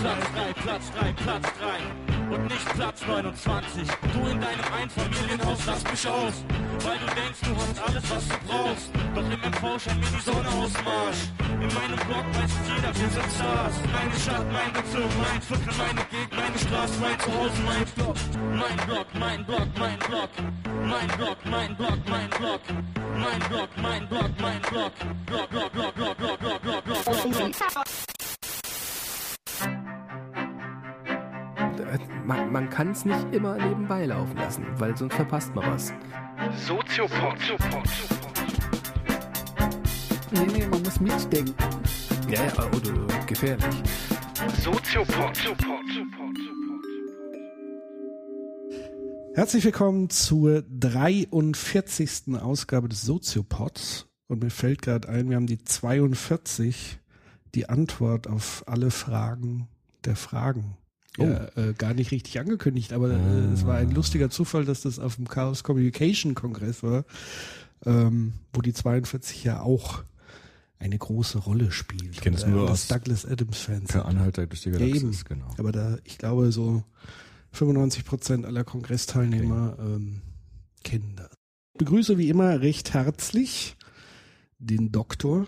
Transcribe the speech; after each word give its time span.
Platz 0.00 0.24
3, 0.34 0.52
Platz 0.62 0.92
3, 0.92 1.12
Platz 1.12 1.46
3 1.58 2.34
und 2.34 2.44
nicht 2.44 2.68
Platz 2.74 3.06
29. 3.06 3.88
Du 4.12 4.18
in 4.28 4.40
deinem 4.40 4.72
Einfamilienhaus, 4.80 5.58
lass 5.66 5.84
mich 5.84 6.08
aus, 6.08 6.34
weil 6.84 6.98
du 6.98 7.06
denkst, 7.14 7.40
du 7.42 7.56
hast 7.56 7.80
alles, 7.88 8.04
was 8.10 8.28
du 8.28 8.34
brauchst. 8.46 8.90
Doch 9.14 9.24
im 9.24 9.40
MV 9.40 9.82
scheint 9.82 10.00
mir 10.00 10.18
die 10.18 10.22
Sonne 10.22 10.48
aus 10.48 10.72
Marsch. 10.84 11.22
In 11.48 11.72
meinem 11.72 12.00
Block 12.06 12.26
weiß 12.36 12.52
jeder, 12.68 12.92
wir 12.94 13.08
sind 13.08 13.32
Stars. 13.32 13.74
Meine 13.92 14.20
Stadt, 14.20 14.46
mein 14.52 14.72
Bezirk, 14.72 15.12
mein 15.16 15.40
Viertel, 15.40 15.72
meine 15.78 16.04
Gegend, 16.10 16.36
meine 16.36 16.58
Straße, 16.58 17.00
mein 17.00 17.20
Zuhause, 17.20 17.62
mein 17.64 17.84
Block. 17.96 18.16
Mein 18.52 18.76
Block, 18.86 19.06
mein 19.18 19.46
Block, 19.46 19.68
mein 19.78 19.98
Block. 19.98 20.30
Mein 20.84 21.08
Block, 21.16 21.38
mein 21.50 21.76
Block, 21.76 21.98
mein 22.06 22.30
Block. 22.30 22.60
Mein 23.16 23.40
Block, 23.48 23.70
mein 23.80 24.08
Block, 24.08 24.30
mein 24.40 24.60
Block. 24.60 24.92
Block, 25.26 25.50
Block, 25.50 25.72
Block, 25.72 25.94
Block, 25.94 26.16
Block, 26.16 26.38
Block, 26.38 26.62
Block, 26.62 26.84
Block, 26.84 26.84
Block, 26.84 27.52
Block. 27.52 28.15
Man, 32.26 32.50
man 32.50 32.68
kann 32.68 32.90
es 32.90 33.04
nicht 33.04 33.32
immer 33.32 33.56
nebenbei 33.56 34.04
laufen 34.04 34.36
lassen, 34.36 34.66
weil 34.78 34.96
sonst 34.96 35.14
verpasst 35.14 35.54
man 35.54 35.70
was. 35.70 35.92
Soziopod. 36.66 37.36
Nee, 40.32 40.46
nee, 40.52 40.66
man 40.66 40.82
muss 40.82 40.98
mitdenken. 40.98 41.54
Ja, 42.28 42.44
ja, 42.44 42.66
oder 42.72 43.26
gefährlich. 43.26 43.76
Soziopod. 44.60 45.38
Herzlich 49.36 49.64
willkommen 49.64 50.10
zur 50.10 50.62
43. 50.62 52.34
Ausgabe 52.40 52.88
des 52.88 53.02
Soziopods. 53.02 54.08
Und 54.26 54.42
mir 54.42 54.50
fällt 54.50 54.82
gerade 54.82 55.08
ein, 55.08 55.30
wir 55.30 55.36
haben 55.36 55.46
die 55.46 55.62
42, 55.62 56.98
die 57.54 57.68
Antwort 57.68 58.26
auf 58.26 58.64
alle 58.66 58.90
Fragen 58.90 59.68
der 60.04 60.16
Fragen. 60.16 60.76
Ja, 61.24 61.48
äh, 61.56 61.72
gar 61.72 61.94
nicht 61.94 62.10
richtig 62.10 62.38
angekündigt, 62.40 62.92
aber 62.92 63.10
äh, 63.10 63.52
es 63.52 63.64
war 63.66 63.76
ein 63.76 63.90
lustiger 63.90 64.28
Zufall, 64.30 64.64
dass 64.64 64.82
das 64.82 64.98
auf 64.98 65.16
dem 65.16 65.28
Chaos 65.28 65.62
Communication 65.64 66.34
Kongress 66.34 66.82
war, 66.82 67.04
ähm, 67.84 68.34
wo 68.52 68.60
die 68.60 68.72
42 68.72 69.44
ja 69.44 69.60
auch 69.60 70.02
eine 70.78 70.98
große 70.98 71.38
Rolle 71.38 71.72
spielt. 71.72 72.10
Ich 72.12 72.20
kenne 72.20 72.36
es 72.36 72.44
Und, 72.44 72.50
nur 72.52 72.66
äh, 72.68 72.70
aus 72.70 72.86
Douglas 72.88 73.24
Adams 73.24 73.58
Fans. 73.58 73.90
Per 73.92 74.04
Anhalter 74.04 74.46
durch 74.46 74.60
die 74.62 74.70
Ja, 74.70 74.78
Galaxis, 74.78 75.02
eben. 75.20 75.24
genau. 75.28 75.54
Aber 75.56 75.72
da, 75.72 75.96
ich 76.04 76.18
glaube, 76.18 76.52
so 76.52 76.84
95 77.52 78.04
Prozent 78.04 78.44
aller 78.44 78.64
Kongressteilnehmer 78.64 79.76
ähm, 79.80 80.20
kennen 80.84 81.14
das. 81.16 81.30
Ich 81.72 81.78
begrüße 81.78 82.18
wie 82.18 82.28
immer 82.28 82.60
recht 82.60 82.92
herzlich 82.92 83.76
den 84.58 84.92
Doktor 84.92 85.46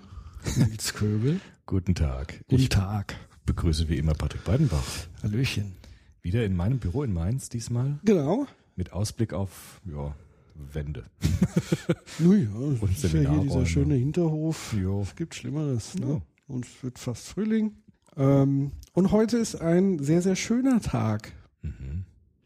Nils 0.57 0.95
Köbel. 0.95 1.41
Guten 1.67 1.95
Tag. 1.95 2.42
Guten 2.48 2.69
Tag. 2.70 3.14
Begrüße 3.49 3.89
wie 3.89 3.97
immer 3.97 4.13
Patrick 4.13 4.45
Breidenbach. 4.45 4.85
Hallöchen. 5.23 5.73
Wieder 6.21 6.45
in 6.45 6.55
meinem 6.55 6.79
Büro 6.79 7.03
in 7.03 7.15
Mainz 7.15 7.49
diesmal 7.49 7.99
Genau. 8.05 8.47
mit 8.77 8.93
Ausblick 8.93 9.33
auf 9.33 9.81
ja, 9.87 10.15
Wände. 10.55 11.05
Nun 12.19 12.43
ja, 12.43 12.87
das 12.87 13.05
ist 13.05 13.15
ja 13.15 13.21
hier 13.21 13.41
dieser 13.41 13.65
schöne 13.65 13.95
Hinterhof. 13.95 14.75
Jo. 14.79 15.01
Es 15.01 15.17
gibt 15.17 15.35
Schlimmeres. 15.35 15.95
Ne? 15.95 16.07
Ja. 16.07 16.21
Und 16.47 16.67
es 16.67 16.83
wird 16.83 16.99
fast 16.99 17.27
Frühling. 17.29 17.73
Ähm, 18.19 18.73
und 18.93 19.13
heute 19.13 19.39
ist 19.39 19.55
ein 19.57 19.99
sehr, 19.99 20.21
sehr 20.21 20.37
schöner 20.37 20.83
Tag. 20.83 21.33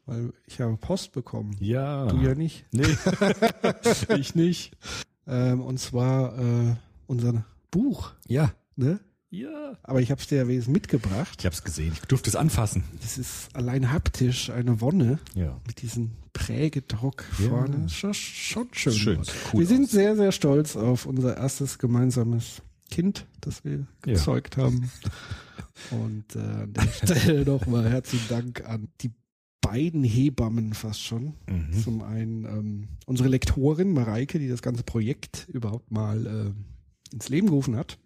Weil 0.06 0.32
ich 0.46 0.60
habe 0.60 0.76
Post 0.76 1.10
bekommen. 1.10 1.56
Ja. 1.58 2.06
Du 2.06 2.18
ja 2.18 2.36
nicht. 2.36 2.64
Nee, 2.70 2.86
ich 4.16 4.36
nicht. 4.36 4.76
Ähm, 5.26 5.62
und 5.62 5.80
zwar 5.80 6.38
äh, 6.38 6.76
unser 7.08 7.44
Buch. 7.72 8.12
Ja. 8.28 8.52
Ne? 8.76 9.00
Ja. 9.32 9.78
Aber 9.82 10.00
ich 10.02 10.10
habe 10.10 10.20
es 10.20 10.26
dir 10.26 10.36
ja 10.36 10.46
wesentlich 10.48 10.82
mitgebracht. 10.92 11.36
Ich 11.40 11.46
habe 11.46 11.54
es 11.54 11.64
gesehen. 11.64 11.92
Ich 11.94 12.00
durfte 12.02 12.28
es 12.28 12.36
anfassen. 12.36 12.84
Das 13.00 13.16
ist 13.16 13.48
allein 13.56 13.90
haptisch 13.90 14.50
eine 14.50 14.80
Wonne 14.82 15.18
Ja. 15.34 15.58
mit 15.66 15.80
diesem 15.80 16.10
Prägedruck 16.34 17.24
Ja. 17.38 17.48
vorne. 17.48 17.88
Schon, 17.88 18.12
schon 18.12 18.68
schön. 18.72 18.92
Schön, 18.92 19.22
cool 19.52 19.60
wir 19.60 19.66
sind 19.66 19.84
aus. 19.84 19.90
sehr, 19.90 20.16
sehr 20.16 20.32
stolz 20.32 20.76
auf 20.76 21.06
unser 21.06 21.36
erstes 21.38 21.78
gemeinsames 21.78 22.60
Kind, 22.90 23.26
das 23.40 23.64
wir 23.64 23.78
Ja. 23.78 24.12
gezeugt 24.12 24.58
haben. 24.58 24.90
Und 25.90 26.36
äh, 26.36 26.38
an 26.38 26.72
der 26.74 26.82
Stelle 26.92 27.44
nochmal 27.46 27.88
herzlichen 27.88 28.28
Dank 28.28 28.68
an 28.68 28.88
die 29.00 29.12
beiden 29.62 30.04
Hebammen 30.04 30.74
fast 30.74 31.00
schon. 31.02 31.34
Mhm. 31.48 31.72
Zum 31.82 32.02
einen 32.02 32.44
ähm, 32.44 32.88
unsere 33.06 33.30
Lektorin 33.30 33.92
Mareike, 33.94 34.38
die 34.38 34.48
das 34.48 34.60
ganze 34.60 34.82
Projekt 34.82 35.46
überhaupt 35.50 35.90
mal 35.90 36.26
äh, 36.26 37.14
ins 37.14 37.30
Leben 37.30 37.46
gerufen 37.46 37.76
hat. 37.76 37.98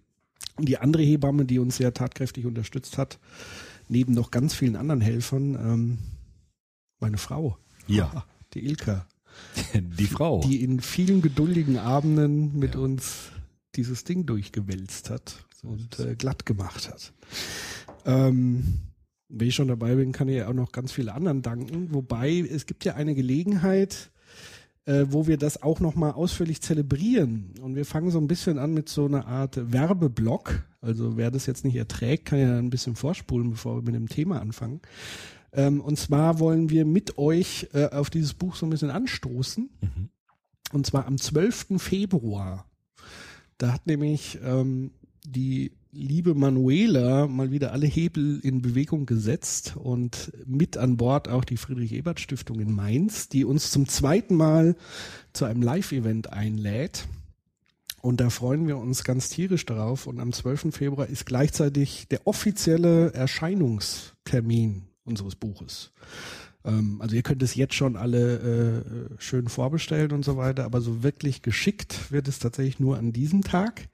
Die 0.58 0.78
andere 0.78 1.02
Hebamme, 1.02 1.44
die 1.44 1.58
uns 1.58 1.76
sehr 1.76 1.92
tatkräftig 1.94 2.46
unterstützt 2.46 2.96
hat, 2.98 3.18
neben 3.88 4.12
noch 4.14 4.30
ganz 4.30 4.54
vielen 4.54 4.76
anderen 4.76 5.00
Helfern, 5.00 5.54
ähm, 5.54 5.98
meine 7.00 7.18
Frau. 7.18 7.58
Ja. 7.86 8.24
Die 8.54 8.64
Ilka, 8.64 9.06
Die 9.74 10.06
Frau. 10.06 10.40
die 10.40 10.62
in 10.62 10.80
vielen 10.80 11.20
geduldigen 11.22 11.78
Abenden 11.78 12.58
mit 12.58 12.74
Ja. 12.74 12.80
uns 12.80 13.30
dieses 13.74 14.04
Ding 14.04 14.24
durchgewälzt 14.24 15.10
hat 15.10 15.44
und 15.62 15.98
äh, 16.00 16.14
glatt 16.16 16.46
gemacht 16.46 16.88
hat. 16.90 17.12
Ähm, 18.06 18.80
wenn 19.28 19.48
ich 19.48 19.54
schon 19.54 19.68
dabei 19.68 19.94
bin, 19.96 20.12
kann 20.12 20.28
ich 20.28 20.36
ja 20.36 20.48
auch 20.48 20.54
noch 20.54 20.72
ganz 20.72 20.92
viele 20.92 21.12
anderen 21.12 21.42
danken. 21.42 21.92
Wobei 21.92 22.38
es 22.38 22.64
gibt 22.66 22.84
ja 22.84 22.94
eine 22.94 23.14
Gelegenheit, 23.14 24.10
äh, 24.86 25.06
wo 25.08 25.26
wir 25.26 25.36
das 25.36 25.62
auch 25.62 25.80
noch 25.80 25.94
mal 25.94 26.12
ausführlich 26.12 26.62
zelebrieren. 26.62 27.54
Und 27.60 27.74
wir 27.74 27.84
fangen 27.84 28.10
so 28.10 28.18
ein 28.18 28.28
bisschen 28.28 28.58
an 28.58 28.72
mit 28.72 28.88
so 28.88 29.04
einer 29.04 29.26
Art 29.26 29.72
Werbeblock. 29.72 30.62
Also 30.80 31.16
wer 31.16 31.30
das 31.30 31.46
jetzt 31.46 31.64
nicht 31.64 31.76
erträgt, 31.76 32.26
kann 32.26 32.38
ja 32.38 32.56
ein 32.56 32.70
bisschen 32.70 32.96
vorspulen, 32.96 33.50
bevor 33.50 33.76
wir 33.76 33.82
mit 33.82 33.94
dem 33.94 34.08
Thema 34.08 34.40
anfangen. 34.40 34.80
Ähm, 35.52 35.80
und 35.80 35.98
zwar 35.98 36.38
wollen 36.38 36.70
wir 36.70 36.84
mit 36.84 37.18
euch 37.18 37.68
äh, 37.72 37.86
auf 37.86 38.10
dieses 38.10 38.34
Buch 38.34 38.54
so 38.54 38.64
ein 38.66 38.70
bisschen 38.70 38.90
anstoßen. 38.90 39.68
Und 40.72 40.86
zwar 40.86 41.06
am 41.06 41.18
12. 41.18 41.78
Februar. 41.78 42.66
Da 43.58 43.72
hat 43.72 43.86
nämlich 43.86 44.38
ähm, 44.44 44.92
die 45.24 45.72
liebe 45.96 46.34
Manuela 46.34 47.26
mal 47.26 47.50
wieder 47.50 47.72
alle 47.72 47.86
Hebel 47.86 48.40
in 48.40 48.60
Bewegung 48.60 49.06
gesetzt 49.06 49.74
und 49.76 50.32
mit 50.46 50.76
an 50.76 50.96
Bord 50.96 51.28
auch 51.28 51.44
die 51.44 51.56
Friedrich-Ebert-Stiftung 51.56 52.60
in 52.60 52.72
Mainz, 52.74 53.28
die 53.28 53.44
uns 53.44 53.70
zum 53.70 53.88
zweiten 53.88 54.36
Mal 54.36 54.76
zu 55.32 55.46
einem 55.46 55.62
Live-Event 55.62 56.32
einlädt. 56.32 57.08
Und 58.02 58.20
da 58.20 58.30
freuen 58.30 58.68
wir 58.68 58.76
uns 58.76 59.04
ganz 59.04 59.30
tierisch 59.30 59.64
darauf. 59.64 60.06
Und 60.06 60.20
am 60.20 60.32
12. 60.32 60.74
Februar 60.74 61.08
ist 61.08 61.26
gleichzeitig 61.26 62.06
der 62.08 62.26
offizielle 62.26 63.12
Erscheinungstermin 63.14 64.84
unseres 65.04 65.34
Buches. 65.34 65.92
Ähm, 66.64 67.00
also 67.00 67.16
ihr 67.16 67.22
könnt 67.22 67.42
es 67.42 67.54
jetzt 67.54 67.74
schon 67.74 67.96
alle 67.96 68.36
äh, 68.38 69.14
schön 69.18 69.48
vorbestellen 69.48 70.12
und 70.12 70.24
so 70.24 70.36
weiter, 70.36 70.64
aber 70.64 70.82
so 70.82 71.02
wirklich 71.02 71.42
geschickt 71.42 72.12
wird 72.12 72.28
es 72.28 72.38
tatsächlich 72.38 72.78
nur 72.78 72.98
an 72.98 73.12
diesem 73.12 73.42
Tag. 73.42 73.88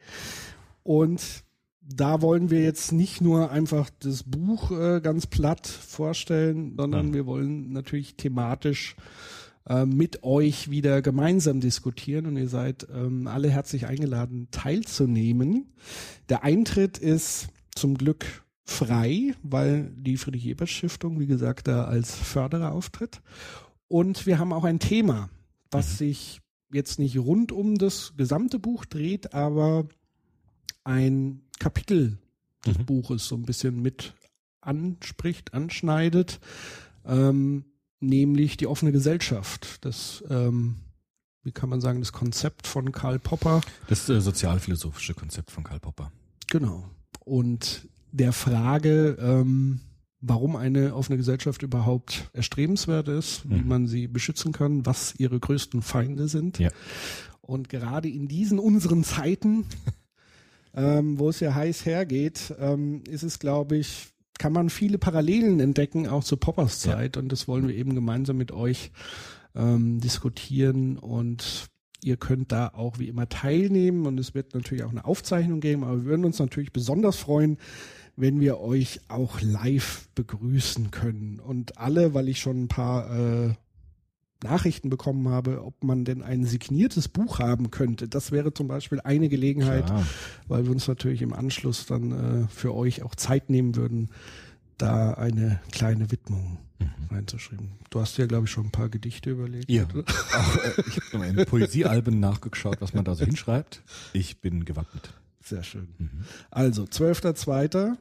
Und 0.82 1.44
da 1.84 2.22
wollen 2.22 2.50
wir 2.50 2.62
jetzt 2.62 2.92
nicht 2.92 3.20
nur 3.20 3.50
einfach 3.50 3.90
das 4.00 4.22
Buch 4.22 4.70
äh, 4.70 5.00
ganz 5.00 5.26
platt 5.26 5.66
vorstellen, 5.66 6.74
sondern 6.76 7.08
Mhm. 7.08 7.14
wir 7.14 7.26
wollen 7.26 7.72
natürlich 7.72 8.16
thematisch 8.16 8.96
äh, 9.68 9.84
mit 9.84 10.22
euch 10.22 10.70
wieder 10.70 11.02
gemeinsam 11.02 11.60
diskutieren 11.60 12.26
und 12.26 12.36
ihr 12.36 12.48
seid 12.48 12.86
ähm, 12.94 13.26
alle 13.26 13.50
herzlich 13.50 13.86
eingeladen 13.86 14.48
teilzunehmen. 14.50 15.72
Der 16.28 16.44
Eintritt 16.44 16.98
ist 16.98 17.48
zum 17.74 17.96
Glück 17.96 18.44
frei, 18.64 19.34
weil 19.42 19.92
die 19.96 20.16
Friedrich-Ebert-Stiftung, 20.16 21.18
wie 21.18 21.26
gesagt, 21.26 21.66
da 21.68 21.84
als 21.84 22.14
Förderer 22.14 22.72
auftritt. 22.72 23.20
Und 23.88 24.24
wir 24.26 24.38
haben 24.38 24.52
auch 24.52 24.64
ein 24.64 24.78
Thema, 24.78 25.30
was 25.70 25.98
sich 25.98 26.40
jetzt 26.72 26.98
nicht 26.98 27.18
rund 27.18 27.52
um 27.52 27.76
das 27.76 28.14
gesamte 28.16 28.58
Buch 28.58 28.84
dreht, 28.84 29.34
aber 29.34 29.86
ein 30.84 31.42
Kapitel 31.62 32.18
des 32.66 32.78
Buches 32.78 33.26
so 33.28 33.36
ein 33.36 33.42
bisschen 33.42 33.80
mit 33.82 34.14
anspricht, 34.60 35.54
anschneidet, 35.54 36.40
ähm, 37.06 37.64
nämlich 38.00 38.56
die 38.56 38.66
offene 38.66 38.92
Gesellschaft. 38.92 39.84
Das, 39.84 40.24
ähm, 40.28 40.76
wie 41.44 41.52
kann 41.52 41.68
man 41.68 41.80
sagen, 41.80 42.00
das 42.00 42.12
Konzept 42.12 42.66
von 42.66 42.90
Karl 42.92 43.18
Popper. 43.18 43.60
Das 43.88 44.08
äh, 44.08 44.20
sozialphilosophische 44.20 45.14
Konzept 45.14 45.50
von 45.50 45.64
Karl 45.64 45.80
Popper. 45.80 46.12
Genau. 46.50 46.88
Und 47.20 47.88
der 48.12 48.32
Frage, 48.32 49.16
ähm, 49.20 49.80
warum 50.20 50.54
eine 50.56 50.94
offene 50.94 51.16
Gesellschaft 51.16 51.62
überhaupt 51.62 52.28
erstrebenswert 52.32 53.08
ist, 53.08 53.48
wie 53.48 53.60
Mhm. 53.60 53.68
man 53.68 53.86
sie 53.88 54.06
beschützen 54.08 54.52
kann, 54.52 54.84
was 54.86 55.14
ihre 55.18 55.38
größten 55.40 55.82
Feinde 55.82 56.28
sind. 56.28 56.58
Ja. 56.58 56.70
Und 57.40 57.68
gerade 57.68 58.08
in 58.08 58.28
diesen 58.28 58.58
unseren 58.60 59.02
Zeiten, 59.02 59.64
ähm, 60.74 61.18
wo 61.18 61.28
es 61.28 61.40
ja 61.40 61.54
heiß 61.54 61.84
hergeht, 61.86 62.54
ähm, 62.58 63.02
ist 63.08 63.22
es, 63.22 63.38
glaube 63.38 63.76
ich, 63.76 64.12
kann 64.38 64.52
man 64.52 64.70
viele 64.70 64.98
Parallelen 64.98 65.60
entdecken, 65.60 66.08
auch 66.08 66.24
zu 66.24 66.36
Poppers 66.36 66.80
Zeit. 66.80 67.16
Und 67.16 67.30
das 67.30 67.46
wollen 67.46 67.68
wir 67.68 67.74
eben 67.74 67.94
gemeinsam 67.94 68.36
mit 68.38 68.52
euch 68.52 68.90
ähm, 69.54 70.00
diskutieren. 70.00 70.98
Und 70.98 71.66
ihr 72.02 72.16
könnt 72.16 72.50
da 72.50 72.68
auch 72.68 72.98
wie 72.98 73.08
immer 73.08 73.28
teilnehmen. 73.28 74.06
Und 74.06 74.18
es 74.18 74.34
wird 74.34 74.54
natürlich 74.54 74.84
auch 74.84 74.90
eine 74.90 75.04
Aufzeichnung 75.04 75.60
geben. 75.60 75.84
Aber 75.84 75.98
wir 75.98 76.04
würden 76.06 76.24
uns 76.24 76.38
natürlich 76.38 76.72
besonders 76.72 77.16
freuen, 77.18 77.58
wenn 78.16 78.40
wir 78.40 78.60
euch 78.60 79.00
auch 79.08 79.40
live 79.40 80.08
begrüßen 80.14 80.90
können. 80.90 81.38
Und 81.38 81.78
alle, 81.78 82.14
weil 82.14 82.28
ich 82.28 82.40
schon 82.40 82.64
ein 82.64 82.68
paar 82.68 83.46
äh, 83.46 83.54
Nachrichten 84.42 84.90
bekommen 84.90 85.28
habe, 85.28 85.64
ob 85.64 85.82
man 85.84 86.04
denn 86.04 86.22
ein 86.22 86.44
signiertes 86.44 87.08
Buch 87.08 87.38
haben 87.38 87.70
könnte. 87.70 88.08
Das 88.08 88.32
wäre 88.32 88.52
zum 88.52 88.68
Beispiel 88.68 89.00
eine 89.00 89.28
Gelegenheit, 89.28 89.86
Klar. 89.86 90.06
weil 90.48 90.64
wir 90.64 90.72
uns 90.72 90.88
natürlich 90.88 91.22
im 91.22 91.32
Anschluss 91.32 91.86
dann 91.86 92.44
äh, 92.44 92.48
für 92.48 92.74
euch 92.74 93.02
auch 93.02 93.14
Zeit 93.14 93.50
nehmen 93.50 93.76
würden, 93.76 94.10
da 94.78 95.14
eine 95.14 95.60
kleine 95.70 96.10
Widmung 96.10 96.58
reinzuschreiben. 97.10 97.72
Du 97.90 98.00
hast 98.00 98.16
ja, 98.18 98.26
glaube 98.26 98.46
ich, 98.46 98.50
schon 98.50 98.66
ein 98.66 98.70
paar 98.72 98.88
Gedichte 98.88 99.30
überlegt. 99.30 99.70
Ja. 99.70 99.84
Auch, 99.84 100.56
äh, 100.56 100.82
ich 100.86 101.12
habe 101.12 101.26
in 101.26 101.46
Poesiealben 101.46 102.18
nachgeschaut, 102.20 102.80
was 102.80 102.94
man 102.94 103.04
da 103.04 103.14
so 103.14 103.24
hinschreibt. 103.24 103.82
Ich 104.12 104.40
bin 104.40 104.64
gewappnet. 104.64 105.12
Sehr 105.44 105.62
schön. 105.62 105.88
Mhm. 105.98 106.24
Also, 106.50 106.84
12.02. 106.84 107.96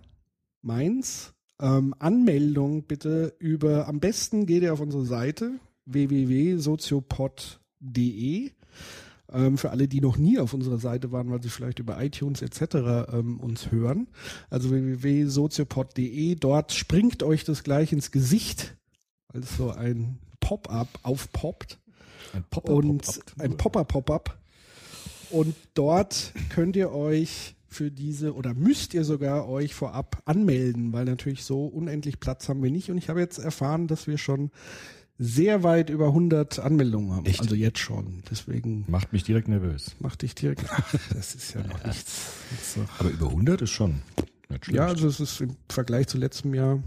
Mainz. 0.61 1.33
Ähm, 1.59 1.93
Anmeldung 1.99 2.83
bitte 2.83 3.35
über, 3.37 3.87
am 3.87 3.99
besten 3.99 4.47
geht 4.47 4.63
ihr 4.63 4.73
auf 4.73 4.79
unsere 4.79 5.05
Seite 5.05 5.59
www.soziopod.de. 5.85 8.51
Ähm, 9.33 9.57
für 9.57 9.71
alle, 9.71 9.87
die 9.87 10.01
noch 10.01 10.17
nie 10.17 10.39
auf 10.39 10.53
unserer 10.53 10.77
Seite 10.77 11.11
waren, 11.11 11.31
weil 11.31 11.41
sie 11.41 11.49
vielleicht 11.49 11.79
über 11.79 12.03
iTunes 12.03 12.41
etc. 12.41 13.07
Ähm, 13.13 13.39
uns 13.39 13.71
hören. 13.71 14.07
Also 14.49 14.71
www.soziopod.de. 14.71 16.35
Dort 16.35 16.73
springt 16.73 17.23
euch 17.23 17.45
das 17.45 17.63
gleich 17.63 17.93
ins 17.93 18.11
Gesicht, 18.11 18.75
es 19.33 19.55
so 19.55 19.71
ein 19.71 20.19
Pop-up 20.41 20.89
aufpoppt 21.03 21.79
Ein 22.33 22.43
Popper 22.49 22.73
und 22.73 23.03
Pop-up. 23.03 23.33
ein 23.39 23.57
Popper-Pop-up. 23.57 24.37
Und 25.29 25.55
dort 25.75 26.33
könnt 26.49 26.75
ihr 26.75 26.91
euch 26.91 27.55
für 27.67 27.89
diese 27.89 28.35
oder 28.35 28.53
müsst 28.53 28.93
ihr 28.93 29.05
sogar 29.05 29.47
euch 29.47 29.73
vorab 29.73 30.21
anmelden, 30.25 30.91
weil 30.91 31.05
natürlich 31.05 31.45
so 31.45 31.67
unendlich 31.67 32.19
Platz 32.19 32.49
haben 32.49 32.61
wir 32.61 32.69
nicht. 32.69 32.91
Und 32.91 32.97
ich 32.97 33.07
habe 33.07 33.21
jetzt 33.21 33.37
erfahren, 33.37 33.87
dass 33.87 34.07
wir 34.07 34.17
schon 34.17 34.51
sehr 35.23 35.61
weit 35.61 35.91
über 35.91 36.07
100 36.07 36.57
Anmeldungen 36.57 37.11
haben. 37.11 37.25
Echt? 37.27 37.41
Also 37.41 37.53
jetzt 37.53 37.77
schon. 37.77 38.23
Deswegen 38.31 38.85
Macht 38.87 39.13
mich 39.13 39.23
direkt 39.23 39.47
nervös. 39.47 39.95
mach 39.99 40.15
dich 40.15 40.33
direkt. 40.33 40.65
Ach, 40.69 40.95
das 41.13 41.35
ist 41.35 41.53
ja 41.53 41.61
noch 41.61 41.83
nichts. 41.85 42.33
Aber 42.97 43.09
über 43.09 43.27
100 43.27 43.61
ist 43.61 43.69
schon. 43.69 44.01
Ja, 44.69 44.87
also 44.87 45.07
es 45.07 45.19
ist 45.19 45.39
im 45.41 45.55
Vergleich 45.69 46.07
zu 46.07 46.17
letztem 46.17 46.53
Jahr 46.55 46.81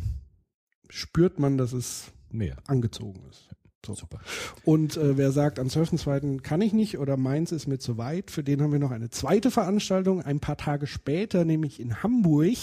spürt 0.91 1.39
man, 1.39 1.57
dass 1.57 1.73
es 1.73 2.11
mehr. 2.31 2.57
angezogen 2.67 3.21
ist. 3.31 3.49
So. 3.87 3.95
Super. 3.95 4.19
Und 4.65 4.97
äh, 4.97 5.17
wer 5.17 5.31
sagt, 5.31 5.59
am 5.61 5.69
12.2. 5.69 6.41
kann 6.41 6.61
ich 6.61 6.73
nicht 6.73 6.99
oder 6.99 7.17
meins 7.17 7.53
ist 7.53 7.69
mir 7.69 7.79
zu 7.79 7.99
weit, 7.99 8.31
für 8.33 8.43
den 8.43 8.63
haben 8.63 8.73
wir 8.73 8.79
noch 8.81 8.91
eine 8.91 9.11
zweite 9.11 9.51
Veranstaltung, 9.53 10.23
ein 10.23 10.41
paar 10.41 10.57
Tage 10.57 10.87
später, 10.87 11.45
nämlich 11.45 11.79
in 11.81 12.03
Hamburg 12.03 12.57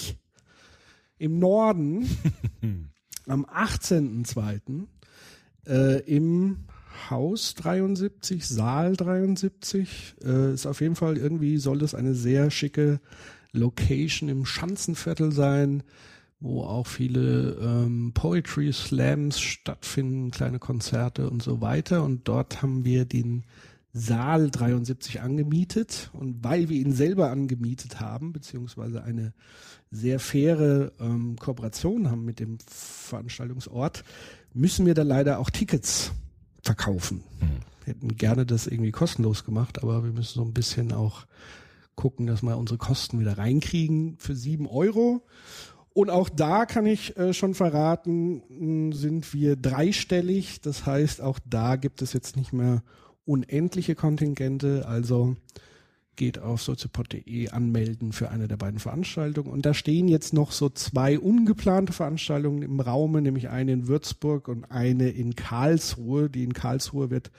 im 1.18 1.40
Norden 1.40 2.10
am 3.28 3.46
18.2. 3.46 4.88
Äh, 5.68 6.00
im 6.02 6.58
Haus 7.10 7.56
73, 7.56 8.48
Saal 8.48 8.96
73. 8.96 10.16
Äh, 10.24 10.54
ist 10.54 10.66
auf 10.66 10.81
jeden 10.81 10.96
Fall 10.96 11.18
irgendwie, 11.18 11.58
soll 11.58 11.84
es 11.84 11.96
eine 11.96 12.13
sehr 12.13 12.52
schicke 12.52 13.00
Location 13.54 14.30
im 14.30 14.46
Schanzenviertel 14.46 15.31
sein 15.31 15.84
wo 16.42 16.63
auch 16.63 16.88
viele 16.88 17.52
ähm, 17.62 18.12
Poetry 18.13 18.74
Slams 18.74 19.40
stattfinden, 19.40 20.31
kleine 20.31 20.58
Konzerte 20.58 21.30
und 21.30 21.44
so 21.44 21.62
weiter. 21.62 22.04
Und 22.04 22.28
dort 22.28 22.63
haben 22.63 22.84
wir 22.84 23.06
den 23.06 23.44
Saal 23.94 24.50
73 24.50 25.22
angemietet. 25.22 26.10
Und 26.13 26.44
weil 26.44 26.68
wir 26.68 26.78
ihn 26.78 26.94
selber 26.94 27.30
angemietet 27.30 28.00
haben, 28.00 28.34
beziehungsweise 28.34 29.04
eine 29.04 29.34
sehr 29.92 30.19
faire 30.19 30.92
ähm, 31.00 31.36
Kooperation 31.40 32.10
haben 32.10 32.25
mit 32.25 32.40
dem 32.40 32.58
Veranstaltungsort, 32.66 34.04
müssen 34.53 34.86
wir 34.86 34.94
da 34.94 35.03
leider 35.03 35.39
auch 35.39 35.50
Tickets 35.50 36.12
verkaufen. 36.62 37.24
Wir 37.83 37.94
hätten 37.94 38.15
gerne 38.15 38.45
das 38.45 38.68
irgendwie 38.68 38.92
kostenlos 38.92 39.44
gemacht, 39.44 39.81
aber 39.81 40.03
wir 40.03 40.12
müssen 40.12 40.36
so 40.36 40.44
ein 40.44 40.53
bisschen 40.53 40.94
auch 40.94 41.25
gucken, 41.95 42.27
dass 42.27 42.42
wir 42.42 42.57
unsere 42.57 42.77
Kosten 42.77 43.19
wieder 43.19 43.38
reinkriegen 43.38 44.18
für 44.18 44.36
sieben 44.36 44.68
Euro. 44.68 45.24
Und 45.94 46.09
auch 46.09 46.30
da 46.30 46.65
kann 46.65 46.86
ich 46.86 47.18
äh, 47.18 47.33
schon 47.33 47.53
verraten, 47.53 48.44
mh, 48.89 48.95
sind 48.95 49.33
wir 49.33 49.56
dreistellig. 49.56 50.62
Das 50.62 50.86
heißt, 50.86 51.21
auch 51.21 51.39
da 51.45 51.75
gibt 51.75 52.01
es 52.01 52.13
jetzt 52.13 52.38
nicht 52.38 52.53
mehr 52.53 52.81
unendliche 53.25 53.95
Kontingente. 53.95 54.88
Also 54.88 55.36
geht 56.22 56.38
auf 56.38 56.62
soziopod.de 56.62 57.50
anmelden 57.50 58.12
für 58.12 58.30
eine 58.30 58.48
der 58.48 58.56
beiden 58.56 58.80
Veranstaltungen. 58.80 59.52
Und 59.52 59.66
da 59.66 59.74
stehen 59.74 60.08
jetzt 60.08 60.34
noch 60.34 60.52
so 60.52 60.70
zwei 60.70 61.18
ungeplante 61.18 61.94
Veranstaltungen 61.94 62.62
im 62.62 62.80
Raume, 62.80 63.24
nämlich 63.24 63.50
eine 63.50 63.72
in 63.72 63.88
Würzburg 63.88 64.48
und 64.48 64.66
eine 64.66 65.10
in 65.10 65.36
Karlsruhe. 65.36 66.30
Die 66.30 66.44
in 66.44 66.54
Karlsruhe 66.54 67.10
wird 67.10 67.32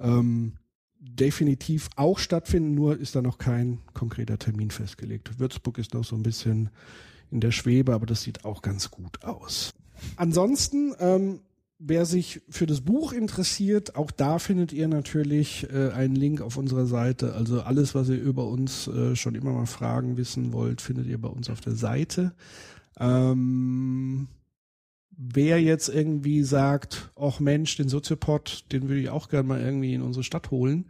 ähm, 0.00 0.52
definitiv 0.98 1.88
auch 1.96 2.18
stattfinden, 2.18 2.74
nur 2.74 2.98
ist 2.98 3.16
da 3.16 3.22
noch 3.22 3.38
kein 3.38 3.78
konkreter 3.94 4.38
Termin 4.38 4.70
festgelegt. 4.70 5.38
Würzburg 5.38 5.78
ist 5.78 5.94
noch 5.94 6.04
so 6.04 6.14
ein 6.14 6.22
bisschen 6.22 6.68
in 7.30 7.40
der 7.40 7.52
Schwebe, 7.52 7.94
aber 7.94 8.04
das 8.04 8.20
sieht 8.20 8.44
auch 8.44 8.60
ganz 8.60 8.90
gut 8.90 9.24
aus. 9.24 9.72
Ansonsten, 10.16 10.94
ähm, 11.00 11.40
wer 11.80 12.04
sich 12.04 12.42
für 12.50 12.66
das 12.66 12.82
Buch 12.82 13.12
interessiert, 13.12 13.96
auch 13.96 14.10
da 14.10 14.38
findet 14.38 14.72
ihr 14.72 14.86
natürlich 14.86 15.66
äh, 15.72 15.90
einen 15.90 16.14
Link 16.14 16.42
auf 16.42 16.58
unserer 16.58 16.84
Seite. 16.84 17.34
Also 17.34 17.62
alles, 17.62 17.94
was 17.94 18.10
ihr 18.10 18.20
über 18.20 18.46
uns 18.46 18.86
äh, 18.86 19.16
schon 19.16 19.34
immer 19.34 19.52
mal 19.52 19.66
fragen, 19.66 20.18
wissen 20.18 20.52
wollt, 20.52 20.82
findet 20.82 21.06
ihr 21.06 21.18
bei 21.18 21.28
uns 21.28 21.48
auf 21.48 21.60
der 21.60 21.72
Seite. 21.72 22.34
Ähm, 22.98 24.28
wer 25.10 25.60
jetzt 25.60 25.88
irgendwie 25.88 26.42
sagt, 26.42 27.10
ach 27.16 27.40
Mensch, 27.40 27.76
den 27.76 27.88
Soziopod, 27.88 28.66
den 28.72 28.88
würde 28.88 29.00
ich 29.00 29.08
auch 29.08 29.28
gerne 29.28 29.48
mal 29.48 29.60
irgendwie 29.60 29.94
in 29.94 30.02
unsere 30.02 30.22
Stadt 30.22 30.50
holen, 30.50 30.84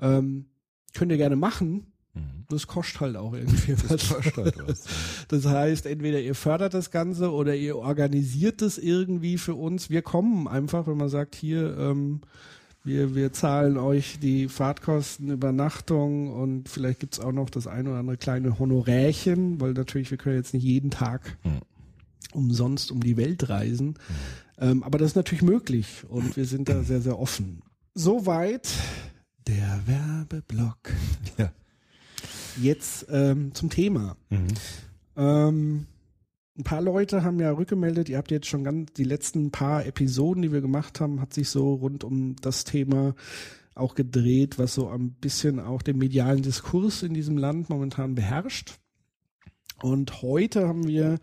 ähm, 0.00 0.46
könnt 0.94 1.10
ihr 1.10 1.18
gerne 1.18 1.36
machen. 1.36 1.91
Mhm. 2.14 2.44
Das 2.48 2.66
kostet 2.66 3.00
halt 3.00 3.16
auch 3.16 3.32
irgendwie 3.32 3.74
was. 3.88 4.08
kostet 4.08 4.36
halt 4.36 4.68
was. 4.68 4.84
Das 5.28 5.46
heißt, 5.46 5.86
entweder 5.86 6.20
ihr 6.20 6.34
fördert 6.34 6.74
das 6.74 6.90
Ganze 6.90 7.32
oder 7.32 7.54
ihr 7.54 7.76
organisiert 7.76 8.60
das 8.62 8.76
irgendwie 8.78 9.38
für 9.38 9.54
uns. 9.54 9.88
Wir 9.90 10.02
kommen 10.02 10.46
einfach, 10.48 10.86
wenn 10.86 10.96
man 10.98 11.08
sagt, 11.08 11.34
hier, 11.34 11.76
ähm, 11.78 12.20
wir, 12.84 13.14
wir 13.14 13.32
zahlen 13.32 13.76
euch 13.78 14.18
die 14.20 14.48
Fahrtkosten, 14.48 15.30
Übernachtung 15.30 16.30
und 16.32 16.68
vielleicht 16.68 17.00
gibt's 17.00 17.20
auch 17.20 17.30
noch 17.32 17.48
das 17.48 17.66
ein 17.68 17.86
oder 17.86 17.98
andere 17.98 18.16
kleine 18.16 18.58
Honorärchen, 18.58 19.60
weil 19.60 19.72
natürlich, 19.72 20.10
wir 20.10 20.18
können 20.18 20.36
jetzt 20.36 20.52
nicht 20.52 20.64
jeden 20.64 20.90
Tag 20.90 21.38
Mhm. 21.44 21.60
umsonst 22.34 22.90
um 22.90 23.00
die 23.00 23.16
Welt 23.16 23.48
reisen. 23.48 23.94
Ähm, 24.58 24.82
aber 24.82 24.98
das 24.98 25.08
ist 25.12 25.16
natürlich 25.16 25.42
möglich 25.42 26.04
und 26.08 26.36
wir 26.36 26.44
sind 26.44 26.68
da 26.68 26.82
sehr, 26.82 27.00
sehr 27.00 27.18
offen. 27.18 27.62
Soweit 27.94 28.68
der 29.46 29.80
Werbeblock. 29.86 30.78
Ja. 31.38 31.52
Jetzt 32.60 33.06
ähm, 33.10 33.54
zum 33.54 33.70
Thema. 33.70 34.16
Mhm. 34.30 34.46
Ähm, 35.16 35.86
ein 36.58 36.64
paar 36.64 36.82
Leute 36.82 37.24
haben 37.24 37.40
ja 37.40 37.50
rückgemeldet, 37.50 38.08
ihr 38.08 38.18
habt 38.18 38.30
jetzt 38.30 38.46
schon 38.46 38.64
ganz 38.64 38.92
die 38.92 39.04
letzten 39.04 39.50
paar 39.50 39.86
Episoden, 39.86 40.42
die 40.42 40.52
wir 40.52 40.60
gemacht 40.60 41.00
haben, 41.00 41.20
hat 41.20 41.32
sich 41.32 41.48
so 41.48 41.74
rund 41.74 42.04
um 42.04 42.36
das 42.36 42.64
Thema 42.64 43.14
auch 43.74 43.94
gedreht, 43.94 44.58
was 44.58 44.74
so 44.74 44.88
ein 44.88 45.12
bisschen 45.12 45.58
auch 45.60 45.80
den 45.80 45.96
medialen 45.96 46.42
Diskurs 46.42 47.02
in 47.02 47.14
diesem 47.14 47.38
Land 47.38 47.70
momentan 47.70 48.14
beherrscht. 48.14 48.78
Und 49.80 50.22
heute 50.22 50.68
haben 50.68 50.86
wir 50.86 51.18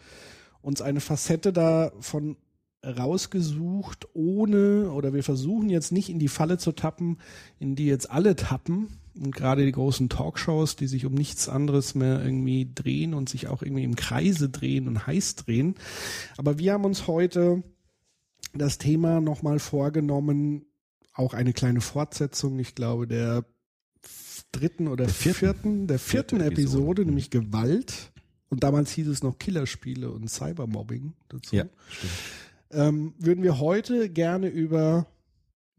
uns 0.61 0.81
eine 0.81 0.99
Facette 0.99 1.53
davon 1.53 2.37
rausgesucht, 2.83 4.07
ohne, 4.13 4.91
oder 4.91 5.13
wir 5.13 5.23
versuchen 5.23 5.69
jetzt 5.69 5.91
nicht 5.91 6.09
in 6.09 6.19
die 6.19 6.27
Falle 6.27 6.57
zu 6.57 6.71
tappen, 6.71 7.19
in 7.59 7.75
die 7.75 7.85
jetzt 7.85 8.09
alle 8.09 8.35
tappen. 8.35 8.87
Und 9.21 9.35
gerade 9.35 9.65
die 9.65 9.71
großen 9.71 10.09
Talkshows, 10.09 10.75
die 10.75 10.87
sich 10.87 11.05
um 11.05 11.13
nichts 11.13 11.49
anderes 11.49 11.95
mehr 11.95 12.23
irgendwie 12.23 12.71
drehen 12.73 13.13
und 13.13 13.29
sich 13.29 13.47
auch 13.47 13.61
irgendwie 13.61 13.83
im 13.83 13.95
Kreise 13.95 14.49
drehen 14.49 14.87
und 14.87 15.05
heiß 15.07 15.35
drehen. 15.35 15.75
Aber 16.37 16.57
wir 16.57 16.73
haben 16.73 16.85
uns 16.85 17.07
heute 17.07 17.63
das 18.53 18.77
Thema 18.77 19.21
nochmal 19.21 19.59
vorgenommen, 19.59 20.65
auch 21.13 21.33
eine 21.33 21.53
kleine 21.53 21.81
Fortsetzung, 21.81 22.59
ich 22.59 22.75
glaube, 22.75 23.07
der 23.07 23.45
dritten 24.51 24.87
oder 24.87 25.07
vierten. 25.09 25.39
vierten, 25.39 25.87
der 25.87 25.99
vierten 25.99 26.37
Vierte 26.37 26.51
Episode, 26.53 26.81
Episode. 26.81 27.05
nämlich 27.05 27.29
Gewalt. 27.29 28.11
Und 28.49 28.63
damals 28.63 28.91
hieß 28.91 29.07
es 29.07 29.21
noch 29.21 29.37
Killerspiele 29.37 30.09
und 30.09 30.27
Cybermobbing 30.29 31.13
dazu. 31.27 31.55
Ja, 31.55 31.65
stimmt. 31.89 32.13
Ähm, 32.71 33.13
würden 33.17 33.43
wir 33.43 33.59
heute 33.59 34.09
gerne 34.09 34.47
über 34.47 35.07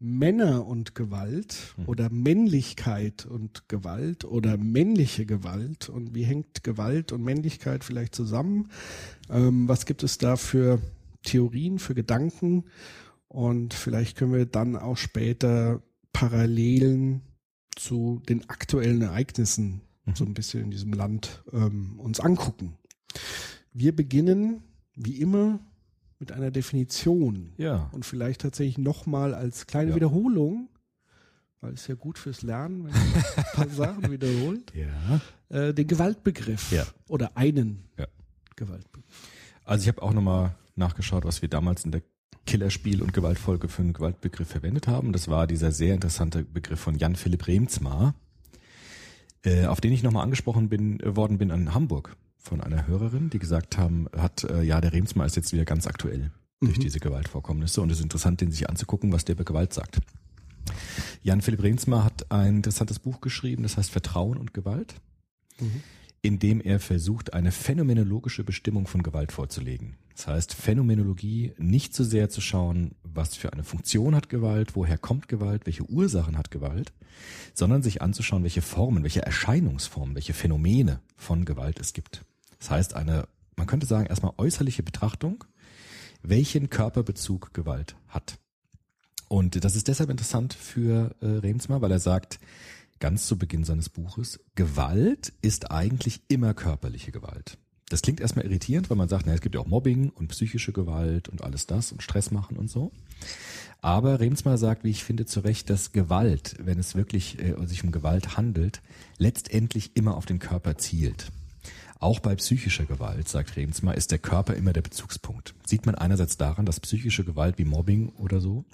Männer 0.03 0.65
und 0.65 0.95
Gewalt 0.95 1.75
Mhm. 1.77 1.83
oder 1.87 2.09
Männlichkeit 2.09 3.25
und 3.25 3.69
Gewalt 3.69 4.25
oder 4.25 4.57
männliche 4.57 5.25
Gewalt 5.27 5.89
und 5.89 6.15
wie 6.15 6.23
hängt 6.23 6.63
Gewalt 6.63 7.11
und 7.11 7.23
Männlichkeit 7.23 7.83
vielleicht 7.83 8.15
zusammen? 8.15 8.69
Ähm, 9.29 9.67
was 9.67 9.85
gibt 9.85 10.01
es 10.03 10.17
da 10.17 10.37
für 10.37 10.79
Theorien, 11.23 11.77
für 11.77 11.93
Gedanken? 11.93 12.63
Und 13.27 13.73
vielleicht 13.75 14.17
können 14.17 14.33
wir 14.33 14.45
dann 14.47 14.75
auch 14.75 14.97
später 14.97 15.81
Parallelen 16.13 17.21
zu 17.75 18.21
den 18.27 18.49
aktuellen 18.49 19.01
Ereignissen 19.03 19.81
Mhm. 20.05 20.15
so 20.15 20.25
ein 20.25 20.33
bisschen 20.33 20.63
in 20.63 20.71
diesem 20.71 20.93
Land 20.93 21.43
ähm, 21.53 21.99
uns 21.99 22.19
angucken. 22.19 22.73
Wir 23.71 23.95
beginnen, 23.95 24.63
wie 24.95 25.17
immer, 25.21 25.59
mit 26.21 26.31
einer 26.31 26.51
Definition. 26.51 27.51
Ja. 27.57 27.89
Und 27.91 28.05
vielleicht 28.05 28.41
tatsächlich 28.41 28.77
nochmal 28.77 29.33
als 29.33 29.65
kleine 29.67 29.89
Ja. 29.89 29.95
Wiederholung, 29.95 30.69
weil 31.61 31.73
es 31.73 31.87
ja 31.87 31.95
gut 31.95 32.17
fürs 32.19 32.43
Lernen, 32.43 32.85
wenn 32.85 32.91
man 32.93 32.93
ein 33.35 33.43
paar 33.53 33.67
Sachen 33.69 34.11
wiederholt, 34.11 34.71
Ja. 34.75 35.19
äh, 35.49 35.73
den 35.73 35.87
Gewaltbegriff. 35.87 36.71
Ja. 36.71 36.85
Oder 37.09 37.35
einen 37.35 37.83
Ja. 37.97 38.05
Gewaltbegriff. 38.55 39.03
Also 39.65 39.81
ich 39.81 39.87
habe 39.87 40.01
auch 40.03 40.13
nochmal 40.13 40.55
nachgeschaut, 40.75 41.25
was 41.25 41.41
wir 41.41 41.49
damals 41.49 41.83
in 41.85 41.91
der 41.91 42.03
Killerspiel- 42.45 43.01
und 43.01 43.13
Gewaltfolge 43.13 43.67
für 43.67 43.81
einen 43.81 43.93
Gewaltbegriff 43.93 44.47
verwendet 44.47 44.87
haben. 44.87 45.13
Das 45.13 45.27
war 45.27 45.47
dieser 45.47 45.71
sehr 45.71 45.93
interessante 45.95 46.43
Begriff 46.43 46.79
von 46.79 46.95
Jan-Philipp 46.97 47.47
Remzmar, 47.47 48.13
äh, 49.43 49.65
auf 49.65 49.81
den 49.81 49.91
ich 49.91 50.03
nochmal 50.03 50.23
angesprochen 50.23 50.69
bin, 50.69 50.99
äh, 50.99 51.15
worden 51.15 51.37
bin 51.39 51.49
in 51.49 51.73
Hamburg 51.73 52.15
von 52.41 52.61
einer 52.61 52.87
Hörerin, 52.87 53.29
die 53.29 53.39
gesagt 53.39 53.77
haben, 53.77 54.07
hat, 54.15 54.43
äh, 54.43 54.63
ja, 54.63 54.81
der 54.81 54.93
Remzmar 54.93 55.25
ist 55.25 55.35
jetzt 55.35 55.53
wieder 55.53 55.65
ganz 55.65 55.87
aktuell 55.87 56.31
durch 56.59 56.77
Mhm. 56.77 56.81
diese 56.81 56.99
Gewaltvorkommnisse 56.99 57.81
und 57.81 57.89
es 57.91 57.97
ist 57.97 58.03
interessant, 58.03 58.41
den 58.41 58.51
sich 58.51 58.69
anzugucken, 58.69 59.11
was 59.11 59.25
der 59.25 59.35
über 59.35 59.43
Gewalt 59.43 59.73
sagt. 59.73 59.99
Jan-Philipp 61.23 61.63
Remzmar 61.63 62.03
hat 62.03 62.31
ein 62.31 62.57
interessantes 62.57 62.99
Buch 62.99 63.21
geschrieben, 63.21 63.63
das 63.63 63.77
heißt 63.77 63.91
Vertrauen 63.91 64.37
und 64.37 64.53
Gewalt 64.53 64.95
in 66.21 66.39
dem 66.39 66.61
er 66.61 66.79
versucht, 66.79 67.33
eine 67.33 67.51
phänomenologische 67.51 68.43
Bestimmung 68.43 68.87
von 68.87 69.01
Gewalt 69.03 69.31
vorzulegen. 69.31 69.95
Das 70.15 70.27
heißt, 70.27 70.53
Phänomenologie 70.53 71.53
nicht 71.57 71.95
so 71.95 72.03
sehr 72.03 72.29
zu 72.29 72.41
schauen, 72.41 72.91
was 73.03 73.35
für 73.35 73.53
eine 73.53 73.63
Funktion 73.63 74.13
hat 74.13 74.29
Gewalt, 74.29 74.75
woher 74.75 74.97
kommt 74.97 75.27
Gewalt, 75.27 75.65
welche 75.65 75.83
Ursachen 75.89 76.37
hat 76.37 76.51
Gewalt, 76.51 76.93
sondern 77.53 77.81
sich 77.81 78.01
anzuschauen, 78.01 78.43
welche 78.43 78.61
Formen, 78.61 79.03
welche 79.03 79.23
Erscheinungsformen, 79.23 80.13
welche 80.13 80.33
Phänomene 80.33 80.99
von 81.15 81.43
Gewalt 81.45 81.79
es 81.79 81.93
gibt. 81.93 82.23
Das 82.61 82.69
heißt, 82.69 82.95
eine, 82.95 83.27
man 83.55 83.65
könnte 83.65 83.87
sagen, 83.87 84.05
erstmal 84.05 84.33
äußerliche 84.37 84.83
Betrachtung, 84.83 85.43
welchen 86.21 86.69
Körperbezug 86.69 87.55
Gewalt 87.55 87.95
hat. 88.07 88.37
Und 89.27 89.63
das 89.65 89.75
ist 89.75 89.87
deshalb 89.87 90.11
interessant 90.11 90.53
für 90.53 91.15
äh, 91.21 91.25
Remsmar, 91.25 91.81
weil 91.81 91.91
er 91.91 91.99
sagt, 91.99 92.39
ganz 92.99 93.25
zu 93.25 93.35
Beginn 93.35 93.63
seines 93.63 93.89
Buches, 93.89 94.39
Gewalt 94.53 95.33
ist 95.41 95.71
eigentlich 95.71 96.21
immer 96.27 96.53
körperliche 96.53 97.11
Gewalt. 97.11 97.57
Das 97.89 98.03
klingt 98.03 98.21
erstmal 98.21 98.45
irritierend, 98.45 98.91
weil 98.91 98.97
man 98.97 99.09
sagt, 99.09 99.25
na, 99.25 99.33
es 99.33 99.41
gibt 99.41 99.55
ja 99.55 99.61
auch 99.61 99.67
Mobbing 99.67 100.11
und 100.11 100.27
psychische 100.27 100.71
Gewalt 100.71 101.29
und 101.29 101.43
alles 101.43 101.65
das 101.65 101.91
und 101.91 102.03
Stress 102.03 102.29
machen 102.29 102.57
und 102.57 102.69
so. 102.69 102.91
Aber 103.81 104.19
Remsmar 104.19 104.59
sagt, 104.59 104.83
wie 104.83 104.91
ich 104.91 105.03
finde, 105.03 105.25
zu 105.25 105.39
Recht, 105.39 105.71
dass 105.71 105.93
Gewalt, 105.93 106.55
wenn 106.59 106.77
es 106.77 106.93
wirklich 106.93 107.39
äh, 107.39 107.55
sich 107.65 107.83
um 107.83 107.91
Gewalt 107.91 108.37
handelt, 108.37 108.83
letztendlich 109.17 109.95
immer 109.95 110.15
auf 110.15 110.27
den 110.27 110.37
Körper 110.37 110.77
zielt. 110.77 111.31
Auch 112.01 112.19
bei 112.19 112.35
psychischer 112.35 112.85
Gewalt, 112.85 113.29
sagt 113.29 113.55
Remsmar, 113.55 113.95
ist 113.95 114.11
der 114.11 114.17
Körper 114.17 114.55
immer 114.55 114.73
der 114.73 114.81
Bezugspunkt. 114.81 115.53
Sieht 115.67 115.85
man 115.85 115.93
einerseits 115.93 116.35
daran, 116.35 116.65
dass 116.65 116.79
psychische 116.79 117.23
Gewalt 117.23 117.59
wie 117.59 117.63
Mobbing 117.63 118.09
oder 118.09 118.41
so, 118.41 118.65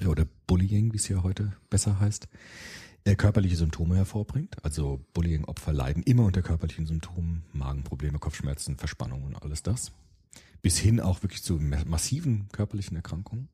äh, 0.00 0.06
oder 0.06 0.26
Bullying, 0.48 0.92
wie 0.92 0.96
es 0.96 1.06
hier 1.06 1.22
heute 1.22 1.52
besser 1.70 2.00
heißt, 2.00 2.26
äh, 3.04 3.14
körperliche 3.14 3.54
Symptome 3.54 3.94
hervorbringt. 3.94 4.56
Also 4.64 5.04
Bullying-Opfer 5.14 5.72
leiden 5.72 6.02
immer 6.02 6.24
unter 6.24 6.42
körperlichen 6.42 6.86
Symptomen, 6.86 7.44
Magenprobleme, 7.52 8.18
Kopfschmerzen, 8.18 8.76
Verspannung 8.76 9.22
und 9.22 9.40
alles 9.40 9.62
das. 9.62 9.92
Bis 10.60 10.78
hin 10.78 10.98
auch 10.98 11.22
wirklich 11.22 11.44
zu 11.44 11.60
ma- 11.60 11.84
massiven 11.86 12.48
körperlichen 12.50 12.96
Erkrankungen. 12.96 13.50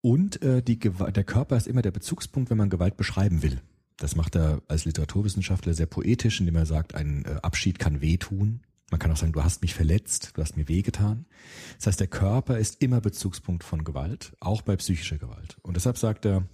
Und 0.00 0.40
äh, 0.42 0.62
die, 0.62 0.78
der 0.78 1.24
Körper 1.24 1.56
ist 1.56 1.66
immer 1.66 1.82
der 1.82 1.90
Bezugspunkt, 1.90 2.50
wenn 2.50 2.56
man 2.56 2.70
Gewalt 2.70 2.96
beschreiben 2.96 3.42
will. 3.42 3.60
Das 3.96 4.14
macht 4.14 4.36
er 4.36 4.62
als 4.68 4.84
Literaturwissenschaftler 4.84 5.74
sehr 5.74 5.86
poetisch, 5.86 6.40
indem 6.40 6.56
er 6.56 6.66
sagt, 6.66 6.94
ein 6.94 7.24
äh, 7.24 7.38
Abschied 7.42 7.78
kann 7.78 8.00
wehtun. 8.00 8.60
Man 8.90 9.00
kann 9.00 9.10
auch 9.10 9.16
sagen, 9.16 9.32
du 9.32 9.42
hast 9.42 9.62
mich 9.62 9.74
verletzt, 9.74 10.32
du 10.34 10.42
hast 10.42 10.56
mir 10.56 10.68
wehgetan. 10.68 11.26
Das 11.76 11.88
heißt, 11.88 12.00
der 12.00 12.06
Körper 12.06 12.58
ist 12.58 12.82
immer 12.82 13.00
Bezugspunkt 13.00 13.64
von 13.64 13.84
Gewalt, 13.84 14.36
auch 14.38 14.62
bei 14.62 14.76
psychischer 14.76 15.18
Gewalt. 15.18 15.56
Und 15.62 15.76
deshalb 15.76 15.98
sagt 15.98 16.24
er, 16.24 16.46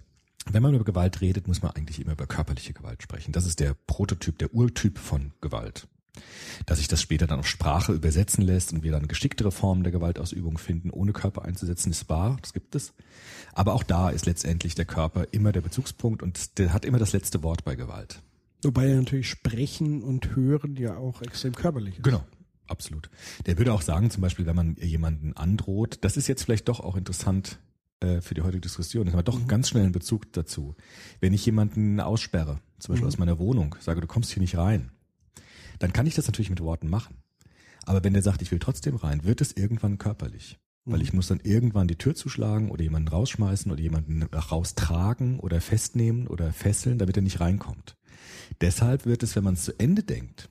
wenn 0.50 0.62
man 0.62 0.74
über 0.74 0.84
Gewalt 0.84 1.20
redet, 1.20 1.46
muss 1.46 1.62
man 1.62 1.72
eigentlich 1.72 2.00
immer 2.00 2.12
über 2.12 2.26
körperliche 2.26 2.72
Gewalt 2.72 3.02
sprechen. 3.02 3.32
Das 3.32 3.46
ist 3.46 3.60
der 3.60 3.74
Prototyp, 3.74 4.38
der 4.38 4.54
Urtyp 4.54 4.98
von 4.98 5.32
Gewalt. 5.40 5.86
Dass 6.66 6.78
sich 6.78 6.88
das 6.88 7.00
später 7.00 7.26
dann 7.26 7.40
auf 7.40 7.46
Sprache 7.46 7.92
übersetzen 7.92 8.44
lässt 8.44 8.72
und 8.72 8.82
wir 8.82 8.92
dann 8.92 9.08
geschicktere 9.08 9.50
Formen 9.50 9.82
der 9.82 9.92
Gewaltausübung 9.92 10.58
finden, 10.58 10.90
ohne 10.90 11.12
Körper 11.12 11.44
einzusetzen, 11.44 11.90
ist 11.90 12.08
wahr, 12.08 12.36
das 12.40 12.52
gibt 12.52 12.74
es. 12.74 12.92
Aber 13.52 13.74
auch 13.74 13.82
da 13.82 14.10
ist 14.10 14.26
letztendlich 14.26 14.74
der 14.74 14.84
Körper 14.84 15.26
immer 15.32 15.52
der 15.52 15.62
Bezugspunkt 15.62 16.22
und 16.22 16.58
der 16.58 16.72
hat 16.72 16.84
immer 16.84 16.98
das 16.98 17.12
letzte 17.12 17.42
Wort 17.42 17.64
bei 17.64 17.74
Gewalt. 17.74 18.22
Wobei 18.62 18.88
ja 18.88 18.96
natürlich 18.96 19.28
Sprechen 19.28 20.02
und 20.02 20.36
Hören 20.36 20.76
ja 20.76 20.96
auch 20.96 21.22
extrem 21.22 21.54
körperlich 21.54 21.96
ist. 21.96 22.04
Genau, 22.04 22.24
absolut. 22.68 23.10
Der 23.46 23.58
würde 23.58 23.72
auch 23.72 23.82
sagen, 23.82 24.10
zum 24.10 24.20
Beispiel, 24.20 24.46
wenn 24.46 24.56
man 24.56 24.76
jemanden 24.76 25.32
androht, 25.36 25.98
das 26.02 26.16
ist 26.16 26.28
jetzt 26.28 26.44
vielleicht 26.44 26.68
doch 26.68 26.78
auch 26.80 26.96
interessant 26.96 27.58
äh, 28.00 28.20
für 28.20 28.34
die 28.34 28.42
heutige 28.42 28.60
Diskussion, 28.60 29.04
das 29.04 29.14
haben 29.14 29.18
wir 29.18 29.24
doch 29.24 29.38
einen 29.38 29.48
ganz 29.48 29.68
schnellen 29.68 29.92
Bezug 29.92 30.32
dazu. 30.32 30.76
Wenn 31.20 31.32
ich 31.32 31.44
jemanden 31.44 31.98
aussperre, 31.98 32.60
zum 32.78 32.92
Beispiel 32.92 33.08
aus 33.08 33.18
meiner 33.18 33.38
Wohnung, 33.38 33.74
sage, 33.80 34.00
du 34.00 34.06
kommst 34.06 34.30
hier 34.30 34.40
nicht 34.40 34.56
rein, 34.56 34.92
dann 35.82 35.92
kann 35.92 36.06
ich 36.06 36.14
das 36.14 36.26
natürlich 36.26 36.50
mit 36.50 36.60
Worten 36.60 36.88
machen. 36.88 37.16
Aber 37.84 38.04
wenn 38.04 38.12
der 38.12 38.22
sagt, 38.22 38.42
ich 38.42 38.52
will 38.52 38.60
trotzdem 38.60 38.94
rein, 38.94 39.24
wird 39.24 39.40
es 39.40 39.52
irgendwann 39.52 39.98
körperlich. 39.98 40.58
Weil 40.84 41.02
ich 41.02 41.12
muss 41.12 41.28
dann 41.28 41.40
irgendwann 41.42 41.88
die 41.88 41.96
Tür 41.96 42.14
zuschlagen 42.14 42.70
oder 42.70 42.82
jemanden 42.82 43.08
rausschmeißen 43.08 43.70
oder 43.70 43.80
jemanden 43.80 44.22
raustragen 44.22 45.38
oder 45.38 45.60
festnehmen 45.60 46.26
oder 46.26 46.52
fesseln, 46.52 46.98
damit 46.98 47.16
er 47.16 47.22
nicht 47.22 47.40
reinkommt. 47.40 47.96
Deshalb 48.60 49.06
wird 49.06 49.22
es, 49.22 49.34
wenn 49.36 49.44
man 49.44 49.54
es 49.54 49.64
zu 49.64 49.78
Ende 49.78 50.02
denkt, 50.02 50.48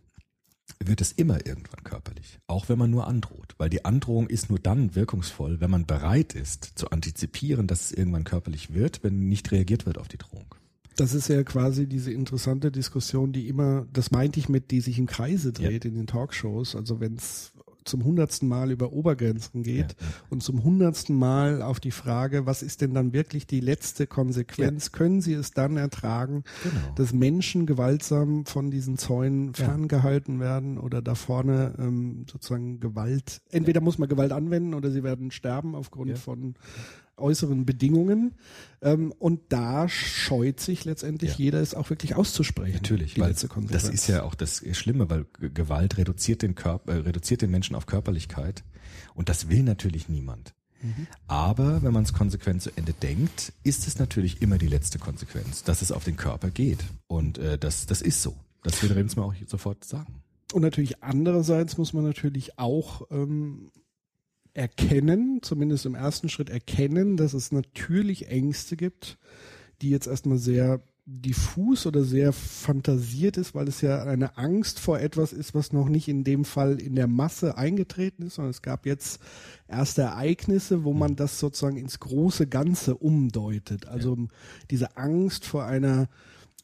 wird 0.79 1.01
es 1.01 1.11
immer 1.11 1.45
irgendwann 1.45 1.83
körperlich. 1.83 2.39
Auch 2.47 2.69
wenn 2.69 2.77
man 2.77 2.89
nur 2.89 3.07
androht. 3.07 3.55
Weil 3.57 3.69
die 3.69 3.85
Androhung 3.85 4.27
ist 4.27 4.50
nur 4.50 4.59
dann 4.59 4.95
wirkungsvoll, 4.95 5.61
wenn 5.61 5.71
man 5.71 5.85
bereit 5.85 6.33
ist 6.33 6.73
zu 6.75 6.91
antizipieren, 6.91 7.67
dass 7.67 7.85
es 7.85 7.91
irgendwann 7.91 8.23
körperlich 8.23 8.73
wird, 8.73 9.03
wenn 9.03 9.29
nicht 9.29 9.51
reagiert 9.51 9.85
wird 9.85 9.97
auf 9.97 10.07
die 10.07 10.17
Drohung. 10.17 10.55
Das 11.01 11.15
ist 11.15 11.29
ja 11.29 11.41
quasi 11.43 11.88
diese 11.88 12.12
interessante 12.12 12.72
Diskussion, 12.72 13.31
die 13.34 13.48
immer, 13.48 13.88
das 13.91 14.12
meinte 14.12 14.39
ich 14.39 14.50
mit, 14.50 14.70
die 14.70 14.81
sich 14.81 15.00
im 15.00 15.08
Kreise 15.08 15.51
dreht 15.51 15.84
in 15.86 15.96
den 15.96 16.05
Talkshows. 16.05 16.75
Also 16.75 17.00
wenn 17.00 17.15
es 17.15 17.53
zum 17.84 18.03
hundertsten 18.03 18.48
Mal 18.48 18.70
über 18.70 18.93
Obergrenzen 18.93 19.63
geht 19.63 19.93
Ja, 20.00 20.05
ja. 20.05 20.08
und 20.29 20.43
zum 20.43 20.63
hundertsten 20.63 21.15
Mal 21.15 21.63
auf 21.63 21.79
die 21.79 21.89
Frage, 21.89 22.46
was 22.46 22.62
ist 22.62 22.81
denn 22.81 22.93
dann 22.93 23.12
wirklich 23.13 23.48
die 23.48 23.60
letzte 23.60 24.05
Konsequenz? 24.05 24.91
Können 24.91 25.20
Sie 25.22 25.34
es 25.34 25.50
dann 25.50 25.77
ertragen, 25.77 26.43
Genau. 26.62 26.93
dass 26.93 27.12
Menschen 27.12 27.65
gewaltsam 27.65 28.46
von 28.46 28.70
diesen 28.70 29.00
Zäunen 29.00 29.55
ferngehalten 29.55 30.39
werden 30.39 30.77
oder 30.77 31.01
da 31.01 31.15
vorne 31.15 31.74
ähm, 31.79 32.25
sozusagen 32.31 32.79
Gewalt, 32.79 33.41
entweder 33.50 33.81
muss 33.81 33.98
man 33.98 34.08
Gewalt 34.08 34.31
anwenden 34.31 34.75
oder 34.75 34.91
sie 34.91 35.01
werden 35.01 35.31
sterben 35.31 35.74
aufgrund 35.74 36.12
Ja. 36.12 36.15
von 36.17 36.53
äußeren 37.22 37.66
Bedingungen. 37.66 38.36
Ähm, 38.82 39.13
und 39.20 39.42
da 39.50 39.88
scheut 39.88 40.60
sich 40.60 40.86
letztendlich 40.86 41.32
Ja. 41.32 41.38
jeder, 41.38 41.62
es 41.62 41.75
auch 41.75 41.90
wirklich 41.90 42.16
auszusprechen. 42.16 42.74
Natürlich, 42.74 43.20
weil 43.20 43.30
letzte 43.30 43.48
Konsequenz. 43.48 43.84
das 43.84 43.94
ist 43.94 44.08
ja 44.08 44.24
auch 44.24 44.36
das 44.36 44.63
Schlimme, 44.74 45.10
weil 45.10 45.25
Gewalt 45.40 45.98
reduziert 45.98 46.42
den 46.42 46.56
Körper, 46.56 46.94
äh, 46.94 46.98
reduziert 46.98 47.42
den 47.42 47.51
Menschen 47.51 47.75
auf 47.75 47.86
Körperlichkeit 47.86 48.63
und 49.13 49.30
das 49.30 49.50
will 49.50 49.63
natürlich 49.63 50.10
niemand. 50.10 50.54
Mhm. 50.82 51.08
Aber 51.28 51.84
wenn 51.84 51.94
man 51.94 52.04
es 52.04 52.13
konsequent 52.13 52.63
zu 52.63 52.72
Ende 52.75 52.94
denkt, 52.94 53.54
ist 53.63 53.88
es 53.88 54.00
natürlich 54.00 54.42
immer 54.42 54.58
die 54.58 54.68
letzte 54.68 54.98
Konsequenz, 54.98 55.63
dass 55.63 55.84
es 55.84 55.92
auf 55.92 56.04
den 56.04 56.18
Körper 56.18 56.50
geht 56.50 56.80
und 57.08 57.38
äh, 57.38 57.58
das 57.58 57.86
das 57.86 58.01
ist 58.01 58.22
so. 58.24 58.36
Das 58.63 58.82
würde 58.82 58.96
Remsmar 58.96 59.25
auch 59.25 59.34
sofort 59.48 59.84
sagen. 59.84 60.24
Und 60.54 60.63
natürlich 60.63 61.01
andererseits 61.04 61.78
muss 61.78 61.94
man 61.94 62.04
natürlich 62.04 62.60
auch 62.60 63.04
ähm, 63.12 63.72
erkennen, 64.53 65.39
zumindest 65.41 65.86
im 65.86 65.96
ersten 65.96 66.29
Schritt 66.29 66.50
erkennen, 66.50 67.17
dass 67.17 67.34
es 67.34 67.51
natürlich 67.51 68.27
Ängste 68.29 68.75
gibt, 68.75 69.17
die 69.81 69.89
jetzt 69.89 70.08
erstmal 70.08 70.38
sehr 70.38 70.81
diffus 71.05 71.86
oder 71.86 72.03
sehr 72.03 72.31
fantasiert 72.31 73.38
ist, 73.38 73.55
weil 73.55 73.67
es 73.67 73.81
ja 73.81 74.03
eine 74.03 74.38
Angst 74.38 74.79
vor 74.79 75.00
etwas 75.00 75.34
ist, 75.34 75.55
was 75.55 75.74
noch 75.74 75.89
nicht 75.89 76.08
in 76.08 76.24
dem 76.24 76.46
Fall 76.46 76.79
in 76.79 76.96
der 76.96 77.08
Masse 77.08 77.58
eingetreten 77.58 78.24
ist, 78.24 78.36
sondern 78.36 78.51
es 78.51 78.62
gab 78.62 78.86
jetzt 78.86 79.20
erste 79.67 80.03
Ereignisse, 80.03 80.84
wo 80.84 80.93
man 80.93 81.15
das 81.15 81.39
sozusagen 81.39 81.77
ins 81.77 82.00
große 82.00 82.48
Ganze 82.48 82.96
umdeutet. 82.96 83.88
Also 83.88 84.17
diese 84.70 84.96
Angst 84.96 85.46
vor 85.46 85.65
einer 85.65 86.08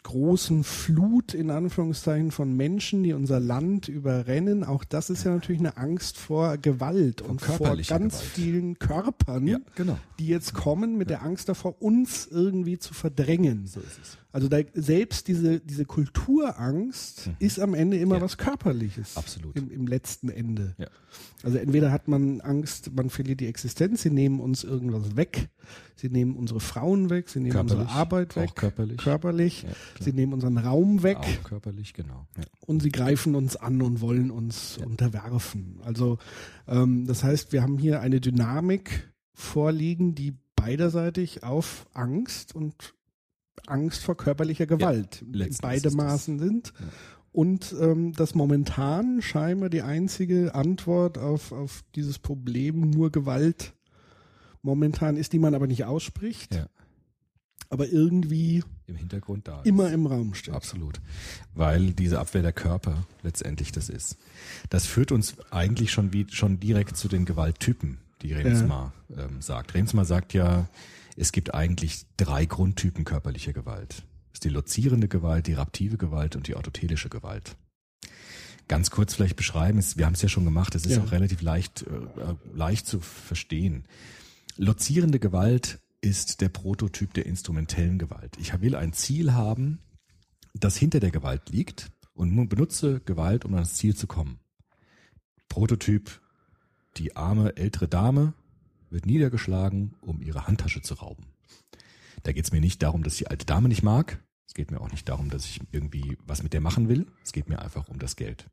großen 0.07 0.63
Flut 0.63 1.33
in 1.33 1.51
Anführungszeichen 1.51 2.31
von 2.31 2.55
Menschen, 2.55 3.03
die 3.03 3.11
unser 3.11 3.41
Land 3.41 3.89
überrennen. 3.89 4.63
Auch 4.63 4.85
das 4.85 5.09
ist 5.09 5.25
ja 5.25 5.31
natürlich 5.33 5.59
eine 5.59 5.75
Angst 5.75 6.17
vor 6.17 6.57
Gewalt 6.57 7.21
und 7.21 7.41
vor 7.41 7.75
ganz 7.75 7.87
Gewalt. 7.87 8.13
vielen 8.13 8.79
Körpern, 8.79 9.45
Ja, 9.47 9.57
genau. 9.75 9.97
die 10.17 10.27
jetzt 10.27 10.53
kommen 10.53 10.97
mit 10.97 11.09
der 11.09 11.23
Angst 11.23 11.49
davor, 11.49 11.81
uns 11.81 12.25
irgendwie 12.25 12.79
zu 12.79 12.93
verdrängen. 12.93 13.67
So 13.67 13.81
ist 13.81 13.99
es. 14.01 14.17
Also 14.31 14.49
da, 14.49 14.59
selbst 14.73 15.27
diese, 15.27 15.59
diese 15.59 15.85
Kulturangst 15.85 17.29
ist 17.39 17.59
am 17.59 17.73
Ende 17.73 17.97
immer 17.97 18.15
Ja. 18.17 18.21
was 18.21 18.37
Körperliches. 18.37 19.17
Absolut. 19.17 19.55
Im, 19.55 19.71
Im 19.71 19.87
letzten 19.87 20.29
Ende. 20.29 20.75
Ja. 20.77 20.87
Also 21.43 21.57
entweder 21.57 21.91
hat 21.91 22.07
man 22.07 22.41
Angst, 22.41 22.91
man 22.95 23.09
verliert 23.09 23.39
die 23.39 23.47
Existenz, 23.47 24.01
sie 24.01 24.09
nehmen 24.09 24.39
uns 24.39 24.63
irgendwas 24.63 25.15
weg, 25.15 25.49
sie 25.95 26.09
nehmen 26.09 26.35
unsere 26.35 26.59
Frauen 26.59 27.09
weg, 27.09 27.29
sie 27.29 27.39
nehmen 27.39 27.57
unsere 27.57 27.85
Körperlich, 27.85 27.95
Arbeit 27.99 28.35
weg, 28.35 28.49
auch 28.49 28.55
körperlich. 28.55 28.97
körperlich 28.97 29.63
Ja, 29.63 29.69
sie 30.03 30.13
nehmen 30.13 30.33
unseren 30.33 30.57
Raum 30.57 31.03
weg 31.03 31.17
Auch 31.17 31.43
körperlich, 31.43 31.93
genau. 31.93 32.27
Und 32.65 32.81
sie 32.81 32.91
greifen 32.91 33.33
uns 33.35 33.55
an 33.55 33.81
und 33.81 34.01
wollen 34.01 34.29
uns 34.29 34.77
unterwerfen. 34.77 35.79
Also 35.83 36.17
ähm, 36.67 37.07
das 37.07 37.23
heißt, 37.23 37.53
wir 37.53 37.61
haben 37.61 37.77
hier 37.77 38.01
eine 38.01 38.19
Dynamik 38.21 39.11
vorliegen, 39.33 40.15
die 40.15 40.35
beiderseitig 40.55 41.43
auf 41.43 41.87
Angst 41.93 42.53
und 42.55 42.93
Angst 43.65 44.03
vor 44.03 44.15
körperlicher 44.15 44.65
Gewalt 44.67 45.21
in 45.23 45.33
letzten 45.33 45.61
beide. 45.61 45.91
Maßen 45.91 46.39
sind. 46.39 46.73
Und 47.31 47.75
ähm, 47.79 48.13
dass 48.13 48.33
momentan 48.35 49.21
scheinbar 49.21 49.69
die 49.69 49.81
einzige 49.81 50.55
Antwort 50.55 51.17
auf, 51.17 51.51
auf 51.51 51.83
dieses 51.95 52.17
Problem 52.19 52.89
nur 52.89 53.11
Gewalt 53.11 53.73
momentan 54.63 55.17
ist, 55.17 55.33
die 55.33 55.39
man 55.39 55.53
aber 55.53 55.67
nicht 55.67 55.85
ausspricht, 55.85 56.55
Ja. 56.55 56.67
aber 57.69 57.87
irgendwie 57.89 58.63
Im 58.87 58.95
Hintergrund 58.95 59.47
da. 59.47 59.61
immer 59.63 59.87
ist. 59.87 59.93
im 59.93 60.05
Raum 60.07 60.33
steht. 60.33 60.53
Absolut. 60.53 60.99
Weil 61.53 61.91
diese 61.93 62.19
Abwehr 62.19 62.41
der 62.41 62.53
Körper 62.53 63.05
letztendlich 63.21 63.71
das 63.71 63.89
ist. 63.89 64.17
Das 64.69 64.85
führt 64.87 65.11
uns 65.11 65.35
eigentlich 65.51 65.91
schon 65.91 66.13
wie 66.13 66.25
schon 66.29 66.59
direkt 66.59 66.97
zu 66.97 67.07
den 67.07 67.25
Gewalttypen, 67.25 67.99
die 68.23 68.33
Remsmar 68.33 68.93
ähm, 69.15 69.41
sagt. 69.41 69.73
Remsmar 69.75 70.05
sagt 70.05 70.33
ja, 70.33 70.67
es 71.17 71.31
gibt 71.31 71.53
eigentlich 71.53 72.05
drei 72.15 72.45
Grundtypen 72.45 73.03
körperlicher 73.03 73.51
Gewalt. 73.53 74.03
Das 74.31 74.35
ist 74.35 74.43
die 74.43 74.49
lozierende 74.49 75.07
Gewalt, 75.07 75.47
die 75.47 75.53
raptive 75.53 75.97
Gewalt 75.97 76.35
und 76.35 76.47
die 76.47 76.55
orthotelische 76.55 77.09
Gewalt. 77.09 77.57
Ganz 78.67 78.91
kurz 78.91 79.13
vielleicht 79.15 79.35
beschreiben, 79.35 79.79
es- 79.79 79.97
wir 79.97 80.05
haben 80.05 80.13
es 80.13 80.21
ja 80.21 80.29
schon 80.29 80.45
gemacht, 80.45 80.75
es 80.75 80.85
ist 80.85 80.97
Ja. 80.97 81.03
auch 81.03 81.11
relativ 81.11 81.41
leicht, 81.41 81.83
äh, 81.83 82.35
leicht 82.53 82.85
zu 82.85 82.99
verstehen. 82.99 83.85
Lozierende 84.57 85.19
Gewalt 85.19 85.79
ist 86.01 86.41
der 86.41 86.49
Prototyp 86.49 87.13
der 87.13 87.25
instrumentellen 87.25 87.97
Gewalt. 87.97 88.37
Ich 88.39 88.59
will 88.61 88.75
ein 88.75 88.93
Ziel 88.93 89.33
haben, 89.33 89.79
das 90.53 90.77
hinter 90.77 90.99
der 90.99 91.11
Gewalt 91.11 91.49
liegt 91.49 91.89
und 92.13 92.47
benutze 92.49 92.99
Gewalt, 93.01 93.45
um 93.45 93.53
an 93.53 93.61
das 93.61 93.73
Ziel 93.75 93.95
zu 93.95 94.05
kommen. 94.07 94.39
Prototyp, 95.49 96.19
die 96.97 97.15
arme 97.15 97.55
ältere 97.55 97.87
Dame 97.87 98.33
wird 98.89 99.05
niedergeschlagen, 99.05 99.95
um 100.01 100.21
ihre 100.21 100.47
Handtasche 100.47 100.81
zu 100.81 100.95
rauben. 100.95 101.25
Da 102.23 102.31
geht 102.31 102.45
es 102.45 102.51
mir 102.51 102.61
nicht 102.61 102.81
darum, 102.83 103.03
dass 103.03 103.13
ich 103.13 103.19
die 103.19 103.27
alte 103.27 103.45
Dame 103.45 103.67
nicht 103.67 103.83
mag. 103.83 104.23
Es 104.47 104.53
geht 104.53 104.71
mir 104.71 104.81
auch 104.81 104.91
nicht 104.91 105.07
darum, 105.07 105.29
dass 105.29 105.45
ich 105.45 105.61
irgendwie 105.71 106.17
was 106.25 106.43
mit 106.43 106.53
der 106.53 106.61
machen 106.61 106.89
will. 106.89 107.07
Es 107.23 107.33
geht 107.33 107.49
mir 107.49 107.59
einfach 107.61 107.89
um 107.89 107.99
das 107.99 108.15
Geld. 108.15 108.49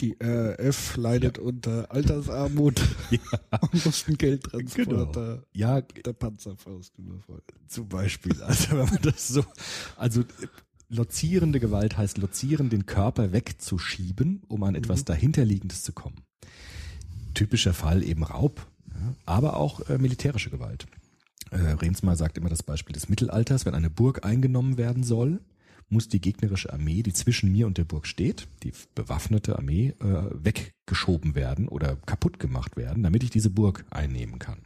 Die 0.00 0.16
RF 0.20 0.96
leidet 0.96 1.38
unter 1.38 1.92
Altersarmut 1.92 2.80
und 3.60 3.84
muss 3.84 4.08
ein 4.08 4.16
Geldtransporter 4.16 5.44
Ja, 5.52 5.80
der 5.80 6.12
Panzerfaust 6.12 6.98
überfallen. 6.98 7.42
zum 7.68 7.88
Beispiel. 7.88 8.42
Also 8.42 8.76
wenn 8.76 8.88
man 8.88 9.02
das 9.02 9.28
so, 9.28 9.44
also 9.96 10.24
lozierende 10.88 11.60
Gewalt 11.60 11.96
heißt 11.96 12.18
lozieren, 12.18 12.70
den 12.70 12.86
Körper 12.86 13.32
wegzuschieben, 13.32 14.42
um 14.48 14.62
an 14.62 14.74
etwas 14.74 15.04
dahinterliegendes 15.04 15.82
zu 15.82 15.92
kommen. 15.92 16.22
Typischer 17.34 17.72
Fall 17.72 18.02
eben 18.02 18.24
Raub, 18.24 18.66
ja, 18.71 18.71
aber 19.26 19.56
auch 19.56 19.88
äh, 19.88 19.98
militärische 19.98 20.50
Gewalt. 20.50 20.86
Äh, 21.50 21.56
Rensma 21.56 22.16
sagt 22.16 22.38
immer 22.38 22.48
das 22.48 22.62
Beispiel 22.62 22.94
des 22.94 23.08
Mittelalters, 23.08 23.66
wenn 23.66 23.74
eine 23.74 23.90
Burg 23.90 24.24
eingenommen 24.24 24.78
werden 24.78 25.02
soll, 25.02 25.40
muss 25.88 26.08
die 26.08 26.20
gegnerische 26.20 26.72
Armee, 26.72 27.02
die 27.02 27.12
zwischen 27.12 27.52
mir 27.52 27.66
und 27.66 27.76
der 27.76 27.84
Burg 27.84 28.06
steht, 28.06 28.48
die 28.62 28.72
bewaffnete 28.94 29.56
Armee, 29.56 29.94
äh, 30.00 30.24
weggeschoben 30.32 31.34
werden 31.34 31.68
oder 31.68 31.96
kaputt 32.06 32.38
gemacht 32.38 32.76
werden, 32.76 33.02
damit 33.02 33.22
ich 33.22 33.30
diese 33.30 33.50
Burg 33.50 33.84
einnehmen 33.90 34.38
kann. 34.38 34.62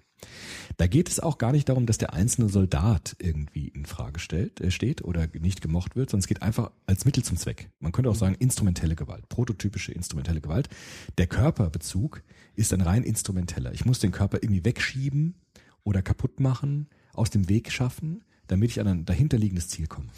Da 0.77 0.87
geht 0.87 1.09
es 1.09 1.21
auch 1.21 1.39
gar 1.39 1.53
nicht 1.53 1.69
darum, 1.69 1.87
dass 1.87 1.99
der 1.99 2.15
einzelne 2.15 2.49
Soldat 2.49 3.17
irgendwie 3.19 3.69
in 3.69 3.87
Frage 3.87 4.21
stellt, 4.21 4.61
äh, 4.61 4.71
steht 4.71 5.03
oder 5.03 5.27
nicht 5.39 5.61
gemocht 5.61 5.97
wird, 5.97 6.11
sondern 6.11 6.23
es 6.23 6.29
geht 6.29 6.43
einfach 6.43 6.71
als 6.87 7.05
Mittel 7.05 7.25
zum 7.25 7.37
Zweck. 7.37 7.71
Man 7.81 7.93
könnte 7.93 8.11
auch 8.11 8.17
sagen 8.17 8.37
instrumentelle 8.39 8.97
Gewalt, 8.97 9.29
prototypische 9.29 9.93
instrumentelle 9.93 10.41
Gewalt. 10.41 10.69
Der 11.19 11.27
Körperbezug 11.27 12.23
ist 12.57 12.73
ein 12.73 12.81
rein 12.81 13.03
instrumenteller. 13.03 13.73
Ich 13.73 13.85
muss 13.85 13.99
den 14.01 14.13
Körper 14.13 14.39
irgendwie 14.43 14.65
wegschieben 14.65 15.35
oder 15.85 16.03
kaputt 16.03 16.41
machen, 16.41 16.89
aus 17.15 17.31
dem 17.31 17.49
Weg 17.49 17.71
schaffen, 17.71 18.25
damit 18.49 18.71
ich 18.71 18.81
an 18.81 18.87
ein 18.89 19.05
dahinterliegendes 19.05 19.69
Ziel 19.69 19.87
komme. 19.87 20.09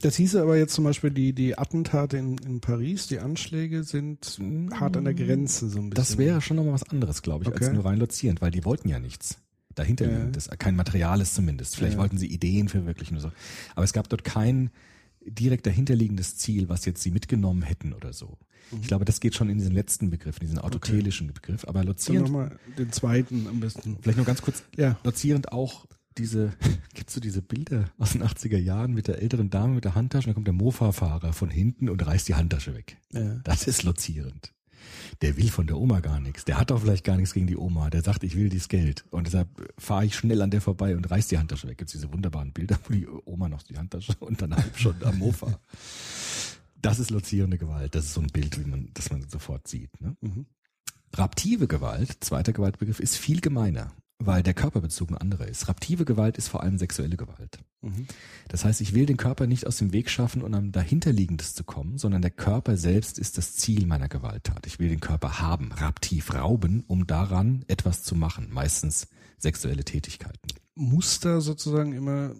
Das 0.00 0.14
hieße 0.16 0.40
aber 0.40 0.56
jetzt 0.56 0.74
zum 0.74 0.84
Beispiel, 0.84 1.10
die, 1.10 1.32
die 1.32 1.58
Attentate 1.58 2.18
in, 2.18 2.38
in 2.38 2.60
Paris, 2.60 3.08
die 3.08 3.18
Anschläge 3.18 3.82
sind 3.82 4.38
hart 4.72 4.96
an 4.96 5.04
der 5.04 5.14
Grenze 5.14 5.68
so 5.68 5.78
ein 5.80 5.90
bisschen. 5.90 5.94
Das 6.10 6.18
wäre 6.18 6.40
schon 6.40 6.56
nochmal 6.56 6.74
was 6.74 6.84
anderes, 6.88 7.20
glaube 7.22 7.44
ich, 7.44 7.50
als 7.52 7.66
Okay. 7.66 7.74
nur 7.74 7.84
rein 7.84 7.98
lozierend, 7.98 8.40
weil 8.40 8.52
die 8.52 8.64
wollten 8.64 8.88
ja 8.88 9.00
nichts. 9.00 9.38
Dahinter 9.74 10.08
Ja. 10.10 10.30
kein 10.56 10.76
Materiales 10.76 11.34
zumindest. 11.34 11.74
Vielleicht 11.76 11.94
Ja. 11.94 11.98
wollten 12.00 12.16
sie 12.18 12.26
Ideen 12.28 12.68
verwirklichen 12.68 13.16
oder 13.16 13.28
so. 13.28 13.32
Aber 13.74 13.84
es 13.84 13.92
gab 13.92 14.08
dort 14.08 14.22
kein 14.22 14.70
direkt 15.30 15.66
dahinterliegendes 15.66 16.36
Ziel, 16.36 16.68
was 16.68 16.84
jetzt 16.84 17.02
sie 17.02 17.10
mitgenommen 17.10 17.62
hätten 17.62 17.92
oder 17.92 18.12
so. 18.12 18.38
Mhm. 18.70 18.78
Ich 18.82 18.88
glaube, 18.88 19.04
das 19.04 19.20
geht 19.20 19.34
schon 19.34 19.48
in 19.48 19.58
diesen 19.58 19.72
letzten 19.74 20.10
Begriff, 20.10 20.36
in 20.40 20.46
diesen 20.46 20.58
autotelischen 20.58 21.32
Begriff. 21.32 21.64
Aber 21.64 21.80
Dann 21.80 21.88
lozierend, 21.88 22.26
nochmal 22.28 22.58
den 22.76 22.92
zweiten 22.92 23.46
am 23.46 23.60
besten. 23.60 23.96
vielleicht 24.00 24.16
nur 24.18 24.26
ganz 24.26 24.42
kurz, 24.42 24.62
Ja. 24.76 24.98
lozierend 25.04 25.52
auch 25.52 25.86
diese, 26.16 26.52
gibt's 26.94 27.14
so 27.14 27.20
diese 27.20 27.42
Bilder 27.42 27.90
aus 27.98 28.12
den 28.12 28.22
80er 28.22 28.58
Jahren 28.58 28.92
mit 28.92 29.06
der 29.08 29.22
älteren 29.22 29.50
Dame 29.50 29.74
mit 29.74 29.84
der 29.84 29.94
Handtasche, 29.94 30.24
und 30.26 30.28
dann 30.30 30.34
kommt 30.34 30.46
der 30.48 30.54
Mofa-Fahrer 30.54 31.32
von 31.32 31.48
hinten 31.50 31.88
und 31.88 32.04
reißt 32.04 32.26
die 32.28 32.34
Handtasche 32.34 32.74
weg. 32.74 32.96
Ja. 33.12 33.36
Das 33.44 33.66
ist 33.68 33.84
lozierend. 33.84 34.52
Der 35.22 35.36
will 35.36 35.50
von 35.50 35.66
der 35.66 35.76
Oma 35.78 36.00
gar 36.00 36.20
nichts. 36.20 36.44
Der 36.44 36.58
hat 36.58 36.70
doch 36.70 36.80
vielleicht 36.80 37.04
gar 37.04 37.16
nichts 37.16 37.34
gegen 37.34 37.46
die 37.46 37.56
Oma. 37.56 37.90
Der 37.90 38.02
sagt, 38.02 38.22
ich 38.24 38.36
will 38.36 38.48
dieses 38.48 38.68
Geld. 38.68 39.04
Und 39.10 39.26
deshalb 39.26 39.48
fahre 39.78 40.04
ich 40.04 40.14
schnell 40.14 40.42
an 40.42 40.50
der 40.50 40.60
vorbei 40.60 40.96
und 40.96 41.10
reiß 41.10 41.28
die 41.28 41.38
Handtasche 41.38 41.68
weg. 41.68 41.78
Gibt's 41.78 41.92
diese 41.92 42.12
wunderbaren 42.12 42.52
Bilder, 42.52 42.78
wo 42.84 42.92
die 42.92 43.06
Oma 43.24 43.48
noch 43.48 43.62
die 43.62 43.76
Handtasche 43.76 44.14
und 44.20 44.40
dann 44.40 44.54
halb 44.54 44.78
schon 44.78 45.02
am 45.02 45.18
Mofa. 45.18 45.58
Das 46.80 46.98
ist 46.98 47.10
lozierende 47.10 47.58
Gewalt. 47.58 47.94
Das 47.94 48.04
ist 48.04 48.14
so 48.14 48.20
ein 48.20 48.28
Bild, 48.28 48.58
wie 48.58 48.68
man, 48.68 48.90
das 48.94 49.10
man 49.10 49.28
sofort 49.28 49.66
sieht. 49.66 50.00
Ne? 50.00 50.16
Raptive 51.14 51.66
Gewalt, 51.66 52.18
zweiter 52.20 52.52
Gewaltbegriff, 52.52 53.00
ist 53.00 53.16
viel 53.16 53.40
gemeiner, 53.40 53.92
weil 54.18 54.42
der 54.42 54.54
Körperbezug 54.54 55.10
ein 55.10 55.16
anderer 55.16 55.46
ist. 55.46 55.68
Raptive 55.68 56.04
Gewalt 56.04 56.36
ist 56.36 56.48
vor 56.48 56.62
allem 56.62 56.78
sexuelle 56.78 57.16
Gewalt. 57.16 57.58
Das 58.48 58.64
heißt, 58.64 58.80
ich 58.80 58.92
will 58.92 59.06
den 59.06 59.16
Körper 59.16 59.46
nicht 59.46 59.66
aus 59.66 59.76
dem 59.76 59.92
Weg 59.92 60.10
schaffen, 60.10 60.42
um 60.42 60.52
am 60.52 60.72
dahinterliegendes 60.72 61.54
zu 61.54 61.62
kommen, 61.62 61.98
sondern 61.98 62.22
der 62.22 62.32
Körper 62.32 62.76
selbst 62.76 63.18
ist 63.18 63.38
das 63.38 63.54
Ziel 63.54 63.86
meiner 63.86 64.08
Gewalttat. 64.08 64.66
Ich 64.66 64.80
will 64.80 64.88
den 64.88 65.00
Körper 65.00 65.38
haben, 65.40 65.70
raptiv 65.72 66.34
rauben, 66.34 66.84
um 66.88 67.06
daran 67.06 67.64
etwas 67.68 68.02
zu 68.02 68.16
machen, 68.16 68.48
meistens 68.50 69.08
sexuelle 69.38 69.84
Tätigkeiten. 69.84 70.48
Muss 70.74 71.20
da 71.20 71.40
sozusagen 71.40 71.92
immer 71.92 72.34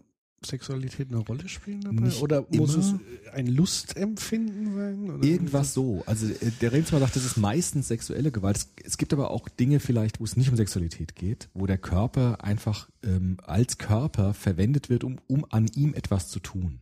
Sexualität 0.45 1.11
eine 1.11 1.19
Rolle 1.19 1.49
spielen 1.49 1.81
dabei? 1.81 2.01
Nicht 2.01 2.23
Oder 2.23 2.47
muss 2.51 2.77
es 2.77 2.95
ein 3.33 3.47
Lustempfinden 3.47 4.75
sein? 4.75 5.11
Oder 5.11 5.25
Irgendwas 5.25 5.75
so. 5.75 6.03
Also 6.07 6.27
äh, 6.27 6.51
der 6.61 6.73
Remsmar 6.73 7.01
sagt, 7.01 7.17
das 7.17 7.25
ist 7.25 7.37
meistens 7.37 7.89
sexuelle 7.89 8.31
Gewalt. 8.31 8.67
Es, 8.85 8.99
gibt 8.99 9.13
aber 9.13 9.31
auch 9.31 9.49
Dinge 9.49 9.81
vielleicht, 9.81 10.21
wo 10.21 10.25
es 10.25 10.37
nicht 10.37 10.49
um 10.51 10.57
Sexualität 10.57 11.17
geht, 11.17 11.49
wo 11.55 11.67
der 11.67 11.79
Körper 11.79 12.45
einfach 12.45 12.89
ähm, 13.03 13.39
als 13.43 13.79
Körper 13.79 14.35
verwendet 14.35 14.89
wird, 14.91 15.05
um, 15.05 15.17
um 15.27 15.45
an 15.51 15.67
ihm 15.75 15.95
etwas 15.95 16.29
zu 16.29 16.41
tun. 16.41 16.81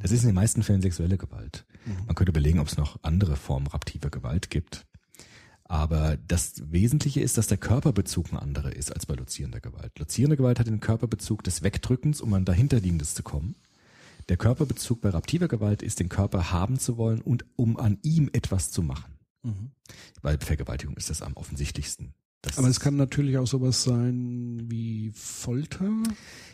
Das 0.00 0.12
ist 0.12 0.22
in 0.22 0.28
den 0.28 0.34
meisten 0.34 0.62
Fällen 0.62 0.82
sexuelle 0.82 1.18
Gewalt. 1.18 1.64
Man 2.06 2.14
könnte 2.14 2.30
überlegen, 2.30 2.60
ob 2.60 2.68
es 2.68 2.76
noch 2.76 2.98
andere 3.02 3.36
Formen 3.36 3.66
raptiver 3.66 4.10
Gewalt 4.10 4.50
gibt. 4.50 4.86
Aber 5.64 6.16
das 6.16 6.62
Wesentliche 6.70 7.20
ist, 7.20 7.38
dass 7.38 7.46
der 7.46 7.58
Körperbezug 7.58 8.32
ein 8.32 8.38
anderer 8.38 8.74
ist 8.74 8.92
als 8.92 9.06
bei 9.06 9.14
lozierender 9.14 9.60
Gewalt. 9.60 9.98
Lozierende 9.98 10.36
Gewalt 10.36 10.58
hat 10.58 10.66
den 10.66 10.80
Körperbezug 10.80 11.42
des 11.44 11.62
Wegdrückens, 11.62 12.20
um 12.20 12.34
an 12.34 12.44
dahinterliegendes 12.44 13.14
zu 13.14 13.22
kommen. 13.22 13.54
Der 14.28 14.36
Körperbezug 14.36 15.00
bei 15.00 15.10
raptiver 15.10 15.48
Gewalt 15.48 15.82
ist, 15.82 16.00
den 16.00 16.08
Körper 16.08 16.52
haben 16.52 16.78
zu 16.78 16.96
wollen 16.96 17.20
und 17.20 17.44
um 17.56 17.76
an 17.76 17.98
ihm 18.02 18.30
etwas 18.32 18.70
zu 18.70 18.82
machen. 18.82 19.18
Bei 20.22 20.38
Vergewaltigung 20.38 20.96
ist 20.96 21.10
das 21.10 21.22
am 21.22 21.34
offensichtlichsten. 21.34 22.14
Das 22.42 22.58
Aber 22.58 22.66
es 22.68 22.80
kann 22.80 22.96
natürlich 22.96 23.38
auch 23.38 23.46
sowas 23.46 23.84
sein 23.84 24.64
wie 24.68 25.12
Folter. 25.14 25.88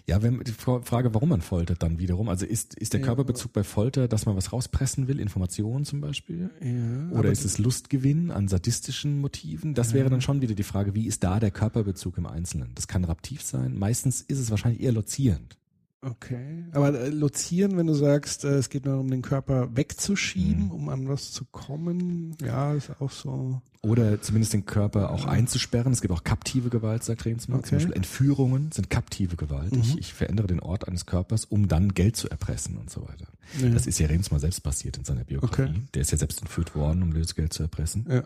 ja, 0.07 0.23
wenn 0.23 0.39
die 0.41 0.53
Fra- 0.53 0.83
Frage, 0.83 1.15
warum 1.15 1.31
man 1.31 1.41
foltert, 1.41 1.83
dann 1.83 1.99
wiederum. 1.99 2.29
Also 2.29 2.45
ist, 2.45 2.75
ist 2.75 2.93
der 2.93 3.01
Ja. 3.01 3.07
Körperbezug 3.07 3.55
bei 3.55 3.65
Folter, 3.65 4.07
dass 4.07 4.27
man 4.27 4.37
was 4.37 4.53
rauspressen 4.53 5.09
will, 5.09 5.19
Informationen 5.19 5.87
zum 5.87 6.03
Beispiel? 6.03 6.51
Ja, 6.63 7.19
Oder 7.19 7.31
ist 7.33 7.47
es 7.47 7.57
Lustgewinn 7.57 8.31
an 8.31 8.49
sadistischen 8.49 9.19
Motiven? 9.21 9.73
Das 9.73 9.95
wäre 9.95 10.11
dann 10.11 10.21
schon 10.21 10.43
wieder 10.43 10.55
die 10.55 10.63
Frage, 10.63 10.95
wie 10.95 11.07
ist 11.07 11.25
da 11.25 11.41
der 11.41 11.51
Körperbezug 11.51 12.19
im 12.19 12.27
Einzelnen? 12.27 12.73
Das 12.75 12.87
kann 12.87 13.05
raptiv 13.05 13.41
sein. 13.43 13.79
Meistens 13.79 14.21
ist 14.21 14.39
es 14.41 14.51
wahrscheinlich 14.51 14.83
eher 14.83 14.93
lozierend. 14.93 15.57
Okay. 16.01 16.65
Aber 16.73 16.95
äh, 16.95 17.09
lozieren, 17.09 17.77
wenn 17.77 17.89
du 17.89 17.95
sagst, 17.95 18.45
äh, 18.45 18.55
es 18.55 18.69
geht 18.71 18.85
nur 18.87 19.01
um 19.01 19.11
den 19.11 19.21
Körper 19.23 19.77
wegzuschieben, 19.77 20.67
Mhm. 20.67 20.71
um 20.71 20.89
an 20.91 21.09
was 21.09 21.33
zu 21.33 21.45
kommen, 21.45 22.37
ja, 22.41 22.73
ist 22.75 22.91
auch 23.01 23.11
so. 23.11 23.61
Oder 23.83 24.21
zumindest 24.21 24.53
den 24.53 24.65
Körper 24.67 25.11
auch 25.11 25.25
einzusperren. 25.25 25.93
Es 25.93 26.01
gibt 26.01 26.13
auch 26.13 26.25
kaptive 26.25 26.69
Gewalt, 26.69 27.03
sagt 27.05 27.25
Rehnsmann. 27.25 27.59
Okay. 27.61 27.69
Zum 27.71 27.79
Beispiel 27.79 27.95
Entführungen 27.97 28.71
sind 28.73 28.91
kaptive 28.91 29.37
Gewalt. 29.37 29.73
Mhm. 29.73 29.81
Ich, 29.81 29.99
ich 29.99 30.15
verändere 30.15 30.47
den 30.49 30.61
Ort 30.61 30.87
eines 30.89 31.07
Körpers, 31.07 31.45
um 31.45 31.69
dann 31.69 31.95
Geld 31.95 32.17
zu 32.17 32.29
erpressen 32.29 32.77
und 32.77 32.91
so 32.91 33.03
weiter. 33.03 33.27
Ja. 33.61 33.69
Das 33.71 33.87
ist 33.87 33.99
ja 33.99 34.07
Rehnsmann 34.09 34.41
selbst 34.41 34.61
passiert 34.63 34.97
in 34.99 35.05
seiner 35.05 35.25
Biografie. 35.25 35.63
Okay. 35.63 35.75
Der 35.95 36.03
ist 36.03 36.11
ja 36.13 36.19
selbst 36.19 36.41
entführt 36.41 36.75
worden, 36.75 37.03
um 37.03 37.13
Lösegeld 37.13 37.53
zu 37.53 37.63
erpressen. 37.63 38.07
Ja. 38.09 38.25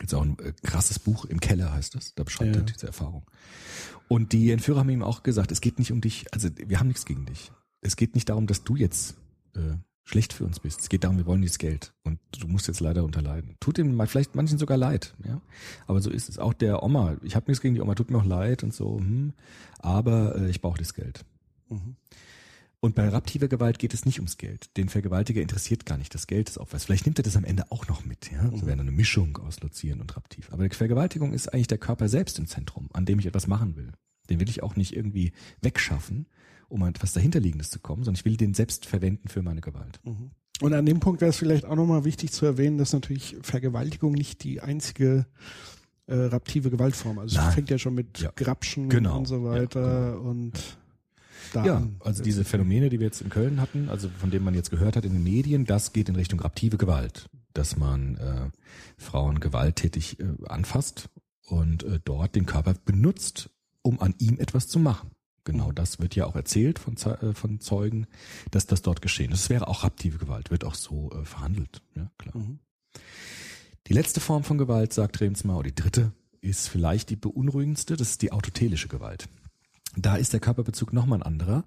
Jetzt 0.00 0.14
auch 0.14 0.22
ein 0.22 0.38
äh, 0.38 0.52
krasses 0.62 0.98
Buch, 0.98 1.24
im 1.26 1.40
Keller 1.40 1.72
heißt 1.72 1.94
das. 1.94 2.14
Da 2.14 2.24
beschreibt 2.24 2.54
Ja. 2.54 2.60
er 2.62 2.64
diese 2.66 2.86
Erfahrung. 2.86 3.24
Und 4.08 4.32
die 4.32 4.50
Entführer 4.50 4.80
haben 4.80 4.90
ihm 4.90 5.02
auch 5.02 5.22
gesagt, 5.22 5.52
es 5.52 5.60
geht 5.60 5.78
nicht 5.78 5.92
um 5.92 6.00
dich, 6.00 6.26
also 6.32 6.48
wir 6.56 6.78
haben 6.80 6.88
nichts 6.88 7.04
gegen 7.06 7.26
dich. 7.26 7.52
Es 7.80 7.96
geht 7.96 8.14
nicht 8.14 8.28
darum, 8.28 8.46
dass 8.46 8.64
du 8.64 8.76
jetzt 8.76 9.16
äh, 9.54 9.76
schlecht 10.04 10.32
für 10.32 10.44
uns 10.44 10.60
bist. 10.60 10.80
Es 10.80 10.88
geht 10.88 11.04
darum, 11.04 11.16
wir 11.16 11.26
wollen 11.26 11.42
dieses 11.42 11.58
Geld. 11.58 11.92
Und 12.02 12.18
du 12.38 12.48
musst 12.48 12.66
jetzt 12.68 12.80
leider 12.80 13.04
unterleiden. 13.04 13.56
Tut 13.60 13.78
ihm 13.78 13.94
mal 13.94 14.06
vielleicht 14.06 14.34
manchen 14.34 14.58
sogar 14.58 14.76
leid, 14.76 15.14
ja. 15.24 15.40
Aber 15.86 16.00
so 16.00 16.10
ist 16.10 16.28
es. 16.28 16.38
Auch 16.38 16.52
der 16.52 16.82
Oma, 16.82 17.16
ich 17.22 17.36
habe 17.36 17.50
nichts 17.50 17.62
gegen 17.62 17.74
die 17.74 17.80
Oma, 17.80 17.94
tut 17.94 18.10
mir 18.10 18.18
auch 18.18 18.24
leid 18.24 18.62
und 18.64 18.74
so, 18.74 18.98
hm, 18.98 19.32
aber 19.78 20.36
äh, 20.36 20.50
ich 20.50 20.60
brauche 20.60 20.78
das 20.78 20.94
Geld. 20.94 21.24
Mhm. 21.68 21.96
Und 22.84 22.96
bei 22.96 23.08
raptiver 23.08 23.46
Gewalt 23.46 23.78
geht 23.78 23.94
es 23.94 24.04
nicht 24.04 24.18
ums 24.18 24.38
Geld. 24.38 24.76
Den 24.76 24.88
Vergewaltiger 24.88 25.40
interessiert 25.40 25.86
gar 25.86 25.98
nicht 25.98 26.12
das 26.16 26.26
Geld 26.26 26.48
des 26.48 26.58
Opfers. 26.58 26.84
Vielleicht 26.84 27.06
nimmt 27.06 27.16
er 27.20 27.22
das 27.22 27.36
am 27.36 27.44
Ende 27.44 27.70
auch 27.70 27.86
noch 27.86 28.04
mit. 28.04 28.32
Ja? 28.32 28.50
So 28.50 28.66
wäre 28.66 28.80
eine 28.80 28.90
Mischung 28.90 29.36
aus 29.36 29.60
Lozieren 29.60 30.00
und 30.00 30.16
Raptiv. 30.16 30.48
Aber 30.52 30.68
die 30.68 30.74
Vergewaltigung 30.74 31.32
ist 31.32 31.54
eigentlich 31.54 31.68
der 31.68 31.78
Körper 31.78 32.08
selbst 32.08 32.40
im 32.40 32.46
Zentrum, 32.48 32.88
an 32.92 33.06
dem 33.06 33.20
ich 33.20 33.26
etwas 33.26 33.46
machen 33.46 33.76
will. 33.76 33.92
Den 34.28 34.40
will 34.40 34.48
ich 34.48 34.64
auch 34.64 34.74
nicht 34.74 34.96
irgendwie 34.96 35.30
wegschaffen, 35.60 36.26
um 36.68 36.82
an 36.82 36.88
etwas 36.90 37.12
dahinterliegendes 37.12 37.70
zu 37.70 37.78
kommen, 37.78 38.02
sondern 38.02 38.18
ich 38.18 38.24
will 38.24 38.36
den 38.36 38.52
selbst 38.52 38.84
verwenden 38.84 39.28
für 39.28 39.42
meine 39.42 39.60
Gewalt. 39.60 40.00
Und 40.60 40.72
an 40.74 40.84
dem 40.84 40.98
Punkt 40.98 41.20
wäre 41.20 41.28
es 41.30 41.36
vielleicht 41.36 41.64
auch 41.64 41.76
nochmal 41.76 42.04
wichtig 42.04 42.32
zu 42.32 42.46
erwähnen, 42.46 42.78
dass 42.78 42.92
natürlich 42.92 43.36
Vergewaltigung 43.42 44.10
nicht 44.12 44.42
die 44.42 44.60
einzige 44.60 45.26
äh, 46.08 46.14
raptive 46.16 46.70
Gewaltform. 46.70 47.20
Also 47.20 47.38
es 47.38 47.54
fängt 47.54 47.70
ja 47.70 47.78
schon 47.78 47.94
mit 47.94 48.18
Ja. 48.18 48.32
Grapschen 48.34 48.88
Genau. 48.88 49.18
und 49.18 49.26
so 49.26 49.36
Ja, 49.36 49.52
weiter 49.52 50.20
und 50.20 50.78
da 51.52 51.64
Ja, 51.64 51.88
also 52.00 52.22
diese 52.22 52.44
Phänomene, 52.44 52.88
die 52.88 52.98
wir 52.98 53.06
jetzt 53.06 53.20
in 53.20 53.30
Köln 53.30 53.60
hatten, 53.60 53.88
also 53.88 54.08
von 54.08 54.30
denen 54.30 54.44
man 54.44 54.54
jetzt 54.54 54.70
gehört 54.70 54.96
hat 54.96 55.04
in 55.04 55.12
den 55.12 55.22
Medien, 55.22 55.64
das 55.64 55.92
geht 55.92 56.08
in 56.08 56.16
Richtung 56.16 56.40
raptive 56.40 56.78
Gewalt, 56.78 57.28
dass 57.52 57.76
man 57.76 58.16
äh, 58.16 58.50
Frauen 58.96 59.40
gewalttätig 59.40 60.18
äh, 60.20 60.24
anfasst 60.46 61.08
und 61.46 61.82
äh, 61.84 62.00
dort 62.04 62.34
den 62.34 62.46
Körper 62.46 62.74
benutzt, 62.84 63.50
um 63.82 64.00
an 64.00 64.14
ihm 64.18 64.38
etwas 64.38 64.68
zu 64.68 64.78
machen. 64.78 65.10
Genau 65.44 65.70
Mhm. 65.70 65.74
das 65.74 65.98
wird 65.98 66.14
ja 66.14 66.26
auch 66.26 66.36
erzählt 66.36 66.78
von, 66.78 66.96
äh, 66.96 67.34
von 67.34 67.60
Zeugen, 67.60 68.06
dass 68.50 68.66
das 68.66 68.82
dort 68.82 69.02
geschehen 69.02 69.32
ist. 69.32 69.40
Es 69.40 69.50
wäre 69.50 69.68
auch 69.68 69.82
raptive 69.82 70.18
Gewalt, 70.18 70.50
wird 70.50 70.64
auch 70.64 70.74
so 70.74 71.10
äh, 71.12 71.24
verhandelt. 71.24 71.82
Ja, 71.94 72.10
klar. 72.18 72.36
Mhm. 72.36 72.60
Die 73.88 73.92
letzte 73.92 74.20
Form 74.20 74.44
von 74.44 74.58
Gewalt, 74.58 74.92
sagt 74.92 75.20
Remsmar, 75.20 75.58
oder 75.58 75.70
die 75.70 75.74
dritte, 75.74 76.12
ist 76.40 76.68
vielleicht 76.68 77.10
die 77.10 77.16
beunruhigendste, 77.16 77.96
das 77.96 78.10
ist 78.10 78.22
die 78.22 78.30
autotelische 78.32 78.88
Gewalt. 78.88 79.28
Da 79.96 80.16
ist 80.16 80.32
der 80.32 80.40
Körperbezug 80.40 80.92
nochmal 80.92 81.18
ein 81.18 81.22
anderer. 81.22 81.64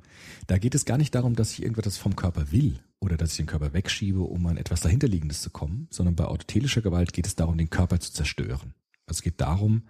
Da 0.48 0.58
geht 0.58 0.74
es 0.74 0.86
gar 0.86 0.98
nicht 0.98 1.14
darum, 1.14 1.36
dass 1.36 1.52
ich 1.52 1.62
irgendetwas 1.62 1.98
vom 1.98 2.16
Körper 2.16 2.52
will 2.52 2.80
oder 3.00 3.18
dass 3.18 3.32
ich 3.32 3.38
den 3.38 3.46
Körper 3.46 3.74
wegschiebe, 3.74 4.22
um 4.22 4.46
an 4.48 4.58
etwas 4.58 4.82
dahinterliegendes 4.82 5.42
zu 5.42 5.52
kommen, 5.52 5.88
sondern 5.92 6.16
bei 6.16 6.26
autotelischer 6.26 6.82
Gewalt 6.82 7.14
geht 7.14 7.28
es 7.28 7.36
darum, 7.36 7.58
den 7.58 7.70
Körper 7.70 8.00
zu 8.00 8.12
zerstören. 8.12 8.74
Also 9.06 9.20
es 9.20 9.22
geht 9.22 9.42
darum, 9.42 9.84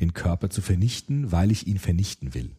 den 0.00 0.14
Körper 0.14 0.50
zu 0.50 0.60
vernichten, 0.62 1.30
weil 1.30 1.52
ich 1.52 1.68
ihn 1.68 1.78
vernichten 1.78 2.34
will. 2.34 2.56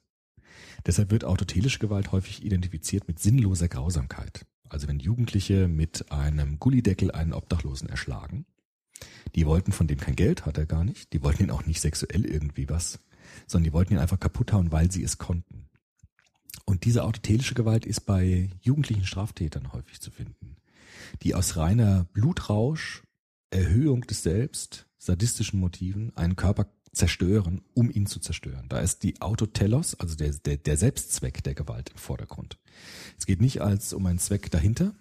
Deshalb 0.85 1.11
wird 1.11 1.25
autotelische 1.25 1.79
Gewalt 1.79 2.13
häufig 2.13 2.45
identifiziert 2.45 3.07
mit 3.07 3.19
sinnloser 3.19 3.67
Grausamkeit. 3.67 4.45
Also 4.69 4.87
wenn 4.87 4.99
Jugendliche 4.99 5.67
mit 5.67 6.11
einem 6.11 6.59
Gullideckel 6.59 7.11
einen 7.11 7.33
Obdachlosen 7.33 7.89
erschlagen, 7.89 8.45
die 9.35 9.45
wollten 9.45 9.73
von 9.73 9.87
dem 9.87 9.99
kein 9.99 10.15
Geld, 10.15 10.45
hat 10.45 10.57
er 10.57 10.65
gar 10.65 10.83
nicht. 10.83 11.13
Die 11.13 11.21
wollten 11.21 11.43
ihn 11.43 11.51
auch 11.51 11.65
nicht 11.65 11.81
sexuell 11.81 12.25
irgendwie 12.25 12.69
was, 12.69 12.99
sondern 13.45 13.65
die 13.65 13.73
wollten 13.73 13.93
ihn 13.93 13.99
einfach 13.99 14.19
kaputt 14.19 14.53
hauen, 14.53 14.71
weil 14.71 14.91
sie 14.91 15.03
es 15.03 15.17
konnten. 15.17 15.67
Und 16.65 16.83
diese 16.83 17.03
autotelische 17.03 17.53
Gewalt 17.53 17.85
ist 17.85 18.01
bei 18.01 18.49
jugendlichen 18.61 19.05
Straftätern 19.05 19.71
häufig 19.71 20.01
zu 20.01 20.11
finden, 20.11 20.57
die 21.23 21.33
aus 21.33 21.55
reiner 21.55 22.05
Blutrausch, 22.13 23.03
Erhöhung 23.49 24.01
des 24.01 24.23
Selbst, 24.23 24.87
sadistischen 24.97 25.59
Motiven 25.59 26.15
einen 26.17 26.35
Körper 26.35 26.67
zerstören, 26.91 27.61
um 27.73 27.89
ihn 27.89 28.07
zu 28.07 28.19
zerstören. 28.19 28.67
Da 28.67 28.79
ist 28.79 29.03
die 29.03 29.21
Autotelos, 29.21 29.95
also 29.95 30.15
der, 30.15 30.31
der, 30.31 30.57
der 30.57 30.77
Selbstzweck 30.77 31.43
der 31.43 31.53
Gewalt 31.53 31.89
im 31.89 31.97
Vordergrund. 31.97 32.57
Es 33.17 33.25
geht 33.25 33.39
nicht 33.39 33.61
als 33.61 33.93
um 33.93 34.05
einen 34.05 34.19
Zweck 34.19 34.51
dahinter, 34.51 34.93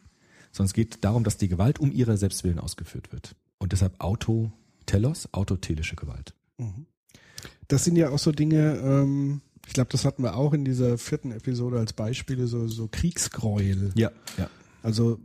sondern 0.53 0.66
es 0.66 0.75
geht 0.75 1.05
darum, 1.05 1.25
dass 1.25 1.38
die 1.38 1.49
Gewalt 1.49 1.79
um 1.81 1.90
ihrer 1.90 2.16
Selbstwillen 2.16 2.59
ausgeführt 2.59 3.12
wird. 3.12 3.35
Und 3.59 3.72
deshalb 3.72 4.01
Autotelos, 4.01 5.33
autotelische 5.33 5.96
Gewalt. 5.96 6.35
Das 7.68 7.85
sind 7.85 7.96
ja 7.96 8.11
auch 8.11 8.18
so 8.18 8.33
Dinge, 8.33 8.76
ähm, 8.83 9.40
ich 9.66 9.72
glaube, 9.72 9.88
das 9.90 10.05
hatten 10.05 10.22
wir 10.22 10.37
auch 10.37 10.52
in 10.52 10.64
dieser 10.64 10.98
vierten 10.98 11.33
Episode 11.33 11.79
als 11.79 11.92
Beispiele, 11.92 12.46
so, 12.46 12.68
so 12.68 12.88
Kriegsgräuel. 12.90 13.92
Ja, 13.96 14.11
ja. 14.38 14.48
Also 14.83 15.18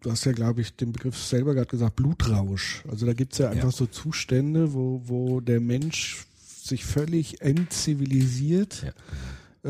du 0.00 0.10
hast 0.10 0.24
ja, 0.24 0.32
glaube 0.32 0.60
ich, 0.60 0.74
den 0.76 0.92
Begriff 0.92 1.16
selber 1.16 1.54
gerade 1.54 1.68
gesagt, 1.68 1.96
Blutrausch. 1.96 2.82
Also 2.90 3.06
da 3.06 3.12
gibt's 3.14 3.38
ja 3.38 3.48
einfach 3.50 3.70
Ja. 3.70 3.76
so 3.76 3.86
Zustände, 3.86 4.74
wo, 4.74 5.02
wo 5.06 5.40
der 5.40 5.60
Mensch 5.60 6.26
sich 6.62 6.84
völlig 6.84 7.40
entzivilisiert, 7.42 8.82
Ja. 8.84 8.92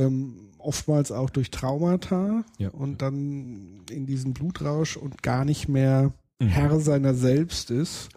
ähm, 0.06 0.34
oftmals 0.58 1.12
auch 1.12 1.28
durch 1.30 1.50
Traumata 1.50 2.44
Ja. 2.58 2.70
und 2.70 3.02
dann 3.02 3.82
in 3.90 4.06
diesen 4.06 4.32
Blutrausch 4.32 4.96
und 4.96 5.22
gar 5.22 5.44
nicht 5.44 5.68
mehr 5.68 6.12
Mhm. 6.40 6.46
Herr 6.48 6.80
seiner 6.80 7.14
selbst 7.14 7.70
ist 7.70 8.08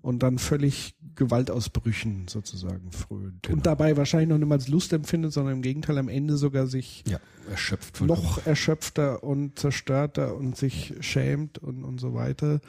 und 0.00 0.22
dann 0.22 0.38
völlig 0.38 0.94
Gewaltausbrüchen 1.20 2.28
sozusagen 2.28 2.90
frönt. 2.92 3.42
Genau. 3.42 3.56
Und 3.58 3.66
dabei 3.66 3.96
wahrscheinlich 3.96 4.30
noch 4.30 4.38
nicht 4.38 4.48
mal 4.48 4.54
als 4.54 4.68
Lust 4.68 4.92
empfindet, 4.94 5.32
sondern 5.32 5.54
im 5.56 5.62
Gegenteil 5.62 5.98
am 5.98 6.08
Ende 6.08 6.36
sogar 6.38 6.66
sich 6.66 7.04
Ja, 7.06 7.20
erschöpft. 7.50 8.00
noch 8.00 8.44
erschöpfter 8.46 9.22
und 9.22 9.58
zerstörter 9.58 10.34
und 10.34 10.56
sich 10.56 10.94
schämt 11.00 11.58
und, 11.58 11.84
und 11.84 12.00
so 12.00 12.14
weiter. 12.14 12.60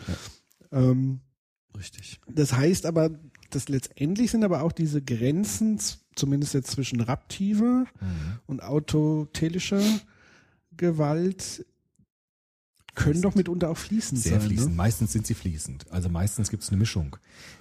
Ähm, 0.72 1.22
Richtig. 1.78 2.20
das 2.28 2.54
heißt 2.54 2.86
aber, 2.86 3.10
das 3.50 3.70
letztendlich 3.70 4.32
sind 4.32 4.44
aber 4.44 4.62
auch 4.64 4.72
diese 4.74 5.02
Grenzen, 5.02 5.80
zumindest 6.16 6.54
jetzt 6.54 6.72
zwischen 6.72 7.00
raptiver 7.02 7.86
Mhm. 8.02 8.40
und 8.48 8.64
autotelischer 8.64 9.82
Gewalt, 10.76 11.66
können 12.94 13.14
Fließend. 13.14 13.26
doch 13.26 13.36
mitunter 13.36 13.70
auch 13.70 13.78
fließend 13.78 14.20
Sehr 14.20 14.40
sein. 14.40 14.48
fließend. 14.50 14.70
Ne? 14.72 14.76
Meistens 14.76 15.14
sind 15.14 15.26
sie 15.26 15.34
fließend. 15.34 15.86
Also 15.92 16.10
meistens 16.10 16.50
gibt 16.50 16.64
es 16.64 16.70
eine 16.70 16.78
Mischung. 16.78 17.16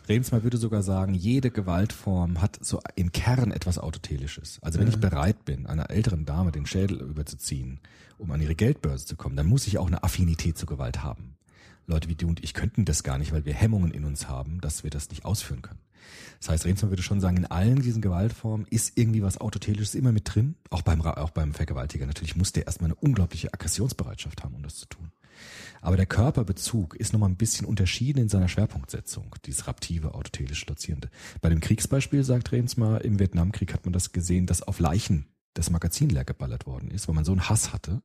Remsmar 0.08 0.42
würde 0.42 0.56
sogar 0.56 0.82
sagen, 0.82 1.14
jede 1.14 1.50
Gewaltform 1.50 2.40
hat 2.42 2.58
so 2.60 2.80
im 2.96 3.12
Kern 3.12 3.52
etwas 3.52 3.78
Autotelisches. 3.78 4.58
Also 4.62 4.78
wenn 4.80 4.88
Ja. 4.88 4.94
ich 4.94 5.00
bereit 5.00 5.44
bin, 5.44 5.66
einer 5.66 5.90
älteren 5.90 6.24
Dame 6.26 6.50
den 6.52 6.66
Schädel 6.66 7.00
überzuziehen, 7.00 7.80
um 8.18 8.30
an 8.32 8.40
ihre 8.40 8.54
Geldbörse 8.56 9.06
zu 9.06 9.16
kommen, 9.16 9.36
dann 9.36 9.46
muss 9.46 9.66
ich 9.66 9.78
auch 9.78 9.86
eine 9.86 10.02
Affinität 10.02 10.58
zur 10.58 10.68
Gewalt 10.68 11.02
haben. 11.02 11.36
Leute 11.86 12.08
wie 12.08 12.14
du 12.16 12.28
und 12.28 12.42
ich 12.44 12.54
könnten 12.54 12.84
das 12.84 13.02
gar 13.02 13.18
nicht, 13.18 13.32
weil 13.32 13.44
wir 13.44 13.54
Hemmungen 13.54 13.90
in 13.92 14.04
uns 14.04 14.28
haben, 14.28 14.60
dass 14.60 14.84
wir 14.84 14.90
das 14.90 15.10
nicht 15.10 15.24
ausführen 15.24 15.62
können. 15.62 15.80
Das 16.40 16.48
heißt, 16.48 16.64
Remsmar 16.64 16.90
würde 16.90 17.02
schon 17.02 17.20
sagen, 17.20 17.36
in 17.36 17.46
allen 17.46 17.82
diesen 17.82 18.00
Gewaltformen 18.02 18.66
ist 18.70 18.96
irgendwie 18.98 19.22
was 19.22 19.38
Autotelisches 19.38 19.94
immer 19.94 20.10
mit 20.12 20.34
drin. 20.34 20.56
Auch 20.70 20.82
beim, 20.82 21.02
auch 21.02 21.30
beim 21.30 21.52
Vergewaltiger. 21.52 22.06
Natürlich 22.06 22.36
muss 22.36 22.52
der 22.52 22.66
erstmal 22.66 22.88
eine 22.90 22.94
unglaubliche 22.96 23.52
Aggressionsbereitschaft 23.52 24.42
haben, 24.42 24.54
um 24.54 24.62
das 24.62 24.76
zu 24.76 24.86
tun. 24.86 25.12
Aber 25.80 25.96
der 25.96 26.06
Körperbezug 26.06 26.94
ist 26.96 27.12
nochmal 27.12 27.30
ein 27.30 27.36
bisschen 27.36 27.66
unterschieden 27.66 28.18
in 28.18 28.28
seiner 28.28 28.48
Schwerpunktsetzung, 28.48 29.34
dieses 29.46 29.66
raptive, 29.66 30.14
autotelisch 30.14 30.66
Lozierende. 30.66 31.10
Bei 31.40 31.48
dem 31.48 31.60
Kriegsbeispiel, 31.60 32.22
sagt 32.24 32.52
Remsmar, 32.52 33.04
im 33.04 33.18
Vietnamkrieg 33.18 33.72
hat 33.72 33.84
man 33.84 33.92
das 33.92 34.12
gesehen, 34.12 34.46
dass 34.46 34.62
auf 34.62 34.78
Leichen 34.78 35.26
das 35.54 35.70
Magazin 35.70 36.10
leer 36.10 36.24
geballert 36.24 36.66
worden 36.66 36.90
ist, 36.90 37.08
weil 37.08 37.14
man 37.14 37.24
so 37.24 37.32
einen 37.32 37.48
Hass 37.48 37.72
hatte, 37.72 38.02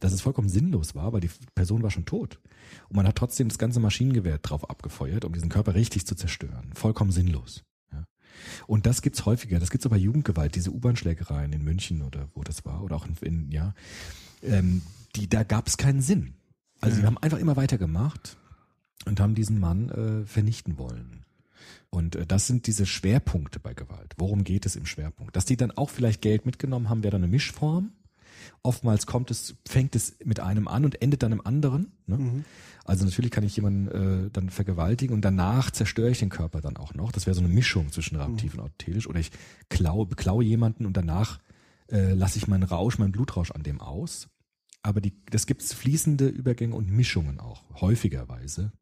dass 0.00 0.12
es 0.12 0.22
vollkommen 0.22 0.48
sinnlos 0.48 0.94
war, 0.94 1.12
weil 1.12 1.20
die 1.20 1.30
Person 1.54 1.82
war 1.82 1.90
schon 1.90 2.04
tot. 2.04 2.40
Und 2.88 2.96
man 2.96 3.06
hat 3.06 3.16
trotzdem 3.16 3.48
das 3.48 3.58
ganze 3.58 3.78
Maschinengewehr 3.78 4.38
drauf 4.38 4.68
abgefeuert, 4.68 5.24
um 5.24 5.32
diesen 5.32 5.48
Körper 5.50 5.74
richtig 5.74 6.06
zu 6.06 6.16
zerstören. 6.16 6.72
Vollkommen 6.74 7.12
sinnlos. 7.12 7.62
Ja. 7.92 8.04
Und 8.66 8.86
das 8.86 9.02
gibt's 9.02 9.24
häufiger. 9.24 9.60
Das 9.60 9.70
gibt's 9.70 9.86
auch 9.86 9.90
bei 9.90 9.98
Jugendgewalt, 9.98 10.56
diese 10.56 10.72
U-Bahn-Schlägereien 10.72 11.52
in 11.52 11.62
München 11.62 12.02
oder 12.02 12.28
wo 12.34 12.42
das 12.42 12.64
war, 12.64 12.82
oder 12.82 12.96
auch 12.96 13.06
in, 13.06 13.16
in 13.20 13.50
ja, 13.52 13.74
ähm, 14.42 14.82
die, 15.14 15.28
da 15.28 15.44
gab's 15.44 15.76
keinen 15.76 16.02
Sinn. 16.02 16.34
Also 16.80 17.00
die 17.00 17.06
haben 17.06 17.18
einfach 17.18 17.38
immer 17.38 17.56
weitergemacht 17.56 18.36
und 19.06 19.20
haben 19.20 19.34
diesen 19.34 19.60
Mann 19.60 19.90
äh, 19.90 20.26
vernichten 20.26 20.78
wollen. 20.78 21.24
Und 21.90 22.16
äh, 22.16 22.26
das 22.26 22.46
sind 22.46 22.66
diese 22.66 22.86
Schwerpunkte 22.86 23.60
bei 23.60 23.74
Gewalt. 23.74 24.14
Worum 24.16 24.44
geht 24.44 24.66
es 24.66 24.76
im 24.76 24.86
Schwerpunkt? 24.86 25.36
Dass 25.36 25.44
die 25.44 25.56
dann 25.56 25.70
auch 25.72 25.90
vielleicht 25.90 26.22
Geld 26.22 26.46
mitgenommen 26.46 26.88
haben, 26.88 27.02
wäre 27.02 27.12
dann 27.12 27.22
eine 27.22 27.30
Mischform. 27.30 27.92
Oftmals 28.62 29.06
kommt 29.06 29.30
es, 29.30 29.54
fängt 29.68 29.94
es 29.94 30.16
mit 30.24 30.40
einem 30.40 30.68
an 30.68 30.84
und 30.84 31.02
endet 31.02 31.22
dann 31.22 31.32
im 31.32 31.46
anderen. 31.46 31.92
Ne? 32.06 32.16
Also 32.84 33.04
natürlich 33.04 33.30
kann 33.30 33.44
ich 33.44 33.56
jemanden 33.56 34.26
äh, 34.26 34.30
dann 34.30 34.50
vergewaltigen 34.50 35.14
und 35.14 35.22
danach 35.22 35.70
zerstöre 35.70 36.10
ich 36.10 36.18
den 36.18 36.30
Körper 36.30 36.60
dann 36.60 36.76
auch 36.76 36.94
noch. 36.94 37.12
Das 37.12 37.26
wäre 37.26 37.34
so 37.34 37.42
eine 37.42 37.52
Mischung 37.52 37.92
zwischen 37.92 38.16
raptiv 38.16 38.54
und 38.54 38.60
autotelisch. 38.60 39.06
Oder 39.06 39.20
ich 39.20 39.30
klaue, 39.68 40.06
beklaue 40.06 40.42
jemanden 40.44 40.86
und 40.86 40.96
danach 40.96 41.38
äh, 41.90 42.14
lasse 42.14 42.38
ich 42.38 42.48
meinen 42.48 42.62
Rausch, 42.62 42.98
meinen 42.98 43.12
Blutrausch 43.12 43.50
an 43.50 43.62
dem 43.62 43.80
aus. 43.80 44.28
Aber 44.82 45.00
die, 45.00 45.12
das 45.30 45.46
gibt 45.46 45.62
fließende 45.62 46.26
Übergänge 46.28 46.74
und 46.74 46.90
Mischungen 46.90 47.38
auch, 47.40 47.62
häufigerweise 47.80 48.72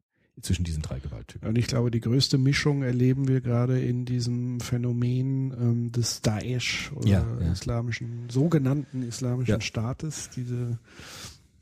zwischen 0.41 0.63
diesen 0.63 0.81
drei 0.81 0.99
Gewalttypen. 0.99 1.49
Und 1.49 1.57
ich 1.57 1.67
glaube, 1.67 1.91
die 1.91 1.99
größte 1.99 2.37
Mischung 2.37 2.81
erleben 2.83 3.27
wir 3.27 3.41
gerade 3.41 3.81
in 3.81 4.05
diesem 4.05 4.61
Phänomen 4.61 5.51
ähm, 5.51 5.91
des 5.91 6.21
Daesh 6.21 6.93
oder 6.95 7.07
Ja, 7.09 7.27
ja. 7.41 7.51
islamischen, 7.51 8.29
sogenannten 8.29 9.01
islamischen 9.03 9.55
Ja. 9.55 9.59
Staates, 9.61 10.29
diese 10.29 10.79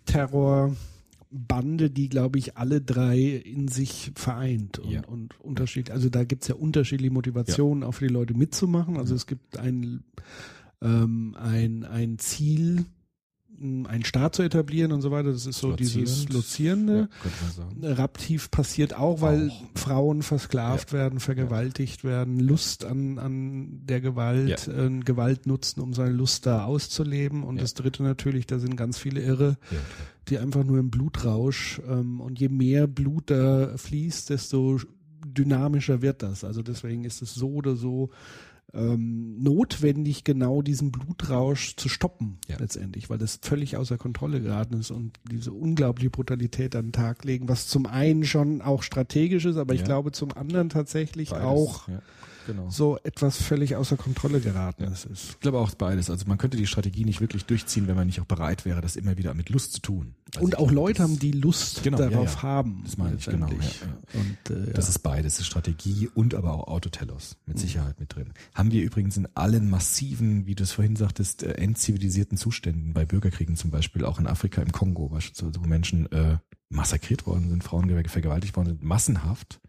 Terrorbande, 0.06 1.90
die, 1.90 2.10
glaube 2.10 2.38
ich, 2.40 2.58
alle 2.58 2.82
drei 2.82 3.20
in 3.20 3.68
sich 3.68 4.12
vereint 4.16 4.80
und, 4.80 4.92
Ja. 4.92 5.02
und 5.06 5.40
unterschiedlich, 5.40 5.94
also 5.94 6.10
da 6.10 6.24
gibt's 6.24 6.48
ja 6.48 6.56
unterschiedliche 6.56 7.12
Motivationen, 7.14 7.84
auch 7.84 7.94
für 7.94 8.08
die 8.08 8.14
Leute 8.14 8.34
mitzumachen. 8.36 8.98
Also 8.98 9.16
es 9.16 9.26
gibt 9.26 9.58
ein, 9.58 10.04
ähm, 10.82 11.36
ein, 11.40 11.84
ein 11.84 12.20
Ziel, 12.20 12.86
einen 13.60 14.06
Staat 14.06 14.36
zu 14.36 14.44
etablieren 14.44 14.92
und 14.92 15.02
so 15.02 15.12
weiter. 15.12 15.32
Das 15.32 15.46
ist 15.46 15.60
so 15.60 15.74
dieses 15.74 16.30
Lozierend. 16.30 16.34
Lozierende. 16.34 17.10
Ja. 17.82 17.94
Raptiv 17.94 18.52
passiert 18.52 18.96
auch, 18.96 19.22
weil 19.22 19.50
Auch. 19.50 19.64
Frauen 19.80 20.22
versklavt 20.22 20.94
werden, 20.94 21.20
vergewaltigt 21.20 22.04
werden, 22.04 22.40
Lust 22.40 22.86
an, 22.86 23.18
an 23.20 23.82
der 23.86 24.02
Gewalt, 24.02 24.68
äh, 24.68 24.90
Gewalt 25.00 25.48
nutzen, 25.48 25.82
um 25.82 25.94
seine 25.94 26.12
Lust 26.12 26.46
da 26.46 26.66
auszuleben. 26.66 27.44
Und 27.44 27.56
Ja. 27.58 27.62
das 27.64 27.74
dritte 27.74 28.04
natürlich, 28.04 28.46
da 28.46 28.60
sind 28.60 28.78
ganz 28.78 28.98
viele 28.98 29.22
Irre, 29.22 29.58
Ja, 29.72 29.78
die 30.30 30.38
einfach 30.38 30.64
nur 30.64 30.78
im 30.80 30.90
Blutrausch 30.90 31.82
ähm, 31.88 32.20
und 32.22 32.40
je 32.40 32.50
mehr 32.50 32.86
Blut 32.88 33.32
da 33.32 33.76
fließt, 33.78 34.30
desto 34.30 34.80
dynamischer 35.26 36.02
wird 36.02 36.24
das. 36.24 36.44
Also 36.44 36.62
deswegen 36.62 37.04
ist 37.04 37.22
es 37.22 37.34
so 37.34 37.50
oder 37.54 37.76
so 37.76 38.10
ähm, 38.74 39.42
notwendig, 39.42 40.24
genau 40.24 40.62
diesen 40.62 40.92
Blutrausch 40.92 41.76
zu 41.78 41.88
stoppen 41.90 42.38
Ja. 42.48 42.58
letztendlich, 42.60 43.10
weil 43.10 43.18
das 43.18 43.40
völlig 43.42 43.78
außer 43.78 43.98
Kontrolle 43.98 44.42
geraten 44.42 44.74
ist 44.76 44.92
und 44.92 45.18
diese 45.32 45.54
unglaubliche 45.54 46.10
Brutalität 46.10 46.76
an 46.76 46.88
den 46.88 46.92
Tag 46.92 47.24
legen, 47.24 47.48
was 47.48 47.68
zum 47.68 47.86
einen 47.86 48.24
schon 48.26 48.62
auch 48.62 48.84
strategisch 48.84 49.46
ist, 49.46 49.58
aber 49.58 49.74
ich 49.74 49.82
Ja. 49.82 49.86
glaube 49.88 50.12
zum 50.12 50.34
anderen 50.34 50.70
tatsächlich 50.70 51.30
Beides, 51.30 51.46
auch 51.46 51.88
Ja, 51.88 52.02
genau. 52.48 52.70
so 52.70 52.98
etwas 53.04 53.38
völlig 53.38 53.76
außer 53.76 53.96
Kontrolle 53.98 54.40
geraten 54.40 54.84
ist. 54.86 55.06
ist. 55.06 55.30
Ich 55.32 55.40
glaube 55.42 55.60
auch 55.60 55.70
beides. 55.76 56.10
Also 56.10 56.26
man 56.28 56.40
könnte 56.40 56.58
die 56.58 56.66
Strategie 56.66 57.06
nicht 57.06 57.22
wirklich 57.22 57.46
durchziehen, 57.46 57.88
wenn 57.88 57.96
man 57.96 58.08
nicht 58.08 58.20
auch 58.20 58.26
bereit 58.26 58.66
wäre, 58.66 58.82
das 58.82 58.96
immer 58.96 59.18
wieder 59.18 59.34
mit 59.36 59.50
Lust 59.50 59.74
zu 59.74 59.82
tun. 59.82 60.16
Also 60.34 60.46
und 60.46 60.56
auch 60.56 60.68
glaube, 60.70 60.74
Leute 60.76 61.04
haben, 61.04 61.20
die 61.20 61.32
Lust 61.32 61.84
Genau, 61.84 62.00
ja, 62.00 62.10
darauf 62.10 62.36
ja. 62.36 62.42
haben. 62.44 62.82
Das 62.86 62.98
meine 62.98 63.16
ich, 63.18 63.26
genau, 63.26 63.48
ja, 63.50 64.20
Und, 64.20 64.56
äh, 64.56 64.72
Das 64.74 64.86
ja. 64.86 64.90
ist 64.90 65.00
beides, 65.04 65.40
ist 65.40 65.46
Strategie 65.46 66.10
und 66.14 66.34
aber 66.34 66.54
auch 66.54 66.68
Autotelos 66.68 67.38
mit 67.46 67.60
Sicherheit 67.60 68.00
mit 68.00 68.16
drin. 68.16 68.34
Haben 68.56 68.72
wir 68.72 68.82
übrigens 68.84 69.18
in 69.18 69.28
allen 69.36 69.70
massiven, 69.70 70.46
wie 70.48 70.56
du 70.56 70.64
es 70.64 70.72
vorhin 70.72 70.96
sagtest, 70.96 71.44
äh, 71.44 71.52
entzivilisierten 71.54 72.38
Zuständen, 72.38 72.94
bei 72.94 73.06
Bürgerkriegen 73.06 73.56
zum 73.56 73.70
Beispiel, 73.72 74.06
auch 74.06 74.20
in 74.20 74.28
Afrika, 74.28 74.62
im 74.62 74.72
Kongo 74.72 75.10
beispielsweise, 75.10 75.60
wo 75.62 75.68
Menschen 75.68 76.12
äh, 76.12 76.38
massakriert 76.70 77.26
worden 77.26 77.50
sind, 77.50 77.64
Frauen 77.64 77.90
ver- 77.90 78.10
vergewaltigt 78.10 78.56
worden 78.56 78.68
sind, 78.70 78.84
massenhaft. 78.84 79.60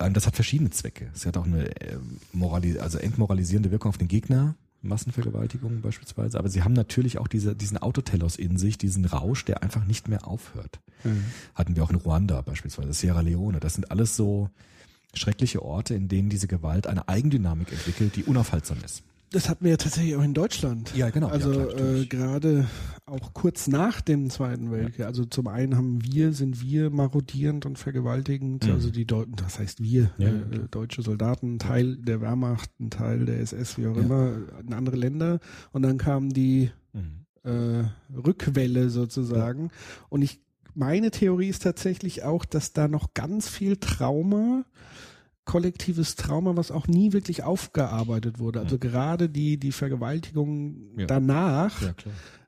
Ähm, 0.00 0.14
Das 0.14 0.26
hat 0.26 0.34
verschiedene 0.34 0.70
Zwecke. 0.70 1.10
Es 1.14 1.26
hat 1.26 1.36
auch 1.36 1.44
eine 1.46 1.68
äh, 1.80 1.96
morali 2.32 2.78
also 2.78 2.98
entmoralisierende 2.98 3.70
Wirkung 3.70 3.90
auf 3.90 3.98
den 3.98 4.08
Gegner, 4.08 4.54
Massenvergewaltigungen 4.82 5.80
beispielsweise. 5.80 6.38
Aber 6.38 6.48
sie 6.48 6.62
haben 6.62 6.74
natürlich 6.74 7.18
auch 7.18 7.28
diese, 7.28 7.56
diesen 7.56 7.78
Autotelos 7.78 8.36
in 8.36 8.58
sich, 8.58 8.78
diesen 8.78 9.04
Rausch, 9.04 9.44
der 9.44 9.62
einfach 9.62 9.84
nicht 9.86 10.08
mehr 10.08 10.26
aufhört. 10.26 10.80
Mhm. 11.04 11.24
Hatten 11.54 11.76
wir 11.76 11.84
auch 11.84 11.90
in 11.90 11.96
Ruanda 11.96 12.40
beispielsweise, 12.42 12.92
Sierra 12.92 13.20
Leone. 13.20 13.60
Das 13.60 13.74
sind 13.74 13.90
alles 13.90 14.14
so 14.16 14.50
schreckliche 15.14 15.62
Orte, 15.62 15.94
in 15.94 16.08
denen 16.08 16.28
diese 16.28 16.48
Gewalt 16.48 16.86
eine 16.86 17.08
Eigendynamik 17.08 17.72
entwickelt, 17.72 18.16
die 18.16 18.24
unaufhaltsam 18.24 18.78
ist. 18.84 19.02
Das 19.34 19.48
hatten 19.48 19.64
wir 19.64 19.72
ja 19.72 19.76
tatsächlich 19.76 20.14
auch 20.16 20.22
in 20.22 20.32
Deutschland. 20.32 20.94
Ja, 20.94 21.10
genau. 21.10 21.26
Also 21.26 21.52
ja, 21.52 21.66
klar, 21.66 21.94
äh, 21.96 22.06
gerade 22.06 22.66
auch 23.04 23.34
kurz 23.34 23.66
nach 23.66 24.00
dem 24.00 24.30
Zweiten 24.30 24.70
Weltkrieg. 24.70 25.04
Also 25.06 25.24
zum 25.24 25.48
einen 25.48 25.76
haben 25.76 25.98
wir, 26.04 26.32
sind 26.32 26.62
wir 26.62 26.90
marodierend 26.90 27.66
und 27.66 27.78
vergewaltigend. 27.78 28.64
Mhm. 28.64 28.72
Also 28.72 28.90
die 28.90 29.06
Deutschen, 29.06 29.34
das 29.36 29.58
heißt 29.58 29.82
wir, 29.82 30.10
Ja, 30.18 30.28
äh, 30.28 30.68
deutsche 30.70 31.02
Soldaten, 31.02 31.58
Teil 31.58 31.96
der 31.96 32.20
Wehrmacht, 32.20 32.70
ein 32.78 32.90
Teil 32.90 33.26
der 33.26 33.40
SS, 33.40 33.76
wie 33.76 33.86
auch 33.88 33.96
immer, 33.96 34.36
in 34.64 34.72
andere 34.72 34.96
Länder. 34.96 35.40
Und 35.72 35.82
dann 35.82 35.98
kam 35.98 36.30
die 36.32 36.70
Mhm. 36.92 37.26
äh, 37.42 37.84
Rückwelle 38.16 38.88
sozusagen. 38.88 39.70
Und 40.08 40.22
ich, 40.22 40.40
meine 40.74 41.10
Theorie 41.10 41.48
ist 41.48 41.62
tatsächlich 41.64 42.22
auch, 42.22 42.44
dass 42.44 42.72
da 42.72 42.88
noch 42.88 43.14
ganz 43.14 43.48
viel 43.48 43.76
Trauma, 43.76 44.64
kollektives 45.44 46.16
Trauma, 46.16 46.56
was 46.56 46.70
auch 46.70 46.86
nie 46.88 47.12
wirklich 47.12 47.42
aufgearbeitet 47.42 48.38
wurde. 48.38 48.60
Also 48.60 48.78
gerade 48.78 49.28
die, 49.28 49.58
die 49.58 49.72
Vergewaltigung 49.72 50.76
Ja. 50.98 51.06
danach. 51.06 51.82
Ja. 51.82 51.94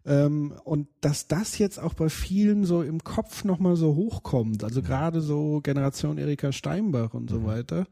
Ähm, 0.04 0.54
und 0.64 0.86
dass 1.00 1.26
das 1.26 1.58
jetzt 1.58 1.78
auch 1.80 1.94
bei 1.94 2.08
vielen 2.08 2.64
so 2.64 2.82
im 2.82 3.02
Kopf 3.04 3.44
nochmal 3.44 3.76
so 3.76 3.94
hochkommt. 3.96 4.62
Also 4.64 4.80
gerade 4.82 5.20
so 5.20 5.60
Generation 5.62 6.16
Erika 6.18 6.52
Steinbach 6.52 7.12
und 7.12 7.28
so 7.28 7.40
Mhm. 7.40 7.44
weiter. 7.46 7.86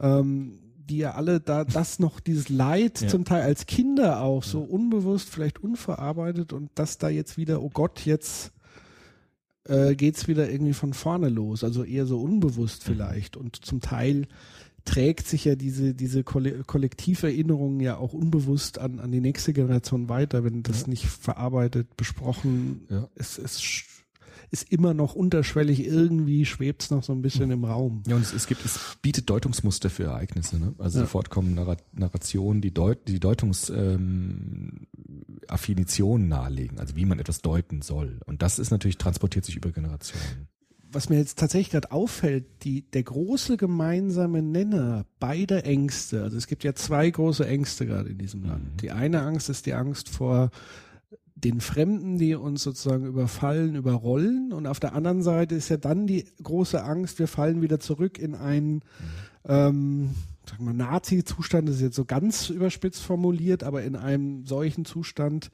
Ähm, 0.00 0.58
die 0.88 0.98
ja 0.98 1.12
alle 1.12 1.38
da 1.40 1.64
das 1.64 1.98
noch 1.98 2.18
dieses 2.20 2.48
Leid 2.48 3.02
Ja. 3.02 3.08
zum 3.08 3.24
Teil 3.26 3.42
als 3.42 3.66
Kinder 3.66 4.22
auch 4.22 4.42
so 4.42 4.60
unbewusst, 4.60 5.28
vielleicht 5.28 5.62
unverarbeitet 5.62 6.52
und 6.54 6.70
dass 6.76 6.96
da 6.96 7.10
jetzt 7.10 7.36
wieder, 7.36 7.60
oh 7.62 7.68
Gott, 7.68 8.06
jetzt 8.06 8.52
äh, 9.68 9.94
geht's 9.94 10.26
wieder 10.28 10.50
irgendwie 10.50 10.72
von 10.74 10.92
vorne 10.94 11.28
los, 11.28 11.62
also 11.64 11.84
eher 11.84 12.06
so 12.06 12.20
unbewusst 12.20 12.82
Mhm. 12.88 12.92
vielleicht 12.92 13.36
und 13.36 13.64
zum 13.64 13.80
Teil 13.80 14.26
trägt 14.84 15.26
sich 15.26 15.44
ja 15.44 15.54
diese 15.54 15.92
diese 15.94 16.24
Kolle 16.24 16.64
Kollektiverinnerung 16.64 17.80
ja 17.80 17.96
auch 17.98 18.14
unbewusst 18.14 18.78
an 18.78 19.00
an 19.00 19.12
die 19.12 19.20
nächste 19.20 19.52
Generation 19.52 20.08
weiter, 20.08 20.44
wenn 20.44 20.62
das 20.62 20.86
nicht 20.86 21.04
verarbeitet, 21.06 21.96
besprochen, 21.96 22.86
Ja. 22.90 23.08
es 23.14 23.38
es 23.38 23.60
sch- 23.60 23.84
ist 24.50 24.72
immer 24.72 24.94
noch 24.94 25.14
unterschwellig 25.14 25.84
irgendwie 25.86 26.46
schwebt's 26.46 26.90
noch 26.90 27.02
so 27.02 27.12
ein 27.12 27.20
bisschen 27.20 27.50
im 27.50 27.64
Raum. 27.66 28.02
Ja, 28.06 28.16
und 28.16 28.22
es, 28.22 28.32
es 28.32 28.46
gibt, 28.46 28.64
es 28.64 28.96
bietet 29.02 29.28
Deutungsmuster 29.28 29.90
für 29.90 30.04
Ereignisse, 30.04 30.58
ne? 30.58 30.74
Also 30.78 31.00
Ja. 31.00 31.04
sofort 31.04 31.28
kommen 31.28 31.54
Narra 31.54 31.76
Narrationen, 31.92 32.62
die 32.62 32.72
Deut 32.72 33.06
die 33.08 33.20
Deutungsaffinitionen 33.20 33.98
ähm, 34.00 34.86
Affinitionen 35.50 36.28
nahelegen, 36.28 36.78
also 36.78 36.96
wie 36.96 37.04
man 37.04 37.18
etwas 37.18 37.40
deuten 37.40 37.82
soll. 37.82 38.20
Und 38.26 38.42
das 38.42 38.58
ist 38.58 38.70
natürlich, 38.70 38.98
transportiert 38.98 39.44
sich 39.44 39.56
über 39.56 39.70
Generationen. 39.70 40.48
was 40.90 41.10
mir 41.10 41.18
jetzt 41.18 41.38
tatsächlich 41.38 41.70
gerade 41.70 41.92
auffällt, 41.92 42.46
die, 42.62 42.82
der 42.90 43.02
große 43.02 43.58
gemeinsame 43.58 44.40
Nenner 44.42 45.04
beider 45.20 45.64
Ängste, 45.64 46.22
also 46.22 46.36
es 46.36 46.46
gibt 46.46 46.64
ja 46.64 46.74
zwei 46.74 47.10
große 47.10 47.46
Ängste 47.46 47.86
gerade 47.86 48.08
in 48.08 48.18
diesem 48.18 48.44
Land. 48.44 48.80
Die 48.80 48.90
eine 48.90 49.20
Angst 49.22 49.50
ist 49.50 49.66
die 49.66 49.74
Angst 49.74 50.08
vor 50.08 50.50
den 51.44 51.60
Fremden, 51.60 52.18
die 52.18 52.34
uns 52.34 52.62
sozusagen 52.62 53.06
überfallen, 53.06 53.76
überrollen. 53.76 54.52
Und 54.52 54.66
auf 54.66 54.80
der 54.80 54.94
anderen 54.94 55.22
Seite 55.22 55.54
ist 55.54 55.68
ja 55.68 55.76
dann 55.76 56.06
die 56.06 56.24
große 56.42 56.82
Angst, 56.82 57.18
wir 57.18 57.28
fallen 57.28 57.62
wieder 57.62 57.78
zurück 57.80 58.18
in 58.18 58.34
einen 58.34 58.82
ähm, 59.44 60.14
sagen 60.48 60.64
wir, 60.64 60.72
Nazi-Zustand, 60.72 61.68
ist 61.68 61.80
jetzt 61.80 61.96
so 61.96 62.04
ganz 62.04 62.50
überspitzt 62.50 63.02
formuliert, 63.02 63.62
aber 63.64 63.82
in 63.84 63.96
einem 63.96 64.44
solchen 64.46 64.84
Zustand, 64.84 65.50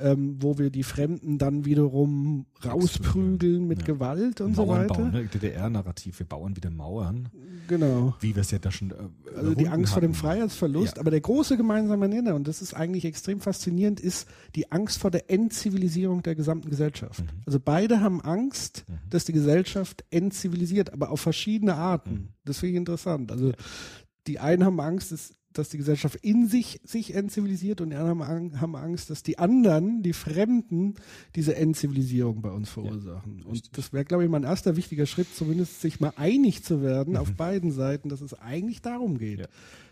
ähm, 0.00 0.36
wo 0.40 0.58
wir 0.58 0.70
die 0.70 0.84
Fremden 0.84 1.38
dann 1.38 1.64
wiederum 1.64 2.46
rausprügeln 2.64 3.66
mit 3.66 3.80
Ja. 3.80 3.86
Gewalt 3.86 4.40
und 4.40 4.54
so 4.54 4.64
Mauern 4.66 4.82
weiter. 4.88 4.94
bauen, 4.94 5.10
ne? 5.10 5.24
DDR-Narrativ, 5.26 6.20
wir 6.20 6.26
bauen 6.26 6.54
wieder 6.56 6.70
Mauern, 6.70 7.28
Genau. 7.66 8.14
wie 8.20 8.34
wir 8.36 8.42
es 8.42 8.52
ja 8.52 8.60
da 8.60 8.70
schon 8.70 8.92
äh, 8.92 8.94
Also 9.36 9.54
die 9.54 9.66
Angst 9.68 9.92
vor 9.94 10.00
dem 10.00 10.12
hatten. 10.12 10.20
Freiheitsverlust. 10.20 10.96
Ja. 10.96 11.00
Aber 11.00 11.10
der 11.10 11.20
große 11.20 11.56
gemeinsame 11.56 12.08
Nenner, 12.08 12.36
und 12.36 12.46
das 12.46 12.62
ist 12.62 12.74
eigentlich 12.74 13.04
extrem 13.06 13.40
faszinierend, 13.40 13.98
ist 13.98 14.28
die 14.54 14.70
Angst 14.70 14.98
vor 15.00 15.10
der 15.10 15.30
Entzivilisierung 15.32 16.22
der 16.22 16.36
gesamten 16.36 16.70
Gesellschaft. 16.70 17.20
Mhm. 17.24 17.28
Also 17.44 17.58
beide 17.58 18.00
haben 18.00 18.20
Angst, 18.20 18.84
dass 19.10 19.24
die 19.24 19.32
Gesellschaft 19.32 20.04
entzivilisiert, 20.10 20.92
aber 20.92 21.10
auf 21.10 21.20
verschiedene 21.20 21.74
Arten. 21.74 22.10
Mhm. 22.12 22.28
Das 22.44 22.58
finde 22.58 22.70
ich 22.74 22.76
interessant. 22.78 23.32
Also 23.32 23.52
die 24.28 24.38
einen 24.38 24.64
haben 24.64 24.78
Angst, 24.80 25.10
dass, 25.12 25.34
dass 25.52 25.70
die 25.70 25.78
Gesellschaft 25.78 26.16
in 26.16 26.46
sich 26.46 26.80
sich 26.84 27.14
entzivilisiert 27.14 27.80
und 27.80 27.90
die 27.90 27.96
anderen 27.96 28.20
haben 28.20 28.52
Ang- 28.52 28.60
haben 28.60 28.76
Angst, 28.76 29.10
dass 29.10 29.22
die 29.22 29.38
anderen, 29.38 30.02
die 30.02 30.12
Fremden, 30.12 30.94
diese 31.34 31.56
Entzivilisierung 31.56 32.42
bei 32.42 32.50
uns 32.50 32.68
verursachen. 32.68 33.42
und 33.44 33.76
das 33.76 33.92
wäre, 33.92 34.04
glaube 34.04 34.24
ich, 34.24 34.30
mein 34.30 34.44
erster 34.44 34.76
wichtiger 34.76 35.06
Schritt, 35.06 35.34
zumindest 35.34 35.80
sich 35.80 35.98
mal 36.00 36.12
einig 36.16 36.62
zu 36.62 36.82
werden 36.82 37.16
auf 37.16 37.32
beiden 37.32 37.72
Seiten, 37.72 38.08
dass 38.08 38.20
es 38.20 38.34
eigentlich 38.34 38.82
darum 38.82 39.18
geht. 39.18 39.38
Mhm. 39.38 39.42
Ja. 39.44 39.48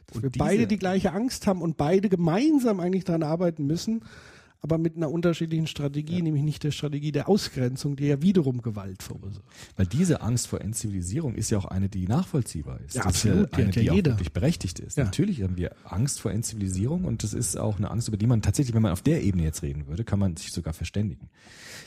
Dass 0.07 0.17
Und 0.19 0.23
wir 0.23 0.31
diese- 0.31 0.45
beide 0.45 0.67
die 0.69 0.77
gleiche 0.79 1.13
Angst 1.13 1.47
haben 1.49 1.63
und 1.63 1.77
beide 1.77 2.09
gemeinsam 2.09 2.79
eigentlich 2.79 3.03
daran 3.05 3.25
arbeiten 3.25 3.67
müssen, 3.67 4.03
aber 4.61 4.79
mit 4.79 4.97
einer 4.97 5.11
unterschiedlichen 5.11 5.67
Strategie, 5.67 6.23
nämlich 6.23 6.43
nicht 6.43 6.65
der 6.65 6.71
Strategie 6.71 7.13
der 7.13 7.29
Ausgrenzung, 7.29 7.97
die 7.97 8.07
ja 8.07 8.23
wiederum 8.23 8.63
Gewalt 8.63 9.03
verursacht. 9.03 9.45
Weil 9.77 9.87
diese 9.87 10.23
Angst 10.23 10.49
vor 10.49 10.61
Entzivilisierung 10.61 11.35
ist 11.35 11.51
ja 11.51 11.59
auch 11.59 11.67
eine, 11.67 11.89
die 11.89 12.07
nachvollziehbar 12.07 12.81
ist. 12.81 12.97
Ja, 12.97 13.05
das 13.05 13.15
absolut, 13.15 13.45
ist 13.45 13.57
die 13.57 13.61
ja 13.61 13.67
eine, 13.67 13.75
ja 13.75 13.83
die 13.83 13.91
auch 13.91 14.05
wirklich 14.07 14.33
berechtigt 14.33 14.79
ist. 14.81 14.97
Ja. 14.97 15.05
Natürlich 15.05 15.43
haben 15.43 15.57
wir 15.57 15.75
Angst 15.85 16.21
vor 16.21 16.33
Entzivilisierung 16.33 17.05
und 17.05 17.23
das 17.23 17.35
ist 17.35 17.57
auch 17.57 17.79
eine 17.79 17.91
Angst, 17.91 18.09
über 18.09 18.17
die 18.17 18.27
man 18.27 18.43
tatsächlich, 18.43 18.75
wenn 18.75 18.83
man 18.83 18.93
auf 18.93 19.03
der 19.03 19.23
Ebene 19.23 19.45
jetzt 19.45 19.63
reden 19.63 19.87
würde, 19.87 20.05
kann 20.05 20.19
man 20.19 20.37
sich 20.37 20.53
sogar 20.53 20.73
verständigen. 20.73 21.29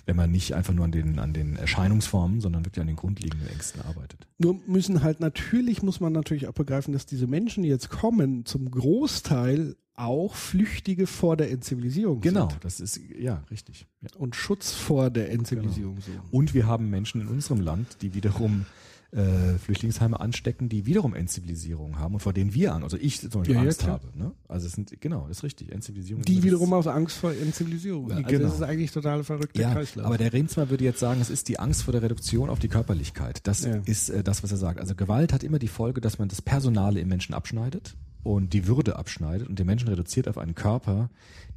Wenn 0.06 0.16
man 0.16 0.32
nicht 0.32 0.54
einfach 0.54 0.74
nur 0.74 0.86
an 0.86 0.92
den, 0.92 1.20
an 1.20 1.34
den 1.34 1.56
Erscheinungsformen, 1.56 2.42
sondern 2.42 2.66
wirklich 2.66 2.82
an 2.82 2.88
den 2.88 2.96
grundlegenden 2.96 3.48
Ängsten 3.50 3.82
arbeitet. 3.82 4.28
Nur 4.38 4.60
müssen 4.68 5.04
halt 5.04 5.20
natürlich, 5.20 5.84
muss 5.84 6.00
man 6.00 6.14
natürlich 6.14 6.48
auch 6.48 6.54
begreifen, 6.54 6.94
dass 6.94 7.06
diese 7.06 7.28
Menschen, 7.28 7.64
die 7.64 7.70
jetzt 7.70 7.90
kommen, 7.90 8.46
zum 8.46 8.70
Großteil 8.72 9.76
auch 10.00 10.36
Flüchtige 10.36 11.08
vor 11.08 11.38
der 11.38 11.52
Entzivilisierung 11.52 12.22
Genau, 12.22 12.50
sind. 12.50 12.64
das 12.64 12.80
ist, 12.80 13.00
ja, 13.20 13.44
richtig. 13.52 13.86
Ja. 14.02 14.10
Und 14.18 14.36
Schutz 14.36 14.72
vor 14.72 15.10
der 15.10 15.32
Entzivilisierung 15.32 16.00
suchen. 16.02 16.22
Und 16.32 16.54
wir 16.54 16.66
haben 16.68 16.90
Menschen 16.90 17.22
in 17.22 17.28
unserem 17.28 17.62
Land, 17.62 17.98
die 18.02 18.14
wiederum 18.14 18.66
äh, 19.12 19.58
Flüchtlingsheime 19.58 20.20
anstecken, 20.20 20.70
die 20.70 20.86
wiederum 20.86 21.16
Entzivilisierung 21.16 21.98
haben 21.98 22.14
und 22.14 22.20
vor 22.20 22.32
denen 22.32 22.54
wir 22.54 22.76
an, 22.76 22.84
also 22.84 22.96
ich 22.96 23.20
zum 23.20 23.30
Beispiel 23.42 23.56
Ja, 23.56 23.62
ja, 23.62 23.66
Angst 23.68 23.80
klar. 23.80 23.94
habe. 23.94 24.08
Ne? 24.16 24.32
Also 24.48 24.68
es 24.68 24.74
sind, 24.74 25.02
genau, 25.02 25.28
das 25.28 25.38
ist 25.38 25.44
richtig, 25.44 25.72
Entzivilisierung. 25.72 26.22
Die 26.24 26.44
wiederum 26.44 26.72
aus 26.74 26.86
Angst 26.86 27.18
vor 27.18 27.32
Entzivilisierung. 27.34 28.12
Also 28.12 28.24
Genau. 28.24 28.44
das 28.44 28.54
ist 28.56 28.62
eigentlich 28.62 28.92
total 28.92 29.24
verrückter 29.24 29.60
ja, 29.60 29.74
Kreislauf. 29.74 30.06
aber 30.06 30.20
der 30.20 30.32
Remsmar 30.32 30.70
würde 30.70 30.84
jetzt 30.84 31.00
sagen, 31.00 31.22
es 31.22 31.32
ist 31.32 31.48
die 31.48 31.58
Angst 31.58 31.82
vor 31.84 31.92
der 31.92 32.04
Reduktion 32.04 32.52
auf 32.52 32.60
die 32.60 32.68
Körperlichkeit. 32.68 33.40
Das 33.48 33.66
Ja. 33.66 33.78
ist 33.86 34.10
äh, 34.10 34.24
das, 34.24 34.44
was 34.44 34.52
er 34.52 34.58
sagt. 34.58 34.80
Also 34.80 34.94
Gewalt 34.94 35.34
hat 35.34 35.44
immer 35.44 35.58
die 35.58 35.68
Folge, 35.70 36.02
dass 36.02 36.20
man 36.20 36.28
das 36.30 36.44
Personale 36.44 37.00
im 37.00 37.08
Menschen 37.08 37.34
abschneidet 37.34 37.96
und 38.24 38.54
die 38.54 38.68
Würde 38.68 38.98
abschneidet 38.98 39.48
und 39.48 39.60
den 39.60 39.66
Menschen 39.66 39.88
reduziert 39.88 40.28
auf 40.28 40.38
einen 40.38 40.56
Körper, 40.56 41.10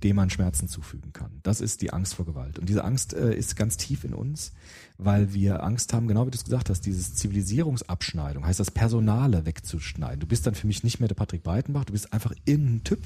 dem 0.03 0.17
man 0.17 0.31
Schmerzen 0.31 0.69
zufügen 0.69 1.13
kann. 1.13 1.31
Das 1.43 1.61
ist 1.61 1.83
die 1.83 1.93
Angst 1.93 2.15
vor 2.15 2.25
Gewalt. 2.25 2.59
Und 2.59 2.69
diese 2.69 2.85
Angst 2.85 3.15
äh, 3.15 3.35
ist 3.35 3.57
ganz 3.57 3.77
tief 3.77 4.05
in 4.05 4.15
uns, 4.15 4.53
weil 4.99 5.33
wir 5.33 5.63
Angst 5.63 5.93
haben, 5.93 6.09
genau 6.09 6.27
wie 6.27 6.31
du 6.31 6.37
es 6.37 6.45
gesagt 6.45 6.71
hast, 6.71 6.87
dieses 6.87 7.15
Zivilisierungsabschneidung, 7.15 8.47
heißt 8.47 8.61
das 8.61 8.71
Personale 8.71 9.47
wegzuschneiden. 9.47 10.21
Du 10.21 10.27
bist 10.27 10.47
dann 10.47 10.55
für 10.55 10.67
mich 10.67 10.83
nicht 10.85 11.01
mehr 11.01 11.09
der 11.09 11.15
Patrick 11.15 11.43
Breitenbach, 11.43 11.85
du 11.85 11.93
bist 11.93 12.13
einfach 12.13 12.35
irgendein 12.45 12.85
Typ, 12.85 13.01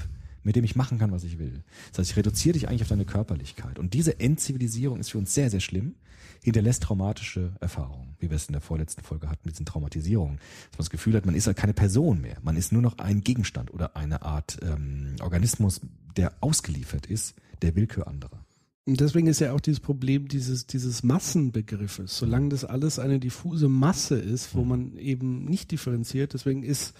mit 0.47 0.55
dem 0.55 0.63
ich 0.63 0.77
machen 0.77 0.97
kann, 0.97 1.11
was 1.11 1.25
ich 1.25 1.39
will. 1.39 1.61
Das 1.91 1.99
heißt, 1.99 2.11
ich 2.11 2.15
reduziere 2.15 2.53
dich 2.53 2.69
eigentlich 2.69 2.81
auf 2.81 2.87
deine 2.87 3.03
Körperlichkeit. 3.03 3.79
Und 3.79 3.93
diese 3.93 4.17
Entzivilisierung 4.21 5.01
ist 5.01 5.11
für 5.11 5.17
uns 5.17 5.33
sehr, 5.33 5.49
sehr 5.49 5.59
schlimm, 5.59 5.95
hinterlässt 6.41 6.83
traumatische 6.83 7.51
Erfahrungen, 7.59 8.15
wie 8.19 8.29
wir 8.29 8.37
es 8.37 8.47
in 8.47 8.53
der 8.53 8.61
vorletzten 8.61 9.03
Folge 9.03 9.29
hatten 9.29 9.41
mit 9.43 9.55
diesen 9.55 9.65
Traumatisierungen. 9.65 10.37
Dass 10.37 10.77
man 10.77 10.85
das 10.85 10.89
Gefühl 10.89 11.15
hat, 11.15 11.25
man 11.25 11.35
ist 11.35 11.47
halt 11.47 11.57
keine 11.57 11.73
Person 11.73 12.21
mehr. 12.21 12.37
Man 12.43 12.55
ist 12.55 12.71
nur 12.71 12.81
noch 12.81 12.97
ein 12.97 13.25
Gegenstand 13.25 13.73
oder 13.73 13.97
eine 13.97 14.21
Art 14.21 14.57
ähm, 14.61 15.17
Organismus, 15.19 15.81
der 16.15 16.31
ausgeliefert 16.39 17.07
ist 17.07 17.35
der 17.61 17.75
Willkür 17.75 18.07
anderer. 18.07 18.46
Und 18.87 19.01
deswegen 19.01 19.27
ist 19.27 19.41
ja 19.41 19.51
auch 19.51 19.59
dieses 19.59 19.81
Problem 19.81 20.29
dieses, 20.29 20.65
dieses 20.65 21.03
Massenbegriffes. 21.03 22.17
Solange 22.17 22.47
das 22.47 22.63
alles 22.63 22.99
eine 22.99 23.19
diffuse 23.19 23.67
Masse 23.67 24.17
ist, 24.17 24.55
wo 24.55 24.63
man 24.63 24.95
eben 24.95 25.43
nicht 25.43 25.71
differenziert, 25.71 26.33
deswegen 26.33 26.63
ist 26.63 26.93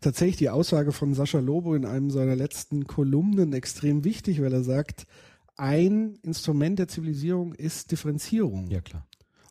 tatsächlich 0.00 0.36
die 0.36 0.50
Aussage 0.50 0.92
von 0.92 1.14
Sascha 1.14 1.40
Lobo 1.40 1.74
in 1.74 1.84
einem 1.84 2.10
seiner 2.10 2.36
letzten 2.36 2.86
Kolumnen 2.86 3.54
extrem 3.54 4.04
wichtig, 4.04 4.40
weil 4.40 4.52
er 4.52 4.62
sagt, 4.62 5.08
ein 5.56 6.14
Instrument 6.22 6.78
der 6.78 6.86
Zivilisierung 6.86 7.54
ist 7.54 7.90
Differenzierung. 7.90 8.70
Ja, 8.70 8.80
klar. 8.80 9.04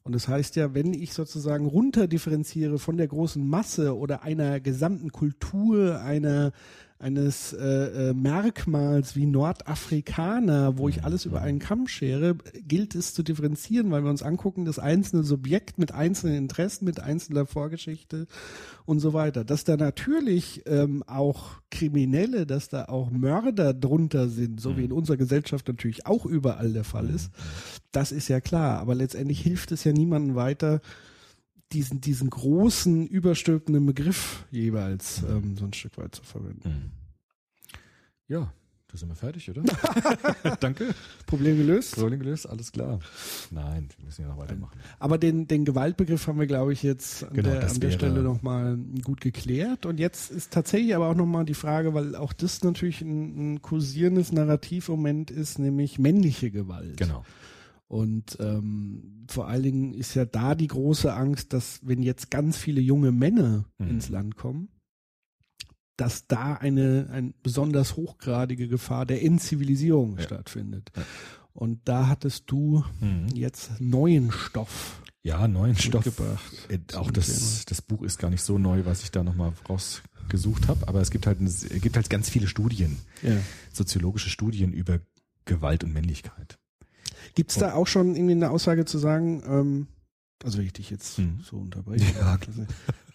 Und 0.04 0.16
das 0.16 0.30
heißt 0.30 0.56
ja, 0.56 0.74
wenn 0.74 0.94
ich 0.94 1.14
sozusagen 1.14 1.66
runterdifferenziere 1.66 2.80
von 2.80 2.96
der 2.96 3.10
großen 3.10 3.46
Masse 3.46 3.98
oder 3.98 4.24
einer 4.24 4.62
gesamten 4.62 5.12
Kultur, 5.12 6.00
einer 6.00 6.54
eines 7.02 7.54
äh, 7.54 8.10
äh, 8.10 8.14
Merkmals 8.14 9.16
wie 9.16 9.26
Nordafrikaner, 9.26 10.78
wo 10.78 10.88
ich 10.88 11.04
alles 11.04 11.26
über 11.26 11.42
einen 11.42 11.58
Kamm 11.58 11.88
schere, 11.88 12.36
gilt 12.68 12.94
es 12.94 13.14
zu 13.16 13.24
differenzieren, 13.24 13.90
weil 13.90 14.04
wir 14.04 14.12
uns 14.12 14.22
angucken, 14.22 14.66
das 14.66 14.78
einzelne 14.78 15.24
Subjekt 15.24 15.80
mit 15.80 15.94
einzelnen 15.94 16.38
Interessen, 16.38 16.86
mit 16.86 17.00
einzelner 17.00 17.48
Vorgeschichte 17.48 18.28
und 18.86 19.00
so 19.00 19.14
weiter. 19.14 19.44
Dass 19.44 19.64
da 19.64 19.78
natürlich 19.78 20.62
ähm, 20.68 21.04
auch 21.08 21.54
Kriminelle, 21.72 22.46
dass 22.46 22.70
da 22.70 22.86
auch 22.86 23.10
Mörder 23.10 23.74
drunter 23.74 24.30
sind, 24.30 24.62
so 24.62 24.78
wie 24.78 24.86
in 24.86 24.92
unserer 24.92 25.18
Gesellschaft 25.18 25.68
natürlich 25.68 26.06
auch 26.06 26.26
überall 26.28 26.72
der 26.72 26.84
Fall 26.84 27.10
ist, 27.10 27.32
das 27.92 28.12
ist 28.12 28.28
ja 28.28 28.42
klar. 28.42 28.80
Aber 28.80 28.94
letztendlich 28.94 29.42
hilft 29.42 29.72
es 29.72 29.84
ja 29.84 29.92
niemandem 29.92 30.36
weiter, 30.36 30.82
diesen, 31.74 32.02
diesen 32.02 32.30
großen, 32.30 33.08
überstülpenden 33.08 33.86
Begriff 33.86 34.46
jeweils 34.52 35.24
ähm, 35.24 35.56
so 35.58 35.66
ein 35.66 35.74
Stück 35.74 35.98
weit 35.98 36.16
zu 36.16 36.24
verwenden. 36.24 36.64
Hm. 36.64 36.92
Ja, 38.28 38.54
da 38.92 38.98
sind 38.98 39.08
wir 39.08 39.16
fertig, 39.16 39.50
oder? 39.50 39.64
Danke. 40.60 40.94
Problem 41.26 41.56
gelöst. 41.58 41.98
Rolling 41.98 42.20
gelöst, 42.20 42.50
alles 42.50 42.74
klar. 42.74 43.00
Nein, 43.50 43.88
wir 43.98 44.06
müssen 44.06 44.24
ja 44.24 44.28
noch 44.28 44.38
weitermachen. 44.38 44.78
Aber 45.00 45.18
den, 45.18 45.48
den 45.48 45.64
Gewaltbegriff 45.64 46.28
haben 46.28 46.40
wir, 46.40 46.48
glaube 46.48 46.74
ich, 46.74 46.84
jetzt 46.84 47.24
an 47.24 47.34
Genau, 47.34 47.50
der, 47.52 47.70
an 47.70 47.80
der 47.80 47.92
Stelle 47.92 48.22
nochmal 48.22 48.78
gut 49.02 49.22
geklärt. 49.22 49.86
Und 49.86 49.98
jetzt 49.98 50.30
ist 50.30 50.52
tatsächlich 50.52 50.94
aber 50.94 51.08
auch 51.08 51.16
nochmal 51.16 51.46
die 51.46 51.54
Frage, 51.54 51.94
weil 51.94 52.18
auch 52.18 52.34
das 52.34 52.64
natürlich 52.64 53.00
ein, 53.00 53.54
ein 53.54 53.62
kursierendes 53.62 54.34
Narrativ 54.34 54.90
im 54.90 54.96
Moment 54.96 55.32
ist, 55.32 55.58
nämlich 55.58 55.98
männliche 55.98 56.52
Gewalt. 56.52 56.98
Genau. 56.98 57.24
Und 57.92 58.38
ähm, 58.40 59.26
vor 59.30 59.50
allen 59.50 59.64
Dingen 59.64 59.94
ist 59.94 60.14
ja 60.16 60.24
da 60.24 60.56
die 60.56 60.68
große 60.68 61.14
Angst, 61.14 61.52
dass 61.52 61.82
wenn 61.84 62.02
jetzt 62.02 62.32
ganz 62.32 62.56
viele 62.56 62.80
junge 62.80 63.12
Männer 63.12 63.66
Mhm. 63.80 63.90
ins 63.90 64.08
Land 64.08 64.38
kommen, 64.38 64.70
dass 65.98 66.26
da 66.26 66.54
eine, 66.54 67.10
eine 67.12 67.34
besonders 67.44 67.98
hochgradige 67.98 68.70
Gefahr 68.70 69.06
der 69.06 69.22
Entzivilisierung 69.24 70.16
Ja. 70.18 70.24
stattfindet. 70.24 70.90
Ja. 70.96 71.04
Und 71.54 71.82
da 71.84 72.08
hattest 72.08 72.50
du 72.50 72.86
Mhm. 73.02 73.28
jetzt 73.36 73.72
neuen 73.82 74.32
Stoff 74.32 75.02
Ja, 75.24 75.48
neuen 75.48 75.76
Stoff. 75.76 76.20
Äh, 76.70 76.80
auch 76.96 77.12
das, 77.12 77.66
das 77.66 77.82
Buch 77.82 78.02
ist 78.04 78.18
gar 78.18 78.30
nicht 78.32 78.42
so 78.42 78.58
neu, 78.58 78.86
was 78.86 79.04
ich 79.04 79.12
da 79.12 79.22
nochmal 79.24 79.52
rausgesucht 79.70 80.68
habe, 80.68 80.88
aber 80.88 81.02
es 81.02 81.12
gibt 81.12 81.28
halt, 81.28 81.40
es 81.42 81.68
gibt 81.70 81.96
halt 81.98 82.10
ganz 82.10 82.30
viele 82.30 82.48
Studien, 82.48 82.98
Ja. 83.22 83.36
soziologische 83.74 84.30
Studien 84.32 84.72
über 84.74 85.00
Gewalt 85.46 85.84
und 85.84 85.94
Männlichkeit. 85.94 86.58
Gibt 87.36 87.52
es 87.52 87.58
da 87.58 87.74
auch 87.74 87.88
schon 87.88 88.16
irgendwie 88.16 88.34
eine 88.34 88.50
Aussage 88.52 88.86
zu 88.86 88.98
sagen, 88.98 89.42
ähm, 89.46 89.88
also 90.44 90.58
wenn 90.58 90.66
ich 90.66 90.74
dich 90.74 90.90
jetzt 90.90 91.18
Hm. 91.18 91.40
so 91.44 91.58
unterbreche, 91.58 92.06
Ja. 92.20 92.38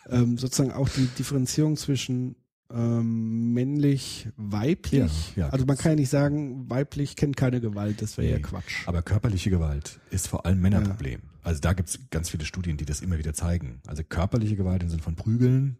ähm, 0.09 0.38
sozusagen 0.38 0.72
auch 0.72 0.88
die 0.88 1.07
Differenzierung 1.18 1.76
zwischen 1.76 2.37
ähm, 2.68 3.52
männlich, 3.52 4.29
weiblich. 4.37 5.37
Ja, 5.37 5.44
ja, 5.46 5.48
also 5.50 5.66
man 5.66 5.76
kann 5.76 5.92
ja 5.92 5.96
nicht 5.96 6.09
sagen, 6.11 6.68
weiblich 6.68 7.14
kennt 7.14 7.37
keine 7.37 7.61
Gewalt, 7.61 8.02
das 8.02 8.18
wäre 8.18 8.29
ja 8.29 8.37
Nee. 8.37 8.42
Quatsch. 8.42 8.87
Aber 8.88 9.02
körperliche 9.02 9.50
Gewalt 9.50 10.00
ist 10.11 10.26
vor 10.26 10.46
allem 10.46 10.61
Männerproblem. 10.61 11.20
Also 11.44 11.61
da 11.61 11.74
gibt's 11.74 12.00
ganz 12.11 12.29
viele 12.31 12.44
Studien, 12.44 12.76
die 12.76 12.85
das 12.85 13.02
immer 13.02 13.18
wieder 13.18 13.35
zeigen. 13.35 13.81
Also 13.87 14.02
körperliche 14.02 14.57
Gewalt 14.57 14.83
im 14.83 14.88
Sinne 14.90 15.02
von 15.02 15.14
Prügeln 15.14 15.79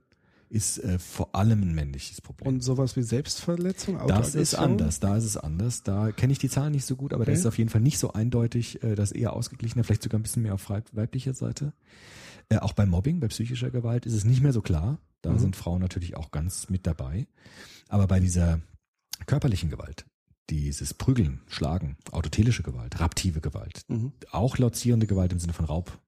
ist 0.49 0.79
äh, 0.79 0.99
vor 0.99 1.35
allem 1.35 1.63
ein 1.63 1.75
männliches 1.75 2.21
Problem. 2.21 2.47
Und 2.49 2.61
sowas 2.63 2.97
wie 2.97 3.03
Selbstverletzung, 3.03 3.99
Das 4.07 4.35
ist 4.35 4.55
anders, 4.55 5.01
da 5.01 5.17
ist 5.17 5.25
es 5.25 5.37
anders. 5.37 5.83
Da 5.83 6.13
kenne 6.13 6.33
ich 6.33 6.39
die 6.39 6.49
Zahlen 6.49 6.73
nicht 6.73 6.85
so 6.87 6.97
gut, 6.97 7.13
aber 7.13 7.25
da 7.25 7.31
Okay. 7.31 7.35
ist 7.35 7.41
es 7.41 7.47
auf 7.47 7.59
jeden 7.59 7.71
Fall 7.71 7.81
nicht 7.81 7.99
so 7.99 8.13
eindeutig, 8.13 8.83
äh, 8.83 8.95
das 8.95 9.11
ist 9.13 9.17
eher 9.19 9.33
ausgeglichener, 9.33 9.83
vielleicht 9.85 10.03
sogar 10.03 10.19
ein 10.19 10.23
bisschen 10.23 10.43
mehr 10.43 10.55
auf 10.55 10.69
weib- 10.71 10.95
weiblicher 10.95 11.35
Seite. 11.35 11.73
Äh, 12.49 12.59
auch 12.59 12.73
bei 12.75 12.87
Mobbing, 12.87 13.19
bei 13.21 13.29
psychischer 13.29 13.71
Gewalt 13.71 14.07
ist 14.07 14.15
es 14.15 14.25
nicht 14.25 14.43
mehr 14.43 14.53
so 14.53 14.63
klar. 14.63 14.99
Da 15.23 15.33
Mhm. 15.33 15.39
sind 15.41 15.57
Frauen 15.57 15.81
natürlich 15.81 16.17
auch 16.17 16.31
ganz 16.31 16.69
mit 16.71 16.87
dabei. 16.87 17.27
Aber 17.89 18.07
bei 18.07 18.21
dieser 18.21 18.61
körperlichen 19.27 19.71
Gewalt, 19.71 20.07
dieses 20.51 20.95
Prügeln, 20.95 21.41
Schlagen, 21.49 21.97
autotelische 22.13 22.63
Gewalt, 22.63 23.01
raptive 23.01 23.41
Gewalt, 23.41 23.83
Mhm. 23.89 24.13
auch 24.31 24.59
lauzierende 24.59 25.09
Gewalt 25.09 25.33
im 25.33 25.41
Sinne 25.41 25.55
von 25.55 25.65
Raub, 25.65 25.99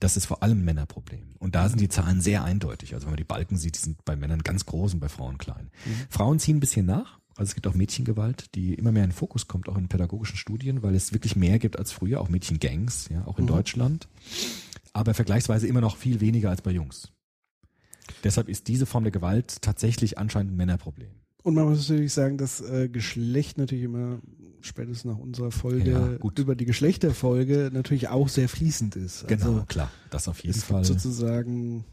das 0.00 0.16
ist 0.16 0.26
vor 0.26 0.42
allem 0.42 0.64
Männerproblem. 0.64 1.34
Und 1.38 1.54
da 1.54 1.68
sind 1.68 1.80
die 1.80 1.88
Zahlen 1.88 2.20
sehr 2.20 2.44
eindeutig. 2.44 2.94
Also 2.94 3.06
wenn 3.06 3.12
man 3.12 3.18
die 3.18 3.24
Balken 3.24 3.56
sieht, 3.56 3.76
die 3.76 3.80
sind 3.80 4.04
bei 4.04 4.16
Männern 4.16 4.42
ganz 4.42 4.66
groß 4.66 4.94
und 4.94 5.00
bei 5.00 5.08
Frauen 5.08 5.38
klein. 5.38 5.70
Frauen 6.10 6.38
ziehen 6.38 6.56
ein 6.56 6.60
bisschen 6.60 6.86
nach. 6.86 7.18
Also 7.36 7.50
es 7.50 7.54
gibt 7.54 7.66
auch 7.66 7.74
Mädchengewalt, 7.74 8.54
die 8.54 8.74
immer 8.74 8.92
mehr 8.92 9.04
in 9.04 9.10
den 9.10 9.16
Fokus 9.16 9.48
kommt, 9.48 9.68
auch 9.68 9.76
in 9.76 9.88
pädagogischen 9.88 10.36
Studien, 10.36 10.82
weil 10.82 10.94
es 10.94 11.12
wirklich 11.12 11.34
mehr 11.34 11.58
gibt 11.58 11.78
als 11.78 11.90
früher, 11.90 12.20
auch 12.20 12.28
Mädchengangs, 12.28 13.08
ja, 13.08 13.26
auch 13.26 13.38
in 13.38 13.46
Deutschland. 13.46 14.08
Aber 14.92 15.14
vergleichsweise 15.14 15.66
immer 15.66 15.80
noch 15.80 15.96
viel 15.96 16.20
weniger 16.20 16.50
als 16.50 16.62
bei 16.62 16.70
Jungs. 16.70 17.10
Deshalb 18.22 18.48
ist 18.48 18.68
diese 18.68 18.86
Form 18.86 19.02
der 19.02 19.10
Gewalt 19.10 19.62
tatsächlich 19.62 20.16
anscheinend 20.18 20.52
ein 20.52 20.56
Männerproblem. 20.56 21.10
Und 21.42 21.54
man 21.54 21.64
muss 21.64 21.88
natürlich 21.88 22.12
sagen, 22.12 22.38
dass 22.38 22.60
äh, 22.60 22.88
Geschlecht 22.88 23.58
natürlich 23.58 23.84
immer 23.84 24.20
spätestens 24.64 25.04
nach 25.12 25.18
unserer 25.18 25.50
Folge 25.50 25.90
Ja, 25.90 26.16
gut. 26.16 26.38
über 26.38 26.54
die 26.54 26.64
Geschlechterfolge 26.64 27.70
natürlich 27.72 28.08
auch 28.08 28.28
sehr 28.28 28.48
fließend 28.48 28.96
ist. 28.96 29.26
Genau, 29.28 29.46
Also, 29.46 29.64
klar, 29.66 29.90
das 30.10 30.26
auf 30.28 30.42
jeden 30.42 30.58
Fall. 30.58 30.84
sozusagen, 30.84 31.84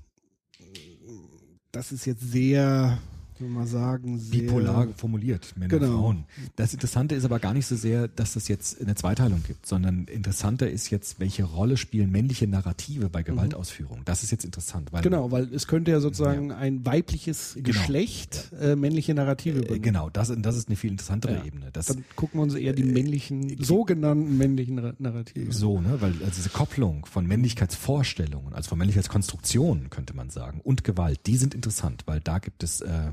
das 1.71 1.91
ist 1.91 2.05
jetzt 2.05 2.21
sehr, 2.31 2.97
man 3.47 3.67
sagen, 3.67 4.17
sehr 4.19 4.41
bipolar 4.41 4.87
formuliert, 4.95 5.53
Männer, 5.57 5.79
Genau. 5.79 5.97
Frauen. 5.99 6.23
Das 6.55 6.73
Interessante 6.73 7.15
ist 7.15 7.25
aber 7.25 7.39
gar 7.39 7.53
nicht 7.53 7.65
so 7.67 7.75
sehr, 7.75 8.07
dass 8.07 8.35
es 8.35 8.47
jetzt 8.47 8.81
eine 8.81 8.95
Zweiteilung 8.95 9.41
gibt, 9.47 9.65
sondern 9.65 10.05
interessanter 10.05 10.69
ist 10.69 10.89
jetzt, 10.89 11.19
welche 11.19 11.43
Rolle 11.43 11.77
spielen 11.77 12.11
männliche 12.11 12.47
Narrative 12.47 13.09
bei 13.09 13.23
Gewaltausführung. 13.23 14.01
Das 14.05 14.23
ist 14.23 14.31
jetzt 14.31 14.45
interessant, 14.45 14.91
weil 14.93 15.01
Genau, 15.01 15.31
weil 15.31 15.53
es 15.53 15.67
könnte 15.67 15.91
ja 15.91 15.99
sozusagen 15.99 16.51
ein 16.51 16.85
weibliches 16.85 17.53
Genau. 17.55 17.65
Geschlecht 17.67 18.51
äh, 18.59 18.75
männliche 18.75 19.13
Narrative 19.13 19.57
äh, 19.57 19.61
übernehmen. 19.61 19.81
genau, 19.81 20.09
das, 20.09 20.33
das 20.37 20.55
ist 20.57 20.67
eine 20.67 20.75
viel 20.75 20.91
interessantere 20.91 21.35
Ja. 21.37 21.43
Ebene. 21.45 21.69
Das, 21.71 21.87
Dann 21.87 22.03
gucken 22.15 22.39
wir 22.39 22.43
uns 22.43 22.55
eher 22.55 22.73
die 22.73 22.83
männlichen, 22.83 23.61
sogenannten 23.63 24.37
männlichen 24.37 24.79
Ra- 24.79 24.93
Narrative. 24.99 25.51
so, 25.51 25.79
ne, 25.81 25.99
weil 26.01 26.11
also 26.21 26.31
diese 26.35 26.49
Kopplung 26.49 27.05
von 27.05 27.25
Männlichkeitsvorstellungen, 27.27 28.53
also 28.53 28.69
von 28.69 28.77
Männlichkeitskonstruktionen, 28.77 29.89
könnte 29.89 30.13
man 30.15 30.29
sagen, 30.29 30.61
und 30.63 30.83
Gewalt, 30.83 31.21
die 31.27 31.37
sind 31.37 31.53
interessant, 31.53 32.03
weil 32.05 32.19
da 32.19 32.39
gibt 32.39 32.63
es 32.63 32.81
äh, 32.81 33.11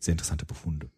sehr 0.00 0.12
interessante 0.12 0.44
Befunde. 0.46 0.90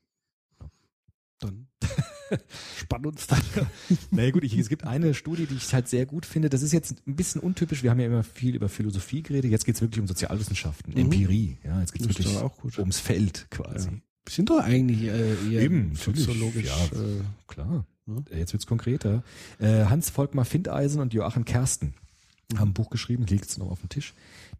Dann 1.39 1.69
spann 2.77 3.07
uns 3.07 3.27
dann. 3.27 3.41
Naja 4.11 4.31
gut, 4.31 4.45
ich, 4.45 4.57
es 4.59 4.69
gibt 4.69 4.85
eine 4.85 5.15
Studie, 5.15 5.47
die 5.47 5.55
ich 5.55 5.73
halt 5.73 5.89
sehr 5.89 6.05
gut 6.07 6.27
finde. 6.27 6.51
Das 6.51 6.63
ist 6.63 6.73
jetzt 6.73 6.97
ein 7.07 7.17
bisschen 7.17 7.41
untypisch. 7.41 7.83
Wir 7.83 7.91
haben 7.91 8.01
ja 8.01 8.07
immer 8.07 8.23
viel 8.23 8.55
über 8.55 8.69
Philosophie 8.69 9.23
geredet. 9.23 9.51
Jetzt 9.51 9.65
geht's 9.65 9.81
wirklich 9.81 10.01
um 10.01 10.07
Sozialwissenschaften, 10.07 10.92
Mhm. 10.92 11.01
Empirie. 11.01 11.57
Ja, 11.65 11.81
jetzt 11.81 11.92
geht's 11.92 12.07
Das 12.07 12.17
ist 12.19 12.25
wirklich 12.27 12.42
auch 12.42 12.57
gut. 12.59 12.79
ums 12.79 13.01
Feld 13.01 13.46
quasi. 13.51 13.88
Ja. 13.88 13.94
Sind 14.29 14.51
doch 14.51 14.61
eigentlich 14.61 15.03
äh, 15.05 15.51
eher 15.51 15.63
Eben, 15.63 15.94
soziologisch. 15.96 16.67
Ja, 16.67 16.85
Äh, 16.98 17.23
klar. 17.48 17.87
Ja. 18.07 18.37
Jetzt 18.37 18.53
wird's 18.53 18.67
konkreter. 18.67 19.23
Äh, 19.59 19.87
Hans 19.87 20.11
Volkmar 20.11 20.44
Findeisen 20.44 21.01
und 21.01 21.15
Joachim 21.15 21.44
Kersten 21.46 21.94
haben 22.57 22.71
ein 22.71 22.75
Buch 22.75 22.90
geschrieben, 22.90 23.25
liegt 23.27 23.46
es 23.46 23.57
noch 23.59 23.71
auf 23.71 23.81
dem 23.81 23.88
Tisch. 23.88 24.13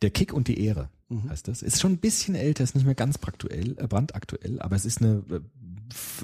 Der 0.03 0.11
Kick 0.11 0.33
und 0.33 0.49
die 0.49 0.63
Ehre 0.65 0.89
heißt 1.29 1.49
das. 1.49 1.63
Ist 1.63 1.81
schon 1.81 1.93
ein 1.93 1.99
bisschen 1.99 2.35
älter, 2.35 2.63
ist 2.63 2.75
nicht 2.75 2.85
mehr 2.85 2.95
ganz 2.95 3.19
brandaktuell, 3.19 3.77
äh, 3.79 3.87
brandaktuell 3.87 4.61
aber 4.61 4.77
es 4.77 4.85
ist 4.85 5.03
eine, 5.03 5.23
äh, 5.31 5.41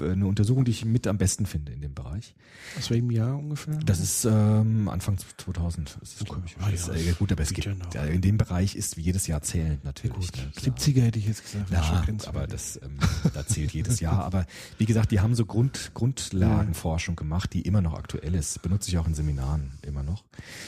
eine 0.01 0.27
Untersuchung, 0.27 0.65
die 0.65 0.71
ich 0.71 0.85
mit 0.85 1.07
am 1.07 1.17
besten 1.17 1.45
finde 1.45 1.71
in 1.71 1.81
dem 1.81 1.93
Bereich. 1.93 2.35
aus 2.77 2.89
welchem 2.89 3.11
Jahr 3.11 3.37
ungefähr? 3.37 3.77
Das 3.85 3.99
ist 3.99 4.25
ähm, 4.25 4.89
Anfang 4.89 5.17
2000. 5.17 5.97
Ist 6.01 6.21
es, 6.21 6.25
glaub 6.25 6.43
ich. 6.45 6.55
Ah, 6.59 6.69
Das 6.71 6.87
ja, 6.87 6.93
ist, 6.93 7.07
äh, 7.07 7.13
gut, 7.13 7.31
aber 7.31 7.43
es 7.43 7.53
gibt 7.53 7.67
ja 7.93 8.03
in 8.03 8.21
dem 8.21 8.37
Bereich 8.37 8.75
ist 8.75 8.97
wie 8.97 9.01
jedes 9.01 9.27
Jahr 9.27 9.41
zählend 9.41 9.83
natürlich. 9.83 10.31
Ne, 10.33 10.51
klar. 10.55 10.75
70er 10.75 11.01
hätte 11.01 11.19
ich 11.19 11.27
jetzt 11.27 11.43
gesagt. 11.43 11.69
grenzwertig. 11.69 12.27
aber 12.27 12.47
das 12.47 12.79
ähm, 12.81 12.97
da 13.33 13.45
zählt 13.45 13.71
jedes 13.71 13.99
Jahr. 13.99 14.23
Aber 14.23 14.45
wie 14.77 14.85
gesagt, 14.85 15.11
die 15.11 15.19
haben 15.19 15.35
so 15.35 15.45
Grund, 15.45 15.91
Grundlagenforschung 15.93 17.15
gemacht, 17.15 17.53
die 17.53 17.61
immer 17.61 17.81
noch 17.81 17.93
aktuell 17.93 18.35
ist. 18.35 18.61
Benutze 18.61 18.89
ich 18.89 18.97
auch 18.97 19.07
in 19.07 19.13
Seminaren 19.13 19.71
immer 19.81 20.03
noch. 20.03 20.23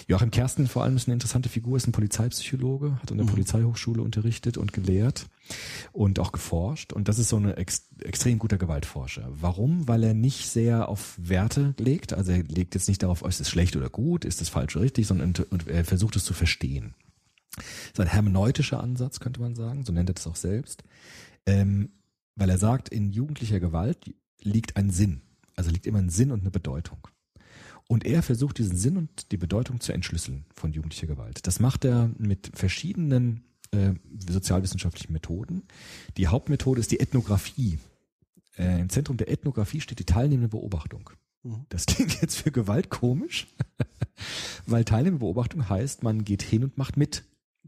Joachim 0.07 0.31
Kersten 0.31 0.67
vor 0.67 0.83
allem 0.83 0.95
ist 0.95 1.07
eine 1.07 1.13
interessante 1.13 1.49
Figur, 1.49 1.77
ist 1.77 1.87
ein 1.87 1.91
Polizeipsychologe, 1.91 2.99
hat 3.01 3.11
an 3.11 3.17
der 3.17 3.25
Polizeihochschule 3.25 4.01
unterrichtet 4.01 4.57
und 4.57 4.73
gelehrt 4.73 5.27
und 5.91 6.19
auch 6.19 6.31
geforscht. 6.31 6.93
Und 6.93 7.07
das 7.07 7.19
ist 7.19 7.29
so 7.29 7.37
ein 7.37 7.53
ex 7.53 7.87
extrem 8.01 8.39
guter 8.39 8.57
Gewaltforscher. 8.57 9.27
Warum? 9.29 9.87
Weil 9.87 10.03
er 10.03 10.13
nicht 10.13 10.47
sehr 10.47 10.87
auf 10.87 11.15
Werte 11.17 11.75
legt. 11.77 12.13
Also 12.13 12.31
er 12.31 12.43
legt 12.43 12.75
jetzt 12.75 12.87
nicht 12.87 13.03
darauf, 13.03 13.23
ist 13.23 13.41
es 13.41 13.49
schlecht 13.49 13.75
oder 13.75 13.89
gut, 13.89 14.25
ist 14.25 14.41
es 14.41 14.49
falsch 14.49 14.75
oder 14.75 14.85
richtig, 14.85 15.07
sondern 15.07 15.33
er 15.67 15.83
versucht 15.83 16.15
es 16.15 16.23
zu 16.23 16.33
verstehen. 16.33 16.95
Das 17.55 17.65
ist 17.93 17.99
ein 17.99 18.07
hermeneutischer 18.07 18.81
Ansatz, 18.81 19.19
könnte 19.19 19.41
man 19.41 19.55
sagen, 19.55 19.83
so 19.83 19.91
nennt 19.91 20.09
er 20.09 20.13
das 20.13 20.27
auch 20.27 20.35
selbst. 20.35 20.83
Ähm, 21.45 21.89
weil 22.35 22.49
er 22.49 22.57
sagt, 22.57 22.89
in 22.89 23.11
jugendlicher 23.11 23.59
Gewalt 23.59 24.13
liegt 24.41 24.77
ein 24.77 24.91
Sinn. 24.91 25.21
Also 25.55 25.71
liegt 25.71 25.87
immer 25.87 25.99
ein 25.99 26.09
Sinn 26.09 26.31
und 26.31 26.41
eine 26.41 26.51
Bedeutung. 26.51 26.99
Und 27.87 28.05
er 28.05 28.21
versucht 28.21 28.59
diesen 28.59 28.77
Sinn 28.77 28.97
und 28.97 29.31
die 29.31 29.37
Bedeutung 29.37 29.81
zu 29.81 29.91
entschlüsseln 29.91 30.45
von 30.53 30.71
jugendlicher 30.71 31.07
Gewalt. 31.07 31.45
Das 31.47 31.59
macht 31.59 31.83
er 31.85 32.11
mit 32.17 32.51
verschiedenen 32.53 33.43
äh, 33.71 33.93
sozialwissenschaftlichen 34.27 35.13
Methoden. 35.13 35.63
Die 36.17 36.27
Hauptmethode 36.27 36.79
ist 36.79 36.91
die 36.91 36.99
Ethnographie. 36.99 37.79
Äh, 38.57 38.81
Im 38.81 38.89
Zentrum 38.89 39.17
der 39.17 39.29
Ethnographie 39.29 39.81
steht 39.81 39.99
die 39.99 40.05
teilnehmende 40.05 40.49
Beobachtung. 40.49 41.09
Mhm. 41.43 41.65
Das 41.69 41.85
klingt 41.85 42.21
jetzt 42.21 42.37
für 42.37 42.51
Gewalt 42.51 42.89
komisch, 42.89 43.47
weil 44.65 44.83
teilnehmende 44.85 45.19
Beobachtung 45.19 45.69
heißt, 45.69 46.03
man 46.03 46.23
geht 46.25 46.41
hin 46.41 46.63
und 46.63 46.77
macht 46.77 46.97
mit. 46.97 47.23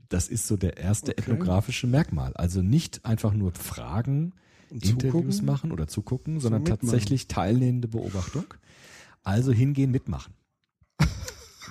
Das 0.09 0.27
ist 0.27 0.47
so 0.47 0.57
der 0.57 0.77
erste 0.77 1.11
Okay. 1.11 1.21
ethnografische 1.21 1.87
Merkmal. 1.87 2.33
Also 2.33 2.61
nicht 2.61 3.05
einfach 3.05 3.33
nur 3.33 3.53
Fragen, 3.53 4.33
Interviews 4.69 5.41
machen 5.41 5.71
oder 5.71 5.87
zugucken, 5.87 6.39
sondern 6.39 6.63
mitmachen. 6.63 6.81
tatsächlich 6.87 7.27
teilnehmende 7.27 7.87
Beobachtung. 7.87 8.45
Also 9.23 9.51
hingehen, 9.51 9.91
mitmachen. 9.91 10.33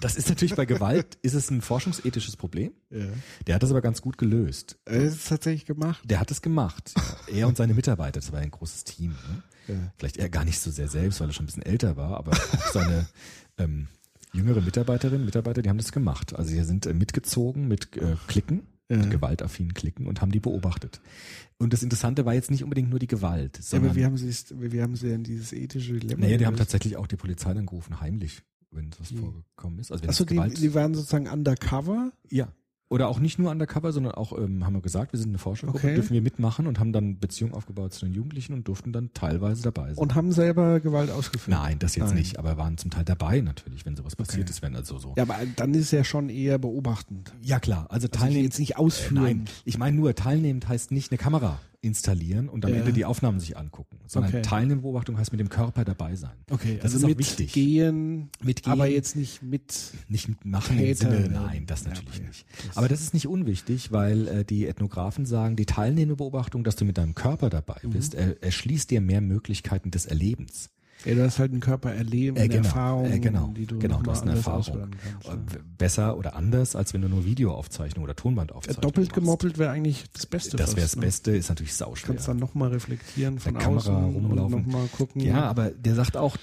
Das 0.01 0.17
ist 0.17 0.29
natürlich 0.29 0.55
bei 0.55 0.65
Gewalt, 0.67 1.19
ist 1.23 1.35
es 1.35 1.51
ein 1.51 1.61
forschungsethisches 1.61 2.37
Problem. 2.37 2.73
Ja. 2.91 3.07
Der 3.47 3.55
hat 3.55 3.63
das 3.63 3.71
aber 3.71 3.81
ganz 3.83 4.01
gut 4.03 4.19
gelöst. 4.19 4.79
Er 4.85 5.01
ist 5.03 5.15
es 5.17 5.25
tatsächlich 5.27 5.67
gemacht. 5.67 6.03
Der 6.05 6.21
hat 6.21 6.31
es 6.31 6.43
gemacht. 6.43 6.93
Er 7.33 7.47
und 7.49 7.57
seine 7.57 7.75
Mitarbeiter, 7.75 8.21
das 8.21 8.33
war 8.33 8.41
ein 8.41 8.51
großes 8.51 8.85
Team. 8.85 9.11
Ne? 9.29 9.43
Ja. 9.75 9.93
Vielleicht 9.99 10.17
er 10.17 10.29
gar 10.29 10.45
nicht 10.45 10.59
so 10.61 10.71
sehr 10.71 10.89
selbst, 10.89 11.21
weil 11.21 11.29
er 11.29 11.33
schon 11.33 11.45
ein 11.45 11.47
bisschen 11.47 11.63
älter 11.63 11.97
war, 11.97 12.17
aber 12.17 12.33
auch 12.33 12.73
seine 12.73 13.07
ähm, 13.59 13.89
jüngere 14.33 14.61
Mitarbeiterinnen, 14.61 15.25
Mitarbeiter, 15.25 15.63
die 15.63 15.69
haben 15.69 15.79
das 15.79 15.93
gemacht. 15.93 16.35
Also 16.35 16.53
die 16.53 16.63
sind 16.65 16.87
äh, 16.87 16.95
mitgezogen 16.95 17.69
mit 17.69 17.97
äh, 17.97 18.17
Klicken, 18.27 18.63
Ja. 18.91 18.97
mit 18.99 19.11
gewaltaffinen 19.11 19.75
Klicken 19.75 20.07
und 20.07 20.21
haben 20.21 20.33
die 20.33 20.41
beobachtet. 20.41 21.01
Und 21.59 21.73
das 21.73 21.83
Interessante 21.83 22.25
war 22.25 22.33
jetzt 22.35 22.51
nicht 22.51 22.65
unbedingt 22.65 22.89
nur 22.91 22.99
die 22.99 23.07
Gewalt, 23.07 23.59
Ja, 23.59 23.63
sondern 23.63 23.91
aber 23.91 23.97
wie 23.99 24.05
haben 24.05 24.17
sie 24.17 24.33
wie 24.61 24.81
haben 24.83 24.97
sie 24.97 25.09
denn 25.09 25.25
dieses 25.25 25.53
ethische 25.53 25.93
Dilemma? 25.93 26.23
naja, 26.25 26.39
die 26.39 26.47
haben 26.47 26.57
tatsächlich 26.57 26.97
auch 26.97 27.07
die 27.07 27.17
Polizei 27.17 27.53
dann 27.53 27.67
gerufen, 27.67 28.01
heimlich, 28.01 28.43
wenn 28.71 28.91
was 28.99 29.11
vorgekommen 29.11 29.79
ist. 29.79 29.91
Also 29.93 30.03
wenn 30.03 30.11
Achso, 30.11 30.25
es 30.25 30.29
die, 30.29 30.35
Gewalt, 30.35 30.59
die 30.61 30.75
waren 30.75 30.95
sozusagen 30.95 31.29
undercover. 31.29 32.12
ja. 32.31 32.49
Oder 32.93 33.07
auch 33.07 33.21
nicht 33.21 33.39
nur 33.39 33.53
undercover, 33.53 33.93
sondern 33.93 34.14
auch, 34.16 34.37
ähm, 34.37 34.66
haben 34.66 34.75
wir 34.75 34.81
gesagt, 34.81 35.12
wir 35.12 35.21
sind 35.21 35.29
eine 35.29 35.39
Forschergruppe, 35.39 35.79
Okay. 35.87 35.95
dürfen 35.95 36.12
wir 36.12 36.23
mitmachen 36.23 36.66
und 36.66 36.81
haben 36.81 36.93
dann 36.93 37.21
Beziehungen 37.21 37.55
aufgebaut 37.55 37.93
zu 37.95 38.05
den 38.05 38.12
Jugendlichen 38.14 38.53
und 38.53 38.66
durften 38.66 38.93
dann 38.93 39.12
teilweise 39.14 39.62
dabei 39.62 39.91
sein. 39.95 39.99
Und 39.99 40.16
haben 40.16 40.33
selber 40.33 40.81
Gewalt 40.81 41.09
ausgeführt. 41.12 41.57
Nein, 41.57 41.79
das 41.79 41.95
jetzt 41.95 42.07
Nein. 42.09 42.16
nicht, 42.16 42.41
aber 42.41 42.57
waren 42.57 42.79
zum 42.79 42.91
Teil 42.91 43.05
dabei 43.05 43.43
natürlich, 43.43 43.87
wenn 43.87 43.95
sowas 43.95 44.16
passiert 44.16 44.43
Okay. 44.49 44.51
ist, 44.51 44.62
wenn 44.62 44.75
also 44.75 44.99
so. 44.99 45.14
Ja, 45.16 45.23
aber 45.23 45.37
dann 45.55 45.73
ist 45.75 45.93
er 45.93 46.03
schon 46.03 46.31
eher 46.31 46.59
beobachtend. 46.59 47.33
Ja 47.43 47.61
klar, 47.61 47.83
also 47.91 48.07
Also 48.07 48.09
teilnehmen 48.09 48.43
jetzt 48.47 48.59
nicht 48.59 48.73
Äh, 48.73 48.79
ausführen. 48.79 49.23
Nein, 49.23 49.45
ich 49.64 49.79
meine 49.79 49.97
nur, 49.97 50.12
teilnehmend 50.16 50.66
heißt 50.66 50.91
nicht 50.91 51.12
eine 51.12 51.18
Kamera 51.18 51.61
installieren 51.83 52.49
und 52.49 52.64
am 52.66 52.72
Ja. 52.72 52.78
Ende 52.81 52.93
die 52.93 53.05
Aufnahmen 53.05 53.41
sich 53.41 53.57
angucken, 53.57 53.99
sondern 54.07 54.31
Okay. 54.33 54.43
teilnehmende 54.43 54.83
Beobachtung 54.83 55.16
heißt 55.18 55.33
mit 55.33 55.41
dem 55.41 55.49
Körper 55.49 55.85
dabei 55.85 56.14
sein. 56.14 56.33
Okay, 56.51 56.74
das 56.76 56.85
also 56.93 56.99
ist 56.99 57.05
auch 57.05 57.09
mit 57.09 57.18
wichtig. 57.18 57.53
Gehen, 57.53 58.28
Mitgehen. 58.43 58.72
aber 58.72 58.87
jetzt 58.87 59.16
nicht 59.16 59.43
mit. 59.43 59.93
Nicht 60.09 60.28
mitmachen 60.28 60.78
im 60.78 60.95
Sinne, 60.95 61.28
nein, 61.31 61.64
das 61.66 61.85
Ja, 61.85 61.91
natürlich 61.91 62.16
okay. 62.18 62.26
nicht. 62.28 62.47
Aber 62.74 62.89
das 62.89 63.01
ist 63.01 63.14
nicht 63.14 63.26
unwichtig, 63.26 63.93
weil 63.93 64.28
äh, 64.28 64.45
die 64.45 64.66
Ethnographen 64.66 65.24
sagen, 65.24 65.57
die 65.57 65.66
teilnehmende 65.66 66.16
Beobachtung, 66.16 66.64
dass 66.64 66.76
du 66.76 66.85
mit 66.85 66.99
deinem 66.99 67.14
Körper 67.14 67.49
dabei 67.49 67.81
Mhm. 67.83 67.91
bist, 67.91 68.14
er, 68.14 68.43
erschließt 68.43 68.91
dir 68.91 69.01
mehr 69.01 69.20
Möglichkeiten 69.22 69.91
des 69.91 70.05
Erlebens. 70.07 70.68
Ja, 71.05 71.15
du 71.15 71.25
hast 71.25 71.39
halt 71.39 71.53
einen 71.53 71.61
Körper 71.61 71.93
erleben, 71.93 72.37
Äh, 72.37 72.49
genau, 72.49 72.65
Erfahrung, 72.65 73.11
äh, 73.13 73.19
genau, 73.19 73.53
die 73.57 73.67
du, 73.67 73.79
genau, 73.79 74.03
du 74.03 74.11
hast 74.11 74.23
eine 74.23 74.33
Erfahrung. 74.33 74.91
kannst. 75.23 75.55
Äh, 75.55 75.59
Besser 75.79 76.17
oder 76.19 76.37
anders, 76.37 76.77
als 76.77 76.93
wenn 76.93 77.01
du 77.03 77.09
nur 77.09 77.25
Videoaufzeichnung 77.25 78.05
oder 78.05 78.13
Ja. 78.13 78.17
Tonbandaufzeichnung 78.17 78.83
Doppelt 78.83 79.09
machst. 79.09 79.15
gemoppelt 79.15 79.59
wäre 79.59 79.71
eigentlich 79.71 80.05
das 80.13 80.27
Beste. 80.27 80.57
Das 80.57 80.77
wäre 80.77 80.83
das 80.87 80.97
ne? 80.97 81.03
Beste, 81.03 81.31
ist 81.37 81.49
natürlich 81.49 81.75
sauschwer. 81.75 82.09
Kannst 82.15 82.29
dann 82.29 82.37
nochmal 82.39 82.69
reflektieren 82.71 83.39
von 83.41 83.55
Der 83.55 83.63
Kamera 83.63 83.79
außen 83.79 84.15
rumlaufen. 84.15 84.55
und 84.55 84.67
nochmal 84.67 84.87
gucken. 84.89 85.23
Ja, 85.23 85.45
aber 85.45 85.71
der 85.71 85.95
sagt 85.95 86.17
auch, 86.17 86.37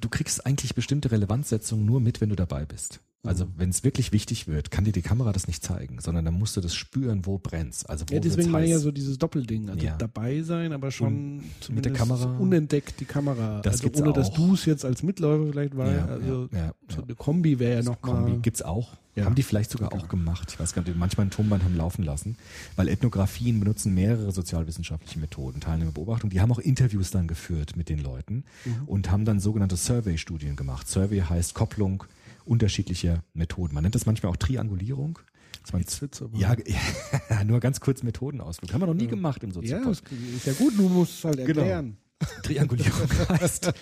du 0.00 0.08
kriegst 0.08 0.44
eigentlich 0.44 0.74
bestimmte 0.74 1.10
Relevanzsetzungen 1.12 1.86
nur 1.86 2.00
mit, 2.00 2.20
wenn 2.20 2.28
du 2.30 2.36
dabei 2.36 2.64
bist. 2.66 3.00
Also 3.24 3.46
wenn 3.56 3.70
es 3.70 3.84
wirklich 3.84 4.12
wichtig 4.12 4.46
wird, 4.48 4.70
kann 4.70 4.84
dir 4.84 4.92
die 4.92 5.02
Kamera 5.02 5.32
das 5.32 5.46
nicht 5.46 5.62
zeigen, 5.64 5.98
sondern 6.00 6.24
dann 6.24 6.34
musst 6.34 6.56
du 6.56 6.60
das 6.60 6.74
spüren, 6.74 7.24
wo 7.26 7.38
brennt's. 7.38 7.84
Also 7.86 8.04
wo 8.08 8.14
Ja, 8.14 8.20
deswegen 8.20 8.50
meine 8.50 8.66
ich 8.66 8.72
ja 8.72 8.78
so 8.78 8.92
dieses 8.92 9.18
Doppelding. 9.18 9.70
Also 9.70 9.84
Ja. 9.84 9.96
dabei 9.96 10.42
sein, 10.42 10.72
aber 10.72 10.90
schon 10.90 11.42
mit 11.70 11.84
der 11.84 11.92
Kamera. 11.92 12.36
unentdeckt 12.38 13.00
die 13.00 13.04
Kamera. 13.06 13.60
Das 13.62 13.82
also 13.82 14.02
ohne 14.02 14.12
dass 14.12 14.30
auch. 14.30 14.34
du 14.36 14.54
es 14.54 14.64
jetzt 14.66 14.84
als 14.84 15.02
Mitläufer 15.02 15.50
vielleicht 15.50 15.76
war. 15.76 15.90
Ja, 15.90 16.04
also 16.06 16.48
ja, 16.52 16.74
so 16.94 17.02
eine 17.02 17.14
Kombi 17.14 17.58
wäre 17.58 17.82
ja 17.82 17.82
nochmal. 17.90 18.22
Kombi 18.24 18.38
gibt's 18.42 18.62
auch. 18.62 18.92
Ja. 19.16 19.26
Haben 19.26 19.36
die 19.36 19.44
vielleicht 19.44 19.70
sogar 19.70 19.92
auch 19.92 20.08
gemacht. 20.08 20.48
Ich 20.52 20.58
weiß 20.58 20.74
gar 20.74 20.82
nicht, 20.82 20.96
manchmal 20.98 21.26
ein 21.26 21.30
Tonband 21.30 21.62
haben 21.62 21.76
laufen 21.76 22.02
lassen, 22.02 22.36
weil 22.74 22.88
Ethnografien 22.88 23.60
benutzen 23.60 23.94
mehrere 23.94 24.32
sozialwissenschaftliche 24.32 25.20
Methoden, 25.20 25.60
Teilnehmerbeobachtung. 25.60 26.30
Die 26.30 26.40
haben 26.40 26.50
auch 26.50 26.58
Interviews 26.58 27.12
dann 27.12 27.28
geführt 27.28 27.76
mit 27.76 27.88
den 27.88 28.02
Leuten 28.02 28.42
Mhm. 28.64 28.72
und 28.86 29.10
haben 29.12 29.24
dann 29.24 29.38
sogenannte 29.38 29.76
Survey-Studien 29.76 30.56
gemacht. 30.56 30.88
Survey 30.88 31.20
heißt 31.20 31.54
Kopplung 31.54 32.02
unterschiedlicher 32.44 33.22
Methoden. 33.34 33.74
Man 33.74 33.82
nennt 33.82 33.94
das 33.94 34.06
manchmal 34.06 34.32
auch 34.32 34.36
Triangulierung. 34.36 35.18
Dass 35.62 35.72
man- 35.72 35.80
Jetzt 35.82 36.20
aber- 36.22 36.36
ja, 36.38 36.54
ja, 37.30 37.44
nur 37.44 37.60
ganz 37.60 37.80
kurz 37.80 38.02
Methodenausflug. 38.02 38.72
Haben 38.72 38.82
wir 38.82 38.86
noch 38.86 38.94
nie 38.94 39.06
gemacht 39.06 39.42
im 39.42 39.50
Ja, 39.50 39.54
Sozialpod. 39.54 40.02
das 40.02 40.18
ist 40.36 40.46
ja 40.46 40.52
gut, 40.52 40.76
du 40.78 40.88
musst 40.88 41.18
es 41.18 41.24
halt 41.24 41.36
Genau. 41.38 41.60
erklären. 41.60 41.96
Triangulierung 42.42 43.08
heißt, 43.28 43.72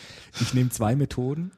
ich 0.40 0.54
nehme 0.54 0.70
zwei 0.70 0.96
Methoden 0.96 1.50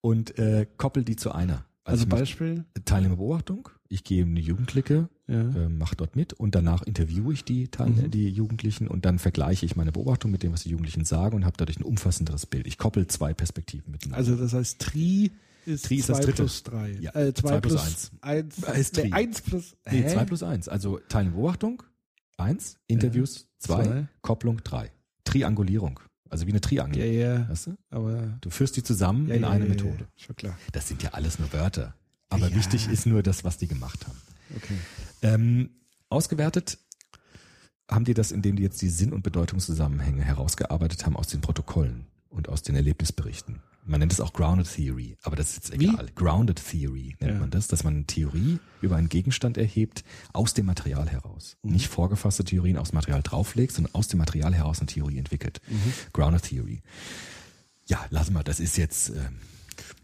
und 0.00 0.38
äh, 0.38 0.66
koppel 0.76 1.04
die 1.04 1.16
zu 1.16 1.32
einer. 1.32 1.64
Also 1.84 2.06
mach 2.08 2.18
Beispiel? 2.18 2.64
Teilnehmerbeobachtung. 2.84 3.68
Ich 3.88 4.04
gehe 4.04 4.22
in 4.22 4.30
eine 4.30 4.40
Jugendlicke, 4.40 5.08
Ja. 5.26 5.40
äh, 5.40 5.68
mache 5.68 5.96
dort 5.96 6.14
mit 6.14 6.32
und 6.32 6.54
danach 6.54 6.82
interviewe 6.82 7.32
ich 7.32 7.44
die, 7.44 7.68
Teil 7.68 7.90
Mhm. 7.90 8.10
die 8.12 8.28
Jugendlichen 8.28 8.86
und 8.86 9.04
dann 9.04 9.18
vergleiche 9.18 9.66
ich 9.66 9.74
meine 9.74 9.90
Beobachtung 9.90 10.30
mit 10.30 10.44
dem, 10.44 10.52
was 10.52 10.62
die 10.62 10.70
Jugendlichen 10.70 11.04
sagen 11.04 11.34
und 11.36 11.44
habe 11.44 11.56
dadurch 11.56 11.78
ein 11.80 11.82
umfassenderes 11.84 12.46
Bild. 12.46 12.68
Ich 12.68 12.78
koppel 12.78 13.08
zwei 13.08 13.34
Perspektiven 13.34 13.90
miteinander. 13.90 14.16
Also 14.18 14.36
das 14.36 14.52
heißt 14.52 14.78
Tri 14.80 15.32
ist 15.66 15.84
Tri 15.86 15.96
ist 15.96 16.08
das 16.08 16.18
2 16.18 16.24
Dritte. 16.24 16.36
plus 16.42 16.62
3. 16.64 16.90
Ja, 17.00 17.14
äh, 17.14 17.32
2 17.34 17.40
zwei 17.48 17.60
plus 17.60 17.72
plus 17.74 18.10
eins. 18.22 18.64
1. 18.64 18.90
Äh, 18.90 19.02
Tri. 19.02 19.12
1 19.12 19.40
plus 19.42 19.76
nee, 19.90 20.02
Hä? 20.02 20.08
zwei 20.08 20.24
plus 20.24 20.42
eins. 20.42 20.68
Also 20.68 20.98
Teilnehmerbeobachtung, 21.08 21.82
eins, 22.36 22.78
Interviews, 22.86 23.46
zwei, 23.58 23.84
Zwei. 23.84 24.08
Kopplung, 24.22 24.62
drei. 24.64 24.90
Triangulierung. 25.24 26.00
Also 26.28 26.46
wie 26.46 26.50
eine 26.50 26.60
Triangel. 26.60 26.98
Ja, 27.04 27.04
ja. 27.38 27.48
Weißt 27.48 27.66
du? 27.68 27.74
Aber 27.90 28.38
Du 28.40 28.50
führst 28.50 28.76
die 28.76 28.82
zusammen 28.82 29.28
ja, 29.28 29.34
in 29.34 29.42
ja, 29.42 29.50
eine 29.50 29.64
ja, 29.64 29.70
Methode. 29.70 29.98
Ja, 30.16 30.24
schon 30.24 30.36
klar. 30.36 30.58
Das 30.72 30.88
sind 30.88 31.02
ja 31.02 31.10
alles 31.10 31.38
nur 31.38 31.52
Wörter. 31.52 31.94
Aber 32.30 32.48
Ja. 32.48 32.54
wichtig 32.56 32.88
ist 32.88 33.06
nur 33.06 33.22
das, 33.22 33.44
was 33.44 33.58
die 33.58 33.68
gemacht 33.68 34.06
haben. 34.06 34.18
Okay. 34.56 34.74
Ähm, 35.22 35.70
ausgewertet 36.08 36.78
haben 37.90 38.04
die 38.06 38.14
das, 38.14 38.32
indem 38.32 38.56
die 38.56 38.62
jetzt 38.62 38.80
die 38.80 38.88
Sinn- 38.88 39.12
und 39.12 39.22
Bedeutungszusammenhänge 39.22 40.22
herausgearbeitet 40.22 41.04
haben 41.04 41.16
aus 41.16 41.28
den 41.28 41.42
Protokollen 41.42 42.06
und 42.30 42.48
aus 42.48 42.62
den 42.62 42.74
Erlebnisberichten. 42.76 43.60
Man 43.84 43.98
nennt 43.98 44.12
es 44.12 44.20
auch 44.20 44.32
Grounded 44.32 44.72
Theory, 44.72 45.16
aber 45.22 45.34
das 45.34 45.50
ist 45.56 45.68
jetzt 45.70 45.80
Wie? 45.80 45.88
egal. 45.88 46.06
Grounded 46.14 46.62
Theory 46.70 47.16
nennt 47.20 47.32
Ja. 47.34 47.38
man 47.40 47.50
das, 47.50 47.66
dass 47.66 47.82
man 47.82 47.94
eine 47.96 48.04
Theorie 48.06 48.58
über 48.80 48.94
einen 48.96 49.08
Gegenstand 49.08 49.58
erhebt 49.58 50.04
aus 50.32 50.54
dem 50.54 50.66
Material 50.66 51.08
heraus. 51.08 51.56
Mhm. 51.62 51.72
Nicht 51.72 51.88
vorgefasste 51.88 52.44
Theorien 52.44 52.76
aus 52.78 52.92
Material 52.92 53.22
drauflegt, 53.22 53.72
sondern 53.72 53.94
aus 53.94 54.06
dem 54.08 54.18
Material 54.18 54.54
heraus 54.54 54.78
eine 54.78 54.86
Theorie 54.86 55.18
entwickelt. 55.18 55.60
Mhm. 55.68 55.92
Grounded 56.12 56.42
Theory. 56.42 56.82
Ja, 57.86 57.98
lass 58.10 58.30
mal, 58.30 58.44
das 58.44 58.60
ist 58.60 58.76
jetzt. 58.76 59.10
Ähm, 59.10 59.38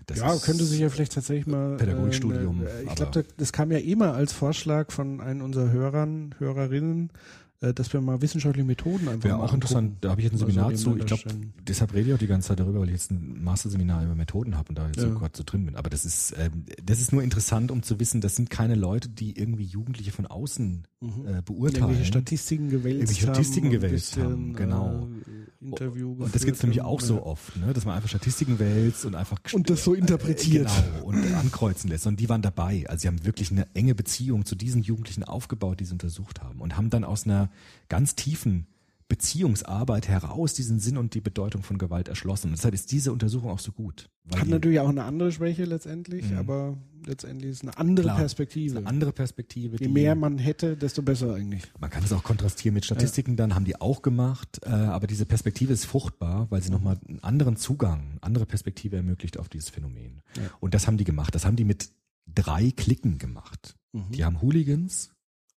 das 0.06 0.18
ja, 0.18 0.32
ist, 0.34 0.42
könnte 0.42 0.64
sich 0.64 0.80
ja 0.80 0.88
vielleicht 0.88 1.12
tatsächlich 1.12 1.46
mal. 1.46 1.76
Pädagogikstudium, 1.76 2.66
Äh, 2.66 2.82
ich 2.84 2.94
glaube, 2.96 3.24
das 3.36 3.52
kam 3.52 3.70
ja 3.70 3.78
eh 3.78 3.94
mal 3.94 4.12
als 4.12 4.32
Vorschlag 4.32 4.90
von 4.90 5.20
einem 5.20 5.42
unserer 5.42 5.70
Hörern, 5.70 6.34
Hörerinnen, 6.38 7.10
äh, 7.10 7.12
dass 7.60 7.92
wir 7.92 8.00
mal 8.00 8.22
wissenschaftliche 8.22 8.66
Methoden 8.66 9.08
einfach 9.08 9.24
Wäre 9.24 9.38
auch 9.42 9.52
interessant, 9.52 9.78
angucken. 9.86 9.98
da 10.02 10.10
habe 10.10 10.20
ich 10.20 10.24
jetzt 10.26 10.34
ein 10.34 10.42
Also 10.42 10.52
Seminar 10.54 10.74
zu. 10.74 10.96
Ich 10.96 11.06
glaube, 11.06 11.22
deshalb 11.66 11.92
rede 11.94 12.08
ich 12.08 12.14
auch 12.14 12.18
die 12.18 12.26
ganze 12.28 12.48
Zeit 12.48 12.60
darüber, 12.60 12.80
weil 12.80 12.88
ich 12.88 12.94
jetzt 12.94 13.10
ein 13.10 13.42
Masterseminar 13.42 14.04
über 14.04 14.14
Methoden 14.14 14.56
habe 14.56 14.68
und 14.68 14.78
da 14.78 14.86
jetzt 14.86 14.96
Ja. 14.98 15.08
so 15.08 15.14
gerade 15.18 15.36
so 15.36 15.42
drin 15.44 15.66
bin. 15.66 15.74
Aber 15.76 15.90
das 15.90 16.04
ist, 16.04 16.34
ähm, 16.38 16.64
das 16.84 17.00
ist 17.00 17.12
nur 17.12 17.22
interessant, 17.22 17.70
um 17.70 17.82
zu 17.82 17.98
wissen, 17.98 18.20
das 18.20 18.36
sind 18.36 18.48
keine 18.50 18.74
Leute, 18.76 19.08
die 19.08 19.36
irgendwie 19.38 19.64
Jugendliche 19.64 20.12
von 20.12 20.26
außen 20.26 20.86
äh, 21.02 21.42
beurteilen. 21.42 21.82
Irgendwelche 21.84 22.04
Statistiken 22.04 22.68
gewälzt 22.68 22.98
Irgendwelche 23.00 23.26
haben. 23.26 23.34
Statistiken 23.34 23.66
ein 23.66 23.72
gewälzt 23.72 24.14
bisschen, 24.14 24.22
haben, 24.24 24.52
genau. 24.54 25.08
Äh, 25.26 25.47
Interview 25.60 26.12
Und 26.12 26.20
das 26.20 26.32
geführt 26.32 26.44
gibt's 26.44 26.62
nämlich 26.62 26.82
auch 26.82 27.00
so 27.00 27.22
oft, 27.24 27.56
ne? 27.56 27.72
dass 27.72 27.84
man 27.84 27.96
einfach 27.96 28.08
Statistiken 28.08 28.58
wälzt 28.58 29.04
und 29.04 29.16
einfach 29.16 29.38
Und 29.52 29.68
das 29.68 29.82
so 29.82 29.94
interpretiert. 29.94 30.68
Genau, 30.68 31.06
und 31.06 31.34
ankreuzen 31.34 31.90
lässt. 31.90 32.06
Und 32.06 32.20
die 32.20 32.28
waren 32.28 32.42
dabei. 32.42 32.84
Also 32.88 33.02
sie 33.02 33.08
haben 33.08 33.24
wirklich 33.24 33.50
eine 33.50 33.66
enge 33.74 33.94
Beziehung 33.94 34.44
zu 34.44 34.54
diesen 34.54 34.82
Jugendlichen 34.82 35.24
aufgebaut, 35.24 35.80
die 35.80 35.84
sie 35.84 35.92
untersucht 35.92 36.40
haben. 36.40 36.60
Und 36.60 36.76
haben 36.76 36.90
dann 36.90 37.02
aus 37.02 37.24
einer 37.24 37.50
ganz 37.88 38.14
tiefen 38.14 38.66
Beziehungsarbeit 39.08 40.06
heraus 40.08 40.52
diesen 40.54 40.78
Sinn 40.78 40.96
und 40.98 41.14
die 41.14 41.20
Bedeutung 41.20 41.62
von 41.62 41.78
Gewalt 41.78 42.08
erschlossen. 42.08 42.48
Und 42.48 42.58
deshalb 42.58 42.74
ist 42.74 42.92
diese 42.92 43.10
Untersuchung 43.12 43.50
auch 43.50 43.58
so 43.58 43.72
gut. 43.72 44.08
Hat 44.36 44.46
natürlich 44.48 44.80
auch 44.80 44.88
eine 44.90 45.04
andere 45.04 45.32
Schwäche 45.32 45.64
letztendlich, 45.64 46.30
Mhm. 46.30 46.36
aber 46.36 46.76
letztendlich 47.06 47.50
ist 47.52 47.62
eine 47.62 47.76
andere 47.78 48.04
Klar, 48.04 48.18
Perspektive. 48.18 48.78
eine 48.78 48.86
andere 48.86 49.12
Perspektive. 49.12 49.76
Je 49.78 49.86
die- 49.86 49.92
mehr 49.92 50.14
man 50.14 50.36
hätte, 50.38 50.76
desto 50.76 51.00
besser 51.02 51.34
eigentlich. 51.34 51.62
Man 51.80 51.88
kann 51.88 52.04
es 52.04 52.12
auch 52.12 52.22
kontrastieren 52.22 52.74
mit 52.74 52.84
Statistiken, 52.84 53.36
dann 53.36 53.54
haben 53.54 53.64
die 53.64 53.80
auch 53.80 54.02
gemacht, 54.02 54.60
äh, 54.64 54.68
aber 54.68 55.06
diese 55.06 55.24
Perspektive 55.24 55.72
ist 55.72 55.86
fruchtbar, 55.86 56.46
weil 56.50 56.62
sie 56.62 56.70
nochmal 56.70 56.98
einen 57.08 57.20
anderen 57.20 57.56
Zugang, 57.56 58.10
eine 58.12 58.22
andere 58.22 58.44
Perspektive 58.46 58.96
ermöglicht 58.96 59.38
auf 59.38 59.48
dieses 59.48 59.70
Phänomen. 59.70 60.20
Und 60.60 60.74
das 60.74 60.86
haben 60.86 60.98
die 60.98 61.04
gemacht. 61.04 61.34
Das 61.34 61.46
haben 61.46 61.56
die 61.56 61.64
mit 61.64 61.88
drei 62.26 62.70
Klicken 62.72 63.16
gemacht. 63.16 63.74
Mhm. 63.92 64.10
Die 64.12 64.24
haben 64.24 64.42
Hooligans 64.42 65.10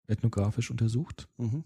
ethnografisch 0.07 0.71
untersucht, 0.71 1.27
Mhm. 1.37 1.63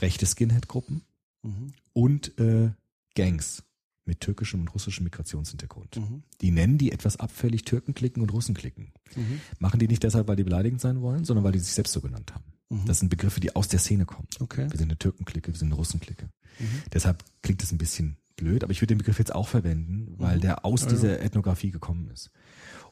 Rechte 0.00 0.26
Skinhead-Gruppen 0.26 1.02
Mhm. 1.42 1.72
und 1.92 2.36
äh, 2.40 2.70
Gangs 3.14 3.62
mit 4.04 4.20
türkischem 4.20 4.60
und 4.62 4.68
russischem 4.74 5.04
Migrationshintergrund. 5.04 5.96
Mhm. 5.96 6.22
Die 6.40 6.50
nennen 6.50 6.78
die 6.78 6.90
etwas 6.90 7.18
abfällig 7.18 7.62
Türkenklicken 7.64 8.22
und 8.22 8.32
Russenklicken. 8.32 8.92
Mhm. 9.14 9.40
Machen 9.60 9.78
die 9.78 9.86
nicht 9.86 10.02
deshalb, 10.02 10.26
weil 10.26 10.34
die 10.36 10.42
beleidigend 10.44 10.80
sein 10.80 11.00
wollen, 11.00 11.24
sondern 11.24 11.44
weil 11.44 11.52
die 11.52 11.58
sich 11.60 11.74
selbst 11.74 11.92
so 11.92 12.00
genannt 12.00 12.34
haben. 12.34 12.44
Mhm. 12.70 12.86
Das 12.86 12.98
sind 12.98 13.08
Begriffe, 13.08 13.38
die 13.40 13.54
aus 13.54 13.68
der 13.68 13.78
Szene 13.78 14.04
kommen. 14.04 14.26
Okay. 14.40 14.68
Wir 14.70 14.78
sind 14.78 14.88
eine 14.88 14.98
Türkenklicke, 14.98 15.52
wir 15.52 15.58
sind 15.58 15.68
eine 15.68 15.76
Russenklicke. 15.76 16.28
Mhm. 16.58 16.82
Deshalb 16.92 17.22
klingt 17.42 17.62
es 17.62 17.70
ein 17.70 17.78
bisschen 17.78 18.16
blöd, 18.36 18.64
aber 18.64 18.72
ich 18.72 18.80
würde 18.80 18.94
den 18.94 18.98
Begriff 18.98 19.18
jetzt 19.20 19.34
auch 19.34 19.46
verwenden, 19.48 20.14
weil 20.18 20.38
Mhm. 20.38 20.40
der 20.42 20.64
aus 20.64 20.82
ja. 20.82 20.88
dieser 20.88 21.20
Ethnographie 21.20 21.70
gekommen 21.70 22.08
ist. 22.08 22.30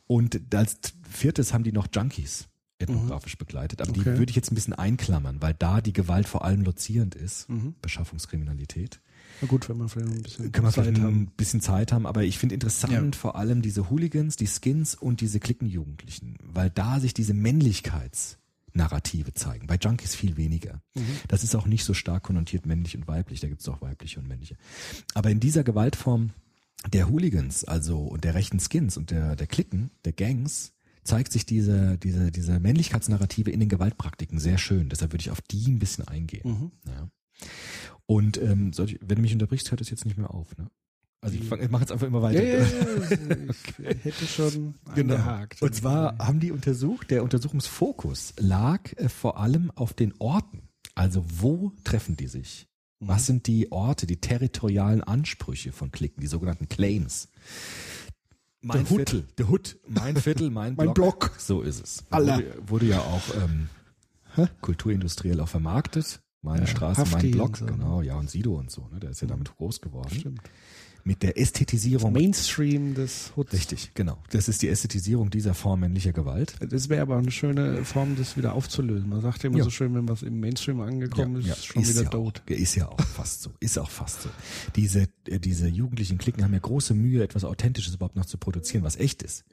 Und 0.07 0.55
als 0.55 0.77
viertes 1.11 1.53
haben 1.53 1.65
die 1.65 1.73
noch 1.73 1.89
Junkies 1.93 2.47
ethnografisch 2.79 3.39
begleitet, 3.39 3.81
aber 3.81 3.91
Mhm. 3.93 4.01
Okay. 4.01 4.13
die 4.13 4.19
würde 4.19 4.31
ich 4.31 4.37
jetzt 4.37 4.53
ein 4.53 4.55
bisschen 4.55 4.75
einklammern, 4.75 5.41
weil 5.41 5.55
da 5.55 5.81
die 5.81 5.93
Gewalt 5.93 6.29
vor 6.29 6.45
allem 6.45 6.63
lozierend 6.63 7.15
ist, 7.15 7.49
Mhm. 7.49 7.75
Beschaffungskriminalität. 7.83 9.01
Na 9.41 9.49
gut, 9.49 9.69
wenn 9.69 9.79
wir 9.79 9.89
vielleicht 9.89 10.09
noch 10.09 10.17
ein 10.17 10.23
bisschen 10.23 10.53
Können 10.53 10.67
wir 10.67 10.73
Zeit 10.73 10.85
vielleicht 10.85 11.03
haben. 11.03 11.17
ein 11.23 11.27
bisschen 11.37 11.61
Zeit 11.61 11.93
haben, 11.93 12.07
aber 12.07 12.25
ich 12.25 12.39
finde 12.39 12.55
interessant 12.55 13.15
Ja. 13.15 13.21
vor 13.21 13.37
allem 13.37 13.63
diese 13.63 13.91
Hooligans, 13.91 14.37
die 14.37 14.47
Skins 14.47 14.95
und 14.95 15.21
diese 15.21 15.41
Klickenjugendlichen, 15.41 16.39
weil 16.43 16.71
da 16.71 17.01
sich 17.01 17.13
diese 17.15 17.35
Männlichkeitsnarrative 17.35 19.35
zeigen. 19.35 19.67
Bei 19.67 19.77
Junkies 19.77 20.15
viel 20.15 20.37
weniger. 20.37 20.81
Mhm. 20.95 21.05
Das 21.29 21.45
ist 21.45 21.55
auch 21.55 21.67
nicht 21.67 21.85
so 21.85 21.95
stark 21.95 22.23
konnotiert 22.25 22.67
männlich 22.67 22.97
und 22.97 23.09
weiblich, 23.09 23.41
da 23.41 23.49
gibt 23.49 23.61
es 23.61 23.69
auch 23.69 23.81
weibliche 23.83 24.21
und 24.21 24.29
männliche. 24.29 24.57
Aber 25.15 25.31
in 25.31 25.41
dieser 25.41 25.65
Gewaltform 25.65 26.31
der 26.93 27.09
Hooligans, 27.09 27.65
also 27.65 27.99
und 28.01 28.25
der 28.25 28.35
rechten 28.35 28.61
Skins 28.61 28.97
und 28.97 29.11
der, 29.11 29.37
der 29.37 29.47
Klicken, 29.47 29.91
der 30.05 30.13
Gangs, 30.13 30.73
zeigt 31.07 31.33
sich 31.33 31.47
diese, 31.47 31.97
diese, 31.99 32.31
diese 32.31 32.61
Männlichkeitsnarrative 32.61 33.51
in 33.51 33.61
den 33.61 33.69
Gewaltpraktiken 33.69 34.39
sehr 34.39 34.59
schön. 34.59 34.89
Deshalb 34.89 35.13
würde 35.13 35.23
ich 35.23 35.31
auf 35.31 35.41
die 35.41 35.67
ein 35.69 35.79
bisschen 35.79 36.07
eingehen. 36.07 36.49
Mhm. 36.51 36.71
Ja. 36.87 37.09
Und 38.07 38.37
ähm, 38.41 38.73
ich, 38.73 38.99
wenn 39.01 39.17
du 39.17 39.23
mich 39.23 39.33
unterbrichst, 39.33 39.71
hört 39.71 39.81
es 39.81 39.91
jetzt 39.91 40.05
nicht 40.05 40.17
mehr 40.19 40.33
auf. 40.33 40.57
Ne? 40.57 40.71
Also 41.21 41.37
ich, 41.37 41.51
ich 41.51 41.71
mache 41.71 41.83
jetzt 41.83 41.93
einfach 41.93 42.07
immer 42.07 42.19
Ja, 42.31 42.41
weiter. 42.41 42.43
ja, 42.45 42.59
ja, 42.59 43.37
ich 43.91 44.05
hätte 44.05 44.27
schon 44.27 44.75
Genau. 44.95 45.15
angehakt. 45.15 45.63
Und 45.63 45.75
zwar 45.75 46.19
haben 46.19 46.41
die 46.41 46.53
untersucht, 46.53 47.11
der 47.11 47.23
Untersuchungsfokus 47.25 48.35
lag 48.39 48.93
äh, 48.97 49.09
vor 49.09 49.39
allem 49.41 49.71
auf 49.75 49.93
den 49.95 50.15
Orten. 50.19 50.69
Also 50.95 51.25
wo 51.41 51.73
treffen 51.85 52.17
die 52.17 52.29
sich? 52.29 52.69
Mhm. 53.01 53.09
Was 53.09 53.27
sind 53.27 53.47
die 53.49 53.73
Orte, 53.73 54.07
die 54.07 54.21
territorialen 54.21 55.03
Ansprüche 55.03 55.73
von 55.73 55.91
Klicken, 55.91 56.21
die 56.21 56.27
sogenannten 56.29 56.69
Claims? 56.69 57.29
Mein 58.63 58.79
Der. 58.79 58.87
Viertel, 58.97 59.25
der 59.39 59.49
Hood, 59.49 59.79
mein 59.87 60.17
Viertel, 60.17 60.51
mein, 60.51 60.75
Mein 60.77 60.93
Block. 60.95 61.21
Block. 61.21 61.33
So 61.39 61.63
ist 61.63 61.83
es. 61.83 62.05
Wurde, 62.11 62.55
wurde 62.67 62.87
ja 62.87 62.99
auch 63.01 63.23
ähm, 63.43 63.69
Hä? 64.35 64.47
kulturindustriell 64.61 65.41
auch 65.41 65.49
vermarktet. 65.49 66.21
Meine 66.43 66.61
Ja, 66.63 66.67
Straße, 66.67 67.01
Hafti 67.01 67.15
mein 67.17 67.31
Block, 67.33 67.57
so. 67.57 67.67
genau, 67.67 68.03
ja 68.03 68.17
und 68.17 68.31
Sido 68.31 68.55
und 68.57 68.71
so. 68.71 68.89
Ne? 68.93 69.01
Der 69.01 69.11
ist 69.11 69.21
ja 69.21 69.29
damit 69.29 69.55
groß 69.57 69.81
geworden. 69.81 70.11
Stimmt. 70.15 70.41
Mit 71.07 71.23
der 71.23 71.39
Ästhetisierung 71.39 72.13
Mainstream 72.13 72.95
des 72.95 73.31
Hoods. 73.37 73.53
Richtig, 73.53 73.93
genau. 73.95 74.19
Das 74.31 74.49
ist 74.49 74.61
die 74.63 74.69
Ästhetisierung 74.69 75.31
dieser 75.31 75.55
Form 75.55 75.79
männlicher 75.79 76.13
Gewalt. 76.13 76.55
Das 76.69 76.89
wäre 76.89 77.01
aber 77.03 77.17
eine 77.17 77.31
schöne 77.31 77.85
Form, 77.85 78.17
das 78.17 78.37
wieder 78.37 78.55
aufzulösen. 78.55 79.09
Man 79.09 79.21
sagt 79.21 79.45
ja 79.45 79.49
immer 79.49 79.59
Ja. 79.59 79.65
so 79.65 79.71
schön, 79.71 79.95
wenn 79.95 80.09
was 80.09 80.23
im 80.23 80.41
Mainstream 80.41 80.81
angekommen 80.81 81.37
ist, 81.37 81.65
schon 81.65 81.81
ist 81.83 81.91
wieder 81.91 82.03
ja 82.03 82.09
tot. 82.09 82.43
Auch, 82.45 82.51
ist 82.51 82.75
ja 82.75 82.89
auch 82.89 82.99
fast 83.01 83.43
so. 83.43 83.51
Ist 83.61 83.79
auch 83.79 83.89
fast 83.89 84.23
so. 84.23 84.31
Diese, 84.75 85.09
äh, 85.29 85.39
diese 85.39 85.69
jugendlichen 85.69 86.19
Klicken 86.19 86.43
haben 86.43 86.53
ja 86.53 86.59
große 86.59 86.93
Mühe, 86.93 87.23
etwas 87.23 87.45
Authentisches 87.45 87.95
überhaupt 87.95 88.17
noch 88.17 88.27
zu 88.27 88.37
produzieren, 88.37 88.83
was 88.83 88.97
echt 88.97 89.23
ist. 89.23 89.45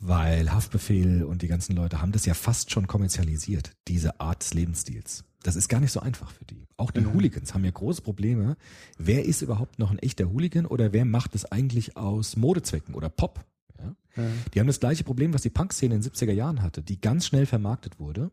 Weil 0.00 0.52
Haftbefehl 0.52 1.22
und 1.22 1.42
die 1.42 1.48
ganzen 1.48 1.76
Leute 1.76 2.02
haben 2.02 2.10
das 2.10 2.26
ja 2.26 2.34
fast 2.34 2.72
schon 2.72 2.88
kommerzialisiert, 2.88 3.70
diese 3.86 4.18
Art 4.20 4.42
des 4.42 4.52
Lebensstils. 4.54 5.22
Das 5.42 5.56
ist 5.56 5.68
gar 5.68 5.80
nicht 5.80 5.92
so 5.92 6.00
einfach 6.00 6.30
für 6.30 6.44
die. 6.44 6.66
Auch 6.76 6.90
die 6.90 7.06
Hooligans 7.06 7.54
haben 7.54 7.64
ja 7.64 7.70
große 7.70 8.02
Probleme. 8.02 8.56
Wer 8.98 9.24
ist 9.24 9.42
überhaupt 9.42 9.78
noch 9.78 9.90
ein 9.90 9.98
echter 9.98 10.30
Hooligan 10.30 10.66
oder 10.66 10.92
wer 10.92 11.04
macht 11.04 11.34
es 11.34 11.44
eigentlich 11.44 11.96
aus 11.96 12.36
Modezwecken 12.36 12.94
oder 12.94 13.08
Pop? 13.08 13.44
Ja? 13.78 13.94
Die 14.52 14.60
haben 14.60 14.66
das 14.66 14.80
gleiche 14.80 15.04
Problem, 15.04 15.32
was 15.32 15.42
die 15.42 15.50
Punk-Szene 15.50 15.94
in 15.94 16.00
den 16.00 16.10
70er 16.10 16.32
Jahren 16.32 16.62
hatte, 16.62 16.82
die 16.82 17.00
ganz 17.00 17.26
schnell 17.26 17.46
vermarktet 17.46 18.00
wurde. 18.00 18.30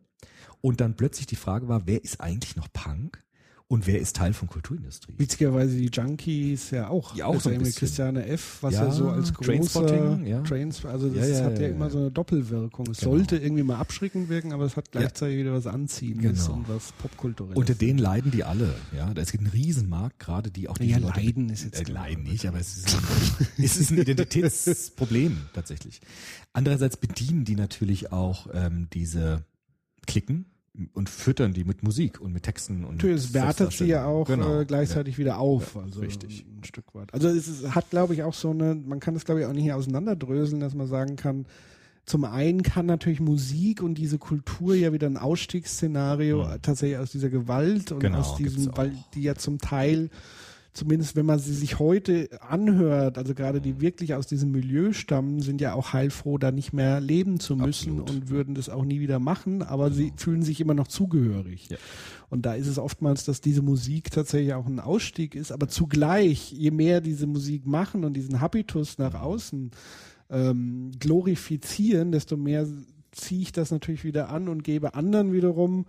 Und 0.60 0.80
dann 0.80 0.96
plötzlich 0.96 1.26
die 1.26 1.36
Frage 1.36 1.68
war, 1.68 1.86
wer 1.86 2.02
ist 2.02 2.20
eigentlich 2.20 2.56
noch 2.56 2.72
Punk 2.72 3.22
und 3.68 3.88
wer 3.88 3.98
ist 3.98 4.14
Teil 4.14 4.32
von 4.32 4.48
Kulturindustrie? 4.48 5.14
Witzigerweise 5.18 5.76
die 5.76 5.86
Junkies 5.92 6.70
ja 6.70 6.88
auch. 6.88 7.14
Die 7.14 7.24
auch 7.24 7.34
also 7.34 7.48
so 7.48 7.54
ein 7.54 7.58
bisschen. 7.58 7.80
Christiane 7.80 8.24
F., 8.26 8.58
was 8.60 8.74
Ja, 8.74 8.84
ja, 8.84 8.90
so 8.92 9.08
als 9.08 9.34
großer 9.34 10.22
ja. 10.24 10.40
Trains, 10.42 10.84
also 10.84 11.08
das 11.08 11.28
Ja, 11.28 11.38
ja, 11.38 11.44
hat 11.46 11.58
ja, 11.58 11.64
ja, 11.66 11.74
immer 11.74 11.86
ja. 11.86 11.90
so 11.90 11.98
eine 11.98 12.10
Doppelwirkung. 12.12 12.86
Es 12.92 12.98
Genau. 13.00 13.10
sollte 13.16 13.38
irgendwie 13.38 13.64
mal 13.64 13.78
abschreckend 13.78 14.28
wirken, 14.28 14.52
aber 14.52 14.66
es 14.66 14.76
hat 14.76 14.92
gleichzeitig 14.92 15.38
wieder 15.38 15.52
was 15.52 15.66
Anziehendes 15.66 16.44
Genau. 16.46 16.58
und 16.58 16.68
was 16.68 16.92
Popkulturelles. 16.92 17.56
Unter 17.56 17.74
denen 17.74 17.98
leiden 17.98 18.30
die 18.30 18.44
alle. 18.44 18.72
Ja, 18.96 19.10
es 19.16 19.32
gibt 19.32 19.42
einen 19.42 19.52
Riesenmarkt, 19.52 20.20
gerade 20.20 20.52
die 20.52 20.68
auch 20.68 20.78
die 20.78 20.90
Ja, 20.90 20.98
Leute, 20.98 21.20
leiden 21.20 21.48
ist 21.48 21.64
jetzt 21.64 21.88
äh, 21.88 21.92
leiden 21.92 22.22
nicht, 22.22 22.46
aber 22.46 22.60
es 22.60 22.76
ist, 22.76 22.96
es 23.58 23.76
ist 23.78 23.90
ein 23.90 23.98
Identitätsproblem 23.98 25.38
tatsächlich. 25.54 26.00
Andererseits 26.52 26.96
bedienen 26.96 27.44
die 27.44 27.56
natürlich 27.56 28.12
auch 28.12 28.46
ähm, 28.54 28.86
diese 28.92 29.44
Klicken 30.06 30.46
und 30.92 31.08
füttern 31.08 31.52
die 31.52 31.64
mit 31.64 31.82
Musik 31.82 32.20
und 32.20 32.32
mit 32.32 32.42
Texten 32.42 32.84
und 32.84 32.96
Natürlich, 32.96 33.16
es 33.24 33.34
wertet 33.34 33.72
sie 33.72 33.86
ja 33.86 34.04
auch 34.06 34.26
Genau. 34.26 34.60
äh, 34.60 34.64
gleichzeitig 34.64 35.18
wieder 35.18 35.38
auf, 35.38 35.74
Ja, 35.74 35.82
also 35.82 36.00
richtig. 36.00 36.44
ein 36.46 36.64
Stück 36.64 36.94
weit. 36.94 37.12
Also 37.14 37.28
es 37.28 37.48
ist, 37.48 37.74
hat, 37.74 37.90
glaube 37.90 38.14
ich, 38.14 38.22
auch 38.22 38.34
so 38.34 38.50
eine, 38.50 38.74
man 38.74 39.00
kann 39.00 39.14
es, 39.16 39.24
glaube 39.24 39.40
ich, 39.40 39.46
auch 39.46 39.52
nicht 39.52 39.72
auseinanderdröseln, 39.72 40.60
dass 40.60 40.74
man 40.74 40.86
sagen 40.86 41.16
kann, 41.16 41.46
zum 42.04 42.24
einen 42.24 42.62
kann 42.62 42.86
natürlich 42.86 43.18
Musik 43.20 43.82
und 43.82 43.96
diese 43.96 44.18
Kultur 44.18 44.74
ja 44.76 44.92
wieder 44.92 45.08
ein 45.08 45.16
Ausstiegsszenario 45.16 46.44
Mhm. 46.44 46.62
tatsächlich 46.62 46.98
aus 46.98 47.10
dieser 47.10 47.30
Gewalt 47.30 47.90
und 47.92 48.00
Genau, 48.00 48.18
aus 48.18 48.36
diesem, 48.36 48.76
weil 48.76 48.92
die 49.14 49.22
ja 49.22 49.34
zum 49.34 49.58
Teil 49.58 50.10
zumindest 50.76 51.16
wenn 51.16 51.26
man 51.26 51.38
sie 51.38 51.54
sich 51.54 51.78
heute 51.78 52.28
anhört, 52.40 53.18
also 53.18 53.34
gerade 53.34 53.58
Mhm. 53.58 53.62
die 53.62 53.80
wirklich 53.80 54.14
aus 54.14 54.26
diesem 54.26 54.50
Milieu 54.50 54.92
stammen, 54.92 55.40
sind 55.40 55.60
ja 55.60 55.72
auch 55.72 55.92
heilfroh, 55.92 56.38
da 56.38 56.52
nicht 56.52 56.72
mehr 56.72 57.00
leben 57.00 57.40
zu 57.40 57.56
müssen 57.56 58.00
Absolut. 58.00 58.10
und 58.10 58.28
würden 58.30 58.54
das 58.54 58.68
auch 58.68 58.84
nie 58.84 59.00
wieder 59.00 59.18
machen, 59.18 59.62
aber 59.62 59.90
sie 59.90 60.12
fühlen 60.16 60.42
sich 60.42 60.60
immer 60.60 60.74
noch 60.74 60.88
zugehörig. 60.88 61.68
Ja. 61.70 61.78
Und 62.28 62.44
da 62.44 62.54
ist 62.54 62.66
es 62.66 62.78
oftmals, 62.78 63.24
dass 63.24 63.40
diese 63.40 63.62
Musik 63.62 64.10
tatsächlich 64.10 64.52
auch 64.54 64.66
ein 64.66 64.80
Ausstieg 64.80 65.34
ist, 65.34 65.52
aber 65.52 65.68
zugleich, 65.68 66.52
je 66.52 66.70
mehr 66.70 67.00
diese 67.00 67.26
Musik 67.26 67.66
machen 67.66 68.04
und 68.04 68.14
diesen 68.14 68.40
Habitus 68.40 68.98
nach 68.98 69.14
außen 69.14 69.70
ähm, 70.28 70.90
glorifizieren, 70.98 72.12
desto 72.12 72.36
mehr 72.36 72.66
ziehe 73.12 73.42
ich 73.42 73.52
das 73.52 73.70
natürlich 73.70 74.04
wieder 74.04 74.28
an 74.28 74.48
und 74.48 74.62
gebe 74.62 74.94
anderen 74.94 75.32
wiederum 75.32 75.86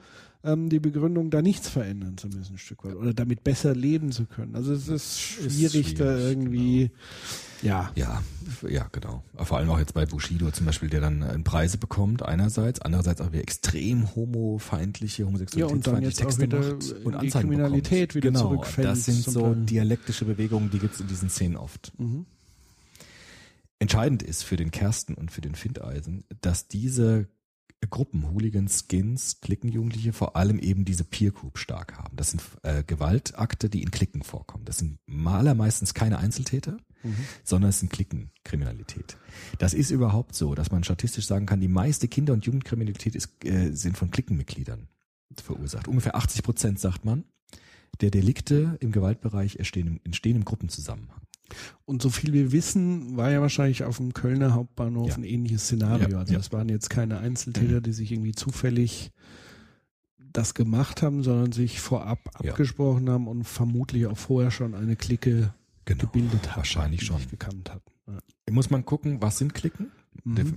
ähm, 0.48 0.70
die 0.70 0.80
Begründung, 0.80 1.30
da 1.30 1.42
nichts 1.42 1.70
verändern 1.70 2.18
zu 2.18 2.28
müssen, 2.28 2.56
ein 2.56 2.58
Stück 2.58 2.84
weit, 2.86 2.96
oder 2.96 3.14
damit 3.14 3.44
besser 3.44 3.76
leben 3.76 4.12
zu 4.12 4.26
können. 4.26 4.56
Also 4.56 4.74
es 4.74 4.88
ist 4.88 5.20
schwierig, 5.20 5.96
da 5.96 6.16
schwierig, 6.16 6.30
irgendwie, 6.30 6.92
ja. 7.62 7.92
Ja, 7.96 8.24
ja, 8.68 8.88
genau. 8.92 9.24
Vor 9.36 9.58
allem 9.58 9.70
auch 9.70 9.80
jetzt 9.80 9.94
bei 9.94 10.06
Bushido 10.06 10.52
zum 10.52 10.66
Beispiel, 10.66 10.90
der 10.90 11.02
dann 11.02 11.22
äh, 11.22 11.40
Preise 11.40 11.78
bekommt, 11.78 12.24
einerseits, 12.24 12.82
andererseits 12.82 13.22
auch 13.22 13.32
wieder 13.32 13.42
extrem 13.42 14.16
homofeindliche, 14.16 15.24
Ja, 15.24 15.28
homosexualität 15.28 15.76
und 15.76 15.88
dann 15.88 16.04
jetzt 16.04 16.24
auch 16.24 16.38
wieder 16.40 16.70
in 16.70 17.20
die 17.22 17.30
Kriminalität 17.30 18.16
wieder 18.16 18.30
genau, 18.30 18.42
zurückfällt 18.42 18.88
Das 18.88 19.06
sind 19.06 19.24
so 19.24 19.42
Teil. 19.42 19.56
dialektische 19.66 20.26
Bewegungen, 20.26 20.70
die 20.70 20.80
gibt's 20.80 21.00
in 21.00 21.08
diesen 21.08 21.30
Szenen 21.30 21.58
oft. 21.58 21.92
Mhm. 21.98 22.26
Entscheidend 23.80 24.24
ist 24.24 24.44
für 24.44 24.56
den 24.56 24.72
Kersten 24.72 25.14
und 25.14 25.32
für 25.32 25.42
den 25.42 25.54
Findeisen, 25.54 26.24
dass 26.42 26.68
diese 26.68 27.28
Gruppen, 27.90 28.32
Hooligans, 28.32 28.86
Skins, 28.88 29.40
Klickenjugendliche 29.40 30.12
vor 30.12 30.36
allem 30.36 30.60
eben 30.60 30.84
diese 30.84 31.04
Peer 31.04 31.32
Group 31.32 31.58
stark 31.58 31.98
haben. 31.98 32.16
Das 32.18 32.32
sind 32.32 32.42
äh, 32.64 32.84
Gewaltakte, 32.84 33.70
die 33.70 33.84
in 33.84 33.92
Klicken 33.92 34.24
vorkommen. 34.24 34.66
Das 34.66 34.78
sind 34.80 35.00
malermeistens 35.06 35.94
keine 35.94 36.18
Einzeltäter, 36.18 36.78
sondern 37.44 37.70
es 37.70 37.80
sind 37.80 37.92
Klickenkriminalität. 37.92 39.18
Das 39.60 39.74
ist 39.74 39.92
überhaupt 39.92 40.36
so, 40.36 40.56
dass 40.56 40.72
man 40.72 40.84
statistisch 40.84 41.28
sagen 41.28 41.46
kann, 41.46 41.62
die 41.62 41.68
meiste 41.68 42.08
Kinder- 42.08 42.34
und 42.34 42.46
Jugendkriminalität 42.46 43.16
ist, 43.16 43.44
äh, 43.46 43.72
sind 43.72 43.98
von 43.98 44.12
Klickenmitgliedern 44.12 44.88
verursacht. 45.36 45.88
Ungefähr 45.88 46.16
80 46.16 46.44
Prozent, 46.44 46.80
sagt 46.80 47.06
man, 47.06 47.26
der 48.02 48.12
Delikte 48.12 48.78
im 48.80 48.92
Gewaltbereich 48.92 49.58
entstehen 49.58 50.00
entstehen 50.04 50.36
im 50.36 50.46
Gruppenzusammenhang. 50.46 51.22
Und 51.86 52.02
so 52.02 52.10
viel 52.10 52.34
wir 52.34 52.52
wissen, 52.52 53.16
war 53.18 53.32
ja 53.32 53.42
wahrscheinlich 53.42 53.84
auf 53.84 53.98
dem 53.98 54.14
Kölner 54.14 54.54
Hauptbahnhof 54.54 55.10
Ja. 55.10 55.16
ein 55.16 55.24
ähnliches 55.24 55.64
Szenario. 55.66 56.10
Ja, 56.10 56.20
also 56.20 56.34
ja. 56.34 56.40
das 56.40 56.52
waren 56.52 56.70
jetzt 56.70 56.90
keine 56.90 57.20
Einzeltäter, 57.20 57.82
die 57.82 57.94
sich 57.94 58.12
irgendwie 58.12 58.34
zufällig 58.34 59.12
das 60.34 60.54
gemacht 60.54 61.02
haben, 61.02 61.24
sondern 61.24 61.52
sich 61.52 61.80
vorab 61.80 62.20
abgesprochen 62.34 63.10
haben 63.10 63.28
und 63.28 63.44
vermutlich 63.46 64.06
auch 64.08 64.18
vorher 64.18 64.52
schon 64.52 64.76
eine 64.76 64.96
Clique 64.96 65.54
Genau. 65.86 66.02
gebildet 66.02 66.50
haben. 66.50 66.58
Wahrscheinlich 66.58 67.06
schon. 67.06 67.22
gekannt 67.30 67.72
hatten. 67.74 67.92
Ja. 68.08 68.20
Muss 68.52 68.70
man 68.70 68.84
gucken, 68.86 69.22
was 69.22 69.38
sind 69.38 69.54
Klicken? 69.54 69.88
Mhm. 70.24 70.36
Def 70.36 70.54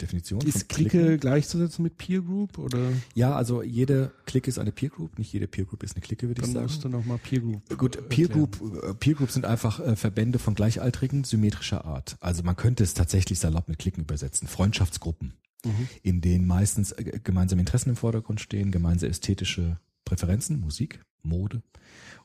Definition 0.00 0.40
von 0.40 0.48
Ist 0.48 0.68
Clique 0.68 1.18
gleichzusetzen 1.18 1.84
mit 1.84 1.96
Peer 1.96 2.20
Group 2.22 2.58
oder 2.58 2.90
Ja, 3.14 3.36
also 3.36 3.62
jede 3.62 4.10
Clique 4.26 4.48
ist 4.48 4.58
eine 4.58 4.72
Peer 4.72 4.88
Group, 4.88 5.18
nicht 5.18 5.32
jede 5.32 5.46
Peer 5.46 5.64
Group 5.64 5.82
ist 5.84 5.94
eine 5.94 6.02
Clique, 6.02 6.26
würde 6.26 6.40
ich 6.40 6.46
dann 6.46 6.54
sagen. 6.54 6.66
musst 6.66 6.82
du 6.84 6.88
nochmal 6.88 7.18
Peer 7.18 7.40
Group. 7.40 7.78
Gut, 7.78 7.96
äh, 7.96 8.02
Peer 8.02 8.28
erklären. 8.28 8.50
Group, 8.50 8.84
äh, 8.84 8.94
Peer 8.94 9.14
Group 9.14 9.30
sind 9.30 9.44
einfach 9.46 9.78
äh, 9.80 9.94
Verbände 9.94 10.38
von 10.40 10.54
Gleichaltrigen 10.56 11.22
symmetrischer 11.24 11.84
Art. 11.84 12.16
Also 12.20 12.42
man 12.42 12.56
könnte 12.56 12.82
es 12.82 12.94
tatsächlich 12.94 13.38
salopp 13.38 13.68
mit 13.68 13.78
Klicken 13.78 14.02
übersetzen. 14.02 14.48
Freundschaftsgruppen, 14.48 15.34
Mhm. 15.64 15.88
in 16.02 16.20
denen 16.20 16.46
meistens 16.46 16.92
gemeinsame 17.22 17.60
Interessen 17.62 17.90
im 17.90 17.96
Vordergrund 17.96 18.40
stehen, 18.40 18.72
gemeinsame 18.72 19.10
ästhetische 19.10 19.78
Präferenzen, 20.04 20.58
Musik, 20.58 21.00
Mode 21.22 21.62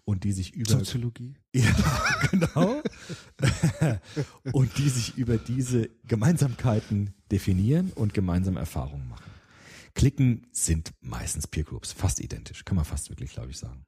und 0.07 0.23
die 0.23 0.31
sich 0.31 0.53
über 0.53 0.71
Soziologie. 0.71 1.35
ja, 1.53 1.69
genau. 2.31 2.81
und 4.53 4.77
die 4.77 4.87
sich 4.87 5.17
über 5.17 5.37
diese 5.37 5.89
Gemeinsamkeiten 6.07 7.13
definieren 7.29 7.91
und 7.93 8.13
gemeinsame 8.13 8.59
Erfahrungen 8.59 9.09
machen. 9.09 9.29
Klicken 9.95 10.47
sind 10.53 10.93
meistens 11.01 11.47
Peer 11.47 11.63
Groups, 11.65 11.91
fast 11.91 12.21
identisch, 12.21 12.63
kann 12.63 12.75
man 12.77 12.85
fast 12.85 13.09
wirklich, 13.09 13.31
glaube 13.31 13.49
ich, 13.49 13.57
sagen. 13.57 13.83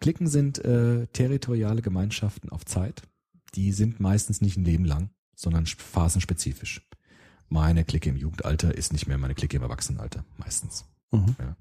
Klicken 0.00 0.28
sind 0.28 0.64
äh, 0.64 1.06
territoriale 1.08 1.82
Gemeinschaften 1.82 2.48
auf 2.50 2.64
Zeit. 2.64 3.02
Die 3.54 3.72
sind 3.72 4.00
meistens 4.00 4.40
nicht 4.40 4.56
ein 4.56 4.64
Leben 4.64 4.84
lang, 4.86 5.10
sondern 5.34 5.64
sp- 5.68 5.82
phasenspezifisch. 5.82 6.88
Meine 7.48 7.84
Clique 7.84 8.08
im 8.08 8.16
Jugendalter 8.16 8.74
ist 8.74 8.92
nicht 8.92 9.08
mehr 9.08 9.18
meine 9.18 9.34
Clique 9.34 9.56
im 9.56 9.62
Erwachsenenalter, 9.62 10.24
meistens. 10.38 10.86
Mhm. 11.10 11.34
Ja. 11.38 11.56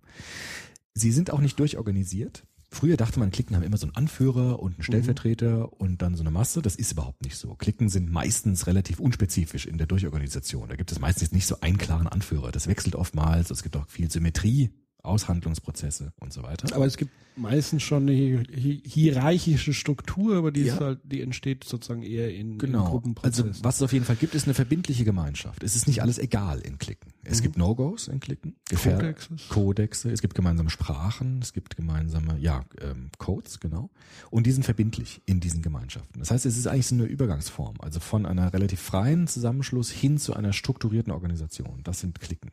Sie 0.94 1.12
sind 1.12 1.32
auch 1.32 1.40
nicht 1.42 1.60
durchorganisiert. 1.60 2.46
Früher 2.72 2.98
dachte 2.98 3.20
man, 3.20 3.32
Klicken 3.32 3.56
haben 3.56 3.64
immer 3.64 3.78
so 3.78 3.88
einen 3.88 3.96
Anführer 3.96 4.60
und 4.60 4.76
einen 4.76 4.84
Stellvertreter 4.84 5.74
und 5.82 6.02
dann 6.04 6.16
so 6.16 6.22
eine 6.22 6.30
Masse. 6.30 6.62
Das 6.62 6.76
ist 6.76 6.92
überhaupt 6.92 7.24
nicht 7.24 7.36
so. 7.36 7.56
Klicken 7.56 7.90
sind 7.90 8.12
meistens 8.12 8.68
relativ 8.68 9.00
unspezifisch 9.00 9.66
in 9.66 9.80
der 9.80 9.88
Durchorganisation. 9.88 10.70
Da 10.70 10.76
gibt 10.76 10.92
es 10.92 11.00
meistens 11.00 11.32
nicht 11.32 11.48
so 11.48 11.62
einen 11.62 11.80
klaren 11.80 12.08
Anführer. 12.08 12.52
Das 12.52 12.68
wechselt 12.68 12.96
oftmals. 12.96 13.50
Es 13.50 13.64
gibt 13.64 13.76
auch 13.76 13.88
viel 13.88 14.12
Symmetrie, 14.12 14.70
Aushandlungsprozesse 15.04 16.14
und 16.20 16.34
so 16.34 16.44
weiter. 16.44 16.74
Aber 16.76 16.86
es 16.86 16.98
gibt 16.98 17.12
meistens 17.36 17.84
schon 17.84 18.04
eine 18.04 18.12
hi 18.14 18.44
hi 18.54 18.82
hierarchische 18.86 19.74
Struktur, 19.74 20.36
aber 20.38 20.52
die 20.52 20.64
Ja. 20.64 20.78
halt, 20.80 21.00
die 21.04 21.22
entsteht 21.22 21.64
sozusagen 21.64 22.04
eher 22.04 22.34
in, 22.34 22.52
in 22.54 22.58
Genau. 22.58 22.80
Also 22.80 22.92
Gruppenprozessen. 22.92 23.56
was 23.64 23.78
es 23.78 23.82
auf 23.82 23.94
jeden 23.94 24.04
Fall 24.04 24.18
gibt, 24.18 24.36
ist 24.36 24.44
eine 24.46 24.54
verbindliche 24.54 25.06
Gemeinschaft. 25.06 25.64
Es 25.64 25.76
ist 25.78 25.88
nicht 25.88 26.02
alles 26.02 26.18
egal 26.20 26.60
in 26.60 26.78
Klicken. 26.78 27.14
Es 27.24 27.42
gibt 27.42 27.58
No-Gos 27.58 28.08
in 28.08 28.20
Klicken. 28.20 28.56
Gefähr- 28.70 28.96
Kodexes. 28.98 29.48
Kodexe. 29.50 30.12
Es 30.12 30.22
gibt 30.22 30.36
gemeinsame 30.36 30.70
Sprachen. 30.70 31.40
Es 31.42 31.54
gibt 31.54 31.78
gemeinsame, 31.78 32.38
ja, 32.40 32.66
ähm, 32.82 33.10
Codes, 33.20 33.60
genau. 33.60 33.90
Und 34.32 34.48
die 34.48 34.52
sind 34.52 34.64
verbindlich 34.64 35.22
in 35.26 35.40
diesen 35.40 35.62
Gemeinschaften. 35.62 36.20
Das 36.20 36.32
heißt, 36.32 36.46
es 36.46 36.58
ist 36.58 36.68
eigentlich 36.68 36.88
so 36.88 36.96
eine 36.96 37.06
Übergangsform. 37.06 37.76
Also 37.80 38.00
von 38.00 38.26
einer 38.26 38.52
relativ 38.52 38.82
freien 38.82 39.28
Zusammenschluss 39.28 39.90
hin 39.92 40.18
zu 40.18 40.34
einer 40.34 40.52
strukturierten 40.54 41.14
Organisation. 41.14 41.82
Das 41.84 42.00
sind 42.02 42.20
Klicken. 42.20 42.52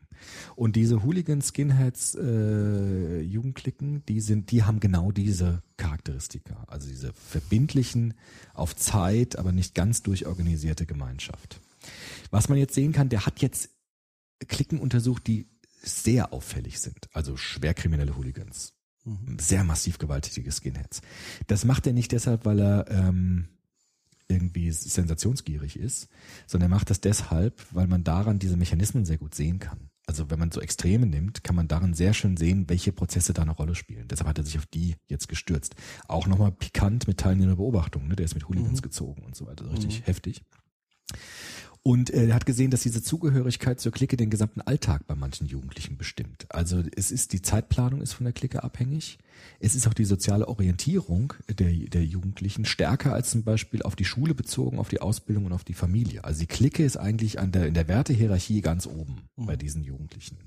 Und 0.56 0.76
diese 0.76 1.02
Hooligan, 1.02 1.40
Skinheads, 1.42 2.14
äh, 2.36 3.20
Jugendklicken, 3.20 4.04
die 4.06 4.20
sind, 4.20 4.50
die 4.50 4.64
haben 4.64 4.80
genau 4.80 5.12
diese 5.12 5.62
Charakteristika. 5.76 6.64
Also 6.66 6.88
diese 6.88 7.12
verbindlichen, 7.12 8.14
auf 8.54 8.74
Zeit, 8.76 9.38
aber 9.38 9.52
nicht 9.52 9.74
ganz 9.74 10.02
durchorganisierte 10.02 10.86
Gemeinschaft. 10.86 11.60
Was 12.30 12.48
man 12.48 12.58
jetzt 12.58 12.74
sehen 12.74 12.92
kann, 12.92 13.08
der 13.08 13.26
hat 13.26 13.40
jetzt 13.40 13.70
Klicken 14.48 14.78
untersucht, 14.78 15.26
die 15.26 15.46
sehr 15.82 16.32
auffällig 16.32 16.80
sind. 16.80 17.08
Also 17.12 17.36
schwerkriminelle 17.36 18.16
Hooligans. 18.16 18.74
Sehr 19.38 19.62
massiv 19.62 19.98
gewalttätige 19.98 20.50
Skinheads. 20.50 21.00
Das 21.46 21.64
macht 21.64 21.86
er 21.86 21.92
nicht 21.92 22.10
deshalb, 22.10 22.44
weil 22.44 22.58
er 22.58 22.90
ähm, 22.90 23.48
irgendwie 24.28 24.72
sensationsgierig 24.72 25.78
ist, 25.78 26.08
sondern 26.46 26.70
er 26.70 26.76
macht 26.76 26.90
das 26.90 27.00
deshalb, 27.00 27.64
weil 27.70 27.86
man 27.86 28.02
daran 28.02 28.40
diese 28.40 28.56
Mechanismen 28.56 29.04
sehr 29.04 29.18
gut 29.18 29.34
sehen 29.34 29.60
kann. 29.60 29.90
Also 30.06 30.30
wenn 30.30 30.38
man 30.38 30.52
so 30.52 30.60
Extreme 30.60 31.04
nimmt, 31.06 31.42
kann 31.42 31.56
man 31.56 31.66
daran 31.66 31.92
sehr 31.92 32.14
schön 32.14 32.36
sehen, 32.36 32.68
welche 32.68 32.92
Prozesse 32.92 33.32
da 33.32 33.42
eine 33.42 33.50
Rolle 33.50 33.74
spielen. 33.74 34.06
Deshalb 34.06 34.28
hat 34.28 34.38
er 34.38 34.44
sich 34.44 34.56
auf 34.56 34.66
die 34.66 34.94
jetzt 35.08 35.28
gestürzt. 35.28 35.74
Auch 36.06 36.28
nochmal 36.28 36.52
pikant 36.52 37.08
mit 37.08 37.18
teilnehmender 37.18 37.56
Beobachtung. 37.56 38.06
Ne? 38.06 38.14
Der 38.14 38.24
ist 38.24 38.34
mit 38.34 38.48
Hooligans 38.48 38.82
gezogen 38.82 39.24
und 39.24 39.34
so 39.34 39.46
weiter. 39.46 39.64
So 39.64 39.72
Richtig 39.72 40.06
heftig. 40.06 40.42
Und 41.86 42.10
äh, 42.10 42.26
er 42.26 42.34
hat 42.34 42.46
gesehen, 42.46 42.72
dass 42.72 42.80
diese 42.80 43.00
Zugehörigkeit 43.00 43.78
zur 43.78 43.92
Clique 43.92 44.16
den 44.16 44.28
gesamten 44.28 44.60
Alltag 44.60 45.06
bei 45.06 45.14
manchen 45.14 45.46
Jugendlichen 45.46 45.96
bestimmt. 45.96 46.44
Also 46.48 46.82
es 46.96 47.12
ist 47.12 47.32
die 47.32 47.42
Zeitplanung 47.42 48.00
ist 48.00 48.12
von 48.12 48.24
der 48.24 48.32
Clique 48.32 48.64
abhängig. 48.64 49.18
Es 49.60 49.76
ist 49.76 49.86
auch 49.86 49.94
die 49.94 50.04
soziale 50.04 50.48
Orientierung 50.48 51.34
der, 51.48 51.70
der 51.70 52.04
Jugendlichen 52.04 52.64
stärker 52.64 53.12
als 53.12 53.30
zum 53.30 53.44
Beispiel 53.44 53.82
auf 53.82 53.94
die 53.94 54.04
Schule 54.04 54.34
bezogen, 54.34 54.80
auf 54.80 54.88
die 54.88 55.00
Ausbildung 55.00 55.44
und 55.44 55.52
auf 55.52 55.62
die 55.62 55.74
Familie. 55.74 56.24
Also 56.24 56.40
die 56.40 56.48
Clique 56.48 56.84
ist 56.84 56.96
eigentlich 56.96 57.38
an 57.38 57.52
der, 57.52 57.68
in 57.68 57.74
der 57.74 57.86
Wertehierarchie 57.86 58.62
ganz 58.62 58.88
oben 58.88 59.18
bei 59.36 59.54
diesen 59.54 59.84
Jugendlichen. 59.84 60.38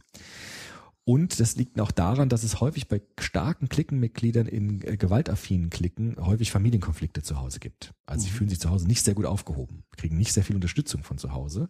Und 1.09 1.39
das 1.39 1.55
liegt 1.55 1.81
auch 1.81 1.89
daran, 1.89 2.29
dass 2.29 2.43
es 2.43 2.61
häufig 2.61 2.87
bei 2.87 3.01
starken 3.19 3.67
Klickenmitgliedern 3.67 4.45
in 4.45 4.83
äh, 4.83 4.95
gewaltaffinen 4.95 5.71
Klicken 5.71 6.15
häufig 6.19 6.51
Familienkonflikte 6.51 7.23
zu 7.23 7.39
Hause 7.39 7.59
gibt. 7.59 7.95
Also 8.05 8.25
sie 8.25 8.29
fühlen 8.29 8.51
sich 8.51 8.59
zu 8.59 8.69
Hause 8.69 8.85
nicht 8.85 9.03
sehr 9.03 9.15
gut 9.15 9.25
aufgehoben, 9.25 9.85
kriegen 9.97 10.19
nicht 10.19 10.33
sehr 10.33 10.43
viel 10.43 10.53
Unterstützung 10.53 11.03
von 11.03 11.17
zu 11.17 11.33
Hause 11.33 11.67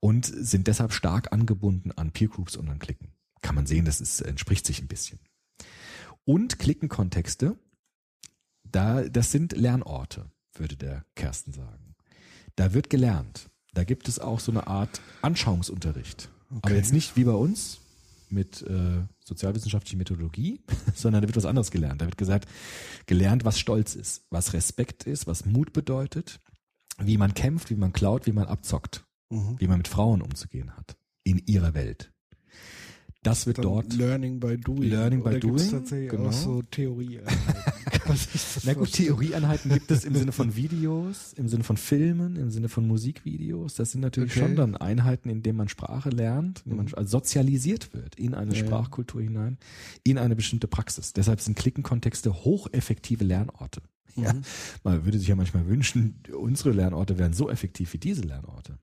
und 0.00 0.24
sind 0.24 0.66
deshalb 0.66 0.94
stark 0.94 1.30
angebunden 1.30 1.92
an 1.92 2.12
Peergroups 2.12 2.56
und 2.56 2.70
an 2.70 2.78
Klicken. 2.78 3.08
Kann 3.42 3.54
man 3.54 3.66
sehen, 3.66 3.84
das 3.84 4.00
ist, 4.00 4.22
entspricht 4.22 4.64
sich 4.64 4.80
ein 4.80 4.88
bisschen. 4.88 5.18
Und 6.24 6.58
Klickenkontexte, 6.58 7.58
da, 8.62 9.02
das 9.02 9.30
sind 9.30 9.52
Lernorte, 9.52 10.30
würde 10.54 10.78
der 10.78 11.04
Kersten 11.16 11.52
sagen. 11.52 11.96
Da 12.56 12.72
wird 12.72 12.88
gelernt. 12.88 13.50
Da 13.74 13.84
gibt 13.84 14.08
es 14.08 14.18
auch 14.18 14.40
so 14.40 14.50
eine 14.50 14.68
Art 14.68 15.02
Anschauungsunterricht. 15.20 16.30
Aber 16.62 16.74
jetzt 16.74 16.94
nicht 16.94 17.18
wie 17.18 17.24
bei 17.24 17.32
uns 17.32 17.79
mit 18.32 18.62
äh, 18.62 19.02
sozialwissenschaftlicher 19.24 19.98
Methodologie, 19.98 20.60
sondern 20.94 21.22
da 21.22 21.28
wird 21.28 21.36
was 21.36 21.46
anderes 21.46 21.70
gelernt. 21.70 22.00
Da 22.00 22.06
wird 22.06 22.18
gesagt, 22.18 22.48
gelernt, 23.06 23.44
was 23.44 23.58
Stolz 23.58 23.94
ist, 23.94 24.24
was 24.30 24.52
Respekt 24.52 25.04
ist, 25.04 25.26
was 25.26 25.44
Mut 25.44 25.72
bedeutet, 25.72 26.40
wie 26.98 27.16
man 27.16 27.34
kämpft, 27.34 27.70
wie 27.70 27.76
man 27.76 27.92
klaut, 27.92 28.26
wie 28.26 28.32
man 28.32 28.46
abzockt, 28.46 29.04
wie 29.30 29.66
man 29.66 29.78
mit 29.78 29.88
Frauen 29.88 30.22
umzugehen 30.22 30.76
hat 30.76 30.96
in 31.24 31.38
ihrer 31.46 31.74
Welt. 31.74 32.12
Das 33.22 33.46
wird 33.46 33.58
Dann 33.58 33.64
dort 33.64 33.92
Learning 33.94 34.40
by 34.40 34.56
Doing. 34.56 34.90
Learning 34.90 35.22
by 35.22 35.38
gibt's 35.38 35.68
Doing, 35.68 35.70
tatsächlich 35.70 36.10
genau. 36.10 36.28
auch 36.28 36.32
so 36.32 36.62
Theorie. 36.62 37.20
Na 38.64 38.74
gut, 38.74 38.92
Theorieeinheiten 38.92 39.70
gibt 39.72 39.90
es 39.90 40.04
im 40.04 40.14
Sinne 40.14 40.32
von 40.32 40.56
Videos, 40.56 41.32
im 41.34 41.48
Sinne 41.48 41.64
von 41.64 41.76
Filmen, 41.76 42.36
im 42.36 42.50
Sinne 42.50 42.68
von 42.68 42.86
Musikvideos. 42.86 43.74
Das 43.74 43.92
sind 43.92 44.00
natürlich 44.00 44.32
Okay. 44.32 44.40
schon 44.40 44.56
dann 44.56 44.76
Einheiten, 44.76 45.28
in 45.30 45.42
denen 45.42 45.58
man 45.58 45.68
Sprache 45.68 46.10
lernt, 46.10 46.60
in 46.64 46.70
denen 46.72 46.84
man 46.84 46.94
also 46.94 47.18
sozialisiert 47.18 47.92
wird 47.94 48.14
in 48.16 48.34
eine 48.34 48.52
Ja. 48.54 48.58
Sprachkultur 48.58 49.22
hinein, 49.22 49.58
in 50.04 50.18
eine 50.18 50.36
bestimmte 50.36 50.68
Praxis. 50.68 51.12
Deshalb 51.12 51.40
sind 51.40 51.56
Klickenkontexte 51.56 52.32
hocheffektive 52.44 53.24
Lernorte. 53.24 53.82
Ja, 54.16 54.34
man 54.82 55.04
würde 55.04 55.18
sich 55.18 55.28
ja 55.28 55.36
manchmal 55.36 55.66
wünschen, 55.68 56.22
unsere 56.36 56.72
Lernorte 56.72 57.16
wären 57.18 57.32
so 57.32 57.48
effektiv 57.48 57.92
wie 57.92 57.98
diese 57.98 58.22
Lernorte. 58.22 58.78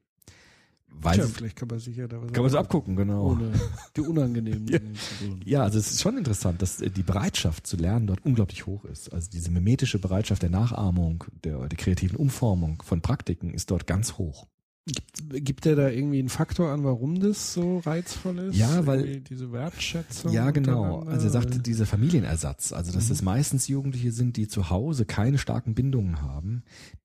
Weil 0.90 1.16
Tja, 1.16 1.26
sie, 1.26 1.34
vielleicht 1.34 1.56
kann 1.56 1.68
man 1.68 1.80
sich 1.80 1.96
ja 1.96 2.08
da 2.08 2.22
was 2.22 2.32
kann 2.32 2.44
man 2.44 2.52
so 2.52 2.58
abgucken, 2.58 2.96
genau. 2.96 3.32
ohne 3.32 3.52
die 3.96 4.02
unangenehmen 4.02 4.68
Ja. 4.72 4.80
Dinge 4.80 4.94
zu 4.94 5.26
tun. 5.26 5.42
Ja, 5.46 5.64
also 5.64 5.78
es 5.78 5.92
ist 5.92 6.02
schon 6.02 6.18
interessant, 6.18 6.62
dass 6.62 6.82
äh, 6.82 6.90
die 6.90 7.04
Bereitschaft 7.04 7.68
zu 7.68 7.78
lernen 7.78 8.08
dort 8.08 8.26
unglaublich 8.26 8.66
hoch 8.66 8.84
ist. 8.86 9.14
Also 9.14 9.30
diese 9.30 9.52
mimetische 9.52 10.00
Bereitschaft 10.00 10.42
der 10.42 10.50
Nachahmung, 10.50 11.24
der, 11.44 11.68
der 11.68 11.78
kreativen 11.78 12.18
Umformung 12.18 12.82
von 12.84 13.02
Praktiken 13.02 13.54
ist 13.54 13.70
dort 13.70 13.86
ganz 13.86 14.18
hoch. 14.18 14.48
Gibt, 14.88 15.46
gibt 15.46 15.66
der 15.66 15.76
da 15.76 15.90
irgendwie 15.90 16.20
einen 16.20 16.30
Faktor 16.30 16.70
an, 16.72 16.86
warum 16.86 17.20
das 17.20 17.52
so 17.54 17.80
reizvoll 17.80 18.40
ist? 18.40 18.56
Ja, 18.56 18.86
weil- 18.86 19.02
Irgendwie 19.02 19.20
diese 19.22 19.52
Wertschätzung. 19.52 20.32
Ja, 20.32 20.52
genau. 20.52 21.02
Also 21.02 21.28
er 21.28 21.32
sagte, 21.32 21.60
dieser 21.60 21.86
Familienersatz, 21.86 22.72
also 22.72 22.94
dass 22.94 23.10
es 23.10 23.22
meistens 23.22 23.68
Jugendliche 23.68 24.14
sind, 24.14 24.38
die 24.38 24.48
zu 24.48 24.70
Hause 24.70 25.04
keine 25.06 25.38
starken 25.40 25.76
Bindungen 25.76 26.22
haben, 26.22 26.64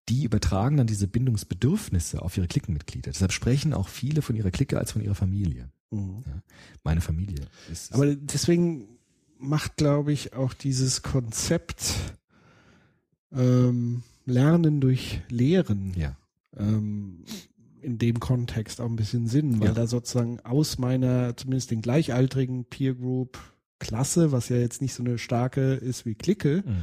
die 0.08 0.22
übertragen 0.24 0.76
dann 0.76 0.86
diese 0.86 1.08
Bindungsbedürfnisse 1.08 2.22
auf 2.22 2.36
ihre 2.36 2.46
Klickenmitglieder. 2.46 3.10
Deshalb 3.10 3.32
sprechen 3.32 3.74
auch 3.74 3.88
viele 3.88 4.22
von 4.22 4.36
ihrer 4.36 4.52
Clique 4.52 4.78
als 4.78 4.92
von 4.92 5.02
ihrer 5.02 5.16
Familie. 5.16 5.68
Mhm. 5.90 6.22
Ja. 6.24 6.42
Meine 6.84 7.00
Familie 7.00 7.46
ist. 7.70 7.92
Aber 7.94 8.14
deswegen 8.14 8.86
macht, 9.38 9.76
glaube 9.76 10.12
ich, 10.12 10.34
auch 10.34 10.54
dieses 10.54 11.02
Konzept 11.02 11.94
ähm, 13.32 14.02
Lernen 14.24 14.80
durch 14.80 15.20
Lehren 15.30 15.94
ja, 15.96 16.16
ähm, 16.56 17.24
in 17.82 17.98
dem 17.98 18.20
Kontext 18.20 18.80
auch 18.80 18.88
ein 18.88 18.96
bisschen 18.96 19.26
Sinn, 19.26 19.60
weil 19.60 19.68
Ja. 19.68 19.74
da 19.74 19.86
sozusagen 19.86 20.40
aus 20.40 20.78
meiner, 20.78 21.36
zumindest 21.36 21.70
den 21.70 21.82
gleichaltrigen 21.82 22.64
Peer 22.64 22.94
Group 22.94 23.38
Klasse, 23.78 24.30
was 24.32 24.48
ja 24.48 24.56
jetzt 24.58 24.80
nicht 24.80 24.94
so 24.94 25.02
eine 25.02 25.18
starke 25.18 25.72
ist 25.74 26.06
wie 26.06 26.14
Clique, 26.14 26.62
Mhm. 26.64 26.76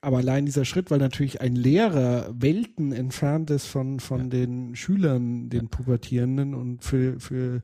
aber 0.00 0.18
allein 0.18 0.46
dieser 0.46 0.64
Schritt, 0.64 0.90
weil 0.90 0.98
natürlich 1.00 1.40
ein 1.40 1.56
Lehrer 1.56 2.32
Welten 2.38 2.92
entfernt 2.92 3.50
ist 3.50 3.66
von, 3.66 3.98
von 4.00 4.20
Ja. 4.22 4.26
den 4.28 4.76
Schülern, 4.76 5.48
den 5.50 5.68
Pubertierenden 5.68 6.54
und 6.54 6.84
für, 6.84 7.18
für 7.18 7.62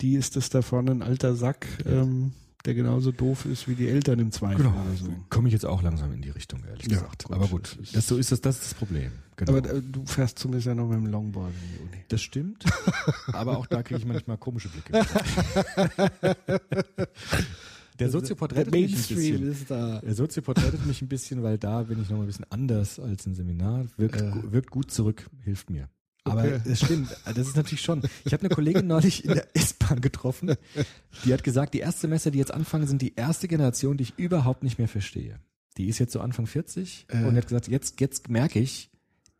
die 0.00 0.14
ist 0.14 0.34
das 0.36 0.50
da 0.50 0.62
vorne 0.62 0.90
ein 0.90 1.02
alter 1.02 1.34
Sack, 1.36 1.66
Ja. 1.84 2.02
ähm, 2.02 2.32
der 2.66 2.74
genauso 2.74 3.10
doof 3.12 3.46
ist 3.46 3.68
wie 3.68 3.74
die 3.74 3.88
Eltern 3.88 4.18
im 4.18 4.30
Zweifel 4.32 4.64
Genau. 4.64 4.70
oder 4.82 4.94
so. 4.96 5.08
Komme 5.30 5.48
ich 5.48 5.52
jetzt 5.54 5.64
auch 5.66 5.82
langsam 5.82 6.12
in 6.12 6.20
die 6.22 6.30
Richtung, 6.30 6.62
ehrlich 6.68 6.84
Ja, 6.84 6.98
gesagt. 7.00 7.24
gut, 7.24 7.36
Aber 7.36 7.46
gut, 7.48 7.62
das 7.72 7.76
ist- 7.88 7.96
das, 7.96 8.06
so 8.06 8.16
ist 8.18 8.32
das, 8.32 8.40
das 8.40 8.56
ist 8.56 8.64
das 8.66 8.74
Problem. 8.74 9.10
Genau. 9.36 9.56
Aber 9.56 9.70
äh, 9.72 9.80
du 9.80 10.04
fährst 10.04 10.38
zumindest 10.38 10.66
ja 10.66 10.74
noch 10.74 10.86
mit 10.88 10.98
dem 10.98 11.06
Longboard 11.06 11.50
in 11.50 11.76
die 11.76 11.82
Uni. 11.94 12.04
das 12.08 12.20
stimmt. 12.22 12.64
aber 13.32 13.56
auch 13.56 13.66
da 13.66 13.82
kriege 13.82 14.00
ich 14.00 14.06
manchmal 14.06 14.36
komische 14.36 14.68
Blicke. 14.68 14.92
Der 17.98 18.08
Soziopod 18.08 18.50
Der 18.52 18.58
rettet 18.60 18.72
mich 18.72 18.92
ein 19.10 19.16
bisschen. 19.16 19.50
ist 19.52 19.70
da. 19.70 20.00
Der 20.00 20.14
Soziopod 20.14 20.56
rettet 20.58 20.86
mich 20.86 21.02
ein 21.02 21.08
bisschen, 21.08 21.42
weil 21.42 21.58
da 21.58 21.82
bin 21.82 22.00
ich 22.00 22.08
noch 22.08 22.16
mal 22.16 22.24
ein 22.24 22.28
bisschen 22.28 22.46
anders 22.50 22.98
als 22.98 23.26
im 23.26 23.34
Seminar. 23.34 23.84
Wirkt, 23.98 24.20
Äh. 24.20 24.52
wirkt 24.52 24.70
gut 24.70 24.90
zurück, 24.90 25.28
hilft 25.44 25.68
mir. 25.68 25.88
Aber 26.30 26.42
Okay. 26.44 26.60
es 26.64 26.80
stimmt, 26.80 27.08
das 27.24 27.46
ist 27.48 27.56
natürlich 27.56 27.82
schon. 27.82 28.02
Ich 28.24 28.32
habe 28.32 28.42
eine 28.44 28.54
Kollegin 28.54 28.86
neulich 28.86 29.24
in 29.24 29.34
der 29.34 29.46
S-Bahn 29.56 30.00
getroffen, 30.00 30.54
die 31.24 31.32
hat 31.32 31.44
gesagt, 31.44 31.74
die 31.74 31.80
Erstsemester, 31.80 32.30
die 32.30 32.38
jetzt 32.38 32.52
anfangen, 32.54 32.86
sind 32.86 33.02
die 33.02 33.14
erste 33.14 33.48
Generation, 33.48 33.96
die 33.96 34.04
ich 34.04 34.18
überhaupt 34.18 34.62
nicht 34.62 34.78
mehr 34.78 34.88
verstehe. 34.88 35.40
Die 35.76 35.86
ist 35.88 35.98
jetzt 35.98 36.12
so 36.12 36.20
Anfang 36.20 36.46
40 36.46 37.06
Äh. 37.08 37.24
und 37.24 37.36
hat 37.36 37.46
gesagt, 37.46 37.68
jetzt, 37.68 38.00
jetzt 38.00 38.28
merke 38.28 38.58
ich, 38.58 38.90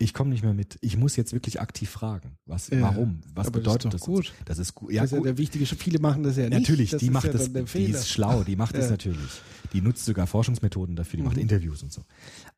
ich 0.02 0.14
komme 0.14 0.30
nicht 0.30 0.42
mehr 0.42 0.54
mit. 0.54 0.78
Ich 0.80 0.96
muss 0.96 1.14
jetzt 1.16 1.34
wirklich 1.34 1.60
aktiv 1.60 1.90
fragen. 1.90 2.38
Was, 2.46 2.68
Ja. 2.70 2.80
warum? 2.80 3.20
Was 3.34 3.48
Aber 3.48 3.60
das 3.60 3.64
bedeutet 3.74 3.84
ist 3.94 4.00
das? 4.00 4.06
gut. 4.06 4.32
Das 4.46 4.58
ist 4.58 4.74
gut. 4.74 4.92
Ja, 4.92 5.02
das 5.02 5.08
ist 5.10 5.12
ja 5.12 5.18
gut. 5.18 5.26
der 5.26 5.36
wichtige. 5.36 5.66
Viele 5.66 5.98
machen 5.98 6.22
das 6.22 6.38
ja 6.38 6.44
nicht. 6.48 6.58
Natürlich, 6.58 6.88
das 6.90 7.00
die 7.00 7.06
ist 7.08 7.12
macht 7.12 7.26
ja 7.26 7.32
das, 7.32 7.52
die 7.52 7.82
ist 7.84 8.08
schlau, 8.08 8.42
die 8.42 8.56
macht 8.56 8.74
das 8.76 8.86
Ja. 8.86 8.92
natürlich. 8.92 9.42
Die 9.74 9.82
nutzt 9.82 10.06
sogar 10.06 10.26
Forschungsmethoden 10.26 10.96
dafür, 10.96 11.18
die 11.18 11.22
macht 11.22 11.36
Mhm. 11.36 11.42
Interviews 11.42 11.82
und 11.82 11.92
so. 11.92 12.02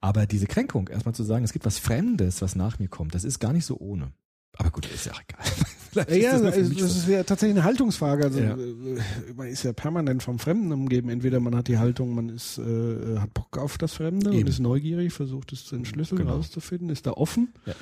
Aber 0.00 0.26
diese 0.26 0.46
Kränkung, 0.46 0.86
erstmal 0.86 1.16
zu 1.16 1.24
sagen, 1.24 1.44
es 1.44 1.52
gibt 1.52 1.66
was 1.66 1.78
Fremdes, 1.78 2.42
was 2.42 2.54
nach 2.54 2.78
mir 2.78 2.86
kommt, 2.88 3.12
das 3.16 3.24
ist 3.24 3.40
gar 3.40 3.52
nicht 3.52 3.64
so 3.66 3.76
ohne. 3.76 4.12
Aber 4.58 4.70
gut, 4.70 4.86
ist 4.86 5.06
ja 5.06 5.12
auch 5.12 5.20
egal. 5.28 5.44
Ja, 5.94 6.02
ist 6.04 6.42
das 6.44 6.54
also 6.56 6.72
das 6.72 6.96
ist 6.96 7.06
ja 7.08 7.22
tatsächlich 7.22 7.54
eine 7.58 7.64
Haltungsfrage. 7.64 8.24
Also 8.24 8.40
Ja. 8.40 8.54
äh, 8.56 8.98
man 9.36 9.46
ist 9.48 9.62
ja 9.62 9.74
permanent 9.74 10.22
vom 10.22 10.38
Fremden 10.38 10.72
umgeben. 10.72 11.10
Entweder 11.10 11.38
man 11.38 11.54
hat 11.54 11.68
die 11.68 11.76
Haltung, 11.76 12.14
man 12.14 12.30
ist 12.30 12.56
äh, 12.56 13.18
hat 13.18 13.34
Bock 13.34 13.58
auf 13.58 13.76
das 13.76 13.92
Fremde 13.92 14.30
Eben. 14.30 14.38
und 14.40 14.48
ist 14.48 14.58
neugierig, 14.60 15.12
versucht 15.12 15.52
es 15.52 15.66
zu 15.66 15.76
entschlüsseln, 15.76 16.20
Genau. 16.22 16.36
rauszufinden, 16.36 16.88
ist 16.88 17.06
da 17.06 17.10
offen. 17.12 17.52
Ja. 17.66 17.74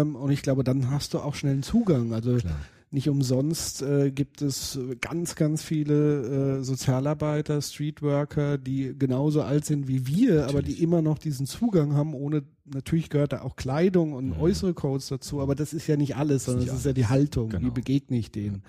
Ähm, 0.00 0.16
und 0.16 0.30
ich 0.30 0.40
glaube, 0.40 0.64
dann 0.64 0.90
hast 0.90 1.12
du 1.12 1.18
auch 1.18 1.34
schnell 1.34 1.52
einen 1.52 1.62
Zugang. 1.62 2.14
Also 2.14 2.36
Klar. 2.38 2.56
Nicht 2.92 3.08
umsonst 3.08 3.80
äh, 3.82 4.10
gibt 4.10 4.42
es 4.42 4.78
ganz, 5.00 5.34
ganz 5.34 5.62
viele 5.62 6.58
äh, 6.58 6.62
Sozialarbeiter, 6.62 7.60
Streetworker, 7.62 8.58
die 8.58 8.94
genauso 8.98 9.42
alt 9.42 9.64
sind 9.64 9.88
wie 9.88 10.06
wir, 10.06 10.44
aber 10.44 10.58
Natürlich. 10.58 10.76
die 10.76 10.82
immer 10.82 11.00
noch 11.02 11.18
diesen 11.18 11.46
Zugang 11.46 11.94
haben, 11.94 12.14
ohne 12.14 12.42
natürlich 12.64 13.10
gehört 13.10 13.32
da 13.32 13.42
auch 13.42 13.56
Kleidung 13.56 14.12
und 14.12 14.26
Mhm. 14.28 14.32
äußere 14.38 14.74
Codes 14.74 15.08
dazu, 15.08 15.40
aber 15.40 15.54
das 15.54 15.72
ist 15.72 15.86
ja 15.88 15.96
nicht 15.96 16.16
alles, 16.16 16.44
sondern 16.44 16.64
nicht 16.64 16.72
es 16.72 16.78
ist 16.80 16.86
ja 16.86 16.92
die 16.92 17.06
Haltung, 17.06 17.50
wie 17.52 17.56
Genau. 17.56 17.72
begegne 17.72 18.18
ich 18.18 18.30
denen. 18.30 18.62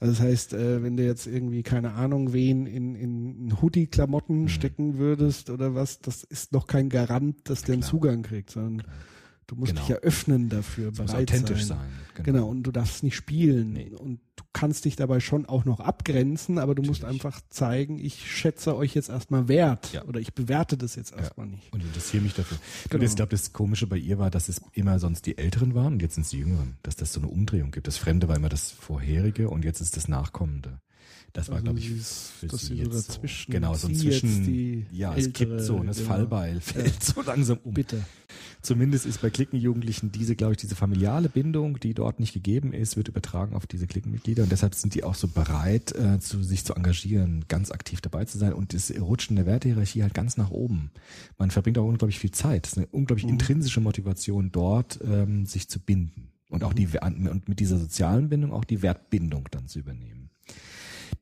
Also 0.00 0.12
das 0.14 0.20
heißt, 0.22 0.54
äh, 0.54 0.82
wenn 0.82 0.96
du 0.96 1.04
jetzt 1.04 1.26
irgendwie, 1.26 1.62
keine 1.62 1.92
Ahnung, 1.92 2.32
wen 2.32 2.66
in, 2.66 2.94
in 2.94 3.60
Hoodie-Klamotten 3.62 4.42
Mhm. 4.42 4.48
stecken 4.48 4.98
würdest 4.98 5.50
oder 5.50 5.74
was, 5.74 6.00
das 6.00 6.24
ist 6.24 6.52
noch 6.52 6.66
kein 6.66 6.88
Garant, 6.88 7.36
dass 7.48 7.62
der 7.62 7.74
einen 7.74 7.82
Klar. 7.82 7.90
Zugang 7.90 8.22
kriegt, 8.22 8.50
sondern 8.50 8.86
du 9.48 9.56
musst 9.56 9.72
Genau. 9.72 9.80
dich 9.82 9.88
ja 9.90 9.96
öffnen 9.96 10.48
dafür, 10.48 10.92
Es 10.92 10.98
muss 10.98 11.10
bereit 11.10 11.28
authentisch 11.32 11.64
sein. 11.64 11.78
sein. 12.14 12.24
Genau, 12.24 12.48
und 12.48 12.62
du 12.62 12.70
darfst 12.70 13.02
nicht 13.02 13.16
spielen. 13.16 13.72
Nee. 13.72 13.90
Und 13.96 14.20
du 14.36 14.44
kannst 14.52 14.84
dich 14.84 14.94
dabei 14.96 15.18
schon 15.20 15.46
auch 15.46 15.64
noch 15.64 15.80
abgrenzen, 15.80 16.58
aber 16.58 16.74
du 16.74 16.82
musst 16.82 17.02
Natürlich. 17.02 17.24
einfach 17.24 17.40
zeigen, 17.48 17.98
ich 17.98 18.30
schätze 18.30 18.76
euch 18.76 18.94
jetzt 18.94 19.08
erstmal 19.08 19.48
wert 19.48 19.92
Ja. 19.92 20.04
oder 20.04 20.18
ich 20.20 20.34
bewerte 20.34 20.76
das 20.76 20.94
jetzt 20.96 21.12
erstmal 21.12 21.46
nicht. 21.46 21.72
Und 21.72 21.82
interessiere 21.82 22.22
mich 22.22 22.34
dafür. 22.34 22.58
Genau. 22.90 23.02
Und 23.02 23.08
ich 23.08 23.16
glaube, 23.16 23.30
das 23.30 23.52
Komische 23.52 23.86
bei 23.86 23.96
ihr 23.98 24.18
war, 24.18 24.30
dass 24.30 24.48
es 24.48 24.60
immer 24.72 24.98
sonst 24.98 25.26
die 25.26 25.38
Älteren 25.38 25.74
waren 25.74 25.94
und 25.94 26.02
jetzt 26.02 26.14
sind 26.14 26.22
es 26.24 26.30
die 26.30 26.38
Jüngeren. 26.38 26.76
Dass 26.82 26.96
das 26.96 27.12
so 27.12 27.20
eine 27.20 27.28
Umdrehung 27.28 27.70
gibt. 27.70 27.86
Das 27.86 27.96
Fremde 27.96 28.28
war 28.28 28.36
immer 28.36 28.48
das 28.48 28.70
Vorherige 28.70 29.48
und 29.50 29.64
jetzt 29.64 29.80
ist 29.80 29.96
das 29.96 30.08
Nachkommende. 30.08 30.80
Das 31.34 31.48
war, 31.48 31.56
Also 31.56 31.64
glaube 31.64 31.78
ich, 31.78 31.90
für 31.90 32.46
dass 32.46 32.62
sie 32.62 32.82
so 32.84 32.90
dazwischen- 32.90 33.52
Genau, 33.52 33.74
so 33.74 33.86
ein 33.88 33.94
sie 33.94 34.08
jetzt 34.08 34.20
Zwischen. 34.20 34.44
die 34.44 34.86
ja, 34.90 35.14
es 35.14 35.32
kippt 35.32 35.60
so 35.60 35.76
und 35.76 35.86
das 35.86 35.98
genau. 35.98 36.08
Fallbeil 36.08 36.60
fällt 36.60 37.02
so 37.04 37.20
langsam 37.22 37.58
um. 37.64 37.74
Bitte. 37.74 38.02
Zumindest 38.62 39.06
ist 39.06 39.20
bei 39.20 39.30
Klickenjugendlichen 39.30 40.10
diese, 40.10 40.34
glaube 40.36 40.54
ich, 40.54 40.58
diese 40.58 40.74
familiale 40.74 41.28
Bindung, 41.28 41.78
die 41.80 41.94
dort 41.94 42.18
nicht 42.18 42.32
gegeben 42.32 42.72
ist, 42.72 42.96
wird 42.96 43.08
übertragen 43.08 43.54
auf 43.54 43.66
diese 43.66 43.86
Klickenmitglieder 43.86 44.42
und 44.42 44.50
deshalb 44.52 44.74
sind 44.74 44.94
die 44.94 45.04
auch 45.04 45.14
so 45.14 45.28
bereit, 45.28 45.94
äh, 45.94 46.18
zu, 46.18 46.42
sich 46.42 46.64
zu 46.64 46.74
engagieren, 46.74 47.44
ganz 47.48 47.70
aktiv 47.70 48.00
dabei 48.00 48.24
zu 48.24 48.38
sein 48.38 48.52
und 48.54 48.72
das 48.74 48.90
Rutschen 48.98 49.36
der 49.36 49.46
Wertehierarchie 49.46 50.02
halt 50.02 50.14
ganz 50.14 50.36
nach 50.38 50.50
oben. 50.50 50.90
Man 51.38 51.50
verbringt 51.50 51.78
auch 51.78 51.86
unglaublich 51.86 52.18
viel 52.18 52.32
Zeit. 52.32 52.66
Es 52.66 52.72
ist 52.72 52.78
eine 52.78 52.86
unglaublich 52.88 53.26
Mhm. 53.26 53.32
intrinsische 53.32 53.80
Motivation 53.80 54.50
dort, 54.50 54.98
ähm, 55.04 55.46
sich 55.46 55.68
zu 55.68 55.78
binden 55.78 56.30
und 56.50 56.64
auch 56.64 56.72
die 56.72 56.88
und 57.00 57.48
mit 57.48 57.60
dieser 57.60 57.78
sozialen 57.78 58.28
Bindung 58.28 58.52
auch 58.52 58.64
die 58.64 58.82
Wertbindung 58.82 59.46
dann 59.50 59.68
zu 59.68 59.78
übernehmen. 59.78 60.30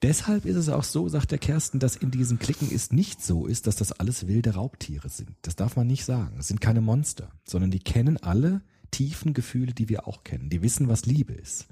Deshalb 0.02 0.44
ist 0.44 0.56
es 0.56 0.68
auch 0.68 0.84
so, 0.84 1.08
sagt 1.08 1.30
der 1.30 1.38
Kersten, 1.38 1.78
dass 1.78 1.96
in 1.96 2.10
diesen 2.10 2.38
Klicken 2.38 2.68
es 2.72 2.92
nicht 2.92 3.22
so 3.22 3.46
ist, 3.46 3.66
dass 3.66 3.76
das 3.76 3.92
alles 3.92 4.26
wilde 4.26 4.54
Raubtiere 4.54 5.08
sind. 5.08 5.30
Das 5.42 5.56
darf 5.56 5.76
man 5.76 5.86
nicht 5.86 6.04
sagen. 6.04 6.36
Es 6.38 6.48
sind 6.48 6.60
keine 6.60 6.80
Monster, 6.80 7.30
sondern 7.44 7.70
die 7.70 7.78
kennen 7.78 8.16
alle 8.18 8.62
tiefen 8.90 9.34
Gefühle, 9.34 9.72
die 9.72 9.88
wir 9.88 10.06
auch 10.06 10.24
kennen. 10.24 10.48
Die 10.50 10.62
wissen, 10.62 10.88
was 10.88 11.06
Liebe 11.06 11.32
ist. 11.32 11.66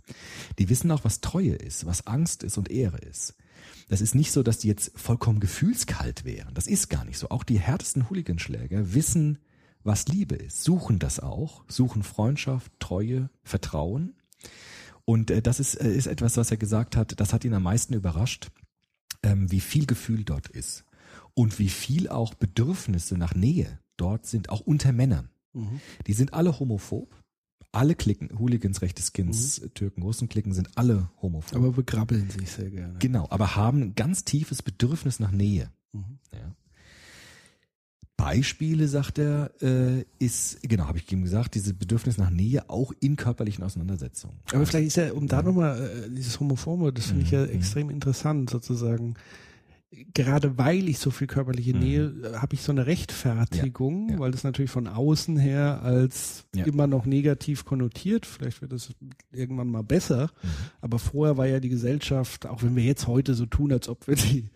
Die 0.58 0.68
wissen 0.68 0.90
auch, 0.90 1.04
was 1.04 1.20
Treue 1.20 1.54
ist, 1.54 1.86
was 1.86 2.06
Angst 2.06 2.42
ist 2.42 2.58
und 2.58 2.70
Ehre 2.70 2.98
ist. 2.98 3.34
Das 3.88 4.00
ist 4.00 4.14
nicht 4.14 4.32
so, 4.32 4.42
dass 4.42 4.58
die 4.58 4.68
jetzt 4.68 4.92
vollkommen 4.98 5.40
gefühlskalt 5.40 6.24
wären. 6.24 6.54
Das 6.54 6.66
ist 6.66 6.88
gar 6.88 7.04
nicht 7.04 7.18
so. 7.18 7.28
Auch 7.30 7.44
die 7.44 7.58
härtesten 7.58 8.08
Hooliganschläger 8.08 8.94
wissen, 8.94 9.38
was 9.84 10.08
Liebe 10.08 10.34
ist, 10.34 10.64
suchen 10.64 10.98
das 10.98 11.20
auch, 11.20 11.64
suchen 11.68 12.02
Freundschaft, 12.02 12.72
Treue, 12.78 13.28
Vertrauen. 13.42 14.14
Und 15.04 15.30
äh, 15.30 15.42
das 15.42 15.60
ist, 15.60 15.74
äh, 15.74 15.92
ist 15.92 16.06
etwas, 16.06 16.36
was 16.36 16.50
er 16.50 16.56
gesagt 16.56 16.96
hat, 16.96 17.18
das 17.20 17.32
hat 17.32 17.44
ihn 17.44 17.54
am 17.54 17.62
meisten 17.62 17.94
überrascht, 17.94 18.50
ähm, 19.22 19.50
wie 19.50 19.60
viel 19.60 19.86
Gefühl 19.86 20.24
dort 20.24 20.48
ist 20.48 20.84
und 21.34 21.58
wie 21.58 21.68
viel 21.68 22.08
auch 22.08 22.34
Bedürfnisse 22.34 23.18
nach 23.18 23.34
Nähe 23.34 23.78
dort 23.96 24.26
sind, 24.26 24.48
auch 24.48 24.60
unter 24.60 24.92
Männern. 24.92 25.30
Mhm. 25.52 25.80
Die 26.06 26.12
sind 26.12 26.32
alle 26.32 26.58
homophob. 26.58 27.14
Alle 27.72 27.96
Klicken, 27.96 28.38
Hooligans, 28.38 28.82
rechte 28.82 29.02
Skins, 29.02 29.60
Türken, 29.74 30.02
Russen 30.02 30.28
Klicken 30.28 30.54
sind 30.54 30.78
alle 30.78 31.10
homophob. 31.20 31.56
Aber 31.56 31.72
begrabbeln 31.72 32.30
sich 32.30 32.48
sehr 32.48 32.70
gerne. 32.70 33.00
genau, 33.00 33.26
aber 33.30 33.56
haben 33.56 33.82
ein 33.82 33.94
ganz 33.96 34.24
tiefes 34.24 34.62
Bedürfnis 34.62 35.18
nach 35.18 35.32
Nähe. 35.32 35.72
Mhm. 35.92 36.18
Ja. 36.32 36.54
Beispiele, 38.24 38.88
sagt 38.88 39.18
er, 39.18 39.50
äh, 39.60 40.04
ist, 40.18 40.62
genau, 40.62 40.86
habe 40.86 40.96
ich 40.98 41.12
ihm 41.12 41.22
gesagt, 41.24 41.54
dieses 41.54 41.74
Bedürfnis 41.74 42.16
nach 42.16 42.30
Nähe 42.30 42.68
auch 42.70 42.92
in 43.00 43.16
körperlichen 43.16 43.62
Auseinandersetzungen. 43.64 44.36
Aber 44.52 44.64
vielleicht 44.64 44.86
ist 44.86 44.96
ja, 44.96 45.12
um 45.12 45.26
da 45.28 45.42
nochmal, 45.42 45.78
äh, 46.06 46.10
dieses 46.10 46.40
Homophobe, 46.40 46.90
das 46.92 47.06
finde 47.06 47.22
ich 47.22 47.30
ja 47.30 47.42
Mhm. 47.44 47.50
extrem 47.52 47.90
interessant, 47.90 48.48
sozusagen. 48.48 49.14
Gerade 50.12 50.58
weil 50.58 50.88
ich 50.88 50.98
so 50.98 51.10
viel 51.12 51.28
körperliche 51.28 51.72
Mhm. 51.74 51.78
Nähe, 51.80 52.02
äh, 52.24 52.36
habe 52.38 52.54
ich 52.54 52.62
so 52.62 52.72
eine 52.72 52.86
Rechtfertigung, 52.86 54.08
Ja, 54.08 54.14
ja. 54.14 54.20
weil 54.20 54.32
das 54.32 54.42
natürlich 54.42 54.70
von 54.70 54.88
außen 54.88 55.36
her 55.36 55.82
als 55.82 56.46
Ja. 56.56 56.64
immer 56.64 56.86
noch 56.88 57.04
negativ 57.06 57.64
konnotiert. 57.64 58.26
Vielleicht 58.26 58.60
wird 58.62 58.72
es 58.72 58.92
irgendwann 59.32 59.68
mal 59.68 59.82
besser. 59.84 60.30
Mhm. 60.42 60.48
Aber 60.80 60.98
vorher 60.98 61.36
war 61.36 61.46
ja 61.46 61.60
die 61.60 61.68
Gesellschaft, 61.68 62.46
auch 62.46 62.62
wenn 62.62 62.74
wir 62.74 62.82
jetzt 62.84 63.06
heute 63.06 63.34
so 63.34 63.46
tun, 63.46 63.70
als 63.72 63.88
ob 63.88 64.08
wir 64.08 64.16
die, 64.16 64.48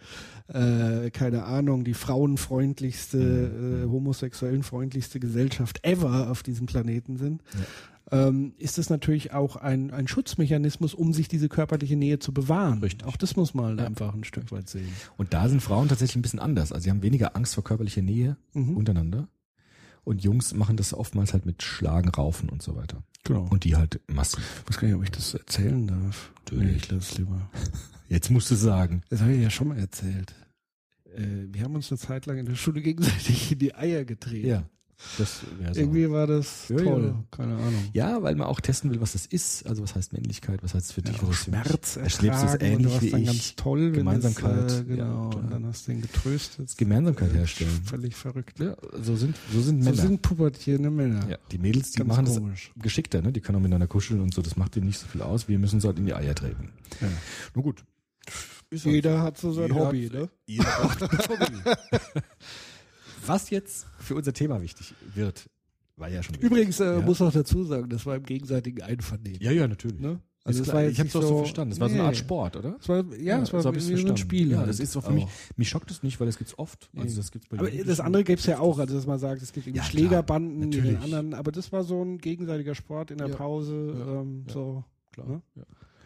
äh, 0.48 1.10
keine 1.10 1.44
Ahnung, 1.44 1.84
die 1.84 1.94
frauenfreundlichste, 1.94 3.18
Mhm. 3.18 3.82
äh, 3.84 3.86
homosexuellen 3.90 4.62
freundlichste 4.62 5.20
Gesellschaft 5.20 5.80
ever 5.84 6.30
auf 6.30 6.42
diesem 6.42 6.66
Planeten 6.66 7.16
sind, 7.16 7.42
ähm, 8.10 8.54
ist 8.56 8.78
es 8.78 8.88
natürlich 8.88 9.32
auch 9.34 9.56
ein, 9.56 9.90
ein 9.90 10.08
Schutzmechanismus, 10.08 10.94
um 10.94 11.12
sich 11.12 11.28
diese 11.28 11.48
körperliche 11.50 11.96
Nähe 11.96 12.18
zu 12.18 12.32
bewahren. 12.32 12.78
Richtig. 12.78 13.06
Auch 13.06 13.16
das 13.18 13.36
muss 13.36 13.52
man 13.52 13.76
Ja. 13.78 13.84
einfach 13.86 14.14
ein 14.14 14.24
Stück 14.24 14.50
weit 14.50 14.68
sehen. 14.70 14.88
Und 15.18 15.34
da 15.34 15.48
sind 15.48 15.60
Frauen 15.60 15.88
tatsächlich 15.88 16.16
ein 16.16 16.22
bisschen 16.22 16.38
anders. 16.40 16.72
Also 16.72 16.84
sie 16.84 16.90
haben 16.90 17.02
weniger 17.02 17.36
Angst 17.36 17.54
vor 17.54 17.64
körperlicher 17.64 18.00
Nähe 18.02 18.36
Mhm. 18.54 18.76
untereinander. 18.76 19.28
Und 20.04 20.22
Jungs 20.24 20.54
machen 20.54 20.78
das 20.78 20.94
oftmals 20.94 21.34
halt 21.34 21.44
mit 21.44 21.62
Schlagen, 21.62 22.08
Raufen 22.08 22.48
und 22.48 22.62
so 22.62 22.74
weiter. 22.76 23.02
Genau. 23.24 23.46
Und 23.50 23.64
die 23.64 23.76
halt 23.76 24.00
massiv. 24.06 24.62
Ich 24.64 24.70
weiß 24.70 24.80
gar 24.80 24.86
nicht, 24.88 24.96
ob 24.96 25.02
ich 25.02 25.10
das 25.10 25.34
erzählen 25.34 25.86
darf. 25.86 26.32
Natürlich. 26.46 26.66
Nee, 26.66 26.76
ich 26.76 26.90
lasse 26.90 27.12
es 27.12 27.18
lieber. 27.18 27.50
Jetzt 28.08 28.30
musst 28.30 28.50
du 28.50 28.54
sagen. 28.54 29.02
Das 29.10 29.20
habe 29.20 29.32
ich 29.34 29.42
ja 29.42 29.50
schon 29.50 29.68
mal 29.68 29.78
erzählt. 29.78 30.34
Äh, 31.14 31.22
wir 31.52 31.62
haben 31.62 31.74
uns 31.74 31.90
eine 31.90 31.98
Zeit 31.98 32.26
lang 32.26 32.38
in 32.38 32.46
der 32.46 32.54
Schule 32.54 32.80
gegenseitig 32.82 33.52
in 33.52 33.58
die 33.58 33.74
Eier 33.74 34.04
getreten. 34.04 34.64
Das 35.16 35.42
wäre 35.60 35.72
so. 35.74 35.80
Irgendwie 35.80 36.10
war 36.10 36.26
das 36.26 36.68
Ja, 36.70 36.76
toll. 36.78 37.14
ja. 37.14 37.24
Keine 37.30 37.54
Ahnung. 37.54 37.84
Ja, 37.92 38.20
weil 38.20 38.34
man 38.34 38.48
auch 38.48 38.58
testen 38.60 38.90
will, 38.90 39.00
was 39.00 39.12
das 39.12 39.26
ist. 39.26 39.64
Also 39.64 39.80
was 39.84 39.94
heißt 39.94 40.12
Männlichkeit, 40.12 40.60
was 40.64 40.74
heißt 40.74 40.86
es 40.86 40.92
für 40.92 41.02
dich? 41.02 41.16
Ja, 41.18 41.28
was? 41.28 41.36
Schmerz 41.36 41.96
Erlebst 41.96 42.22
das 42.42 42.54
und 42.54 42.62
ähnlich 42.64 42.94
du 42.94 43.00
wie 43.02 43.10
dann 43.10 43.20
ich? 43.20 43.26
ganz 43.26 43.54
toll. 43.54 43.80
wenn 43.86 43.92
Gemeinsamkeit. 43.92 44.64
Es, 44.66 44.72
äh, 44.72 44.76
Ja, 44.78 44.82
genau. 44.96 45.30
klar. 45.30 45.44
und 45.44 45.50
dann 45.52 45.66
hast 45.66 45.86
du 45.86 45.92
ihn 45.92 46.00
getröstet. 46.00 46.76
Gemeinsamkeit 46.76 47.32
herstellen. 47.32 47.80
Völlig 47.84 48.16
verrückt. 48.16 48.58
Ja, 48.58 48.74
so 49.00 49.14
sind, 49.14 49.36
so 49.52 49.60
sind 49.60 49.84
So 49.84 49.90
Männer. 49.90 50.02
sind 50.02 50.20
pubertierende 50.22 50.90
Männer. 50.90 51.28
ja, 51.30 51.38
die 51.52 51.58
Mädels, 51.58 51.92
die 51.92 51.98
Ganz 51.98 52.08
machen 52.08 52.24
komisch. 52.26 52.72
das 52.74 52.82
geschickter, 52.82 53.22
ne? 53.22 53.30
Die 53.30 53.40
können 53.40 53.54
auch 53.58 53.62
miteinander 53.62 53.86
kuscheln 53.86 54.20
und 54.20 54.34
so. 54.34 54.42
Das 54.42 54.56
macht 54.56 54.74
denen 54.74 54.86
nicht 54.86 54.98
so 54.98 55.06
viel 55.06 55.22
aus. 55.22 55.46
Wir 55.46 55.60
müssen 55.60 55.76
uns 55.76 55.84
halt 55.84 55.98
in 56.00 56.06
die 56.06 56.14
Eier 56.14 56.34
treten. 56.34 56.70
Ja. 57.00 57.06
Nur 57.54 57.62
gut. 57.62 57.84
Ist 58.70 58.84
halt 58.84 58.94
Jeder 58.94 59.22
hat 59.22 59.38
so 59.38 59.52
sein 59.52 59.68
Jeder 59.68 59.80
Hobby, 59.86 60.06
hat- 60.06 60.12
ne? 60.14 60.28
Jeder 60.46 60.64
braucht 60.64 61.02
ein 61.02 61.18
Hobby. 61.28 61.72
Was 63.26 63.50
jetzt 63.50 63.86
für 63.98 64.14
unser 64.14 64.32
Thema 64.32 64.60
wichtig 64.62 64.94
wird, 65.14 65.48
war 65.96 66.08
ja 66.08 66.22
schon 66.22 66.34
wichtig. 66.34 66.50
Übrigens 66.50 66.80
äh, 66.80 66.84
Ja. 66.94 67.00
muss 67.00 67.20
auch 67.20 67.32
dazu 67.32 67.64
sagen, 67.64 67.88
das 67.88 68.06
war 68.06 68.16
im 68.16 68.22
gegenseitigen 68.24 68.82
Einvernehmen. 68.82 69.40
Ja, 69.40 69.50
ja, 69.50 69.66
natürlich. 69.68 70.00
Ne? 70.00 70.20
Also 70.44 70.62
klar, 70.62 70.76
war 70.76 70.84
ich 70.84 70.98
habe 70.98 71.08
es 71.08 71.12
so 71.12 71.20
so- 71.20 71.38
verstanden. 71.38 71.72
Es 71.72 71.80
war 71.80 71.88
so 71.90 71.94
eine 71.96 72.04
Art 72.04 72.12
Nee. 72.14 72.18
Sport, 72.20 72.56
oder? 72.56 72.76
Es 72.80 72.88
war, 72.88 73.04
ja, 73.16 73.42
es 73.42 73.52
war 73.52 73.60
so 73.60 73.74
wie 73.74 73.80
so 73.80 74.08
ein. 74.08 74.16
Spiel. 74.16 74.52
Ja, 74.52 74.58
halt. 74.58 74.68
das 74.70 74.80
ist 74.80 74.96
auch 74.96 75.04
für 75.04 75.12
mich. 75.12 75.24
Auch. 75.24 75.30
Mich 75.56 75.68
schockt 75.68 75.90
es 75.90 76.02
nicht, 76.02 76.18
weil 76.20 76.26
das 76.26 76.38
gibt's 76.38 76.56
oft. 76.58 76.88
Also 76.96 77.16
das 77.18 77.30
gibt's 77.32 77.48
bei 77.48 77.58
Aber 77.58 77.70
das 77.70 78.00
andere 78.00 78.24
gibt's 78.24 78.46
ja 78.46 78.58
auch, 78.60 78.78
also 78.78 78.94
dass 78.94 79.06
man 79.06 79.18
sagt, 79.18 79.42
es 79.42 79.52
gibt 79.52 79.66
irgendwie 79.66 79.78
Ja, 79.84 79.90
Schlägerbanden, 79.90 80.70
die 80.70 80.80
den 80.80 80.96
anderen, 80.98 81.34
aber 81.34 81.52
das 81.52 81.70
war 81.72 81.84
so 81.84 82.02
ein 82.02 82.16
gegenseitiger 82.18 82.74
Sport 82.74 83.10
in 83.10 83.18
der 83.18 83.28
Ja. 83.28 83.36
Pause, 83.36 83.94
Ja. 83.98 84.20
ähm, 84.22 84.44
Ja. 84.46 84.52
so, 84.54 84.84
Klar. 85.12 85.26
ne? 85.28 85.42
Ja. 85.56 85.62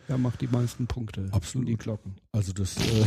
Ja, 0.08 0.18
macht 0.18 0.40
die 0.40 0.48
meisten 0.48 0.86
Punkte. 0.86 1.28
Absolut. 1.30 1.68
Die 1.68 1.76
Glocken. 1.76 2.16
Also 2.32 2.52
das 2.52 2.76
äh, 2.76 3.04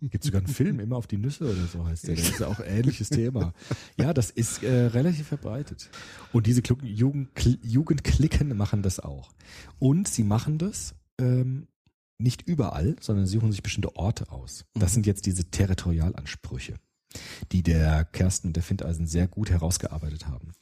gibt 0.08 0.24
sogar 0.24 0.40
einen 0.40 0.48
Film, 0.52 0.78
immer 0.80 0.96
auf 0.96 1.06
die 1.06 1.16
Nüsse 1.18 1.44
oder 1.44 1.66
so 1.66 1.86
heißt 1.86 2.06
der. 2.08 2.16
Das 2.16 2.28
ist 2.28 2.40
ja 2.40 2.46
auch 2.48 2.60
ein 2.60 2.66
ähnliches 2.78 3.08
Thema. 3.08 3.52
Ja, 3.96 4.12
das 4.14 4.30
ist 4.30 4.62
äh, 4.62 4.86
relativ 4.86 5.28
verbreitet. 5.28 5.90
Und 6.32 6.46
diese 6.46 6.62
Klucken, 6.62 6.86
Jugend, 6.86 7.30
Kl- 7.36 7.58
Jugendklicken 7.62 8.56
machen 8.56 8.82
das 8.82 9.00
auch. 9.00 9.32
Und 9.78 10.06
sie 10.08 10.22
machen 10.24 10.58
das 10.58 10.94
ähm, 11.20 11.68
nicht 12.18 12.42
überall, 12.42 12.96
sondern 13.00 13.26
sie 13.26 13.34
suchen 13.38 13.52
sich 13.52 13.62
bestimmte 13.62 13.96
Orte 13.96 14.30
aus. 14.30 14.64
Das 14.74 14.90
Mhm. 14.90 14.94
sind 14.94 15.06
jetzt 15.06 15.26
diese 15.26 15.44
Territorialansprüche, 15.50 16.74
die 17.52 17.62
der 17.62 18.04
Kersten 18.04 18.48
und 18.48 18.56
der 18.56 18.62
Findeisen 18.62 19.06
sehr 19.06 19.28
gut 19.28 19.50
herausgearbeitet 19.50 20.26
haben. 20.26 20.52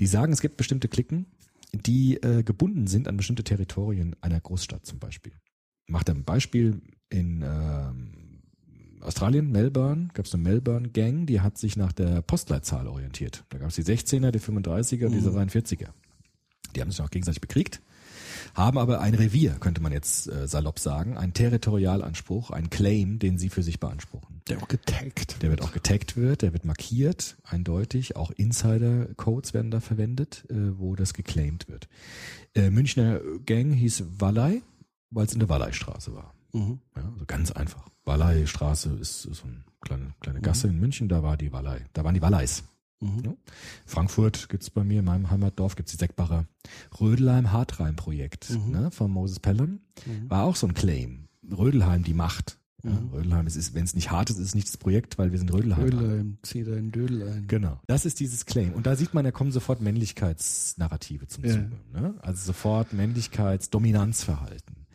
Die 0.00 0.06
sagen, 0.06 0.32
es 0.32 0.40
gibt 0.40 0.56
bestimmte 0.56 0.88
Klicken, 0.88 1.26
die 1.74 2.16
äh, 2.22 2.42
gebunden 2.42 2.86
sind 2.86 3.08
an 3.08 3.16
bestimmte 3.16 3.44
Territorien 3.44 4.16
einer 4.20 4.40
Großstadt 4.40 4.86
zum 4.86 4.98
Beispiel. 4.98 5.32
Macht 5.86 6.08
ein 6.10 6.24
Beispiel 6.24 6.80
in 7.10 7.42
ähm, 7.42 8.40
Australien, 9.00 9.52
Melbourne, 9.52 10.08
gab 10.14 10.24
es 10.26 10.34
eine 10.34 10.42
Melbourne 10.42 10.88
Gang, 10.88 11.26
die 11.26 11.40
hat 11.40 11.58
sich 11.58 11.76
nach 11.76 11.92
der 11.92 12.22
Postleitzahl 12.22 12.86
orientiert. 12.86 13.44
Da 13.50 13.58
gab 13.58 13.68
es 13.68 13.74
die 13.74 13.84
16er, 13.84 14.30
die 14.30 14.40
35er 14.40 15.06
und 15.06 15.12
diese 15.12 15.30
43er. 15.30 15.88
Die 16.74 16.80
haben 16.80 16.90
sich 16.90 17.00
auch 17.02 17.10
gegenseitig 17.10 17.40
bekriegt, 17.40 17.80
haben 18.54 18.78
aber 18.78 19.00
ein 19.00 19.14
Revier, 19.14 19.52
könnte 19.60 19.82
man 19.82 19.92
jetzt 19.92 20.28
äh, 20.28 20.46
salopp 20.46 20.78
sagen, 20.78 21.16
einen 21.16 21.34
Territorialanspruch, 21.34 22.50
einen 22.50 22.70
Claim, 22.70 23.18
den 23.18 23.36
sie 23.38 23.50
für 23.50 23.62
sich 23.62 23.80
beanspruchen. 23.80 24.42
Der 24.48 24.62
auch 24.62 24.68
getaggt. 24.68 25.42
Der 25.42 25.50
wird 25.50 25.62
auch 25.62 25.72
getaggt 25.72 26.16
wird, 26.16 26.42
der 26.42 26.52
wird 26.52 26.64
markiert, 26.64 27.36
eindeutig. 27.44 28.16
Auch 28.16 28.30
Insider-Codes 28.30 29.54
werden 29.54 29.70
da 29.70 29.80
verwendet, 29.80 30.44
äh, 30.50 30.78
wo 30.78 30.94
das 30.94 31.14
geclaimed 31.14 31.68
wird. 31.68 31.88
Äh, 32.54 32.70
Münchner 32.70 33.20
Gang 33.44 33.74
hieß 33.74 34.04
Wallei, 34.18 34.62
weil 35.10 35.26
es 35.26 35.32
in 35.32 35.40
der 35.40 35.48
Wallei-Straße 35.48 36.14
war. 36.14 36.34
Mhm. 36.52 36.78
Ja, 36.96 37.02
also 37.12 37.24
ganz 37.26 37.50
einfach. 37.50 37.88
Wallei-Straße 38.04 38.90
ist 39.00 39.22
so 39.22 39.44
eine 39.44 39.64
kleine, 39.80 40.14
kleine 40.20 40.40
Gasse 40.40 40.68
in 40.68 40.78
München, 40.78 41.08
da 41.08 41.22
war 41.22 41.36
die 41.36 41.52
Wallei. 41.52 41.86
Da 41.92 42.04
waren 42.04 42.14
die 42.14 42.22
Walleis. 42.22 42.64
Mhm. 43.00 43.22
Ja. 43.24 43.34
Frankfurt 43.86 44.48
gibt's 44.48 44.70
bei 44.70 44.84
mir, 44.84 45.00
in 45.00 45.04
meinem 45.04 45.30
Heimatdorf, 45.30 45.76
gibt's 45.76 45.92
die 45.92 45.98
Seckbacher 45.98 46.46
Rödelheim-Hartreim-Projekt 47.00 48.50
Mhm. 48.50 48.70
ne, 48.72 48.90
von 48.90 49.10
Moses 49.10 49.40
Pelham. 49.40 49.80
Mhm. 50.06 50.30
War 50.30 50.44
auch 50.44 50.56
so 50.56 50.66
ein 50.66 50.74
Claim. 50.74 51.28
Rödelheim, 51.50 52.02
die 52.04 52.14
Macht. 52.14 52.58
Ja, 52.82 52.90
Mhm. 52.90 53.08
Rödelheim, 53.14 53.46
es 53.46 53.56
ist, 53.56 53.74
wenn 53.74 53.84
es 53.84 53.94
nicht 53.94 54.10
hart 54.10 54.28
ist, 54.30 54.38
ist 54.38 54.48
es 54.48 54.54
nicht 54.54 54.68
das 54.68 54.76
Projekt, 54.76 55.16
weil 55.18 55.32
wir 55.32 55.38
sind 55.38 55.52
Rödelheim. 55.52 55.90
Dödel, 55.90 56.36
zieh 56.42 56.64
deinen 56.64 56.92
Dödel 56.92 57.22
ein. 57.28 57.46
Genau. 57.46 57.80
Das 57.86 58.04
ist 58.04 58.20
dieses 58.20 58.44
Claim. 58.46 58.72
Und 58.74 58.86
da 58.86 58.94
sieht 58.94 59.14
man, 59.14 59.24
da 59.24 59.30
kommen 59.30 59.52
sofort 59.52 59.80
Männlichkeitsnarrative 59.80 61.26
zum 61.26 61.44
Ja. 61.44 61.52
Zuge. 61.54 61.70
Ne? 61.94 62.14
Also 62.20 62.44
sofort 62.44 62.92
Männlichkeitsdominanzverhalten. 62.92 64.86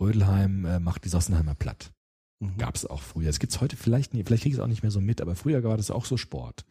Rödelheim 0.00 0.64
äh, 0.64 0.78
macht 0.80 1.04
die 1.04 1.08
Sossenheimer 1.08 1.54
platt. 1.54 1.92
Mhm. 2.38 2.58
Gab 2.58 2.74
es 2.76 2.84
auch 2.84 3.00
früher. 3.00 3.28
Das 3.28 3.38
gibt's 3.38 3.62
heute 3.62 3.76
vielleicht 3.76 4.12
nicht, 4.12 4.26
vielleicht 4.26 4.42
kriege 4.42 4.52
ich 4.54 4.58
es 4.58 4.62
auch 4.62 4.66
nicht 4.68 4.82
mehr 4.82 4.90
so 4.90 5.00
mit, 5.00 5.22
aber 5.22 5.34
früher 5.36 5.64
war 5.64 5.78
das 5.78 5.90
auch 5.90 6.04
so 6.04 6.18
Sport, 6.18 6.66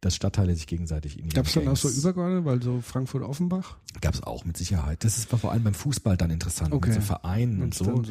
dass 0.00 0.14
Stadtteile 0.16 0.54
sich 0.54 0.66
gegenseitig 0.66 1.18
in 1.18 1.28
Gab 1.28 1.44
es 1.46 1.52
dann 1.52 1.68
auch 1.68 1.76
so 1.76 1.90
Übergeordnete, 1.90 2.44
weil 2.46 2.62
so 2.62 2.80
Frankfurt-Offenbach? 2.80 3.76
Gab's 4.00 4.22
auch 4.22 4.46
mit 4.46 4.56
Sicherheit. 4.56 5.04
Das 5.04 5.18
ist 5.18 5.30
war 5.30 5.38
vor 5.38 5.52
allem 5.52 5.64
beim 5.64 5.74
Fußball 5.74 6.16
dann 6.16 6.30
interessant, 6.30 6.72
Okay. 6.72 6.88
mit 6.88 6.94
so 6.94 7.00
Vereinen 7.02 7.56
und 7.56 7.60
Wenn's 7.60 7.78
so. 7.78 7.84
und 7.90 8.06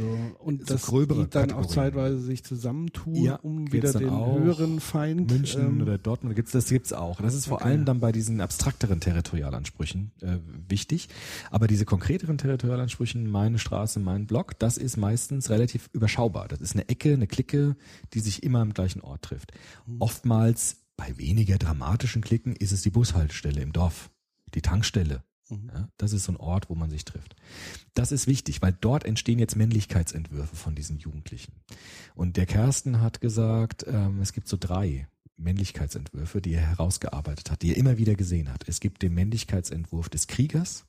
so 0.67 0.73
das 0.75 0.83
gröbere 0.83 1.23
die 1.23 1.29
dann 1.31 1.51
auch 1.51 1.61
Kategorien. 1.61 1.69
zeitweise 1.93 2.19
sich 2.21 2.43
zusammentun, 2.43 3.15
Ja, 3.15 3.35
um 3.37 3.71
wieder 3.71 3.91
den 3.93 4.09
auch. 4.09 4.37
höheren 4.37 4.79
Feind 4.79 5.31
München 5.31 5.61
ähm, 5.61 5.81
oder 5.81 5.97
Dortmund 5.97 6.35
gibt's 6.35 6.51
das 6.51 6.67
gibt's 6.69 6.93
auch. 6.93 7.19
Das 7.21 7.33
ist 7.33 7.47
vor 7.47 7.55
Okay. 7.59 7.69
allem 7.69 7.85
dann 7.85 7.99
bei 8.01 8.11
diesen 8.11 8.39
abstrakteren 8.39 8.99
Territorialansprüchen 8.99 10.11
äh, 10.21 10.37
wichtig. 10.67 11.09
Aber 11.49 11.65
diese 11.65 11.85
konkreteren 11.85 12.37
Territorialansprüchen, 12.37 13.29
meine 13.31 13.57
Straße, 13.57 13.99
mein 13.99 14.27
Block, 14.27 14.59
das 14.59 14.77
ist 14.77 14.97
meistens 14.97 15.49
relativ 15.49 15.89
überschaubar. 15.93 16.47
Das 16.47 16.59
ist 16.61 16.73
eine 16.73 16.87
Ecke, 16.87 16.98
eine 17.05 17.27
Clique, 17.27 17.75
die 18.13 18.19
sich 18.19 18.43
immer 18.43 18.59
am 18.59 18.73
gleichen 18.73 19.01
Ort 19.01 19.23
trifft. 19.23 19.51
Mhm. 19.85 19.97
Oftmals 19.99 20.77
bei 20.97 21.17
weniger 21.17 21.57
dramatischen 21.57 22.21
Klicken 22.21 22.55
ist 22.55 22.71
es 22.71 22.81
die 22.81 22.89
Bushaltestelle 22.89 23.61
im 23.61 23.71
Dorf, 23.71 24.11
die 24.53 24.61
Tankstelle. 24.61 25.23
Mhm. 25.49 25.71
Ja, 25.73 25.89
das 25.97 26.13
ist 26.13 26.25
so 26.25 26.33
ein 26.33 26.37
Ort, 26.37 26.69
wo 26.69 26.75
man 26.75 26.89
sich 26.89 27.05
trifft. 27.05 27.35
Das 27.93 28.11
ist 28.11 28.27
wichtig, 28.27 28.61
weil 28.61 28.73
dort 28.73 29.05
entstehen 29.05 29.39
jetzt 29.39 29.55
Männlichkeitsentwürfe 29.55 30.55
von 30.55 30.75
diesen 30.75 30.99
Jugendlichen. 30.99 31.53
Und 32.15 32.37
der 32.37 32.45
Kersten 32.45 33.01
hat 33.01 33.21
gesagt, 33.21 33.85
ähm, 33.87 34.19
es 34.21 34.33
gibt 34.33 34.47
so 34.47 34.57
drei 34.59 35.07
Männlichkeitsentwürfe, 35.37 36.41
die 36.41 36.53
er 36.53 36.61
herausgearbeitet 36.61 37.49
hat, 37.49 37.61
die 37.61 37.71
er 37.71 37.77
immer 37.77 37.97
wieder 37.97 38.15
gesehen 38.15 38.51
hat. 38.51 38.67
Es 38.67 38.79
gibt 38.79 39.01
den 39.01 39.13
Männlichkeitsentwurf 39.13 40.09
des 40.09 40.27
Kriegers, 40.27 40.85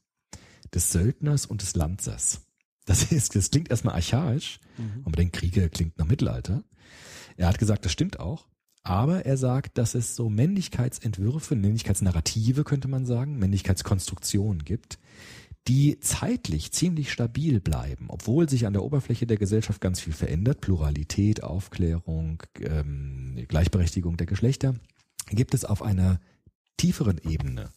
des 0.75 0.91
Söldners 0.91 1.47
und 1.47 1.63
des 1.63 1.75
Lanzers. 1.75 2.43
Das 2.91 3.13
ist, 3.13 3.37
das 3.37 3.51
klingt 3.51 3.71
erstmal 3.71 3.95
archaisch, 3.95 4.59
Mhm. 4.77 4.97
und 4.99 5.07
man 5.07 5.13
denkt, 5.13 5.37
Krieger 5.37 5.69
klingt 5.69 5.97
nach 5.99 6.07
Mittelalter. 6.07 6.65
Er 7.37 7.47
hat 7.47 7.59
gesagt, 7.59 7.85
das 7.85 7.93
stimmt 7.93 8.19
auch. 8.19 8.49
Aber 8.83 9.27
er 9.27 9.37
sagt, 9.37 9.79
dass 9.79 9.95
es 9.95 10.17
so 10.17 10.29
Männlichkeitsentwürfe, 10.29 11.55
Männlichkeitsnarrative 11.55 12.65
könnte 12.65 12.89
man 12.89 13.07
sagen, 13.07 13.39
Männlichkeitskonstruktionen 13.39 14.65
gibt, 14.65 14.99
die 15.69 16.01
zeitlich 16.01 16.73
ziemlich 16.73 17.13
stabil 17.13 17.61
bleiben, 17.61 18.07
obwohl 18.09 18.49
sich 18.49 18.67
an 18.67 18.73
der 18.73 18.83
Oberfläche 18.83 19.27
der 19.27 19.37
Gesellschaft 19.37 19.81
ganz 19.81 20.01
viel 20.01 20.15
verändert. 20.15 20.61
Pluralität, 20.61 21.45
Aufklärung, 21.45 22.43
ähm, 22.61 23.37
Gleichberechtigung 23.47 24.17
der 24.17 24.27
Geschlechter, 24.27 24.75
gibt 25.29 25.55
es 25.55 25.65
auf 25.65 25.83
einer 25.83 26.19
tieferen 26.79 27.19
Ebene 27.19 27.69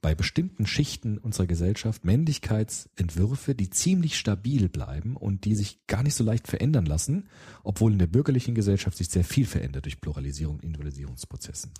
bei 0.00 0.14
bestimmten 0.14 0.66
Schichten 0.66 1.18
unserer 1.18 1.46
Gesellschaft 1.46 2.04
Männlichkeitsentwürfe, 2.04 3.54
die 3.54 3.70
ziemlich 3.70 4.16
stabil 4.18 4.68
bleiben 4.68 5.16
und 5.16 5.44
die 5.44 5.54
sich 5.54 5.86
gar 5.86 6.02
nicht 6.02 6.14
so 6.14 6.24
leicht 6.24 6.48
verändern 6.48 6.86
lassen, 6.86 7.28
obwohl 7.62 7.92
in 7.92 7.98
der 7.98 8.06
bürgerlichen 8.06 8.54
Gesellschaft 8.54 8.96
sich 8.96 9.08
sehr 9.08 9.24
viel 9.24 9.46
verändert 9.46 9.84
durch 9.84 10.00
Pluralisierung 10.00 10.56
und 10.56 10.64
Individualisierungsprozessen. 10.64 11.72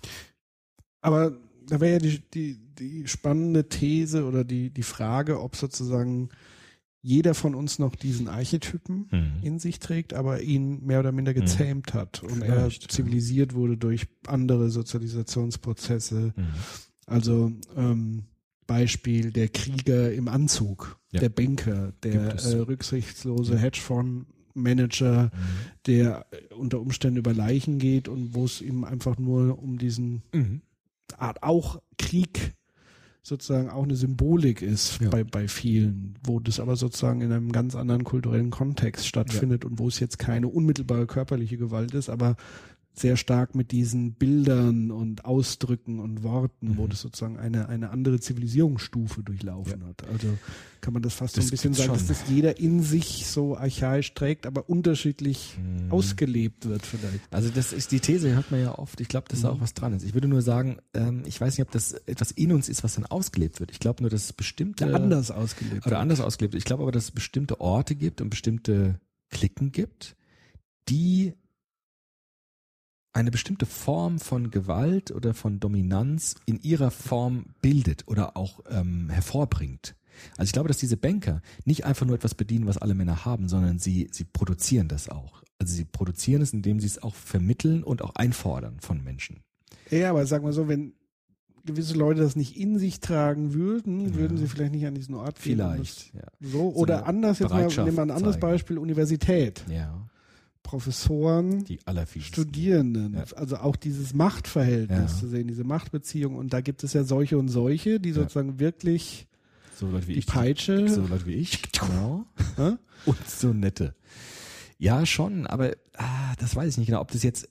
Aber 1.01 1.37
da 1.67 1.79
wäre 1.79 1.93
ja 1.93 1.99
die, 1.99 2.19
die, 2.33 2.59
die 2.75 3.07
spannende 3.07 3.69
These 3.69 4.25
oder 4.25 4.43
die, 4.43 4.69
die 4.69 4.83
Frage, 4.83 5.41
ob 5.41 5.55
sozusagen 5.55 6.29
jeder 7.03 7.33
von 7.33 7.55
uns 7.55 7.79
noch 7.79 7.95
diesen 7.95 8.27
Archetypen 8.27 9.07
Mhm. 9.11 9.33
in 9.41 9.59
sich 9.59 9.79
trägt, 9.79 10.13
aber 10.13 10.41
ihn 10.41 10.85
mehr 10.85 10.99
oder 10.99 11.11
minder 11.11 11.33
gezähmt 11.33 11.95
hat 11.95 12.21
und 12.21 12.43
er 12.43 12.53
Vielleicht, 12.67 12.83
ja. 12.83 12.89
zivilisiert 12.89 13.55
wurde 13.55 13.77
durch 13.77 14.05
andere 14.27 14.69
Sozialisationsprozesse. 14.69 16.33
Mhm. 16.35 16.47
Also 17.11 17.51
ähm, 17.75 18.23
Beispiel 18.67 19.31
der 19.31 19.49
Krieger 19.49 20.11
im 20.13 20.27
Anzug, 20.27 20.97
Ja. 21.11 21.19
der 21.19 21.29
Banker, 21.29 21.93
der 22.03 22.35
äh, 22.35 22.53
rücksichtslose 22.59 23.53
Ja. 23.55 23.59
Hedgefondsmanager, 23.59 25.23
Mhm. 25.25 25.29
der 25.87 26.25
äh, 26.31 26.53
unter 26.53 26.79
Umständen 26.79 27.17
über 27.17 27.33
Leichen 27.33 27.79
geht 27.79 28.07
und 28.07 28.33
wo 28.33 28.45
es 28.45 28.61
ihm 28.61 28.83
einfach 28.83 29.17
nur 29.17 29.59
um 29.61 29.77
diesen 29.77 30.23
Mhm. 30.33 30.61
Art 31.17 31.43
auch 31.43 31.81
Krieg 31.97 32.53
sozusagen 33.23 33.69
auch 33.69 33.83
eine 33.83 33.95
Symbolik 33.95 34.61
ist 34.63 34.99
Ja. 34.99 35.09
bei, 35.09 35.23
bei 35.23 35.47
vielen, 35.47 36.17
wo 36.23 36.39
das 36.39 36.59
aber 36.59 36.75
sozusagen 36.75 37.21
in 37.21 37.31
einem 37.31 37.51
ganz 37.51 37.75
anderen 37.75 38.03
kulturellen 38.03 38.49
Kontext 38.49 39.05
stattfindet 39.05 39.63
und 39.63 39.77
wo 39.77 39.87
es 39.87 39.99
jetzt 39.99 40.17
keine 40.17 40.47
unmittelbare 40.47 41.05
körperliche 41.05 41.57
Gewalt 41.57 41.93
ist, 41.93 42.09
aber 42.09 42.35
sehr 42.93 43.15
stark 43.15 43.55
mit 43.55 43.71
diesen 43.71 44.13
Bildern 44.13 44.91
und 44.91 45.23
Ausdrücken 45.23 45.99
und 45.99 46.23
Worten, 46.23 46.75
wo 46.77 46.83
Mhm. 46.83 46.89
das 46.89 47.01
sozusagen 47.01 47.37
eine, 47.37 47.69
eine 47.69 47.89
andere 47.89 48.19
Zivilisierungsstufe 48.19 49.23
durchlaufen 49.23 49.85
hat. 49.85 50.07
Also 50.09 50.37
kann 50.81 50.93
man 50.93 51.01
das 51.01 51.13
fast 51.13 51.35
so 51.35 51.41
Das 51.41 51.47
ein 51.47 51.51
bisschen 51.51 51.73
sagen, 51.73 51.87
schon. 51.89 51.97
dass 51.97 52.07
das 52.07 52.29
jeder 52.29 52.59
in 52.59 52.81
sich 52.83 53.27
so 53.27 53.55
archaisch 53.55 54.13
trägt, 54.13 54.45
aber 54.45 54.67
unterschiedlich 54.69 55.57
Mhm. 55.57 55.89
ausgelebt 55.91 56.67
wird 56.67 56.85
vielleicht. 56.85 57.21
Also 57.33 57.49
das 57.49 57.71
ist 57.71 57.91
die 57.93 58.01
These, 58.01 58.35
hört 58.35 58.51
man 58.51 58.59
ja 58.61 58.77
oft. 58.77 58.99
Ich 58.99 59.07
glaube, 59.07 59.27
dass 59.29 59.39
Mhm. 59.39 59.43
da 59.43 59.49
auch 59.51 59.61
was 59.61 59.73
dran 59.73 59.93
ist. 59.93 60.03
Ich 60.03 60.13
würde 60.13 60.27
nur 60.27 60.41
sagen, 60.41 60.77
ähm, 60.93 61.23
ich 61.25 61.39
weiß 61.39 61.57
nicht, 61.57 61.65
ob 61.65 61.71
das 61.71 61.93
etwas 61.93 62.31
in 62.31 62.51
uns 62.51 62.67
ist, 62.67 62.83
was 62.83 62.95
dann 62.95 63.05
ausgelebt 63.05 63.59
wird. 63.61 63.71
Ich 63.71 63.79
glaube 63.79 64.03
nur, 64.03 64.09
dass 64.09 64.25
es 64.25 64.33
bestimmte 64.33 64.87
Ja, 64.87 64.95
anders 64.95 65.31
ausgelebt. 65.31 65.85
oder 65.85 65.91
wird. 65.91 66.01
anders 66.01 66.19
ausgelebt. 66.19 66.55
Ich 66.55 66.65
glaube 66.65 66.83
aber, 66.83 66.91
dass 66.91 67.05
es 67.05 67.11
bestimmte 67.11 67.61
Orte 67.61 67.95
gibt 67.95 68.19
und 68.19 68.29
bestimmte 68.29 68.99
Klicken 69.29 69.71
gibt, 69.71 70.17
die 70.89 71.33
eine 73.13 73.31
bestimmte 73.31 73.65
Form 73.65 74.19
von 74.19 74.51
Gewalt 74.51 75.11
oder 75.11 75.33
von 75.33 75.59
Dominanz 75.59 76.35
in 76.45 76.61
ihrer 76.61 76.91
Form 76.91 77.47
bildet 77.61 78.07
oder 78.07 78.37
auch 78.37 78.61
ähm, 78.69 79.09
hervorbringt. 79.09 79.95
Also 80.37 80.49
ich 80.49 80.53
glaube, 80.53 80.67
dass 80.67 80.77
diese 80.77 80.97
Banker 80.97 81.41
nicht 81.65 81.85
einfach 81.85 82.05
nur 82.05 82.15
etwas 82.15 82.35
bedienen, 82.35 82.67
was 82.67 82.77
alle 82.77 82.93
Männer 82.93 83.25
haben, 83.25 83.49
sondern 83.49 83.79
sie, 83.79 84.09
sie 84.11 84.23
produzieren 84.23 84.87
das 84.87 85.09
auch. 85.09 85.43
Also 85.59 85.73
sie 85.73 85.85
produzieren 85.85 86.41
es, 86.41 86.53
indem 86.53 86.79
sie 86.79 86.87
es 86.87 87.01
auch 87.03 87.15
vermitteln 87.15 87.83
und 87.83 88.01
auch 88.01 88.15
einfordern 88.15 88.79
von 88.79 89.03
Menschen. 89.03 89.41
Ja, 89.89 90.09
aber 90.09 90.25
sagen 90.25 90.45
wir 90.45 90.53
so, 90.53 90.67
wenn 90.67 90.93
gewisse 91.65 91.95
Leute 91.95 92.21
das 92.21 92.35
nicht 92.35 92.57
in 92.57 92.79
sich 92.79 92.99
tragen 92.99 93.53
würden, 93.53 94.15
würden 94.15 94.37
sie 94.37 94.47
vielleicht 94.47 94.71
nicht 94.71 94.85
an 94.85 94.95
diesen 94.95 95.15
Ort 95.15 95.35
gehen. 95.35 95.57
Vielleicht. 95.57 96.13
Ja. 96.13 96.21
So, 96.39 96.73
oder 96.73 96.99
eine 96.99 97.05
anders, 97.07 97.39
jetzt 97.39 97.51
mal, 97.51 97.67
nehmen 97.67 97.97
wir 97.97 98.01
ein 98.01 98.11
anderes 98.11 98.35
zeigen. 98.35 98.41
Beispiel, 98.41 98.77
Universität. 98.77 99.63
ja. 99.69 100.07
Professoren, 100.63 101.63
Die. 101.65 101.79
Studierenden, 102.21 103.13
Ja. 103.13 103.23
also 103.35 103.57
auch 103.57 103.75
dieses 103.75 104.13
Machtverhältnis 104.13 105.11
Ja. 105.13 105.19
zu 105.19 105.27
sehen, 105.27 105.47
diese 105.47 105.63
Machtbeziehung. 105.63 106.35
Und 106.35 106.53
da 106.53 106.61
gibt 106.61 106.83
es 106.83 106.93
ja 106.93 107.03
solche 107.03 107.37
und 107.37 107.49
solche, 107.49 107.99
die 107.99 108.11
sozusagen 108.11 108.59
wirklich 108.59 109.27
So 109.75 109.87
Leute 109.89 110.07
wie 110.07 110.13
die 110.13 110.19
ich. 110.19 110.27
Peitsche, 110.27 110.87
So 110.89 111.01
Leute 111.07 111.25
wie 111.25 111.33
ich. 111.35 111.61
Genau. 111.71 112.25
Und 113.05 113.27
so 113.27 113.53
nette. 113.53 113.95
Ja, 114.77 115.05
schon, 115.05 115.45
aber 115.47 115.73
ah, 115.97 116.33
das 116.39 116.55
weiß 116.55 116.69
ich 116.69 116.77
nicht 116.77 116.87
genau, 116.87 117.01
ob 117.01 117.11
das 117.11 117.23
jetzt 117.23 117.47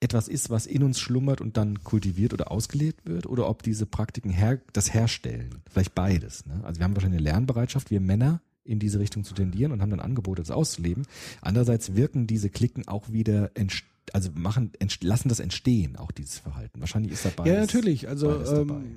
etwas 0.00 0.28
ist, 0.28 0.48
was 0.50 0.66
in 0.66 0.82
uns 0.82 0.98
schlummert 0.98 1.40
und 1.40 1.56
dann 1.56 1.82
kultiviert 1.84 2.32
oder 2.32 2.50
ausgelebt 2.50 3.06
wird, 3.06 3.26
oder 3.26 3.48
ob 3.48 3.62
diese 3.62 3.84
Praktiken 3.86 4.30
her 4.30 4.60
das 4.72 4.94
herstellen. 4.94 5.50
Vielleicht 5.68 5.94
beides. 5.94 6.46
Ne? 6.46 6.60
Also 6.64 6.80
wir 6.80 6.84
haben 6.84 6.94
wahrscheinlich 6.96 7.18
eine 7.20 7.30
Lernbereitschaft, 7.30 7.90
wir 7.90 8.00
Männer 8.00 8.40
in 8.70 8.78
diese 8.78 8.98
Richtung 9.00 9.24
zu 9.24 9.34
tendieren 9.34 9.72
und 9.72 9.82
haben 9.82 9.90
dann 9.90 10.00
Angebote, 10.00 10.40
das 10.42 10.50
auszuleben. 10.50 11.06
Andererseits 11.42 11.96
wirken 11.96 12.26
diese 12.26 12.48
Klicken 12.50 12.86
auch 12.88 13.10
wieder, 13.10 13.50
also 14.12 14.30
machen, 14.34 14.72
lassen 15.02 15.28
das 15.28 15.40
entstehen, 15.40 15.96
auch 15.96 16.10
dieses 16.12 16.38
Verhalten. 16.38 16.80
Wahrscheinlich 16.80 17.12
ist 17.12 17.24
da 17.24 17.30
beides. 17.36 17.52
ja 17.52 17.60
natürlich, 17.60 18.08
also 18.08 18.32
dabei. 18.38 18.74
ähm, 18.74 18.96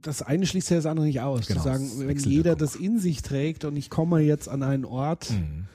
das 0.00 0.20
eine 0.22 0.46
schließt 0.46 0.70
ja 0.70 0.76
das 0.76 0.86
andere 0.86 1.06
nicht 1.06 1.20
aus. 1.20 1.46
Genau, 1.46 1.60
zu 1.60 1.64
sagen, 1.68 1.88
wenn 1.98 2.18
jeder 2.18 2.56
das 2.56 2.74
in 2.74 2.98
sich 2.98 3.22
trägt 3.22 3.64
und 3.64 3.76
ich 3.76 3.88
komme 3.88 4.20
jetzt 4.20 4.48
an 4.48 4.62
einen 4.64 4.84
Ort, 4.84 5.30
Mhm. 5.30 5.66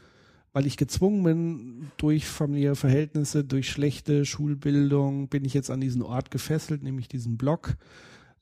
weil 0.52 0.66
ich 0.66 0.76
gezwungen 0.76 1.24
bin, 1.24 1.92
durch 1.98 2.26
familiäre 2.28 2.76
Verhältnisse, 2.76 3.44
durch 3.46 3.70
schlechte 3.70 4.26
Schulbildung, 4.26 5.30
bin 5.30 5.46
ich 5.46 5.54
jetzt 5.54 5.70
an 5.72 5.80
diesen 5.80 6.02
Ort 6.02 6.30
gefesselt, 6.32 6.84
nämlich 6.84 7.08
diesen 7.08 7.38
Block, 7.38 7.78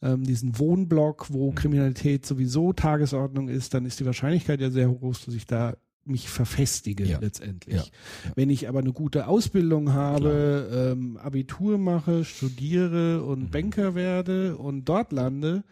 ähm, 0.02 0.24
diesen 0.24 0.58
Wohnblock, 0.60 1.28
wo 1.32 1.52
Mhm. 1.52 1.56
Kriminalität 1.56 2.26
sowieso 2.26 2.74
Tagesordnung 2.74 3.48
ist, 3.50 3.74
dann 3.74 3.86
ist 3.86 4.00
die 4.00 4.06
Wahrscheinlichkeit 4.06 4.62
ja 4.62 4.70
sehr 4.70 4.88
groß, 4.88 5.26
dass 5.26 5.36
ich 5.36 5.46
da 5.46 5.76
mich 6.08 6.30
verfestige 6.30 7.04
Ja. 7.06 7.18
letztendlich. 7.20 7.76
Ja. 7.76 7.82
Ja. 7.82 8.32
Wenn 8.36 8.52
ich 8.52 8.70
aber 8.70 8.80
eine 8.80 8.94
gute 8.94 9.28
Ausbildung 9.28 9.94
habe, 9.94 10.94
ähm, 10.96 11.18
Abitur 11.18 11.80
mache, 11.80 12.24
studiere 12.26 13.24
und 13.24 13.46
Mhm. 13.46 13.50
Banker 13.50 13.96
werde 13.96 14.56
und 14.58 14.86
dort 14.86 15.12
lande, 15.12 15.64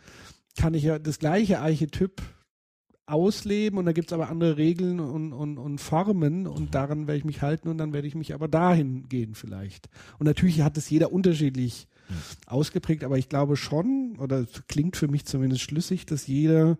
kann 0.57 0.73
ich 0.73 0.83
ja 0.83 0.97
das 0.97 1.19
gleiche 1.19 1.59
Archetyp 1.59 2.21
ausleben 3.05 3.77
und 3.77 3.85
da 3.85 3.91
gibt's 3.91 4.13
aber 4.13 4.29
andere 4.29 4.57
Regeln 4.57 4.99
und, 4.99 5.33
und, 5.33 5.57
und 5.57 5.79
Formen 5.79 6.47
und 6.47 6.73
daran 6.73 7.05
werde 7.05 7.17
ich 7.17 7.25
mich 7.25 7.41
halten 7.41 7.67
und 7.67 7.77
dann 7.77 7.91
werde 7.91 8.07
ich 8.07 8.15
mich 8.15 8.33
aber 8.33 8.47
dahin 8.47 9.09
gehen 9.09 9.35
vielleicht. 9.35 9.89
Und 10.19 10.25
natürlich 10.25 10.61
hat 10.61 10.77
es 10.77 10.89
jeder 10.89 11.11
unterschiedlich 11.11 11.87
ausgeprägt, 12.45 13.03
aber 13.03 13.17
ich 13.17 13.29
glaube 13.29 13.55
schon, 13.57 14.15
oder 14.19 14.39
es 14.41 14.63
klingt 14.67 14.97
für 14.97 15.07
mich 15.07 15.25
zumindest 15.25 15.61
schlüssig, 15.61 16.05
dass 16.05 16.27
jeder 16.27 16.77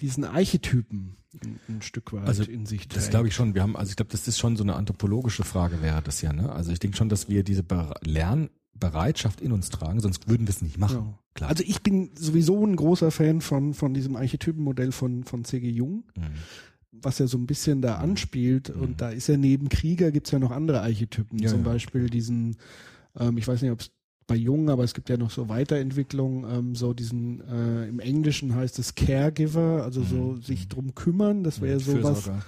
diesen 0.00 0.24
Archetypen 0.24 1.16
ein, 1.44 1.58
ein 1.68 1.82
Stück 1.82 2.12
weit 2.12 2.26
Also, 2.26 2.42
in 2.44 2.66
sich 2.66 2.82
trägt. 2.82 2.96
Das 2.96 3.10
glaube 3.10 3.28
ich 3.28 3.34
schon. 3.34 3.54
Wir 3.54 3.62
haben, 3.62 3.76
also 3.76 3.90
ich 3.90 3.96
glaube, 3.96 4.10
das 4.12 4.26
ist 4.28 4.38
schon 4.38 4.56
so 4.56 4.62
eine 4.62 4.74
anthropologische 4.76 5.44
Frage 5.44 5.82
wäre 5.82 6.02
das 6.02 6.22
ja, 6.22 6.32
ne? 6.32 6.50
Also 6.52 6.72
ich 6.72 6.78
denke 6.78 6.96
schon, 6.96 7.08
dass 7.08 7.28
wir 7.28 7.42
diese 7.42 7.62
Be 7.62 7.92
Lernbereitschaft 8.02 9.40
in 9.40 9.52
uns 9.52 9.70
tragen, 9.70 10.00
sonst 10.00 10.28
würden 10.28 10.46
wir 10.46 10.50
es 10.54 10.62
nicht 10.62 10.78
machen. 10.78 10.96
Ja. 10.98 11.18
Klar. 11.34 11.50
Also 11.50 11.62
ich 11.66 11.82
bin 11.82 12.10
sowieso 12.18 12.64
ein 12.66 12.76
großer 12.76 13.10
Fan 13.10 13.40
von, 13.40 13.74
von 13.74 13.94
diesem 13.94 14.16
Archetypenmodell 14.16 14.90
von, 14.92 15.24
von 15.24 15.44
C.G. 15.44 15.68
Jung, 15.70 16.04
Mhm. 16.16 16.22
was 16.90 17.18
ja 17.18 17.26
so 17.26 17.38
ein 17.38 17.46
bisschen 17.46 17.82
da 17.82 17.96
anspielt. 17.98 18.70
Und 18.70 19.00
da 19.00 19.10
ist 19.10 19.28
ja 19.28 19.36
neben 19.36 19.68
Krieger 19.68 20.10
gibt's 20.10 20.30
ja 20.32 20.38
noch 20.38 20.50
andere 20.50 20.80
Archetypen. 20.82 21.38
Ja, 21.38 21.48
Zum 21.50 21.60
ja. 21.64 21.70
Beispiel 21.72 22.08
diesen, 22.10 22.56
ähm, 23.18 23.36
ich 23.38 23.46
weiß 23.46 23.62
nicht, 23.62 23.70
ob 23.70 23.80
es 23.80 23.90
bei 24.28 24.36
Jung, 24.36 24.70
aber 24.70 24.84
es 24.84 24.94
gibt 24.94 25.08
ja 25.08 25.16
noch 25.16 25.30
so 25.30 25.48
Weiterentwicklungen, 25.48 26.44
ähm, 26.48 26.74
so 26.76 26.92
diesen, 26.94 27.40
äh, 27.48 27.88
im 27.88 27.98
Englischen 27.98 28.54
heißt 28.54 28.78
es 28.78 28.94
Caregiver, 28.94 29.82
also 29.82 30.02
so 30.04 30.36
sich 30.36 30.68
drum 30.68 30.94
kümmern. 30.94 31.42
Das 31.42 31.60
wäre 31.60 31.80
sowas, 31.80 32.20
Fürsorger. 32.24 32.42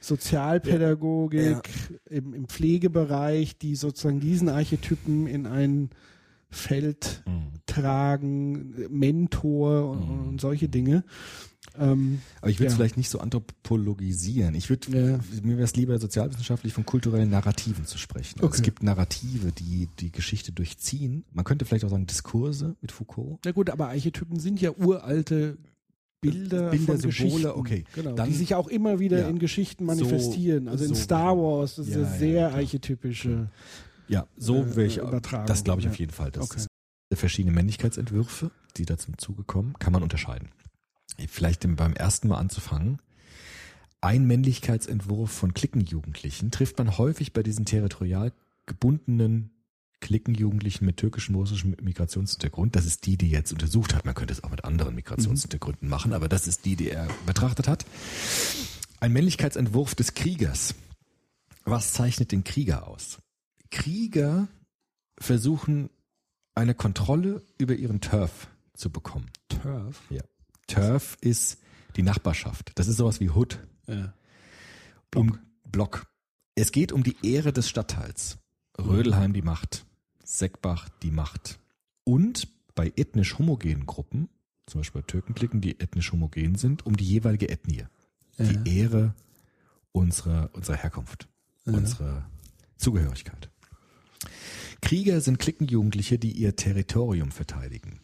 Sozialpädagogik 0.00 1.58
im, 2.08 2.34
im 2.34 2.48
Pflegebereich, 2.48 3.56
die 3.58 3.76
sozusagen 3.76 4.20
diesen 4.20 4.48
Archetypen 4.48 5.26
in 5.26 5.46
ein 5.46 5.90
Feld 6.50 7.22
Mhm. 7.26 7.42
tragen, 7.66 8.74
Mentor 8.90 9.90
und, 9.90 10.00
Mhm. 10.22 10.28
und 10.30 10.40
solche 10.40 10.68
Dinge. 10.68 11.04
Ähm, 11.78 12.20
Aber 12.40 12.50
ich 12.50 12.58
würde 12.58 12.68
es 12.68 12.72
Ja. 12.72 12.76
vielleicht 12.78 12.96
nicht 12.96 13.10
so 13.10 13.20
anthropologisieren. 13.20 14.54
Ich 14.54 14.68
würde, 14.70 14.90
Ja. 14.90 15.20
mir 15.42 15.56
wäre 15.56 15.64
es 15.64 15.76
lieber 15.76 15.98
sozialwissenschaftlich 15.98 16.72
von 16.72 16.84
kulturellen 16.86 17.30
Narrativen 17.30 17.84
zu 17.86 17.98
sprechen. 17.98 18.36
Also 18.38 18.46
Okay. 18.46 18.56
Es 18.56 18.62
gibt 18.62 18.82
Narrative, 18.82 19.52
die 19.52 19.88
die 19.98 20.10
Geschichte 20.10 20.52
durchziehen. 20.52 21.24
Man 21.32 21.44
könnte 21.44 21.64
vielleicht 21.64 21.84
auch 21.84 21.90
sagen 21.90 22.06
Diskurse 22.06 22.76
mit 22.80 22.92
Foucault. 22.92 23.38
na 23.44 23.52
gut, 23.52 23.70
aber 23.70 23.88
Archetypen 23.88 24.38
sind 24.40 24.60
ja 24.60 24.72
uralte 24.72 25.58
Bilder, 26.22 26.70
Bilder, 26.70 26.98
von 26.98 27.10
Symbole, 27.12 27.56
okay. 27.56 27.84
genau, 27.94 28.12
Dann- 28.14 28.28
die 28.28 28.34
sich 28.34 28.54
auch 28.54 28.68
immer 28.68 28.98
wieder 28.98 29.20
Ja. 29.20 29.28
in 29.28 29.38
Geschichten 29.38 29.84
manifestieren. 29.86 30.68
also 30.68 30.84
in 30.84 30.94
so- 30.94 31.00
Star 31.02 31.36
Wars, 31.36 31.76
das 31.76 31.88
ist 31.88 31.94
Ja, 31.94 32.04
sehr 32.04 32.54
archetypische. 32.54 33.48
Ja, 34.08 34.26
so 34.36 34.56
Äh, 34.64 34.84
ich, 34.86 34.98
Übertragung, 34.98 35.46
das 35.46 35.64
glaube 35.64 35.80
ich 35.80 35.88
auf 35.88 35.98
jeden 35.98 36.12
Fall. 36.12 36.30
Das 36.30 36.44
Okay. 36.50 36.66
verschiedene 37.14 37.54
Männlichkeitsentwürfe, 37.54 38.50
die 38.76 38.84
da 38.84 38.98
zum 38.98 39.16
Zuge 39.18 39.44
kommen, 39.44 39.74
kann 39.78 39.92
man 39.92 40.02
unterscheiden. 40.02 40.48
Vielleicht 41.28 41.64
im- 41.64 41.76
beim 41.76 41.92
ersten 41.94 42.28
Mal 42.28 42.38
anzufangen. 42.38 43.00
Ein 44.00 44.26
Männlichkeitsentwurf 44.26 45.30
von 45.30 45.52
Klickenjugendlichen 45.54 46.50
trifft 46.50 46.78
man 46.78 46.96
häufig 46.96 47.32
bei 47.32 47.42
diesen 47.42 47.64
territorial 47.66 48.32
gebundenen 48.66 49.50
Klickenjugendlichen 50.00 50.86
mit 50.86 50.96
türkischem, 50.96 51.34
russischem 51.34 51.76
Migrationshintergrund. 51.82 52.74
Das 52.74 52.86
ist 52.86 53.04
die, 53.04 53.18
die 53.18 53.26
er 53.26 53.40
jetzt 53.40 53.52
untersucht 53.52 53.94
hat. 53.94 54.06
Man 54.06 54.14
könnte 54.14 54.32
es 54.32 54.42
auch 54.42 54.50
mit 54.50 54.64
anderen 54.64 54.94
Migrationshintergründen 54.94 55.88
machen, 55.88 56.14
aber 56.14 56.28
das 56.28 56.46
ist 56.48 56.64
die, 56.64 56.76
die 56.76 56.88
er 56.88 57.06
betrachtet 57.26 57.68
hat. 57.68 57.84
Ein 59.00 59.12
Männlichkeitsentwurf 59.12 59.94
des 59.94 60.14
Kriegers. 60.14 60.74
Was 61.64 61.92
zeichnet 61.92 62.32
den 62.32 62.44
Krieger 62.44 62.88
aus? 62.88 63.18
Krieger 63.70 64.48
versuchen 65.18 65.90
eine 66.54 66.74
Kontrolle 66.74 67.42
über 67.58 67.74
ihren 67.74 68.00
Turf 68.00 68.48
zu 68.74 68.90
bekommen. 68.90 69.26
Turf. 69.48 70.00
Ja. 70.08 70.22
Turf 70.74 71.16
ist 71.20 71.58
die 71.96 72.02
Nachbarschaft. 72.02 72.72
Das 72.76 72.88
ist 72.88 72.96
sowas 72.96 73.20
wie 73.20 73.30
Hood. 73.30 73.58
Ja. 73.86 74.12
Um 75.14 75.38
Block. 75.64 76.06
Es 76.54 76.72
geht 76.72 76.92
um 76.92 77.02
die 77.02 77.16
Ehre 77.22 77.52
des 77.52 77.68
Stadtteils. 77.68 78.38
Rödelheim 78.78 79.32
die 79.32 79.42
Macht. 79.42 79.86
Seckbach 80.24 80.88
die 81.02 81.10
Macht. 81.10 81.58
Und 82.04 82.48
bei 82.74 82.92
ethnisch 82.96 83.38
homogenen 83.38 83.86
Gruppen, 83.86 84.28
zum 84.66 84.80
Beispiel 84.80 85.02
bei 85.02 85.06
Türkenklicken, 85.06 85.60
die 85.60 85.80
ethnisch 85.80 86.12
homogen 86.12 86.54
sind, 86.54 86.86
um 86.86 86.96
die 86.96 87.04
jeweilige 87.04 87.48
Ethnie. 87.48 87.84
Ja. 88.38 88.44
Die 88.44 88.78
Ehre 88.78 89.14
unserer, 89.92 90.50
unserer 90.52 90.76
Herkunft. 90.76 91.28
Unsere 91.64 92.24
Zugehörigkeit. 92.76 93.50
Krieger 94.80 95.20
sind 95.20 95.38
Klickenjugendliche, 95.38 96.18
die 96.18 96.32
ihr 96.32 96.56
Territorium 96.56 97.30
verteidigen. 97.30 98.00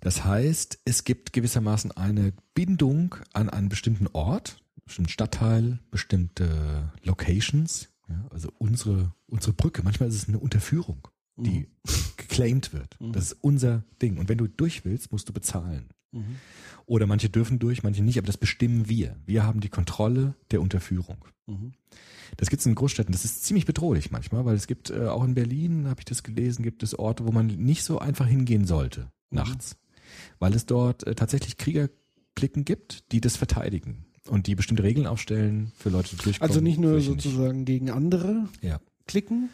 Das 0.00 0.24
heißt, 0.24 0.80
es 0.84 1.04
gibt 1.04 1.32
gewissermaßen 1.32 1.92
eine 1.92 2.32
Bindung 2.54 3.16
an 3.32 3.48
einen 3.48 3.68
bestimmten 3.68 4.06
Ort, 4.12 4.62
bestimmten 4.84 5.10
Stadtteil, 5.10 5.80
bestimmte 5.90 6.92
Locations, 7.02 7.88
ja, 8.08 8.24
also 8.30 8.50
unsere, 8.58 9.12
unsere 9.26 9.52
Brücke. 9.52 9.82
Manchmal 9.82 10.08
ist 10.08 10.14
es 10.14 10.28
eine 10.28 10.38
Unterführung, 10.38 11.08
die 11.36 11.68
geclaimed 12.16 12.72
wird. 12.72 12.96
Das 13.12 13.32
ist 13.32 13.38
unser 13.40 13.84
Ding. 14.00 14.18
Und 14.18 14.28
wenn 14.28 14.38
du 14.38 14.46
durch 14.46 14.84
willst, 14.84 15.10
musst 15.12 15.28
du 15.28 15.32
bezahlen. 15.32 15.88
Oder 16.86 17.06
manche 17.06 17.28
dürfen 17.28 17.58
durch, 17.58 17.82
manche 17.82 18.02
nicht, 18.02 18.16
aber 18.18 18.26
das 18.26 18.36
bestimmen 18.36 18.88
wir. 18.88 19.16
Wir 19.26 19.42
haben 19.42 19.60
die 19.60 19.68
Kontrolle 19.68 20.34
der 20.50 20.60
Unterführung. 20.62 21.24
Das 22.36 22.48
gibt 22.48 22.60
es 22.60 22.66
in 22.66 22.74
Großstädten. 22.74 23.12
Das 23.12 23.24
ist 23.24 23.44
ziemlich 23.44 23.66
bedrohlich 23.66 24.10
manchmal, 24.10 24.44
weil 24.44 24.56
es 24.56 24.66
gibt 24.66 24.90
äh, 24.90 25.08
auch 25.08 25.24
in 25.24 25.34
Berlin, 25.34 25.88
habe 25.88 26.00
ich 26.00 26.04
das 26.04 26.22
gelesen, 26.22 26.62
gibt 26.62 26.82
es 26.82 26.98
Orte, 26.98 27.26
wo 27.26 27.32
man 27.32 27.46
nicht 27.48 27.82
so 27.82 27.98
einfach 27.98 28.26
hingehen 28.26 28.66
sollte 28.66 29.10
nachts, 29.30 29.76
weil 30.38 30.54
es 30.54 30.66
dort 30.66 31.06
äh, 31.06 31.14
tatsächlich 31.14 31.56
Kriegerklicken 31.56 32.64
gibt, 32.64 33.12
die 33.12 33.20
das 33.20 33.36
verteidigen 33.36 34.04
und 34.28 34.46
die 34.46 34.54
bestimmte 34.54 34.82
Regeln 34.82 35.06
aufstellen 35.06 35.72
für 35.76 35.88
Leute, 35.90 36.10
die 36.10 36.16
durchkommen. 36.22 36.50
Also 36.50 36.60
nicht 36.60 36.78
nur 36.78 36.92
welche 36.94 37.12
nicht. 37.12 37.22
sozusagen 37.22 37.64
gegen 37.64 37.90
andere 37.90 38.48
Ja. 38.60 38.80
klicken, 39.06 39.50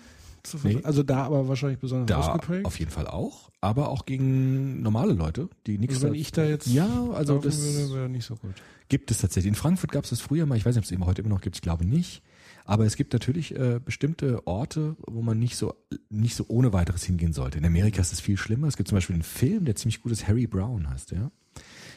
Nee. 0.65 0.81
also 0.83 1.03
da 1.05 1.23
aber 1.23 1.47
wahrscheinlich 1.47 1.79
besonders 1.79 2.07
Da 2.09 2.19
ausgeprägt. 2.33 2.65
auf 2.67 2.77
jeden 2.79 2.91
Fall 2.91 3.07
auch, 3.07 3.51
aber 3.61 3.91
auch 3.91 4.07
gegen 4.07 4.83
normale 4.83 5.13
Leute, 5.13 5.49
die 5.69 5.79
nichts. 5.79 5.97
Also 5.97 6.09
wenn 6.09 6.15
ich 6.15 6.33
da 6.33 6.45
jetzt 6.45 6.67
ja, 6.67 6.89
also 7.13 7.39
das 7.39 7.63
würde, 7.63 7.95
wäre 7.95 8.09
nicht 8.09 8.25
so 8.27 8.35
gut. 8.35 8.55
gibt 8.89 9.11
es 9.13 9.19
tatsächlich. 9.19 9.49
In 9.51 9.55
Frankfurt 9.55 9.93
gab 9.93 10.03
es 10.05 10.11
das 10.11 10.21
früher 10.21 10.45
mal. 10.47 10.57
Ich 10.57 10.67
weiß 10.67 10.75
nicht, 10.75 10.83
ob 10.83 10.87
es 10.87 10.91
immer 10.91 11.07
heute 11.07 11.21
immer 11.23 11.31
noch 11.31 11.43
gibt. 11.43 11.55
Ich 11.57 11.63
glaube 11.63 11.85
nicht. 11.85 12.23
Aber 12.65 12.85
es 12.87 12.97
gibt 12.97 13.13
natürlich 13.13 13.55
äh, 13.57 13.81
bestimmte 13.85 14.47
Orte, 14.47 14.97
wo 15.07 15.23
man 15.23 15.39
nicht 15.39 15.57
so 15.57 15.75
nicht 16.11 16.35
so 16.35 16.45
ohne 16.49 16.73
weiteres 16.73 17.05
hingehen 17.05 17.33
sollte. 17.33 17.59
In 17.59 17.65
Amerika 17.65 18.01
ist 18.01 18.13
es 18.13 18.21
viel 18.21 18.37
schlimmer. 18.37 18.69
Es 18.69 18.77
gibt 18.77 18.89
zum 18.89 18.97
Beispiel 18.97 19.15
einen 19.15 19.23
Film, 19.23 19.65
der 19.65 19.77
ziemlich 19.77 20.03
gut 20.03 20.13
ist. 20.13 20.29
Harry 20.29 20.47
Brown 20.47 20.89
heißt 20.89 21.11
der. 21.11 21.31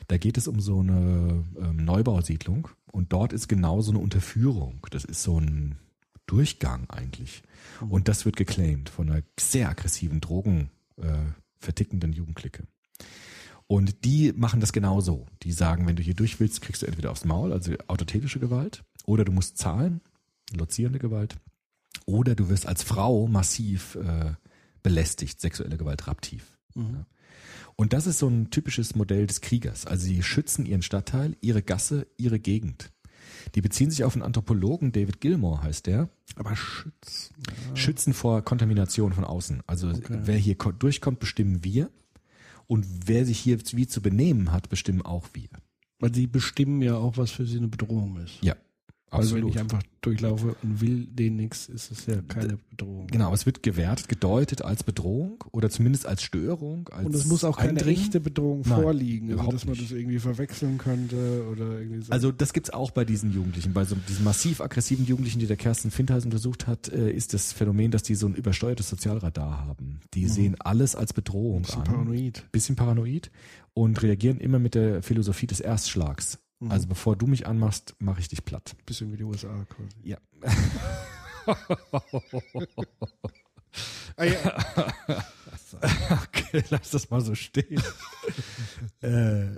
Da 0.07 0.17
geht 0.17 0.37
es 0.37 0.47
um 0.47 0.59
so 0.59 0.79
eine 0.79 1.43
ähm, 1.59 1.77
Neubausiedlung 1.77 2.67
und 2.91 3.11
dort 3.13 3.33
ist 3.33 3.47
genau 3.47 3.81
so 3.81 3.91
eine 3.91 3.99
Unterführung. 3.99 4.85
Das 4.91 5.03
ist 5.03 5.23
so 5.23 5.39
ein 5.39 5.77
Durchgang 6.27 6.89
eigentlich. 6.89 7.43
Und 7.89 8.07
das 8.07 8.25
wird 8.25 8.35
geclaimed 8.35 8.89
von 8.89 9.09
einer 9.09 9.23
sehr 9.39 9.69
aggressiven 9.69 10.21
Drogen 10.21 10.69
äh, 10.97 11.17
vertickenden 11.57 12.13
Jugendlicke. 12.13 12.63
Und 13.67 14.05
die 14.05 14.31
machen 14.33 14.59
das 14.59 14.73
genauso. 14.73 15.25
Die 15.43 15.51
sagen, 15.51 15.87
wenn 15.87 15.95
du 15.95 16.03
hier 16.03 16.13
durch 16.13 16.39
willst, 16.39 16.61
kriegst 16.61 16.83
du 16.83 16.85
entweder 16.85 17.11
aufs 17.11 17.25
Maul, 17.25 17.51
also 17.51 17.73
autotätische 17.87 18.39
Gewalt, 18.39 18.83
oder 19.05 19.25
du 19.25 19.31
musst 19.31 19.57
zahlen, 19.57 20.01
lozierende 20.53 20.99
Gewalt, 20.99 21.35
oder 22.05 22.35
du 22.35 22.49
wirst 22.49 22.67
als 22.67 22.83
Frau 22.83 23.27
massiv 23.27 23.95
äh, 23.95 24.33
belästigt, 24.83 25.41
sexuelle 25.41 25.77
Gewalt 25.77 26.07
raptiv. 26.07 26.57
Ja. 26.75 27.05
Und 27.75 27.93
das 27.93 28.07
ist 28.07 28.19
so 28.19 28.27
ein 28.27 28.49
typisches 28.51 28.95
Modell 28.95 29.27
des 29.27 29.41
Kriegers. 29.41 29.85
Also 29.85 30.05
sie 30.05 30.21
schützen 30.23 30.65
ihren 30.65 30.81
Stadtteil, 30.81 31.35
ihre 31.41 31.61
Gasse, 31.61 32.07
ihre 32.17 32.39
Gegend. 32.39 32.91
Die 33.55 33.61
beziehen 33.61 33.89
sich 33.91 34.03
auf 34.03 34.13
einen 34.13 34.23
Anthropologen, 34.23 34.91
David 34.91 35.19
Gilmore 35.19 35.61
heißt 35.63 35.87
der, 35.87 36.09
Aber 36.35 36.55
Schütz. 36.55 37.31
schützen 37.73 38.13
vor 38.13 38.43
Kontamination 38.43 39.13
von 39.13 39.23
außen. 39.23 39.61
Also 39.67 39.91
wer 40.07 40.37
hier 40.37 40.55
ko- 40.55 40.71
durchkommt, 40.71 41.19
bestimmen 41.19 41.63
wir. 41.63 41.89
Und 42.67 42.85
wer 43.07 43.25
sich 43.25 43.39
hier 43.39 43.59
wie 43.73 43.87
zu 43.87 44.01
benehmen 44.01 44.51
hat, 44.51 44.69
bestimmen 44.69 45.01
auch 45.01 45.27
wir. 45.33 45.49
Weil 45.99 46.13
sie 46.13 46.27
bestimmen 46.27 46.81
ja 46.81 46.95
auch, 46.95 47.17
was 47.17 47.31
für 47.31 47.45
sie 47.45 47.57
eine 47.57 47.67
Bedrohung 47.67 48.17
ist. 48.17 48.33
Ja, 48.41 48.55
Also 49.17 49.35
wenn 49.35 49.43
absolut. 49.43 49.55
ich 49.55 49.59
einfach 49.61 49.83
durchlaufe 50.01 50.55
und 50.61 50.81
will 50.81 51.07
denen 51.07 51.35
nichts, 51.37 51.67
ist 51.67 51.91
es 51.91 52.05
ja 52.05 52.21
keine 52.27 52.57
Bedrohung. 52.69 53.07
genau, 53.07 53.33
es 53.33 53.45
wird 53.47 53.63
gewertet, 53.63 54.07
gedeutet 54.07 54.61
als 54.61 54.83
Bedrohung 54.83 55.43
oder 55.51 55.69
zumindest 55.69 56.05
als 56.05 56.21
Störung. 56.21 56.87
Als 56.91 57.05
Und 57.05 57.15
es 57.15 57.25
muss 57.25 57.43
auch 57.43 57.57
keine 57.57 57.81
echte 57.85 58.19
Bedrohung 58.19 58.61
Nein, 58.65 58.81
vorliegen, 58.81 59.31
also 59.39 59.51
dass 59.51 59.65
man 59.65 59.73
nicht. 59.73 59.85
das 59.91 59.97
irgendwie 59.97 60.19
verwechseln 60.19 60.77
könnte 60.77 61.47
oder 61.51 61.79
irgendwie 61.79 62.01
so. 62.01 62.11
Also 62.11 62.31
das 62.31 62.53
gibt's 62.53 62.69
auch 62.69 62.91
bei 62.91 63.03
diesen 63.05 63.33
Jugendlichen. 63.33 63.73
Bei 63.73 63.83
so 63.85 63.95
diesen 64.07 64.23
massiv 64.23 64.61
aggressiven 64.61 65.05
Jugendlichen, 65.05 65.39
die 65.39 65.47
der 65.47 65.57
Kerstin 65.57 65.89
Findhals 65.91 66.25
untersucht 66.25 66.67
hat, 66.67 66.89
äh, 66.89 67.09
ist 67.11 67.33
das 67.33 67.51
Phänomen, 67.53 67.89
dass 67.91 68.03
die 68.03 68.15
so 68.15 68.27
ein 68.27 68.35
übersteuertes 68.35 68.89
Sozialradar 68.89 69.65
haben. 69.65 70.01
Die 70.13 70.27
sehen 70.27 70.55
alles 70.59 70.95
als 70.95 71.13
Bedrohung 71.13 71.59
Mhm. 71.59 71.61
bisschen 71.63 71.79
an. 71.81 71.83
paranoid. 71.85 72.45
Bisschen 72.51 72.75
paranoid 72.75 73.31
und 73.73 74.01
reagieren 74.03 74.37
immer 74.39 74.59
mit 74.59 74.75
der 74.75 75.01
Philosophie 75.01 75.47
des 75.47 75.59
Erstschlags. 75.59 76.37
Mhm. 76.65 76.71
Also 76.71 76.87
bevor 76.87 77.15
du 77.15 77.27
mich 77.27 77.47
anmachst, 77.47 77.95
mache 77.99 78.19
ich 78.19 78.27
dich 78.27 78.43
platt. 78.43 78.75
Bisschen 78.85 79.11
wie 79.11 79.17
die 79.17 79.23
USA 79.23 79.65
quasi. 79.69 79.95
Ja. 80.03 80.17
Ah, 84.17 84.23
ja. 84.23 84.55
okay, 86.23 86.63
lass 86.69 86.91
das 86.91 87.09
mal 87.09 87.19
so 87.19 87.35
stehen. 87.35 87.81
äh, 89.01 89.57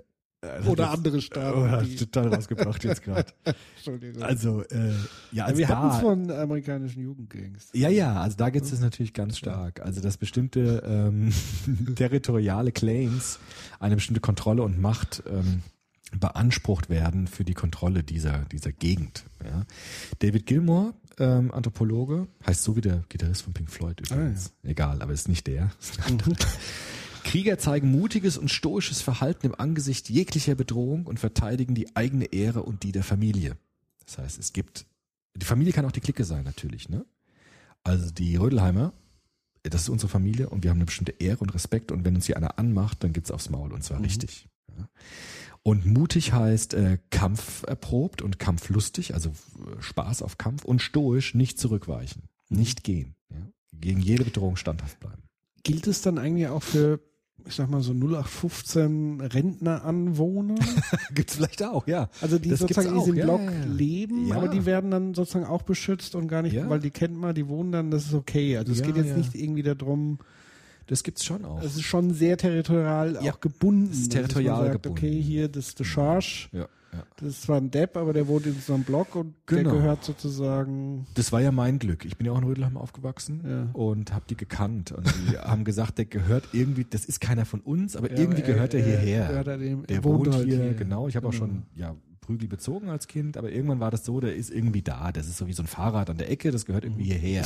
Oder 0.65 0.89
andere 0.89 1.21
Staaten. 1.21 1.59
Oh, 1.59 1.69
hast 1.69 1.91
die, 1.91 1.95
total 1.97 2.33
rausgebracht 2.33 2.83
jetzt 2.83 3.03
gerade. 3.03 3.31
Entschuldigung. 3.75 4.23
Also, 4.23 4.63
äh, 4.63 4.93
ja, 5.31 5.45
als 5.45 5.57
wir 5.59 5.67
hatten 5.67 5.89
es 5.89 6.01
von 6.01 6.31
amerikanischen 6.31 7.03
Jugendgangs. 7.03 7.69
Ja, 7.73 7.89
ja, 7.89 8.19
also 8.19 8.35
da 8.35 8.49
gibt 8.49 8.65
es 8.65 8.79
natürlich 8.79 9.13
ganz 9.13 9.37
stark. 9.37 9.81
Also 9.81 10.01
dass 10.01 10.17
bestimmte 10.17 10.81
ähm, 10.83 11.31
territoriale 11.95 12.71
Claims 12.71 13.37
eine 13.79 13.93
bestimmte 13.93 14.21
Kontrolle 14.21 14.63
und 14.63 14.81
Macht 14.81 15.21
ähm, 15.29 15.61
beansprucht 16.11 16.89
werden 16.89 17.27
für 17.27 17.43
die 17.43 17.53
Kontrolle 17.53 18.03
dieser, 18.03 18.45
dieser 18.45 18.71
Gegend. 18.71 19.25
Ja. 19.43 19.65
David 20.19 20.45
Gilmore, 20.45 20.93
ähm, 21.19 21.51
Anthropologe, 21.51 22.27
heißt 22.45 22.63
so 22.63 22.75
wie 22.75 22.81
der 22.81 23.03
Gitarrist 23.09 23.41
von 23.43 23.53
Pink 23.53 23.69
Floyd 23.69 23.99
übrigens. 23.99 24.53
Egal, 24.63 25.01
aber 25.01 25.13
ist 25.13 25.27
nicht 25.27 25.47
der. 25.47 25.71
Ist 25.79 25.99
anderer. 26.05 26.35
Krieger 27.23 27.57
zeigen 27.57 27.91
mutiges 27.91 28.37
und 28.37 28.49
stoisches 28.49 29.01
Verhalten 29.01 29.47
im 29.47 29.55
Angesicht 29.55 30.09
jeglicher 30.09 30.55
Bedrohung 30.55 31.05
und 31.05 31.19
verteidigen 31.19 31.75
die 31.75 31.93
eigene 31.95 32.25
Ehre 32.25 32.63
und 32.63 32.83
die 32.83 32.93
der 32.93 33.03
Familie. 33.03 33.57
Das 34.05 34.17
heißt, 34.17 34.39
es 34.39 34.53
gibt, 34.53 34.85
die 35.35 35.45
Familie 35.45 35.73
kann 35.73 35.85
auch 35.85 35.91
die 35.91 35.99
Clique 35.99 36.23
sein 36.23 36.45
natürlich, 36.45 36.87
ne? 36.87 37.05
Also 37.83 38.11
die 38.11 38.37
Rödelheimer, 38.37 38.93
das 39.63 39.83
ist 39.83 39.89
unsere 39.89 40.09
Familie 40.09 40.49
und 40.49 40.63
wir 40.63 40.69
haben 40.71 40.77
eine 40.77 40.85
bestimmte 40.85 41.15
Ehre 41.19 41.39
und 41.39 41.53
Respekt 41.53 41.91
und 41.91 42.05
wenn 42.05 42.15
uns 42.15 42.25
hier 42.25 42.37
einer 42.37 42.57
anmacht, 42.59 43.03
dann 43.03 43.11
gibt's 43.11 43.31
aufs 43.31 43.49
Maul 43.49 43.73
und 43.73 43.83
zwar 43.83 44.01
richtig. 44.01 44.47
Ja. 44.77 44.87
Und 45.63 45.85
mutig 45.85 46.33
heißt 46.33 46.73
äh, 46.73 46.97
Kampf 47.09 47.63
erprobt 47.67 48.21
und 48.21 48.39
kampflustig, 48.39 49.13
also 49.13 49.29
äh, 49.29 49.81
Spaß 49.81 50.21
auf 50.21 50.37
Kampf 50.37 50.63
und 50.63 50.81
stoisch 50.81 51.35
nicht 51.35 51.59
zurückweichen, 51.59 52.23
nicht 52.49 52.83
gehen, 52.83 53.15
ja. 53.29 53.37
gegen 53.73 53.99
jede 53.99 54.23
Bedrohung 54.23 54.55
standhaft 54.55 54.99
bleiben. 54.99 55.23
Gilt 55.63 55.87
es 55.87 56.01
dann 56.01 56.17
eigentlich 56.17 56.47
auch 56.47 56.63
für, 56.63 57.01
ich 57.45 57.55
sag 57.55 57.69
mal 57.69 57.81
so 57.81 57.91
0815 57.91 59.19
Rentneranwohner? 59.19 60.55
Gibt's 61.13 61.35
vielleicht 61.35 61.61
auch, 61.63 61.85
ja. 61.87 62.09
Also 62.21 62.39
die 62.39 62.49
Das 62.49 62.59
sozusagen 62.59 62.89
in 62.89 62.99
diesem 62.99 63.15
ja, 63.15 63.25
Block 63.25 63.41
ja, 63.41 63.65
leben, 63.65 64.27
Ja. 64.27 64.37
aber 64.37 64.47
die 64.47 64.65
werden 64.65 64.91
dann 64.91 65.13
sozusagen 65.13 65.45
auch 65.45 65.63
beschützt 65.63 66.15
und 66.15 66.29
gar 66.29 66.41
nicht, 66.41 66.55
weil 66.69 66.79
die 66.79 66.91
kennt 66.91 67.17
man, 67.17 67.35
die 67.35 67.49
wohnen 67.49 67.73
dann, 67.73 67.91
das 67.91 68.05
ist 68.05 68.13
okay. 68.13 68.57
Also 68.57 68.71
es 68.71 68.81
geht 68.81 68.95
jetzt 68.95 69.17
nicht 69.17 69.35
irgendwie 69.35 69.63
darum, 69.63 70.19
Das 70.87 71.03
gibt's 71.03 71.23
schon 71.25 71.43
auch. 71.45 71.61
es 71.61 71.75
ist 71.75 71.83
schon 71.83 72.13
sehr 72.13 72.37
territorial 72.37 73.19
Ja. 73.21 73.33
auch 73.33 73.39
gebunden. 73.39 73.89
Es 73.91 73.99
ist 73.99 74.15
Also, 74.15 74.27
territorial 74.27 74.61
sagt, 74.71 74.83
gebunden. 74.83 74.97
Okay, 74.97 75.21
hier, 75.21 75.47
das 75.49 75.67
ist 75.69 75.79
der 75.79 75.85
Charge, 75.85 76.47
ja, 76.53 76.59
ja. 76.61 77.03
das 77.17 77.29
ist 77.29 77.41
zwar 77.43 77.57
ein 77.57 77.69
Depp, 77.71 77.97
aber 77.97 78.13
der 78.13 78.27
wohnt 78.27 78.45
in 78.45 78.55
so 78.59 78.73
einem 78.73 78.83
Block 78.83 79.15
und 79.15 79.33
Genau. 79.47 79.71
der 79.71 79.79
gehört 79.81 80.03
sozusagen, 80.05 81.05
Das 81.15 81.31
war 81.31 81.41
ja 81.41 81.51
mein 81.51 81.79
Glück. 81.79 82.05
Ich 82.05 82.17
bin 82.17 82.25
ja 82.25 82.31
auch 82.33 82.37
in 82.37 82.45
Rödelheim 82.45 82.77
aufgewachsen 82.77 83.41
Ja. 83.45 83.67
und 83.73 84.13
habe 84.13 84.25
die 84.29 84.37
gekannt 84.37 84.91
und 84.93 85.05
die 85.05 85.37
haben 85.37 85.63
gesagt, 85.65 85.97
der 85.97 86.05
gehört 86.05 86.45
irgendwie, 86.53 86.85
das 86.89 87.05
ist 87.05 87.19
keiner 87.19 87.45
von 87.45 87.59
uns, 87.59 87.95
aber 87.95 88.09
Ja, 88.11 88.17
irgendwie 88.19 88.41
aber 88.43 88.47
er- 88.49 88.53
gehört 88.55 88.73
er 88.73 88.79
er- 88.79 88.85
hierher. 88.99 89.27
gehört 89.27 89.47
er 89.47 89.57
dem- 89.57 89.85
der 89.87 89.97
er 89.97 90.03
wohnt, 90.03 90.25
wohnt 90.27 90.35
halt 90.35 90.45
hier, 90.47 90.61
hier. 90.63 90.73
genau. 90.73 91.07
Ich 91.07 91.15
habe 91.15 91.27
auch 91.27 91.31
Genau. 91.31 91.45
schon 91.47 91.63
ja 91.75 91.95
Prügel 92.27 92.49
bezogen 92.49 92.89
als 92.89 93.07
Kind, 93.07 93.37
aber 93.37 93.51
irgendwann 93.51 93.79
war 93.79 93.89
das 93.89 94.03
so, 94.03 94.19
der 94.19 94.35
ist 94.35 94.51
irgendwie 94.51 94.81
da. 94.81 95.11
Das 95.13 95.27
ist 95.27 95.37
so 95.37 95.47
wie 95.47 95.53
so 95.53 95.63
ein 95.63 95.67
Fahrrad 95.67 96.09
an 96.09 96.17
der 96.17 96.29
Ecke, 96.29 96.51
das 96.51 96.65
gehört 96.65 96.83
irgendwie 96.83 97.05
hierher. 97.05 97.45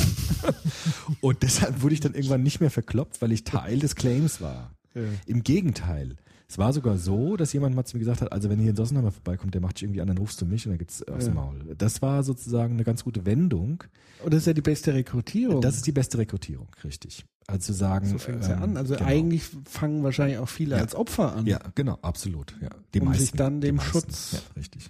und 1.22 1.44
deshalb 1.44 1.82
wurde 1.84 1.94
ich 1.94 2.00
dann 2.00 2.16
irgendwann 2.16 2.42
nicht 2.44 2.60
mehr 2.60 2.72
verkloppt, 2.72 3.22
weil 3.22 3.32
ich 3.32 3.44
Teil 3.44 3.80
des 3.80 3.96
Claims 3.96 4.42
war. 4.42 4.74
Ja. 4.96 5.04
Im 5.28 5.44
Gegenteil. 5.44 6.16
Es 6.50 6.58
war 6.58 6.74
sogar 6.74 6.98
so, 6.98 7.38
dass 7.38 7.54
jemand 7.54 7.76
mal 7.76 7.86
zu 7.86 7.96
mir 7.96 8.00
gesagt 8.00 8.22
hat, 8.22 8.32
also 8.34 8.50
wenn 8.50 8.60
ihr 8.60 8.72
in 8.72 8.76
Sossenheimer 8.76 9.12
vorbeikommt, 9.12 9.54
der 9.54 9.62
macht 9.62 9.78
dich 9.78 9.84
irgendwie 9.84 10.02
an, 10.02 10.08
dann 10.08 10.18
rufst 10.18 10.42
du 10.42 10.46
mich 10.46 10.66
und 10.66 10.72
dann 10.72 10.80
gibt's 10.80 11.02
aufs 11.08 11.28
Ja. 11.28 11.34
Maul. 11.34 11.76
Das 11.78 12.02
war 12.02 12.24
sozusagen 12.24 12.74
eine 12.74 12.84
ganz 12.84 13.04
gute 13.04 13.26
Wendung. 13.26 13.84
und 14.24 14.34
das 14.34 14.40
ist 14.42 14.48
ja 14.48 14.54
die 14.54 14.62
beste 14.62 14.94
Rekrutierung. 14.94 15.62
Das 15.62 15.76
ist 15.76 15.88
die 15.88 15.94
beste 15.94 16.18
Rekrutierung, 16.18 16.68
richtig. 16.84 17.24
Also 17.52 17.66
zu 17.66 17.74
sagen, 17.74 18.08
so 18.08 18.18
fängt 18.18 18.42
es 18.42 18.48
ja 18.48 18.56
ähm, 18.56 18.64
an. 18.64 18.78
Also 18.78 18.96
genau. 18.96 19.08
eigentlich 19.08 19.44
fangen 19.70 20.04
wahrscheinlich 20.04 20.38
auch 20.38 20.50
viele 20.50 20.76
Ja. 20.76 20.82
als 20.82 20.96
Opfer 20.96 21.36
an. 21.36 21.46
Ja, 21.46 21.60
genau, 21.76 21.98
absolut. 22.02 22.56
Ja. 22.62 22.70
Die 22.94 23.00
Um 23.02 23.08
meisten, 23.08 23.22
sich 23.24 23.32
dann 23.34 23.62
dem. 23.62 23.80
Schutz- 23.80 24.32
Ja, 24.34 24.40
richtig. 24.58 24.90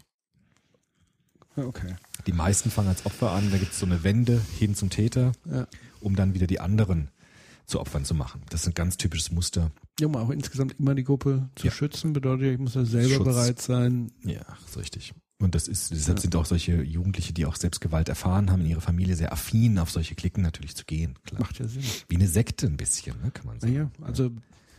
Ja, 1.56 1.64
Okay. 1.66 1.96
Die 2.28 2.34
meisten 2.34 2.70
fangen 2.70 2.88
als 2.90 3.06
Opfer 3.06 3.32
an, 3.32 3.50
da 3.52 3.58
gibt's 3.58 3.80
so 3.80 3.86
eine 3.86 4.04
Wende 4.04 4.40
hin 4.60 4.76
zum 4.76 4.90
Täter, 4.90 5.32
Ja. 5.52 5.68
um 6.00 6.16
dann 6.16 6.34
wieder 6.36 6.46
die 6.48 6.60
anderen 6.60 7.10
zu 7.66 7.80
Opfern 7.80 8.06
zu 8.06 8.14
machen. 8.14 8.42
Das 8.50 8.62
ist 8.62 8.68
ein 8.68 8.74
ganz 8.74 8.98
typisches 8.98 9.32
Muster. 9.32 9.72
Ja, 10.00 10.08
um 10.08 10.16
auch 10.16 10.30
insgesamt 10.30 10.76
immer 10.80 10.94
die 10.94 11.04
Gruppe 11.04 11.50
zu 11.56 11.68
Ja. 11.68 11.72
schützen, 11.74 12.14
bedeutet 12.14 12.46
ja, 12.46 12.52
ich 12.54 12.60
muss 12.60 12.76
ja 12.76 12.86
selber 12.86 13.16
Schutz. 13.16 13.26
bereit 13.26 13.62
sein. 13.62 14.12
Ja, 14.24 14.42
ist 14.68 14.78
richtig. 14.78 15.14
Und 15.42 15.56
das 15.56 15.68
ist, 15.68 15.92
deshalb 15.92 16.20
sind 16.20 16.36
auch 16.36 16.46
solche 16.46 16.82
Jugendliche, 16.84 17.34
die 17.34 17.46
auch 17.46 17.56
Selbstgewalt 17.56 18.10
erfahren 18.10 18.52
haben 18.52 18.62
in 18.62 18.68
ihrer 18.68 18.82
Familie, 18.82 19.16
sehr 19.16 19.34
affin 19.34 19.80
auf 19.80 19.90
solche 19.90 20.16
Klicken 20.16 20.44
natürlich 20.44 20.76
zu 20.76 20.86
gehen. 20.86 21.16
Klar. 21.26 21.42
Macht 21.42 21.60
ja 21.60 21.68
Sinn. 21.68 21.84
Wie 22.08 22.16
eine 22.16 22.28
Sekte 22.28 22.68
ein 22.68 22.78
bisschen, 22.78 23.20
ne, 23.22 23.32
kann 23.32 23.46
man 23.48 23.60
sagen. 23.60 23.74
Naja, 23.74 23.92
also 24.02 24.32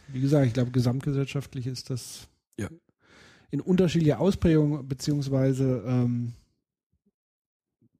wie 0.09 0.21
gesagt, 0.21 0.47
ich 0.47 0.53
glaube, 0.53 0.71
gesamtgesellschaftlich 0.71 1.67
ist 1.67 1.91
das 1.91 2.29
Ja. 2.59 2.69
in 3.51 3.61
unterschiedlicher 3.61 4.21
Ausprägung, 4.21 4.87
beziehungsweise 4.87 5.83
ähm, 5.87 6.33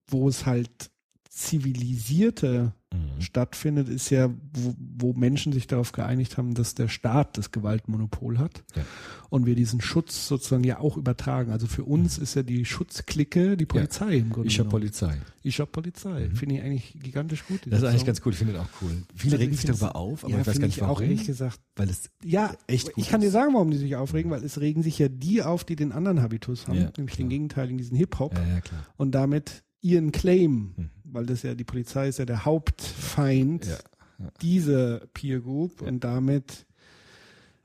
wo 0.07 0.29
es 0.29 0.47
halt 0.47 0.91
zivilisierte 1.31 2.75
stattfindet, 3.21 3.89
ist 3.89 4.11
ja, 4.11 4.29
wo, 4.53 4.75
wo 4.99 5.13
Menschen 5.13 5.53
sich 5.53 5.67
darauf 5.67 5.93
geeinigt 5.93 6.37
haben, 6.39 6.55
dass 6.55 6.75
der 6.75 6.89
Staat 6.89 7.39
das 7.39 7.51
Gewaltmonopol 7.51 8.39
hat 8.39 8.63
Ja. 8.75 8.83
und 9.31 9.47
wir 9.47 9.55
diesen 9.55 9.81
Schutz 9.81 10.27
sozusagen 10.29 10.65
ja 10.65 10.79
auch 10.81 10.97
übertragen. 10.97 11.53
Also 11.53 11.67
für 11.67 11.85
uns 11.85 12.19
ist 12.19 12.35
ja 12.35 12.43
die 12.43 12.65
Schutzklicke 12.65 13.57
die 13.57 13.67
Polizei 13.67 14.17
im 14.17 14.31
Grunde. 14.31 14.49
Ich 14.49 14.59
habe 14.59 14.69
genommen. 14.69 14.83
Polizei. 14.83 15.17
Ich 15.45 15.61
hab 15.61 15.73
Polizei. 15.73 16.31
Finde 16.35 16.57
ich 16.57 16.63
eigentlich 16.63 16.97
gigantisch 17.01 17.45
gut. 17.47 17.61
Das 17.67 17.79
ist 17.81 17.85
eigentlich 17.85 18.01
Song. 18.01 18.07
ganz 18.07 18.23
cool. 18.25 18.33
Ich 18.33 18.39
finde 18.39 18.53
das 18.55 18.63
auch 18.63 18.83
cool. 18.83 19.03
Viele 19.15 19.33
Also 19.35 19.43
regen 19.43 19.55
ich 19.55 19.61
sich 19.61 19.71
darüber 19.71 19.97
auf, 19.97 20.25
aber 20.25 20.33
ja, 20.35 20.41
ich 20.41 20.47
weiß 20.47 20.59
gar 20.61 20.67
nicht 20.67 20.77
ich 20.77 20.83
auch 20.83 20.89
warum. 20.89 21.03
ehrlich 21.03 21.27
gesagt. 21.27 21.61
weil 21.77 21.89
es 21.91 22.11
Ja, 22.25 22.55
echt 22.67 22.93
gut 22.93 23.05
ich 23.05 23.09
kann 23.11 23.21
dir 23.21 23.29
ist. 23.29 23.33
sagen, 23.33 23.55
warum 23.55 23.71
die 23.71 23.79
sich 23.79 23.97
aufregen, 23.97 24.31
weil 24.31 24.45
es 24.45 24.61
regen 24.61 24.83
sich 24.83 24.99
ja 24.99 25.09
die 25.09 25.43
auf, 25.43 25.65
die 25.65 25.77
den 25.77 25.93
anderen 25.93 26.21
Habitus 26.23 26.69
haben, 26.69 26.77
Ja, 26.79 26.93
nämlich 26.97 27.15
klar. 27.17 27.25
den 27.25 27.29
gegenteiligen, 27.31 27.79
diesen 27.79 27.97
Hip-Hop 27.97 28.35
Ja, 28.37 28.45
ja, 28.47 28.61
klar. 28.61 28.87
und 28.97 29.13
damit 29.13 29.65
ihren 29.81 30.13
Claim, 30.13 30.75
Hm. 30.77 30.91
Weil 31.13 31.27
das 31.27 31.43
ja 31.43 31.55
die 31.55 31.65
Polizei 31.65 32.09
ist 32.09 32.19
ja 32.19 32.25
der 32.25 32.45
Hauptfeind 32.45 33.67
Ja, 33.67 33.73
ja. 34.19 34.33
dieser 34.43 35.01
Peer 35.15 35.41
Group 35.41 35.81
Ja. 35.81 35.89
und 35.89 36.05
damit 36.05 36.67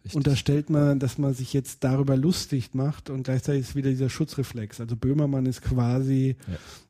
Richtig. 0.03 0.15
unterstellt 0.15 0.69
man, 0.69 0.99
dass 0.99 1.17
man 1.17 1.33
sich 1.33 1.51
jetzt 1.53 1.83
darüber 1.83 2.15
lustig 2.15 2.73
macht 2.73 3.09
und 3.09 3.23
gleichzeitig 3.23 3.61
ist 3.61 3.75
wieder 3.75 3.89
dieser 3.89 4.09
Schutzreflex. 4.09 4.79
Also 4.79 4.95
Böhmermann 4.95 5.45
ist 5.45 5.61
quasi 5.61 6.35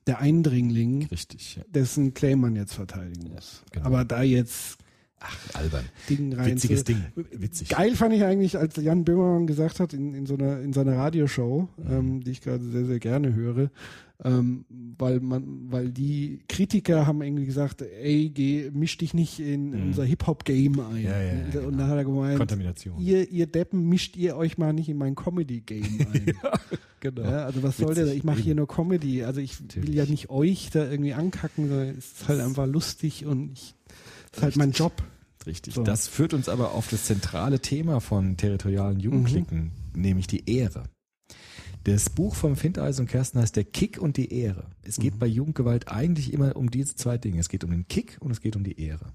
der 0.05 0.19
Eindringling, 0.19 1.07
Richtig, 1.07 1.59
dessen 1.73 2.13
Claim 2.13 2.41
man 2.41 2.55
jetzt 2.55 2.73
verteidigen 2.73 3.31
muss. 3.33 3.63
genau. 3.71 3.85
Aber 3.87 4.05
da 4.05 4.21
jetzt 4.21 4.77
Ach, 5.19 5.55
albern. 5.55 5.85
Ding 6.09 6.33
rein 6.33 6.51
Witziges 6.51 6.83
Ding. 6.83 7.03
Witzig. 7.15 7.69
Geil 7.69 7.95
fand 7.95 8.13
ich 8.13 8.23
eigentlich, 8.23 8.57
als 8.57 8.75
Jan 8.75 9.03
Böhmermann 9.03 9.47
gesagt 9.47 9.79
hat 9.79 9.93
in, 9.93 10.13
in 10.13 10.25
so 10.27 10.35
einer 10.35 10.59
in 10.61 10.73
seiner 10.73 10.95
Radioshow, 10.95 11.67
Mhm. 11.77 11.91
ähm, 11.91 12.23
die 12.23 12.31
ich 12.31 12.41
gerade 12.41 12.63
sehr 12.63 12.85
sehr 12.85 12.99
gerne 12.99 13.33
höre, 13.33 13.71
ähm, 14.23 14.65
weil 14.97 15.19
man, 15.19 15.71
weil 15.71 15.91
die 15.91 16.39
Kritiker 16.47 17.07
haben 17.07 17.21
irgendwie 17.23 17.45
gesagt, 17.45 17.81
ey, 17.81 18.29
geh, 18.29 18.69
misch 18.71 18.97
dich 18.97 19.13
nicht 19.15 19.39
in 19.39 19.71
Mhm. 19.71 19.81
unser 19.87 20.03
Hip 20.05 20.27
Hop 20.27 20.45
Game 20.45 20.79
ein. 20.79 21.03
Ja, 21.03 21.19
ja, 21.19 21.33
ja, 21.33 21.45
und 21.45 21.51
genau. 21.51 21.71
dann 21.71 21.87
hat 21.89 21.97
er 21.97 22.05
gemeint, 22.05 22.37
Kontamination. 22.37 22.99
ihr 22.99 23.27
ihr 23.31 23.47
Deppen 23.47 23.89
mischt 23.89 24.15
ihr 24.17 24.37
euch 24.37 24.59
mal 24.59 24.71
nicht 24.73 24.89
in 24.89 24.97
mein 24.97 25.15
Comedy 25.15 25.61
Game 25.61 25.81
ein. 26.13 26.33
genau. 26.99 27.23
Also 27.23 27.63
was 27.63 27.77
soll 27.77 27.95
der? 27.95 28.05
da? 28.05 28.11
Ich 28.11 28.23
mache 28.23 28.39
hier 28.41 28.53
nur 28.53 28.67
Comedy. 28.67 29.23
Also 29.23 29.41
ich 29.41 29.59
will 29.59 29.65
Natürlich. 29.67 29.95
ja 29.95 30.05
nicht 30.05 30.29
euch 30.29 30.69
da 30.71 30.87
irgendwie 30.89 31.13
ankacken, 31.13 31.69
sondern 31.69 31.89
es 31.97 32.11
ist 32.11 32.27
halt 32.27 32.39
einfach 32.41 32.67
lustig 32.67 33.25
und 33.25 33.51
ich, 33.53 33.73
ist 34.37 34.43
halt 34.43 34.55
mein 34.57 34.71
Job. 34.71 35.03
Richtig. 35.45 35.75
So. 35.75 35.83
Das 35.83 36.07
führt 36.07 36.33
uns 36.33 36.49
aber 36.49 36.73
auf 36.73 36.89
das 36.89 37.05
zentrale 37.05 37.59
Thema 37.59 38.01
von 38.01 38.37
territorialen 38.37 38.99
Jugendklicken, 38.99 39.71
nämlich 39.95 40.27
die 40.27 40.49
Ehre. 40.49 40.83
Das 41.85 42.09
Buch 42.09 42.35
vom 42.35 42.57
Findeisen 42.57 43.03
und 43.03 43.07
Kersten 43.09 43.39
heißt 43.39 43.55
Der 43.55 43.63
Kick 43.63 43.97
und 43.97 44.17
die 44.17 44.33
Ehre. 44.33 44.65
Es 44.81 44.97
geht 44.97 45.19
bei 45.19 45.25
Jugendgewalt 45.25 45.87
eigentlich 45.87 46.33
immer 46.33 46.57
um 46.57 46.69
diese 46.69 46.95
zwei 46.95 47.17
Dinge. 47.17 47.39
Es 47.39 47.47
geht 47.47 47.63
um 47.63 47.71
den 47.71 47.87
Kick 47.87 48.17
und 48.19 48.31
es 48.31 48.41
geht 48.41 48.57
um 48.57 48.65
die 48.65 48.81
Ehre. 48.81 49.13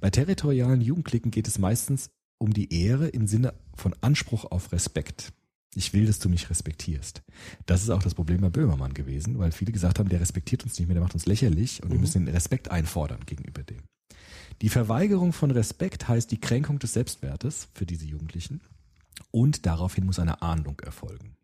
Bei 0.00 0.08
territorialen 0.08 0.80
Jugendklicken 0.80 1.30
geht 1.30 1.46
es 1.46 1.58
meistens 1.58 2.08
um 2.38 2.54
die 2.54 2.72
Ehre 2.72 3.08
im 3.08 3.26
Sinne 3.26 3.52
von 3.74 3.94
Anspruch 4.00 4.46
auf 4.46 4.72
Respekt. 4.72 5.34
Ich 5.74 5.92
will, 5.92 6.06
dass 6.06 6.18
du 6.18 6.30
mich 6.30 6.48
respektierst. 6.48 7.22
Das 7.66 7.82
ist 7.82 7.90
auch 7.90 8.02
das 8.02 8.14
Problem 8.14 8.40
bei 8.40 8.48
Böhmermann 8.48 8.94
gewesen, 8.94 9.38
weil 9.38 9.52
viele 9.52 9.72
gesagt 9.72 9.98
haben, 9.98 10.08
der 10.08 10.20
respektiert 10.20 10.64
uns 10.64 10.78
nicht 10.78 10.88
mehr, 10.88 10.94
der 10.94 11.02
macht 11.02 11.12
uns 11.12 11.26
lächerlich 11.26 11.82
und 11.82 11.92
wir 11.92 11.98
müssen 11.98 12.24
den 12.24 12.34
Respekt 12.34 12.70
einfordern 12.70 13.20
gegenüber 13.26 13.62
dem. 13.62 13.82
Die 14.62 14.68
Verweigerung 14.68 15.32
von 15.32 15.50
Respekt 15.50 16.08
heißt 16.08 16.30
die 16.30 16.40
Kränkung 16.40 16.78
des 16.78 16.94
Selbstwertes 16.94 17.68
für 17.74 17.86
diese 17.86 18.06
Jugendlichen 18.06 18.60
und 19.30 19.66
daraufhin 19.66 20.06
muss 20.06 20.18
eine 20.18 20.42
Ahndung 20.42 20.80
erfolgen. 20.80 21.36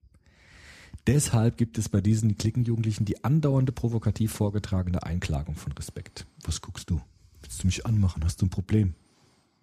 Deshalb 1.06 1.56
gibt 1.56 1.78
es 1.78 1.88
bei 1.88 2.00
diesen 2.00 2.38
Klickenjugendlichen 2.38 3.04
die 3.04 3.24
andauernde 3.24 3.72
provokativ 3.72 4.32
vorgetragene 4.32 5.02
Einklagung 5.02 5.56
von 5.56 5.72
Respekt. 5.72 6.26
Was 6.44 6.60
guckst 6.60 6.88
du? 6.90 7.00
Willst 7.42 7.62
du 7.62 7.66
mich 7.66 7.84
anmachen? 7.86 8.24
Hast 8.24 8.40
du 8.40 8.46
ein 8.46 8.50
Problem? 8.50 8.94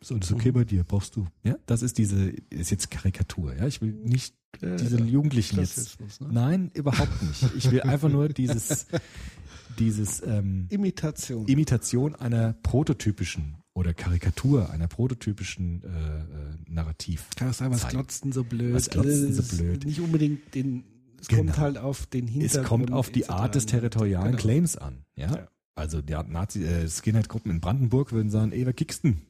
Ist 0.02 0.12
alles 0.12 0.32
okay 0.32 0.52
bei 0.52 0.64
dir? 0.64 0.84
Brauchst 0.84 1.16
du? 1.16 1.28
Ja, 1.44 1.56
das 1.66 1.82
ist 1.82 1.98
diese, 1.98 2.30
ist 2.50 2.72
jetzt 2.72 2.92
Karikatur. 2.92 3.56
Ja, 3.56 3.68
ich 3.68 3.82
will 3.82 3.94
nicht 3.94 4.36
diese 4.62 5.02
Jugendlichen 5.02 5.60
jetzt. 5.60 6.00
Ne? 6.00 6.28
Nein, 6.32 6.72
überhaupt 6.74 7.22
nicht. 7.22 7.44
Ich 7.56 7.72
will 7.72 7.82
einfach 7.82 8.10
nur 8.10 8.30
dieses, 8.30 8.88
dieses 9.80 10.22
ähm, 10.26 10.68
Imitation. 10.70 11.48
Imitation 11.48 12.16
einer 12.16 12.54
prototypischen 12.64 13.56
oder 13.74 13.94
Karikatur 13.94 14.70
einer 14.72 14.88
prototypischen 14.88 15.84
äh, 15.84 15.88
äh, 15.88 16.24
Narrativ. 16.68 17.28
Kann 17.36 17.54
sagen, 17.54 17.72
was 17.74 17.82
zeigen. 17.82 17.94
glotzt 17.98 18.24
denn 18.26 18.32
so 18.32 18.44
blöd? 18.44 18.74
Was 18.74 18.90
glotzt 18.90 19.08
denn 19.10 19.34
so 19.34 19.42
es 19.42 19.58
blöd? 19.58 19.86
Nicht 19.86 20.00
unbedingt 20.02 20.54
den, 20.56 20.84
es 21.22 21.28
Genau. 21.28 21.44
kommt 21.44 21.58
halt 21.58 21.78
auf 21.78 22.06
den 22.08 22.26
Es 22.28 22.32
Hintergrund. 22.34 22.68
kommt 22.68 22.92
auf 22.94 23.10
die. 23.10 23.30
Art 23.30 23.56
des 23.56 23.66
territorialen 23.66 24.32
Genau. 24.32 24.38
Claims 24.42 24.76
an. 24.78 25.06
Ja? 25.16 25.36
Ja. 25.36 25.48
Also 25.76 26.02
die 26.02 26.14
Nazi, 26.28 26.64
äh, 26.66 26.88
Skinhead-Gruppen 26.90 27.52
in 27.52 27.62
Brandenburg 27.62 28.12
würden 28.12 28.30
sagen, 28.30 28.52
ey, 28.52 28.66
wer 28.66 28.74
kickst 28.74 29.04
denn? 29.06 29.22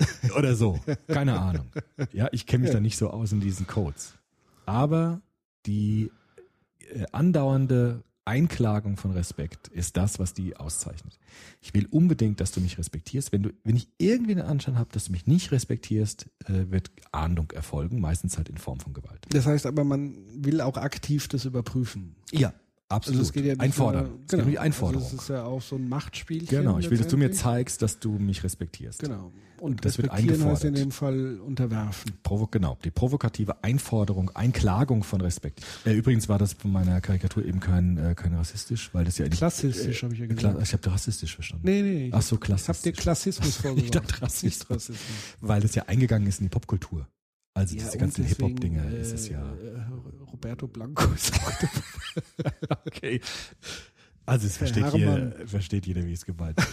Oder 0.36 0.56
so. 0.56 0.80
Keine 1.06 1.38
Ahnung. 1.38 1.66
Ja, 2.12 2.28
ich 2.32 2.46
kenne 2.46 2.62
mich 2.62 2.70
Ja. 2.70 2.74
da 2.74 2.80
nicht 2.80 2.96
so 2.96 3.10
aus 3.10 3.30
in 3.30 3.40
diesen 3.40 3.66
Codes. 3.68 4.14
Aber 4.66 5.20
die 5.66 6.10
äh, 6.92 7.04
andauernde 7.12 8.02
Einklagung 8.24 8.96
von 8.96 9.10
Respekt 9.10 9.68
ist 9.68 9.96
das, 9.96 10.18
was 10.18 10.32
die 10.32 10.56
auszeichnet. 10.56 11.18
Ich 11.60 11.74
will 11.74 11.86
unbedingt, 11.90 12.40
dass 12.40 12.52
du 12.52 12.60
mich 12.60 12.78
respektierst. 12.78 13.32
Wenn 13.32 13.42
du, 13.42 13.50
wenn 13.64 13.76
ich 13.76 13.88
irgendwie 13.98 14.34
den 14.34 14.44
Anschein 14.44 14.78
habe, 14.78 14.90
dass 14.92 15.06
du 15.06 15.12
mich 15.12 15.26
nicht 15.26 15.50
respektierst, 15.50 16.26
äh, 16.46 16.70
wird 16.70 16.90
Ahndung 17.10 17.50
erfolgen, 17.50 18.00
meistens 18.00 18.36
halt 18.36 18.48
in 18.48 18.58
Form 18.58 18.78
von 18.78 18.92
Gewalt. 18.92 19.26
Das 19.30 19.46
heißt 19.46 19.66
aber, 19.66 19.82
man 19.84 20.16
will 20.34 20.60
auch 20.60 20.76
aktiv 20.76 21.26
das 21.28 21.44
überprüfen. 21.44 22.14
Ja, 22.30 22.52
absolut. 22.92 23.18
Also 23.20 23.28
es 23.28 23.32
geht 23.32 23.44
ja 23.44 23.54
Einfordern. 23.58 24.06
Nur, 24.08 24.18
Es 24.26 24.30
genau. 24.32 24.44
die 24.44 24.58
Einforderung. 24.58 25.02
Also 25.04 25.16
es 25.16 25.22
ist 25.22 25.28
ja 25.28 25.44
auch 25.44 25.62
so 25.62 25.76
ein 25.76 25.88
Machtspielchen. 25.88 26.48
Genau, 26.58 26.78
ich 26.78 26.90
will, 26.90 26.98
dass 26.98 27.08
du 27.08 27.16
mir 27.16 27.32
zeigst, 27.32 27.82
dass 27.82 27.98
du 27.98 28.12
mich 28.12 28.44
respektierst. 28.44 29.00
Genau. 29.00 29.32
Und, 29.58 29.74
Und 29.76 29.84
das 29.84 29.96
wird 29.96 30.10
respektieren 30.12 30.44
heißt 30.50 30.64
in 30.64 30.74
eingefordert. 30.74 30.78
dem 30.78 30.90
Fall 30.90 31.40
unterwerfen. 31.40 32.12
Provo 32.24 32.48
genau, 32.48 32.78
die 32.84 32.90
provokative 32.90 33.62
Einforderung, 33.62 34.30
Einklagung 34.30 35.04
von 35.04 35.20
Respekt. 35.20 35.60
Äh, 35.84 35.92
übrigens 35.92 36.28
war 36.28 36.38
das 36.38 36.54
von 36.54 36.72
meiner 36.72 37.00
Karikatur 37.00 37.44
eben 37.44 37.60
kein, 37.60 37.96
äh, 37.96 38.14
kein 38.16 38.34
rassistisch, 38.34 38.90
weil 38.92 39.04
das 39.04 39.18
ja 39.18 39.26
nicht, 39.26 39.38
Klassistisch, 39.38 40.02
habe 40.02 40.14
ich 40.14 40.20
ja 40.20 40.26
Kla 40.26 40.34
gesagt. 40.52 40.62
ich 40.66 40.72
habe 40.72 40.90
rassistisch 40.90 41.34
verstanden. 41.36 41.64
Nee, 41.64 41.82
nee. 41.82 42.06
ich 42.08 42.14
Ach 42.14 42.22
so, 42.22 42.36
hab- 42.40 42.48
Ich 42.58 42.68
habe 42.68 42.78
dir. 42.82 42.92
Klassismus 42.92 43.56
vorgeworfen. 43.56 43.84
Ich 43.84 43.90
dachte 43.92 44.20
Rassismus. 44.22 44.68
Rassismus. 44.70 44.98
Weil 45.40 45.60
das 45.62 45.76
ja 45.76 45.84
eingegangen 45.86 46.26
ist 46.26 46.40
in 46.40 46.46
die 46.46 46.50
Popkultur. 46.50 47.06
Also 47.54 47.74
diese 47.74 47.92
und 47.92 47.98
ganzen 47.98 48.24
Hip-Hop-Dinge 48.24 48.82
äh, 48.96 49.00
ist 49.00 49.12
es 49.12 49.28
ja. 49.28 49.44
Roberto 50.32 50.66
Blanco 50.66 51.04
ist 51.14 51.32
auch 51.34 52.86
Okay. 52.86 53.20
Also 54.24 54.46
es 54.46 54.56
versteht 54.56 54.86
jeder, 54.94 55.32
versteht 55.46 55.86
jeder, 55.86 56.06
wie 56.06 56.12
es 56.12 56.24
gemeint 56.24 56.56
ist. 56.58 56.68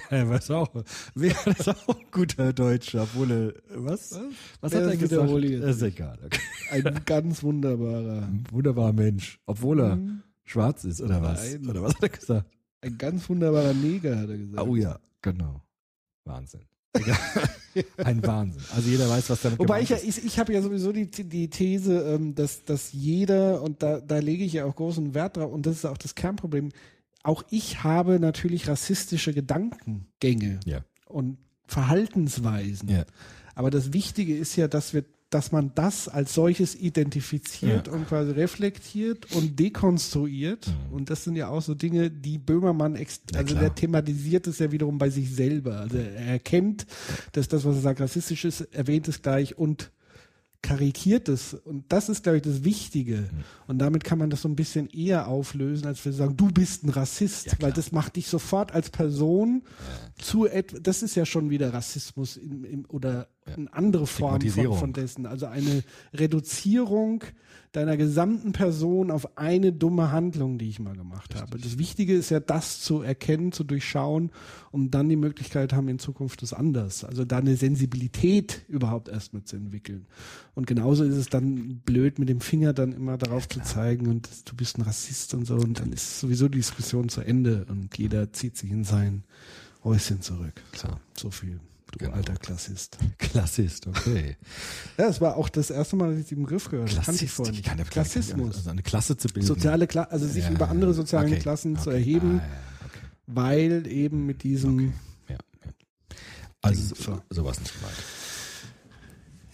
Der 0.10 0.28
weiß 0.28 0.52
auch, 0.52 0.72
wäre 1.16 1.36
das 1.44 1.66
auch 1.66 1.88
ein 1.88 2.06
guter 2.12 2.52
Deutscher, 2.52 3.02
obwohl 3.02 3.30
er, 3.32 3.54
was? 3.84 4.12
Was 4.60 4.72
Ja, 4.72 4.78
hat 4.80 4.86
er 4.90 4.96
gesagt? 4.96 5.30
ist 5.32 5.82
egal. 5.82 6.18
Okay. 6.24 6.40
ein 6.70 7.00
ganz 7.04 7.42
wunderbarer, 7.42 8.22
Ein 8.22 8.44
wunderbarer 8.52 8.92
Mensch, 8.92 9.40
obwohl 9.46 9.80
er 9.80 9.96
Mhm. 9.96 10.22
schwarz 10.44 10.84
ist, 10.84 11.00
oder 11.00 11.20
was? 11.22 11.42
Nein. 11.54 11.68
Oder 11.68 11.82
was 11.82 11.94
hat 11.96 12.02
er 12.04 12.08
gesagt? 12.08 12.50
ein 12.82 12.98
ganz 12.98 13.28
wunderbarer 13.28 13.74
Neger, 13.74 14.16
hat 14.16 14.28
er 14.30 14.38
gesagt. 14.38 14.68
Oh 14.68 14.76
ja, 14.76 15.00
genau. 15.22 15.62
Wahnsinn. 16.24 16.60
Ein 17.98 18.26
Wahnsinn. 18.26 18.62
Also 18.74 18.88
jeder 18.88 19.08
weiß, 19.08 19.30
was 19.30 19.42
damit 19.42 19.58
Wobei 19.58 19.80
ich 19.80 19.90
ja, 19.90 19.96
ich, 20.02 20.24
ich 20.24 20.38
habe 20.38 20.52
ja 20.52 20.60
sowieso 20.60 20.92
die, 20.92 21.06
die 21.06 21.48
These, 21.48 22.02
ähm, 22.02 22.34
dass, 22.34 22.64
dass 22.64 22.92
jeder, 22.92 23.62
und 23.62 23.82
da, 23.82 24.00
da 24.00 24.18
lege 24.18 24.44
ich 24.44 24.54
ja 24.54 24.64
auch 24.64 24.74
großen 24.74 25.14
Wert 25.14 25.36
drauf, 25.36 25.52
und 25.52 25.66
das 25.66 25.76
ist 25.76 25.84
auch 25.84 25.98
das 25.98 26.14
Kernproblem, 26.14 26.70
auch 27.22 27.44
ich 27.50 27.84
habe 27.84 28.18
natürlich 28.18 28.66
rassistische 28.66 29.32
Gedankengänge 29.32 30.60
Ja. 30.64 30.80
und 31.06 31.38
Verhaltensweisen. 31.66 32.88
Ja. 32.88 33.04
Aber 33.54 33.70
das 33.70 33.92
Wichtige 33.92 34.36
ist 34.36 34.56
ja, 34.56 34.66
dass 34.68 34.94
wir, 34.94 35.04
dass 35.30 35.52
man 35.52 35.70
das 35.74 36.08
als 36.08 36.34
solches 36.34 36.74
identifiziert 36.74 37.86
Ja. 37.86 37.92
und 37.92 38.08
quasi 38.08 38.32
reflektiert 38.32 39.32
und 39.34 39.58
dekonstruiert. 39.58 40.66
Mhm. 40.66 40.94
Und 40.96 41.10
das 41.10 41.24
sind 41.24 41.36
ja 41.36 41.48
auch 41.48 41.62
so 41.62 41.74
Dinge, 41.74 42.10
die 42.10 42.38
Böhmermann, 42.38 42.96
ex 42.96 43.20
Ja, 43.32 43.38
also 43.38 43.52
klar. 43.54 43.60
der 43.64 43.74
thematisiert 43.74 44.46
es 44.46 44.58
ja 44.58 44.70
wiederum 44.72 44.98
bei 44.98 45.08
sich 45.10 45.30
selber. 45.34 45.80
Also 45.80 45.98
er 45.98 46.16
erkennt, 46.26 46.86
dass 47.32 47.48
das, 47.48 47.64
was 47.64 47.76
er 47.76 47.82
sagt, 47.82 48.00
rassistisch 48.00 48.44
ist, 48.44 48.60
erwähnt 48.72 49.06
es 49.08 49.22
gleich 49.22 49.56
und 49.56 49.90
karikiert 50.62 51.28
es. 51.28 51.54
Und 51.54 51.84
das 51.90 52.08
ist, 52.08 52.22
glaube 52.22 52.38
ich, 52.38 52.42
das 52.42 52.64
Wichtige. 52.64 53.16
Mhm. 53.16 53.44
Und 53.66 53.78
damit 53.78 54.04
kann 54.04 54.18
man 54.18 54.30
das 54.30 54.42
so 54.42 54.48
ein 54.48 54.56
bisschen 54.56 54.88
eher 54.88 55.28
auflösen, 55.28 55.86
als 55.86 56.04
wir 56.04 56.12
sagen, 56.12 56.36
du 56.36 56.50
bist 56.50 56.84
ein 56.84 56.90
Rassist, 56.90 57.46
Ja, 57.46 57.52
weil 57.60 57.72
das 57.72 57.92
macht 57.92 58.16
dich 58.16 58.28
sofort 58.28 58.72
als 58.72 58.90
Person 58.90 59.62
zu 60.16 60.46
etwas, 60.46 60.82
das 60.82 61.02
ist 61.02 61.14
ja 61.14 61.24
schon 61.24 61.50
wieder 61.50 61.72
Rassismus 61.72 62.36
im, 62.36 62.64
im, 62.64 62.84
oder 62.88 63.28
eine 63.46 63.72
andere 63.72 64.06
Form 64.06 64.40
von, 64.40 64.74
von 64.74 64.92
dessen. 64.92 65.26
Also 65.26 65.46
eine 65.46 65.82
Reduzierung 66.12 67.24
deiner 67.72 67.96
gesamten 67.96 68.52
Person 68.52 69.10
auf 69.10 69.38
eine 69.38 69.72
dumme 69.72 70.10
Handlung, 70.10 70.58
die 70.58 70.68
ich 70.68 70.80
mal 70.80 70.96
gemacht 70.96 71.36
habe. 71.36 71.58
Das 71.58 71.78
Wichtige 71.78 72.14
ist 72.14 72.30
ja, 72.30 72.40
das 72.40 72.80
zu 72.80 73.02
erkennen, 73.02 73.52
zu 73.52 73.62
durchschauen 73.62 74.30
und 74.72 74.90
dann 74.90 75.08
die 75.08 75.16
Möglichkeit 75.16 75.72
haben, 75.72 75.88
in 75.88 76.00
Zukunft 76.00 76.42
das 76.42 76.52
anders. 76.52 77.04
Also 77.04 77.24
da 77.24 77.38
eine 77.38 77.54
Sensibilität 77.56 78.62
überhaupt 78.68 79.08
erstmal 79.08 79.44
zu 79.44 79.56
entwickeln. 79.56 80.06
Und 80.54 80.66
genauso 80.66 81.04
ist 81.04 81.16
es 81.16 81.28
dann 81.28 81.80
blöd, 81.84 82.18
mit 82.18 82.28
dem 82.28 82.40
Finger 82.40 82.72
dann 82.72 82.92
immer 82.92 83.16
darauf 83.16 83.48
zu 83.48 83.60
zeigen 83.60 84.08
und 84.08 84.28
du 84.50 84.56
bist 84.56 84.76
ein 84.76 84.82
Rassist 84.82 85.34
und 85.34 85.46
so 85.46 85.54
und 85.54 85.78
dann 85.78 85.92
ist 85.92 86.18
sowieso 86.18 86.48
die 86.48 86.58
Diskussion 86.58 87.08
zu 87.08 87.20
Ende 87.20 87.66
und 87.68 87.96
jeder 87.96 88.32
zieht 88.32 88.56
sich 88.56 88.70
in 88.70 88.82
sein 88.82 89.22
Häuschen 89.84 90.22
zurück. 90.22 90.60
Klar. 90.72 91.00
So 91.16 91.30
viel. 91.30 91.60
Du 91.92 91.98
Genau. 91.98 92.12
alter 92.16 92.34
Klassist. 92.34 92.98
Klassist, 93.18 93.86
okay. 93.86 94.36
Ja, 94.98 95.06
das 95.08 95.20
war 95.20 95.36
auch 95.36 95.48
das 95.48 95.70
erste 95.70 95.96
Mal, 95.96 96.10
dass 96.12 96.20
ich 96.20 96.26
den 96.28 96.42
Begriff 96.42 96.68
gehört 96.70 96.90
habe. 96.94 97.04
Kannte 97.04 97.24
ich 97.24 97.62
kann. 97.62 97.84
Klassismus. 97.84 98.56
Also 98.56 98.70
eine 98.70 98.82
Klasse 98.82 99.16
zu 99.16 99.28
bilden. 99.28 99.46
Soziale 99.46 99.86
Kla 99.86 100.04
also 100.04 100.26
sich 100.26 100.44
Ja, 100.44 100.50
über 100.50 100.68
andere 100.68 100.94
soziale 100.94 101.26
okay, 101.28 101.38
Klassen 101.40 101.76
zu 101.76 101.90
okay. 101.90 101.98
erheben, 101.98 102.40
Ah, 102.40 102.46
ja, 102.46 102.86
okay. 102.86 103.06
weil 103.26 103.86
eben 103.88 104.26
mit 104.26 104.42
diesem, 104.44 104.92
Ja, 105.28 105.34
ja. 105.34 105.38
Also 106.62 106.94
So. 106.94 106.94
so, 106.94 107.22
sowas 107.30 107.58
nicht 107.60 107.74
gemeint. 107.74 107.96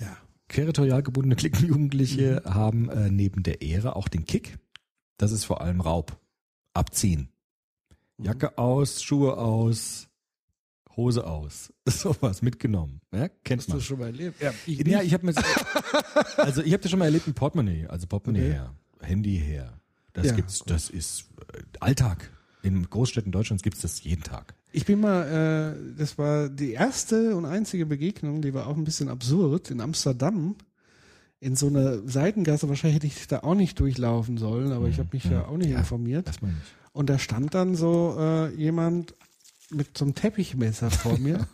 ja, 0.00 0.16
Territorial 0.48 1.02
gebundene 1.02 1.36
Klickenjugendliche 1.36 2.42
haben 2.46 2.90
äh, 2.90 3.10
neben 3.10 3.42
der 3.42 3.62
Ehre 3.62 3.96
auch 3.96 4.08
den 4.08 4.24
Kick. 4.26 4.58
Das 5.16 5.32
ist 5.32 5.44
vor 5.44 5.60
allem 5.62 5.80
Raub. 5.80 6.18
Abziehen. 6.74 7.30
Jacke 8.18 8.58
aus, 8.58 9.02
Schuhe 9.02 9.36
aus, 9.38 10.08
Hose 10.96 11.26
aus. 11.26 11.72
Sowas 11.86 12.42
mitgenommen. 12.42 13.00
Ja, 13.12 13.28
kennt 13.44 13.62
hast 13.62 13.68
man. 13.68 13.78
du 13.78 13.84
schon 13.84 13.98
mal 13.98 14.06
erlebt? 14.06 14.40
Ja, 14.42 14.52
ich 14.66 14.78
ja, 14.78 14.98
nicht. 14.98 15.06
ich 15.08 15.14
habe 15.14 15.26
mir 15.26 15.34
also 16.36 16.62
ich 16.62 16.72
habe 16.72 16.82
das 16.82 16.90
schon 16.90 16.98
mal 16.98 17.04
erlebt 17.06 17.26
ein 17.26 17.34
Portemonnaie, 17.34 17.86
also 17.86 18.06
Portemonnaie 18.06 18.42
Okay. 18.46 18.52
her, 18.52 18.74
Handy 19.00 19.36
her. 19.38 19.80
Das 20.12 20.26
Ja, 20.28 20.32
gibt's, 20.34 20.62
das 20.66 20.88
ist 20.90 21.26
äh, 21.52 21.62
Alltag. 21.80 22.30
In 22.62 22.88
Großstädten 22.88 23.30
Deutschlands 23.30 23.62
gibt's 23.62 23.82
das 23.82 24.02
jeden 24.02 24.22
Tag. 24.22 24.54
Ich 24.72 24.84
bin 24.86 25.00
mal, 25.00 25.76
äh, 25.76 25.96
das 25.98 26.18
war 26.18 26.48
die 26.48 26.72
erste 26.72 27.36
und 27.36 27.44
einzige 27.44 27.86
Begegnung, 27.86 28.42
die 28.42 28.52
war 28.54 28.66
auch 28.66 28.76
ein 28.76 28.84
bisschen 28.84 29.08
absurd, 29.08 29.70
in 29.70 29.80
Amsterdam. 29.80 30.56
In 31.38 31.54
so 31.54 31.66
einer 31.68 31.98
Seitengasse, 32.08 32.68
wahrscheinlich 32.68 32.96
hätte 32.96 33.06
ich 33.06 33.26
da 33.28 33.40
auch 33.40 33.54
nicht 33.54 33.78
durchlaufen 33.78 34.38
sollen, 34.38 34.72
aber 34.72 34.88
ich 34.88 34.98
habe 34.98 35.10
mich 35.12 35.24
ja 35.24 35.46
auch 35.46 35.58
nicht 35.58 35.70
Ja, 35.70 35.78
informiert. 35.78 36.26
Das 36.26 36.40
meine 36.40 36.54
ich. 36.54 36.74
Und 36.92 37.10
da 37.10 37.18
stand 37.18 37.52
dann 37.54 37.74
so 37.76 38.16
äh, 38.18 38.54
jemand 38.54 39.14
mit 39.70 39.96
so 39.96 40.04
einem 40.04 40.14
Teppichmesser 40.14 40.90
vor 40.90 41.18
mir, 41.18 41.46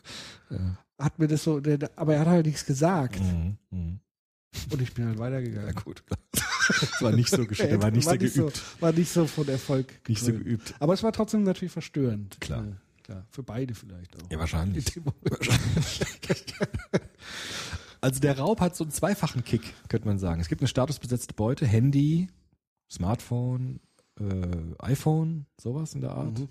hat 0.99 1.19
mir 1.19 1.29
das 1.29 1.45
so, 1.45 1.61
der, 1.61 1.91
aber 1.97 2.15
er 2.15 2.21
hat 2.21 2.29
halt 2.29 2.47
nichts 2.47 2.65
gesagt. 2.65 3.21
Mhm. 3.21 3.57
Mhm. 3.71 4.01
Und 4.71 4.83
ich 4.83 4.93
bin 4.93 5.07
halt 5.07 5.19
weitergegangen. 5.19 5.75
Ja 5.75 5.81
gut. 5.81 6.05
Das 6.11 7.03
war 7.03 7.13
nicht 7.13 7.31
so 7.31 7.47
geschickt, 7.47 7.73
war 7.83 7.91
nicht 7.91 8.07
sehr 8.09 8.19
geübt. 8.19 8.35
So, 8.35 8.81
war 8.81 8.93
nicht 8.93 9.11
so 9.11 9.27
von 9.27 9.49
Erfolg. 9.49 10.01
Nicht 10.09 10.21
so 10.21 10.27
gekrönt. 10.27 10.45
geübt. 10.45 10.75
Aber 10.79 10.93
es 10.95 11.03
war 11.03 11.13
trotzdem 11.13 11.43
natürlich 11.43 11.73
verstörend. 11.73 12.41
Klar. 12.41 12.65
Ja, 12.65 12.77
klar. 13.03 13.27
Für 13.31 13.43
beide 13.43 13.75
vielleicht 13.75 14.15
auch. 14.17 14.31
Ja, 14.31 14.39
wahrscheinlich. 14.39 14.85
Also 18.01 18.19
der 18.21 18.37
Raub 18.39 18.61
hat 18.61 18.77
so 18.77 18.85
einen 18.85 18.91
zweifachen 18.91 19.45
Kick, 19.45 19.63
könnte 19.89 20.09
man 20.09 20.19
sagen. 20.19 20.41
Es 20.41 20.49
gibt 20.49 20.61
eine 20.61 20.69
statusbesetzte 20.69 21.35
Beute, 21.35 21.67
Handy, 21.67 22.29
Smartphone, 22.91 23.81
äh, 24.31 24.85
iPhone, 24.85 25.47
sowas 25.61 25.95
in 25.95 26.01
der 26.01 26.13
Art. 26.13 26.39
Mhm. 26.39 26.49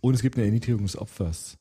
Und 0.00 0.14
es 0.14 0.22
gibt 0.22 0.36
eine 0.36 0.46
Erniedrigung 0.46 0.82
des 0.82 0.96
Opfers. 0.96 1.58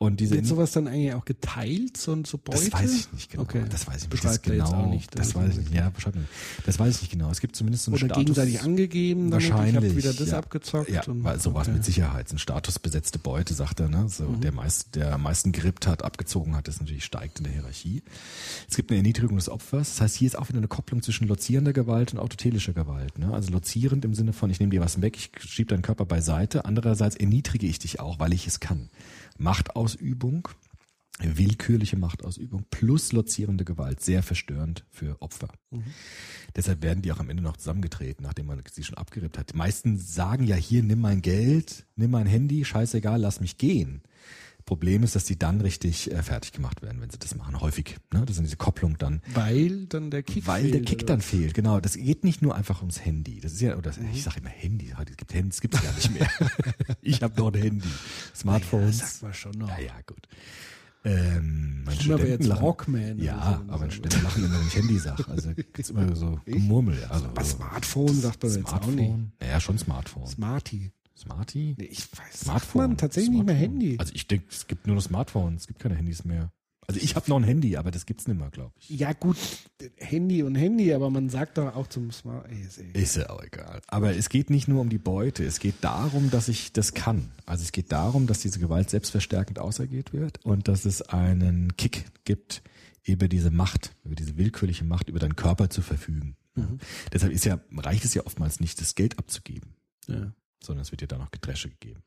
Und 0.00 0.20
diese 0.20 0.36
Wird 0.36 0.46
sowas 0.46 0.70
dann 0.70 0.86
eigentlich 0.86 1.12
auch 1.14 1.24
geteilt, 1.24 1.96
so, 1.96 2.16
so 2.24 2.38
Beute? 2.38 2.70
Das 2.70 2.72
weiß 2.72 2.94
ich 2.94 3.12
nicht 3.12 3.30
genau. 3.32 3.42
Okay. 3.42 3.64
Das 3.68 3.84
weiß 3.88 4.04
ich 4.04 4.10
nicht 4.12 4.24
das 4.24 4.42
genau. 4.42 4.86
nicht. 4.86 5.18
Das 5.18 5.34
weiß 5.34 5.50
ich 5.58 5.64
nicht. 5.64 5.74
Ja, 5.74 5.90
beschreibt 5.90 6.14
nicht. 6.14 6.28
Das 6.66 6.78
weiß 6.78 6.94
ich 6.94 7.02
nicht 7.02 7.10
genau. 7.10 7.28
Es 7.32 7.40
gibt 7.40 7.56
zumindest 7.56 7.84
so 7.84 7.90
einen 7.90 7.96
Oder 7.96 8.06
Status. 8.06 8.20
gegenseitig 8.20 8.60
angegeben, 8.60 9.32
damit 9.32 9.46
ich 9.46 9.52
habe 9.52 9.64
Wahrscheinlich, 9.64 9.96
wieder 9.96 10.12
das 10.12 10.30
ja. 10.30 10.38
abgezockt. 10.38 10.88
Ja, 10.88 11.02
und, 11.02 11.24
weil 11.24 11.40
sowas 11.40 11.66
okay. 11.66 11.74
mit 11.78 11.84
Sicherheit. 11.84 12.32
Ein 12.32 12.38
statusbesetzte 12.38 13.18
Beute, 13.18 13.54
sagt 13.54 13.80
er, 13.80 13.88
ne? 13.88 14.08
So, 14.08 14.22
Mhm. 14.28 14.40
der 14.40 14.52
meist, 14.52 14.94
der 14.94 15.14
am 15.14 15.22
meisten 15.24 15.50
gerippt 15.50 15.88
hat, 15.88 16.04
abgezogen 16.04 16.54
hat, 16.54 16.68
ist 16.68 16.80
natürlich 16.80 17.04
steigt 17.04 17.38
in 17.38 17.44
der 17.44 17.54
Hierarchie. 17.54 18.04
Es 18.70 18.76
gibt 18.76 18.92
eine 18.92 18.98
Erniedrigung 18.98 19.36
des 19.36 19.48
Opfers. 19.48 19.94
Das 19.94 20.00
heißt, 20.02 20.14
hier 20.14 20.26
ist 20.26 20.38
auch 20.38 20.48
wieder 20.48 20.58
eine 20.58 20.68
Kopplung 20.68 21.02
zwischen 21.02 21.26
lozierender 21.26 21.72
Gewalt 21.72 22.12
und 22.12 22.20
autotelischer 22.20 22.72
Gewalt, 22.72 23.18
ne? 23.18 23.34
Also 23.34 23.50
lozierend 23.50 24.04
im 24.04 24.14
Sinne 24.14 24.32
von, 24.32 24.48
ich 24.48 24.60
nehme 24.60 24.70
dir 24.70 24.80
was 24.80 25.02
weg, 25.02 25.16
ich 25.16 25.32
schieb 25.44 25.70
deinen 25.70 25.82
Körper 25.82 26.04
beiseite. 26.04 26.66
Andererseits 26.66 27.16
erniedrige 27.16 27.66
ich 27.66 27.80
dich 27.80 27.98
auch, 27.98 28.20
weil 28.20 28.32
ich 28.32 28.46
es 28.46 28.60
kann. 28.60 28.90
Machtausübung, 29.38 30.48
willkürliche 31.20 31.96
Machtausübung 31.96 32.64
plus 32.70 33.12
lozierende 33.12 33.64
Gewalt, 33.64 34.00
sehr 34.00 34.22
verstörend 34.22 34.84
für 34.90 35.20
Opfer. 35.20 35.48
Deshalb 36.54 36.82
werden 36.82 37.02
die 37.02 37.10
auch 37.12 37.18
am 37.18 37.30
Ende 37.30 37.42
noch 37.42 37.56
zusammengetreten, 37.56 38.24
nachdem 38.24 38.46
man 38.46 38.62
sie 38.70 38.84
schon 38.84 38.96
abgerippt 38.96 39.38
hat. 39.38 39.52
Die 39.52 39.56
meisten 39.56 39.98
sagen 39.98 40.44
ja 40.44 40.56
hier, 40.56 40.82
nimm 40.82 41.00
mein 41.00 41.22
Geld, 41.22 41.86
nimm 41.96 42.12
mein 42.12 42.26
Handy, 42.26 42.64
scheißegal, 42.64 43.20
lass 43.20 43.40
mich 43.40 43.58
gehen. 43.58 44.02
Problem 44.68 45.02
ist, 45.02 45.16
dass 45.16 45.24
die 45.24 45.38
dann 45.38 45.62
richtig 45.62 46.10
äh, 46.12 46.22
fertig 46.22 46.52
gemacht 46.52 46.82
werden, 46.82 47.00
wenn 47.00 47.08
sie 47.08 47.18
das 47.18 47.34
machen. 47.34 47.58
Häufig. 47.60 47.96
Ne? 48.12 48.24
Das 48.26 48.36
sind 48.36 48.44
diese 48.44 48.58
Kopplung 48.58 48.98
dann. 48.98 49.22
Weil 49.32 49.86
dann 49.86 50.10
der 50.10 50.22
Kick 50.22 50.46
Weil 50.46 50.64
der 50.64 50.72
fehlt, 50.74 50.86
Kick 50.86 50.98
oder 50.98 51.06
dann 51.06 51.20
fehlt, 51.22 51.54
genau. 51.54 51.80
Das 51.80 51.94
geht 51.94 52.22
nicht 52.22 52.42
nur 52.42 52.54
einfach 52.54 52.80
ums 52.80 53.02
Handy. 53.04 53.40
Das 53.40 53.52
ist 53.54 53.62
ja, 53.62 53.76
oder 53.76 53.92
Mhm. 53.98 54.10
ich 54.12 54.22
sage 54.22 54.40
immer 54.40 54.50
Handy. 54.50 54.92
Heute 54.96 55.14
gibt 55.14 55.32
Handys, 55.32 55.60
gibt's 55.62 55.82
gar 55.82 55.92
nicht 55.94 56.10
mehr. 56.12 56.28
ich 57.00 57.22
habe 57.22 57.34
noch 57.40 57.52
ein 57.52 57.60
Handy. 57.60 57.88
Smartphones. 58.36 58.98
Das 58.98 59.10
sagt 59.12 59.22
man 59.22 59.34
schon 59.34 59.52
noch. 59.52 59.68
Ja, 59.70 59.78
ja, 59.80 59.94
gut. 60.06 60.28
Ähm, 61.04 61.84
meine 61.84 61.96
Stimmt, 61.98 62.14
aber 62.20 62.28
jetzt 62.28 62.44
lachen. 62.46 62.60
Rockman 62.62 63.18
Ja, 63.18 63.62
so, 63.66 63.72
aber 63.72 63.84
so. 63.86 63.90
Studenten 63.92 64.22
lachen 64.24 64.44
immer, 64.44 64.60
wenn 64.60 64.66
ich 64.66 64.76
Handy 64.76 64.98
sage. 64.98 65.24
Also 65.28 65.50
gibt's 65.54 65.90
immer 65.90 66.14
so 66.14 66.40
Gemurmel. 66.44 66.98
Ja, 67.00 67.08
also, 67.10 67.26
Aber 67.26 67.44
Smartphone 67.44 68.20
sagt 68.20 68.42
man 68.42 68.52
jetzt 68.52 68.66
auch 68.66 68.86
nicht. 68.86 68.96
Smartphone. 68.96 69.32
Naja, 69.40 69.60
schon 69.60 69.78
Smartphone. 69.78 70.26
Smarty. 70.26 70.90
Smarty? 71.18 71.74
Nee, 71.78 71.84
ich 71.86 72.06
weiß, 72.16 72.40
Smartphone. 72.44 72.82
man 72.82 72.96
tatsächlich 72.96 73.30
nicht 73.32 73.44
mehr 73.46 73.56
Smartphone. 73.56 73.80
Handy. 73.80 73.96
Also 73.98 74.12
ich 74.14 74.26
denke, 74.28 74.46
es 74.50 74.66
gibt 74.66 74.86
nur 74.86 74.96
noch 74.96 75.02
Smartphones. 75.02 75.62
Es 75.62 75.66
gibt 75.66 75.80
keine 75.80 75.94
Handys 75.96 76.24
mehr. 76.24 76.52
Also 76.86 77.00
ich 77.02 77.14
habe 77.16 77.28
noch 77.28 77.36
ein 77.36 77.44
Handy, 77.44 77.76
aber 77.76 77.90
das 77.90 78.06
gibt's 78.06 78.26
nicht 78.28 78.38
mehr, 78.40 78.48
glaube 78.50 78.72
ich. 78.78 78.88
ja 78.88 79.12
gut, 79.12 79.36
Handy 79.98 80.42
und 80.42 80.54
Handy, 80.54 80.94
aber 80.94 81.10
man 81.10 81.28
sagt 81.28 81.58
doch 81.58 81.76
auch 81.76 81.86
zum 81.88 82.10
Smart. 82.12 82.50
Ey, 82.50 82.62
ist 82.62 82.78
eh- 82.78 82.92
Ist 82.98 83.16
ja 83.16 83.28
auch 83.28 83.42
egal. 83.42 83.82
Aber 83.88 84.16
es 84.16 84.30
geht 84.30 84.48
nicht 84.48 84.68
nur 84.68 84.80
um 84.80 84.88
die 84.88 84.96
Beute. 84.96 85.44
Es 85.44 85.58
geht 85.58 85.74
darum, 85.82 86.30
dass 86.30 86.48
ich 86.48 86.72
das 86.72 86.94
kann. 86.94 87.30
Also 87.44 87.62
es 87.62 87.72
geht 87.72 87.92
darum, 87.92 88.26
dass 88.26 88.40
diese 88.40 88.58
Gewalt 88.58 88.88
selbstverstärkend 88.88 89.58
ausergeht 89.58 90.14
wird 90.14 90.42
und 90.46 90.66
dass 90.68 90.86
es 90.86 91.02
einen 91.02 91.76
Kick 91.76 92.06
gibt, 92.24 92.62
über 93.04 93.28
diese 93.28 93.50
Macht, 93.50 93.94
über 94.04 94.14
diese 94.14 94.38
willkürliche 94.38 94.84
Macht, 94.84 95.10
über 95.10 95.18
deinen 95.18 95.36
Körper 95.36 95.68
zu 95.68 95.82
verfügen. 95.82 96.36
Ja. 96.56 96.68
Deshalb 97.12 97.32
ist 97.32 97.44
ja, 97.44 97.60
reicht 97.76 98.04
es 98.06 98.14
ja 98.14 98.24
oftmals 98.24 98.60
nicht, 98.60 98.80
das 98.80 98.94
Geld 98.94 99.18
abzugeben, 99.18 99.74
Ja. 100.08 100.32
Sondern 100.62 100.82
es 100.82 100.90
wird 100.90 101.00
ja 101.00 101.06
dann 101.06 101.20
noch 101.20 101.30
Gedresche 101.30 101.68
gegeben. 101.70 102.02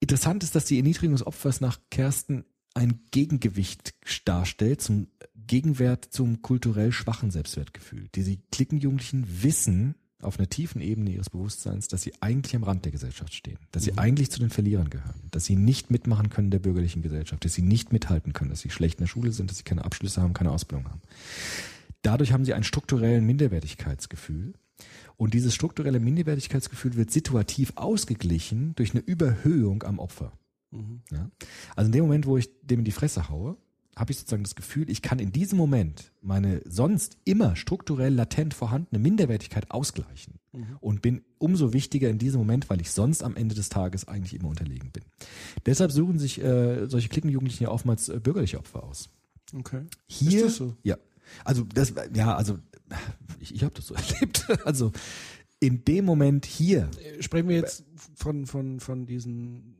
Interessant 0.00 0.44
ist, 0.44 0.54
dass 0.54 0.64
die 0.64 0.76
Erniedrigung 0.76 1.16
des 1.16 1.26
Opfers 1.26 1.60
nach 1.60 1.78
Kersten 1.90 2.44
ein 2.74 3.00
Gegengewicht 3.10 3.94
darstellt 4.24 4.80
zum 4.80 5.08
Gegenwert 5.34 6.04
zum 6.04 6.42
kulturell 6.42 6.92
schwachen 6.92 7.30
Selbstwertgefühl. 7.30 8.08
Diese 8.14 8.36
Klickenjugendlichen 8.52 9.42
wissen 9.42 9.96
auf 10.20 10.38
einer 10.38 10.48
tiefen 10.48 10.80
Ebene 10.80 11.10
ihres 11.10 11.30
Bewusstseins, 11.30 11.88
dass 11.88 12.02
sie 12.02 12.12
eigentlich 12.20 12.54
am 12.56 12.64
Rand 12.64 12.84
der 12.84 12.92
Gesellschaft 12.92 13.34
stehen, 13.34 13.58
dass 13.70 13.84
sie 13.84 13.96
eigentlich 13.96 14.30
zu 14.30 14.40
den 14.40 14.50
Verlierern 14.50 14.90
gehören, 14.90 15.22
dass 15.30 15.44
sie 15.44 15.56
nicht 15.56 15.90
mitmachen 15.90 16.28
können 16.28 16.50
der 16.50 16.58
bürgerlichen 16.58 17.02
Gesellschaft, 17.02 17.44
dass 17.44 17.54
sie 17.54 17.62
nicht 17.62 17.92
mithalten 17.92 18.32
können, 18.32 18.50
dass 18.50 18.60
sie 18.60 18.70
schlecht 18.70 18.98
in 18.98 19.04
der 19.04 19.08
Schule 19.08 19.32
sind, 19.32 19.50
dass 19.50 19.58
sie 19.58 19.64
keine 19.64 19.84
Abschlüsse 19.84 20.20
haben, 20.20 20.34
keine 20.34 20.50
Ausbildung 20.50 20.88
haben. 20.88 21.02
Dadurch 22.02 22.32
haben 22.32 22.44
sie 22.44 22.54
einen 22.54 22.64
strukturellen 22.64 23.24
Minderwertigkeitsgefühl. 23.26 24.54
Und 25.18 25.34
dieses 25.34 25.54
strukturelle 25.54 26.00
Minderwertigkeitsgefühl 26.00 26.96
wird 26.96 27.10
situativ 27.10 27.72
ausgeglichen 27.74 28.74
durch 28.76 28.92
eine 28.92 29.02
Überhöhung 29.02 29.82
am 29.82 29.98
Opfer. 29.98 30.32
Ja? 31.10 31.30
Also 31.76 31.88
in 31.88 31.92
dem 31.92 32.04
Moment, 32.04 32.26
wo 32.26 32.38
ich 32.38 32.48
dem 32.62 32.80
in 32.80 32.84
die 32.84 32.92
Fresse 32.92 33.28
haue, 33.28 33.56
habe 33.96 34.12
ich 34.12 34.18
sozusagen 34.18 34.44
das 34.44 34.54
Gefühl, 34.54 34.88
ich 34.88 35.02
kann 35.02 35.18
in 35.18 35.32
diesem 35.32 35.58
Moment 35.58 36.12
meine 36.22 36.62
sonst 36.64 37.18
immer 37.24 37.56
strukturell 37.56 38.14
latent 38.14 38.54
vorhandene 38.54 39.00
Minderwertigkeit 39.00 39.72
ausgleichen 39.72 40.34
und 40.80 41.02
bin 41.02 41.22
umso 41.38 41.72
wichtiger 41.72 42.08
in 42.08 42.18
diesem 42.18 42.38
Moment, 42.38 42.70
weil 42.70 42.80
ich 42.80 42.92
sonst 42.92 43.24
am 43.24 43.36
Ende 43.36 43.56
des 43.56 43.70
Tages 43.70 44.06
eigentlich 44.06 44.34
immer 44.38 44.48
unterlegen 44.48 44.92
bin. 44.92 45.04
Deshalb 45.66 45.90
suchen 45.90 46.20
sich 46.20 46.40
äh, 46.40 46.86
solche 46.86 47.08
Klickenjugendlichen 47.08 47.64
ja 47.64 47.70
oftmals 47.70 48.08
äh, 48.08 48.20
bürgerliche 48.20 48.58
Opfer 48.58 48.84
aus. 48.84 49.10
Okay. 49.52 49.82
Hier, 50.06 50.38
Ist 50.38 50.44
das 50.44 50.56
so? 50.56 50.76
ja, 50.84 50.96
also 51.44 51.64
das, 51.64 51.92
ja, 52.14 52.36
also 52.36 52.58
ich, 53.40 53.54
ich 53.54 53.62
habe 53.64 53.74
das 53.74 53.86
so 53.86 53.94
erlebt. 54.14 54.46
Also 54.64 54.92
in 55.60 55.84
dem 55.84 56.04
Moment 56.04 56.46
hier, 56.46 56.88
Sprechen 57.20 57.48
wir 57.48 57.56
jetzt 57.56 57.84
von, 58.14 58.46
von, 58.46 58.80
von 58.80 59.06
diesen 59.06 59.74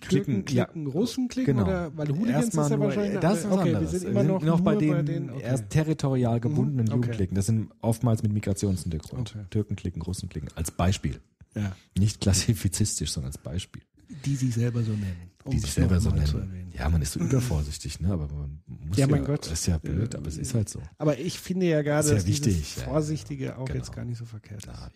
Klicken, 0.00 0.34
Türken, 0.44 0.56
ja. 0.56 0.64
Klicken, 0.66 0.86
Russen 0.86 1.28
klicken 1.28 1.56
genau. 1.56 1.66
oder 1.66 1.96
weil 1.96 2.08
Hooligans 2.08 2.44
Erstmal 2.44 2.64
ist 2.66 2.70
ja 2.70 2.76
nur, 2.76 2.86
wahrscheinlich 2.86 3.20
das 3.20 3.38
ist 3.38 3.46
okay, 3.46 3.60
anderes. 3.74 3.92
wir 3.92 3.98
sind 4.00 4.10
immer 4.10 4.22
noch, 4.22 4.42
noch 4.42 4.60
bei 4.60 4.76
den, 4.76 4.90
bei 4.90 5.02
den 5.02 5.30
okay. 5.30 5.42
erst 5.42 5.70
territorial 5.70 6.40
gebundenen 6.40 6.86
Mhm, 6.86 6.92
okay. 6.92 6.96
Jugendklicken. 6.96 7.34
Das 7.34 7.46
sind 7.46 7.70
oftmals 7.80 8.22
mit 8.22 8.32
Migrationshintergrund. 8.32 9.34
Okay. 9.34 9.46
Türkenklicken, 9.50 10.02
Russenklicken 10.02 10.50
als 10.56 10.70
Beispiel. 10.70 11.20
ja, 11.54 11.74
Nicht 11.98 12.20
klassifizistisch, 12.20 13.12
sondern 13.12 13.32
als 13.32 13.38
Beispiel. 13.38 13.82
die 14.26 14.36
sich 14.36 14.52
selber 14.54 14.82
so 14.82 14.92
nennen. 14.92 15.30
Um 15.44 15.52
Die 15.52 15.58
sich 15.58 15.72
selber 15.72 16.00
so 16.00 16.10
nennen. 16.10 16.72
Ja, 16.76 16.88
man 16.88 17.02
ist 17.02 17.12
so 17.12 17.20
übervorsichtig, 17.20 18.00
ne? 18.00 18.12
Aber 18.12 18.26
man 18.28 18.62
muss 18.88 18.96
Ja, 18.96 19.06
ja, 19.06 19.10
mein 19.10 19.24
Gott. 19.24 19.46
ist 19.50 19.66
ja 19.66 19.78
blöd, 19.78 20.14
aber 20.16 20.26
es 20.26 20.38
ist 20.38 20.54
halt 20.54 20.68
so. 20.68 20.80
Aber 20.98 21.18
ich 21.18 21.38
finde 21.38 21.66
ja 21.66 21.82
gerade, 21.82 22.08
ja 22.08 22.14
dass 22.14 22.26
wichtig, 22.26 22.56
dieses 22.56 22.76
ja, 22.76 22.82
ja. 22.82 22.88
Vorsichtige 22.88 23.58
auch 23.58 23.66
Genau. 23.66 23.78
jetzt 23.78 23.92
gar 23.92 24.04
nicht 24.04 24.18
so 24.18 24.24
verkehrt 24.24 24.64
ist. 24.66 24.66
Ja. 24.66 24.88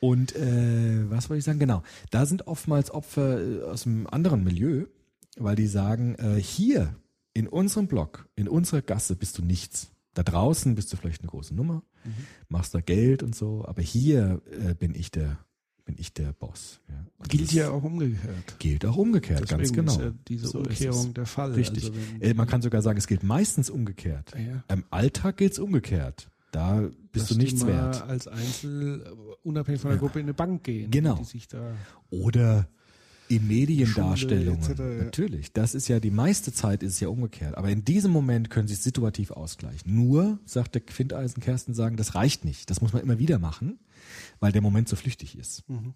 Und 0.00 0.34
äh, 0.36 1.10
was 1.10 1.28
wollte 1.28 1.38
ich 1.38 1.44
sagen? 1.44 1.58
Genau, 1.58 1.82
da 2.10 2.24
sind 2.26 2.46
oftmals 2.46 2.90
Opfer 2.90 3.40
äh, 3.40 3.62
aus 3.62 3.86
einem 3.86 4.06
anderen 4.06 4.44
Milieu, 4.44 4.86
weil 5.36 5.56
die 5.56 5.66
sagen, 5.66 6.14
äh, 6.16 6.40
hier 6.40 6.94
in 7.34 7.46
unserem 7.48 7.86
Block, 7.88 8.28
in 8.36 8.48
unserer 8.48 8.82
Gasse 8.82 9.16
bist 9.16 9.38
du 9.38 9.42
nichts. 9.42 9.90
Da 10.14 10.22
draußen 10.22 10.74
bist 10.74 10.92
du 10.92 10.96
vielleicht 10.96 11.22
eine 11.22 11.30
große 11.30 11.54
Nummer, 11.54 11.82
Mhm. 12.04 12.12
machst 12.48 12.74
da 12.74 12.80
Geld 12.80 13.22
und 13.22 13.34
so, 13.34 13.64
aber 13.66 13.82
hier 13.82 14.40
äh, 14.50 14.74
bin 14.74 14.94
ich 14.94 15.10
der 15.10 15.38
bin 15.88 15.96
ich 15.98 16.12
der 16.12 16.34
Boss. 16.34 16.80
Ja. 16.90 17.26
Gilt 17.28 17.50
ja 17.50 17.70
auch 17.70 17.82
umgekehrt. 17.82 18.58
Gilt 18.58 18.84
auch 18.84 18.96
umgekehrt, 18.96 19.40
Deswegen 19.40 19.58
ganz 19.58 19.72
genau. 19.72 19.92
ist 19.92 20.00
ja 20.00 20.12
diese 20.28 20.46
So 20.48 20.58
Umkehrung 20.58 21.14
der 21.14 21.24
Fall. 21.24 21.52
Richtig. 21.54 21.84
Also 21.84 21.96
äh, 22.20 22.34
man 22.34 22.46
kann 22.46 22.60
sogar 22.60 22.82
sagen, 22.82 22.98
es 22.98 23.06
gilt 23.06 23.22
meistens 23.22 23.70
umgekehrt. 23.70 24.34
Ja. 24.34 24.62
Im 24.70 24.84
Alltag 24.90 25.38
gilt 25.38 25.52
es 25.52 25.58
umgekehrt. 25.58 26.28
Da 26.52 26.82
bist 27.12 27.30
dass 27.30 27.36
du 27.36 27.42
nichts 27.42 27.60
die 27.60 27.66
mal 27.66 27.72
wert. 27.72 28.02
als 28.02 28.28
Einzel, 28.28 29.00
äh, 29.00 29.08
unabhängig 29.48 29.80
von 29.80 29.90
der 29.92 29.98
Gruppe, 29.98 30.20
in 30.20 30.26
eine 30.26 30.34
Bank 30.34 30.64
gehen. 30.64 30.90
Genau. 30.90 31.16
Die 31.16 31.24
sich 31.24 31.48
da 31.48 31.72
Oder 32.10 32.68
in 33.28 33.46
Mediendarstellungen. 33.46 34.62
Schule 34.62 34.72
etc., 34.72 34.98
ja. 34.98 35.04
Natürlich. 35.04 35.52
Das 35.52 35.74
ist 35.74 35.88
ja 35.88 36.00
die 36.00 36.10
meiste 36.10 36.52
Zeit 36.52 36.82
ist 36.82 36.94
es 36.94 37.00
ja 37.00 37.08
umgekehrt. 37.08 37.56
Aber 37.56 37.68
in 37.70 37.84
diesem 37.84 38.10
Moment 38.10 38.50
können 38.50 38.68
sie 38.68 38.74
es 38.74 38.82
situativ 38.82 39.30
ausgleichen. 39.30 39.94
Nur, 39.94 40.38
sagt 40.44 40.74
der 40.74 40.82
Quinteisen 40.82 41.42
Kersten, 41.42 41.74
sagen, 41.74 41.96
das 41.96 42.14
reicht 42.14 42.44
nicht. 42.44 42.70
Das 42.70 42.80
muss 42.80 42.92
man 42.92 43.02
immer 43.02 43.18
wieder 43.18 43.38
machen, 43.38 43.78
weil 44.40 44.52
der 44.52 44.62
Moment 44.62 44.88
so 44.88 44.96
flüchtig 44.96 45.38
ist. 45.38 45.68
Mhm. 45.68 45.94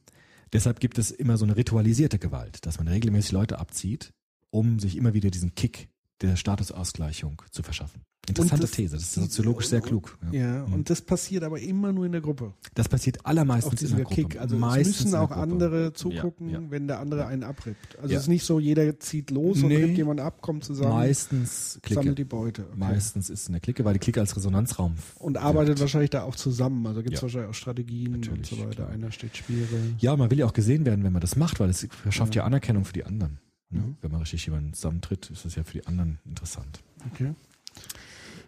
Deshalb 0.52 0.80
gibt 0.80 0.98
es 0.98 1.10
immer 1.10 1.38
so 1.38 1.44
eine 1.44 1.56
ritualisierte 1.56 2.18
Gewalt, 2.18 2.66
dass 2.66 2.78
man 2.78 2.88
regelmäßig 2.88 3.32
Leute 3.32 3.58
abzieht, 3.58 4.12
um 4.50 4.78
sich 4.78 4.96
immer 4.96 5.14
wieder 5.14 5.30
diesen 5.30 5.54
Kick 5.54 5.88
der 6.22 6.36
Statusausgleichung 6.36 7.42
zu 7.50 7.62
verschaffen. 7.62 8.02
Interessante 8.28 8.62
das- 8.62 8.70
These. 8.70 8.94
Das 8.94 9.02
ist 9.02 9.14
soziologisch 9.14 9.66
sehr 9.66 9.80
klug. 9.80 10.16
Ja, 10.30 10.64
Mhm. 10.64 10.74
und 10.74 10.90
das 10.90 11.02
passiert 11.02 11.42
aber 11.42 11.58
immer 11.58 11.92
nur 11.92 12.06
in 12.06 12.12
der 12.12 12.20
Gruppe. 12.20 12.52
Das 12.74 12.88
passiert 12.88 13.26
allermeistens 13.26 13.82
in 13.82 13.96
der 13.96 14.04
Gruppe. 14.04 14.14
Kick. 14.14 14.40
Also 14.40 14.56
Meistens 14.56 14.98
es 14.98 15.04
müssen 15.06 15.16
auch 15.16 15.32
andere 15.32 15.92
zugucken, 15.92 16.48
Ja, 16.50 16.60
ja. 16.60 16.70
wenn 16.70 16.86
der 16.86 17.00
andere 17.00 17.26
einen 17.26 17.42
abrippt. 17.42 17.98
Also 17.98 18.12
Ja. 18.12 18.18
es 18.18 18.24
ist 18.24 18.28
nicht 18.28 18.44
so, 18.44 18.60
jeder 18.60 19.00
zieht 19.00 19.32
los 19.32 19.60
und 19.60 19.70
Nee. 19.70 19.76
rippt 19.82 19.96
jemand 19.96 20.20
ab, 20.20 20.40
kommt 20.40 20.62
zusammen, 20.62 20.92
Meistens 20.92 21.72
sammelt 21.72 21.82
Clique. 21.82 22.14
die 22.14 22.24
Beute. 22.24 22.62
Okay. 22.62 22.72
Meistens 22.76 23.28
ist 23.28 23.40
es 23.42 23.48
eine 23.48 23.58
Clique, 23.58 23.84
weil 23.84 23.94
die 23.94 23.98
Clique 23.98 24.20
als 24.20 24.36
Resonanzraum 24.36 24.94
Und 25.18 25.36
arbeitet 25.36 25.80
wahrscheinlich 25.80 26.10
da 26.10 26.22
auch 26.22 26.36
zusammen. 26.36 26.86
Also 26.86 27.02
gibt 27.02 27.14
es 27.14 27.20
Ja. 27.20 27.22
wahrscheinlich 27.22 27.50
auch 27.50 27.54
Strategien 27.54 28.12
Natürlich, 28.12 28.30
und 28.38 28.46
so 28.46 28.58
weiter. 28.60 28.70
klar. 28.84 28.90
Einer 28.90 29.10
steht 29.10 29.36
Schwere. 29.36 29.66
Ja, 29.98 30.16
man 30.16 30.30
will 30.30 30.38
ja 30.38 30.46
auch 30.46 30.52
gesehen 30.52 30.86
werden, 30.86 31.02
wenn 31.02 31.12
man 31.12 31.20
das 31.22 31.34
macht, 31.34 31.58
weil 31.58 31.70
es 31.70 31.88
verschafft 31.90 32.36
ja, 32.36 32.44
Anerkennung 32.44 32.84
für 32.84 32.92
die 32.92 33.02
anderen. 33.04 33.38
Ne? 33.72 33.80
Mhm. 33.80 33.96
Wenn 34.00 34.10
man 34.10 34.20
richtig 34.20 34.44
jemanden 34.46 34.72
zusammentritt, 34.74 35.30
ist 35.30 35.44
das 35.44 35.54
ja 35.54 35.64
für 35.64 35.72
die 35.78 35.86
anderen 35.86 36.18
interessant. 36.24 36.80
Okay. 37.12 37.34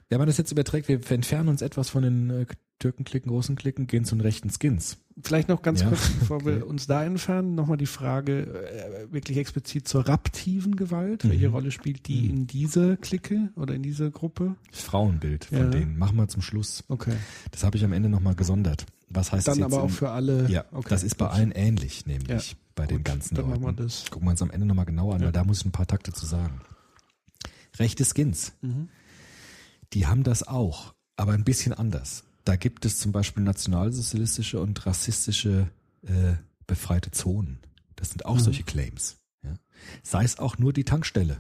Wenn 0.09 0.19
man 0.19 0.27
das 0.27 0.37
jetzt 0.37 0.53
überträgt, 0.53 0.89
wir 0.89 1.01
entfernen 1.11 1.49
uns 1.49 1.63
etwas 1.63 1.89
von 1.91 2.03
den 2.03 2.31
äh, 2.31 2.47
Türkenklicken, 2.79 3.31
großen 3.31 3.57
Klicken, 3.57 3.87
gehen 3.87 4.05
zu 4.05 4.15
den 4.15 4.21
rechten 4.21 4.51
Skins. 4.51 4.99
Vielleicht 5.23 5.49
noch 5.49 5.63
ganz 5.63 5.81
Ja, 5.81 5.89
kurz, 5.89 6.11
bevor 6.11 6.37
okay. 6.43 6.47
wir 6.47 6.67
uns 6.67 6.87
da 6.87 7.05
entfernen, 7.05 7.55
nochmal 7.55 7.79
die 7.79 7.87
Frage 7.87 8.43
äh, 8.43 9.13
wirklich 9.13 9.39
explizit 9.39 9.89
zur 9.89 10.07
raptiven 10.07 10.77
Gewalt. 10.77 11.27
Welche 11.29 11.49
Mhm. 11.49 11.55
Rolle 11.55 11.71
spielt 11.71 12.07
die 12.09 12.29
in 12.29 12.47
dieser 12.47 12.97
Clique 12.97 13.51
oder 13.57 13.75
in 13.75 13.83
dieser 13.83 14.11
Gruppe? 14.11 14.57
Das 14.71 14.83
Frauenbild 14.83 15.47
von 15.47 15.59
Ja. 15.59 15.67
denen 15.69 15.97
machen 15.99 16.17
wir 16.17 16.29
zum 16.29 16.43
Schluss. 16.43 16.85
Okay. 16.89 17.15
Das 17.53 17.65
habe 17.65 17.77
ich 17.79 17.85
am 17.85 17.93
Ende 17.93 18.09
nochmal 18.09 18.35
gesondert. 18.35 18.85
Was 19.09 19.33
heißt 19.33 19.47
Dann 19.49 19.59
das 19.59 19.67
jetzt 19.69 19.75
aber 19.75 19.83
auch 19.85 19.91
für 19.91 20.11
alle. 20.11 20.49
Ja, 20.51 20.65
okay, 20.73 20.89
das 20.91 21.05
ist 21.05 21.17
bei 21.17 21.27
gut. 21.27 21.35
allen 21.35 21.53
ähnlich, 21.53 22.05
nämlich 22.07 22.51
Ja, 22.53 22.59
bei 22.75 22.87
den 22.87 22.99
gut, 22.99 23.05
ganzen 23.07 23.35
dann 23.35 23.49
Leuten. 23.49 23.63
machen 23.63 23.77
wir 23.79 23.85
das. 23.85 24.11
Gucken 24.11 24.27
wir 24.27 24.31
uns 24.33 24.43
am 24.43 24.51
Ende 24.51 24.67
nochmal 24.67 24.85
genauer 24.87 25.15
an, 25.15 25.21
Ja. 25.21 25.27
weil 25.27 25.33
da 25.33 25.45
muss 25.45 25.61
ich 25.61 25.65
ein 25.67 25.73
paar 25.73 25.87
Takte 25.87 26.13
zu 26.13 26.27
sagen. 26.27 26.61
Rechte 27.79 28.05
Skins, 28.05 28.53
Mhm. 28.63 28.89
die 29.93 30.07
haben 30.07 30.23
das 30.23 30.43
auch, 30.47 30.95
aber 31.17 31.33
ein 31.33 31.45
bisschen 31.45 31.73
anders. 31.73 32.25
Da 32.45 32.57
gibt 32.57 32.85
es 32.85 32.99
zum 32.99 33.13
Beispiel 33.13 33.43
nationalsozialistische 33.43 34.61
und 34.61 34.85
rassistische 34.87 35.71
äh, 36.07 36.35
befreite 36.67 37.11
Zonen. 37.11 37.59
Das 37.97 38.11
sind 38.11 38.27
auch 38.27 38.35
Mhm. 38.37 38.41
solche 38.41 38.63
Claims. 38.63 39.17
Ja. 39.43 39.55
Sei 40.03 40.23
es 40.25 40.39
auch 40.39 40.59
nur 40.59 40.73
die 40.75 40.85
Tankstelle 40.85 41.39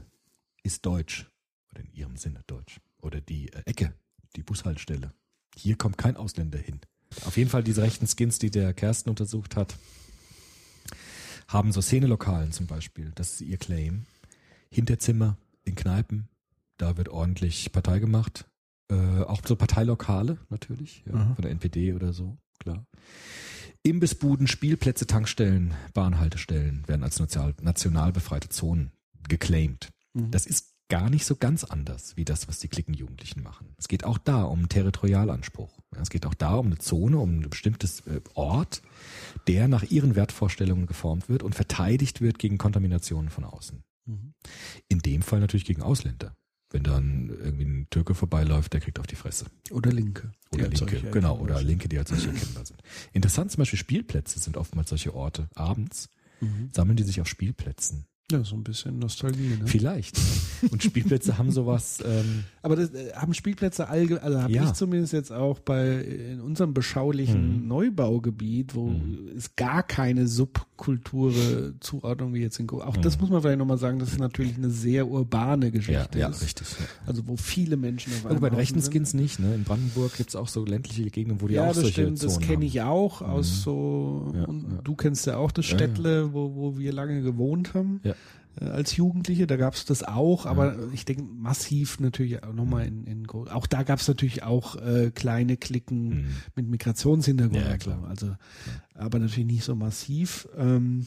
ist 0.62 0.86
deutsch 0.86 1.30
oder 1.70 1.82
in 1.82 1.92
ihrem 1.92 2.16
Sinne 2.16 2.40
deutsch 2.46 2.80
oder 3.02 3.20
die 3.20 3.52
äh, 3.52 3.62
Ecke, 3.66 3.92
die 4.36 4.42
Bushaltestelle. 4.42 5.12
Hier 5.56 5.76
kommt 5.76 5.98
kein 5.98 6.16
Ausländer 6.16 6.58
hin. 6.58 6.80
Auf 7.26 7.36
jeden 7.36 7.50
Fall 7.50 7.62
diese 7.62 7.82
rechten 7.82 8.06
Skins, 8.06 8.38
die 8.38 8.50
der 8.50 8.72
Kersten 8.72 9.10
untersucht 9.10 9.54
hat, 9.56 9.76
haben 11.48 11.72
so 11.72 11.80
Szenelokalen 11.80 12.52
zum 12.52 12.66
Beispiel. 12.66 13.12
Das 13.14 13.34
ist 13.34 13.40
ihr 13.42 13.58
Claim. 13.58 14.06
Hinterzimmer 14.70 15.36
in 15.64 15.74
Kneipen, 15.74 16.28
da 16.76 16.96
wird 16.96 17.08
ordentlich 17.08 17.70
Partei 17.72 17.98
gemacht. 17.98 18.46
Äh, 18.90 19.22
auch 19.22 19.40
so 19.44 19.56
Parteilokale 19.56 20.38
natürlich, 20.50 21.04
ja, 21.06 21.14
Aha. 21.14 21.34
von 21.34 21.42
der 21.42 21.52
NPD 21.52 21.94
oder 21.94 22.12
so, 22.12 22.36
klar. 22.58 22.84
Imbissbuden, 23.82 24.46
Spielplätze, 24.46 25.06
Tankstellen, 25.06 25.74
Bahnhaltestellen 25.92 26.86
werden 26.88 27.02
als 27.02 27.18
national, 27.18 27.54
national 27.62 28.12
befreite 28.12 28.48
Zonen 28.48 28.92
geclaimed. 29.28 29.90
Mhm. 30.12 30.30
Das 30.30 30.46
ist 30.46 30.73
gar 30.88 31.08
nicht 31.10 31.24
so 31.24 31.36
ganz 31.36 31.64
anders 31.64 32.16
wie 32.16 32.24
das, 32.24 32.46
was 32.48 32.58
die 32.58 32.68
Klickenjugendlichen 32.68 33.42
machen. 33.42 33.74
Es 33.78 33.88
geht 33.88 34.04
auch 34.04 34.18
da 34.18 34.42
um 34.42 34.60
einen 34.60 34.68
Territorialanspruch. 34.68 35.80
Es 36.00 36.10
geht 36.10 36.26
auch 36.26 36.34
da 36.34 36.54
um 36.56 36.66
eine 36.66 36.78
Zone, 36.78 37.18
um 37.18 37.38
ein 37.40 37.50
bestimmtes 37.50 38.00
äh, 38.00 38.20
Ort, 38.34 38.82
der 39.46 39.68
nach 39.68 39.82
ihren 39.84 40.14
Wertvorstellungen 40.14 40.86
geformt 40.86 41.28
wird 41.28 41.42
und 41.42 41.54
verteidigt 41.54 42.20
wird 42.20 42.38
gegen 42.38 42.58
Kontaminationen 42.58 43.30
von 43.30 43.44
außen. 43.44 43.82
Mhm. 44.06 44.34
In 44.88 44.98
dem 44.98 45.22
Fall 45.22 45.40
natürlich 45.40 45.64
gegen 45.64 45.82
Ausländer. 45.82 46.36
Wenn 46.70 46.82
dann 46.82 47.28
irgendwie 47.28 47.64
ein 47.64 47.86
Türke 47.90 48.14
vorbeiläuft, 48.14 48.72
der 48.72 48.80
kriegt 48.80 48.98
auf 48.98 49.06
die 49.06 49.14
Fresse. 49.14 49.46
Oder 49.70 49.92
Linke. 49.92 50.32
Oder 50.50 50.68
Linke, 50.68 51.00
genau, 51.12 51.38
oder. 51.38 51.62
Linke, 51.62 51.88
die 51.88 51.98
als 51.98 52.10
solche 52.10 52.28
erkennbar 52.28 52.66
sind. 52.66 52.82
Interessant 53.12 53.52
zum 53.52 53.60
Beispiel 53.60 53.78
Spielplätze 53.78 54.40
sind 54.40 54.56
oftmals 54.56 54.88
solche 54.88 55.14
Orte. 55.14 55.48
Abends 55.54 56.08
Mhm. 56.40 56.70
sammeln 56.72 56.96
die 56.96 57.04
sich 57.04 57.20
auf 57.20 57.28
Spielplätzen. 57.28 58.06
Ja, 58.32 58.42
so 58.42 58.56
ein 58.56 58.64
bisschen 58.64 58.98
Nostalgie. 58.98 59.58
Ne? 59.60 59.66
Vielleicht. 59.66 60.18
Und 60.70 60.82
Spielplätze 60.82 61.36
haben 61.36 61.50
sowas, 61.50 61.98
ähm, 62.06 62.44
Aber 62.62 62.74
das 62.74 62.94
äh, 62.94 63.12
haben 63.14 63.34
Spielplätze 63.34 63.86
allge 63.88 64.22
also 64.22 64.40
habe 64.40 64.50
Ja. 64.52 64.64
ich 64.64 64.72
zumindest 64.72 65.12
jetzt 65.12 65.30
auch 65.30 65.58
bei 65.58 66.00
in 66.00 66.40
unserem 66.40 66.72
beschaulichen 66.72 67.60
Mhm. 67.62 67.68
Neubaugebiet, 67.68 68.74
wo 68.74 68.86
Mhm. 68.88 69.28
es 69.36 69.54
gar 69.56 69.82
keine 69.82 70.26
Subkulture 70.76 71.74
Zuordnung 71.80 72.34
wie 72.34 72.40
jetzt 72.40 72.58
in 72.58 72.66
Go 72.66 72.80
Auch 72.80 72.96
das 72.96 73.16
Mhm. 73.16 73.22
muss 73.22 73.30
man 73.30 73.42
vielleicht 73.42 73.58
nochmal 73.58 73.78
sagen, 73.78 73.98
das 73.98 74.10
ist 74.12 74.18
natürlich 74.18 74.56
eine 74.56 74.70
sehr 74.70 75.06
urbane 75.08 75.66
ja, 75.66 75.70
Geschichte. 75.70 76.18
ja, 76.18 76.28
ist. 76.28 76.42
richtig. 76.42 76.66
Ja. 76.78 76.86
Also 77.06 77.26
wo 77.26 77.36
viele 77.36 77.76
Menschen 77.76 78.12
auf 78.12 78.26
Aber 78.30 78.40
bei 78.40 78.50
den 78.50 78.58
rechten. 78.58 78.80
Skins 78.82 79.14
nicht, 79.14 79.38
ne? 79.38 79.54
In 79.54 79.64
Brandenburg 79.64 80.16
gibt's 80.16 80.36
auch 80.36 80.48
so 80.48 80.64
ländliche 80.64 81.04
Gegenden, 81.10 81.40
wo 81.40 81.48
die 81.48 81.54
ja, 81.54 81.62
auch 81.64 81.68
das 81.68 81.76
solche 81.76 81.92
stimmt, 82.02 82.22
das 82.22 82.34
Zonen 82.34 82.46
kenne 82.46 82.56
haben. 82.56 82.62
ich 82.66 82.82
auch 82.82 83.20
Mhm. 83.20 83.26
aus 83.26 83.62
so, 83.62 84.32
Ja, 84.34 84.44
und 84.44 84.62
ja. 84.72 84.78
du 84.82 84.94
kennst 84.94 85.26
ja 85.26 85.36
auch 85.36 85.52
das 85.52 85.66
Ja, 85.66 85.72
ja. 85.72 85.78
Städtle, 85.78 86.32
Wo, 86.32 86.54
wo 86.54 86.78
wir 86.78 86.92
lange 86.92 87.22
gewohnt 87.22 87.74
haben. 87.74 88.00
Ja. 88.02 88.14
Äh, 88.60 88.64
Als 88.66 88.96
Jugendliche, 88.96 89.46
da 89.46 89.56
gab's 89.56 89.84
das 89.84 90.02
auch, 90.02 90.44
Ja. 90.44 90.50
aber 90.50 90.76
ich 90.92 91.04
denke 91.04 91.22
massiv 91.22 92.00
natürlich 92.00 92.42
auch 92.42 92.52
nochmal 92.52 92.86
in, 92.86 93.04
in 93.04 93.28
auch 93.28 93.66
da 93.66 93.82
gab's 93.82 94.06
natürlich 94.08 94.42
auch 94.42 94.76
äh, 94.76 95.10
kleine 95.14 95.56
Klicken 95.56 96.08
Mhm. 96.08 96.26
mit 96.54 96.68
Migrationshintergrund. 96.68 97.64
Ja, 97.64 97.76
klar. 97.76 98.04
Also, 98.08 98.36
aber 98.94 99.18
natürlich 99.18 99.46
nicht 99.46 99.64
so 99.64 99.74
massiv. 99.74 100.48
Ähm, 100.56 101.06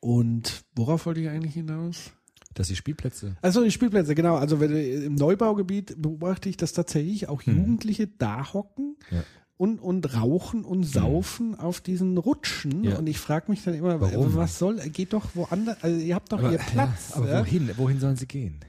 und 0.00 0.64
worauf 0.76 1.06
wollte 1.06 1.20
ich 1.20 1.28
eigentlich 1.28 1.54
hinaus? 1.54 2.12
Dass 2.54 2.68
die 2.68 2.76
Spielplätze. 2.76 3.36
Also 3.42 3.62
die 3.62 3.70
Spielplätze, 3.70 4.14
genau. 4.14 4.36
Also 4.36 4.58
wenn, 4.60 4.70
du- 4.70 5.04
im 5.04 5.14
Neubaugebiet 5.14 6.00
beobachte 6.00 6.48
ich, 6.48 6.56
dass 6.56 6.72
tatsächlich 6.72 7.28
auch 7.28 7.42
Hm. 7.42 7.56
Jugendliche 7.56 8.06
da 8.08 8.52
hocken 8.52 8.96
Ja. 9.10 9.22
Und, 9.58 9.80
und 9.80 10.14
rauchen 10.14 10.64
und 10.64 10.84
saufen 10.84 11.58
auf 11.58 11.80
diesen 11.80 12.16
Rutschen. 12.16 12.84
Ja. 12.84 12.96
Und 12.98 13.06
ich 13.08 13.18
frage 13.18 13.50
mich 13.50 13.62
dann 13.64 13.74
immer, 13.74 14.00
Warum? 14.00 14.34
was 14.36 14.58
soll, 14.58 14.76
geht 14.88 15.12
doch 15.12 15.34
woanders, 15.34 15.76
also 15.82 16.00
ihr 16.00 16.14
habt 16.14 16.32
doch 16.32 16.38
Aber, 16.38 16.52
ihr 16.52 16.58
Platz. 16.72 17.10
ja, 17.10 17.16
aber 17.16 17.28
ja? 17.28 17.40
wohin? 17.40 17.70
Wohin 17.76 18.00
sollen 18.00 18.16
sie 18.16 18.26
gehen? 18.26 18.60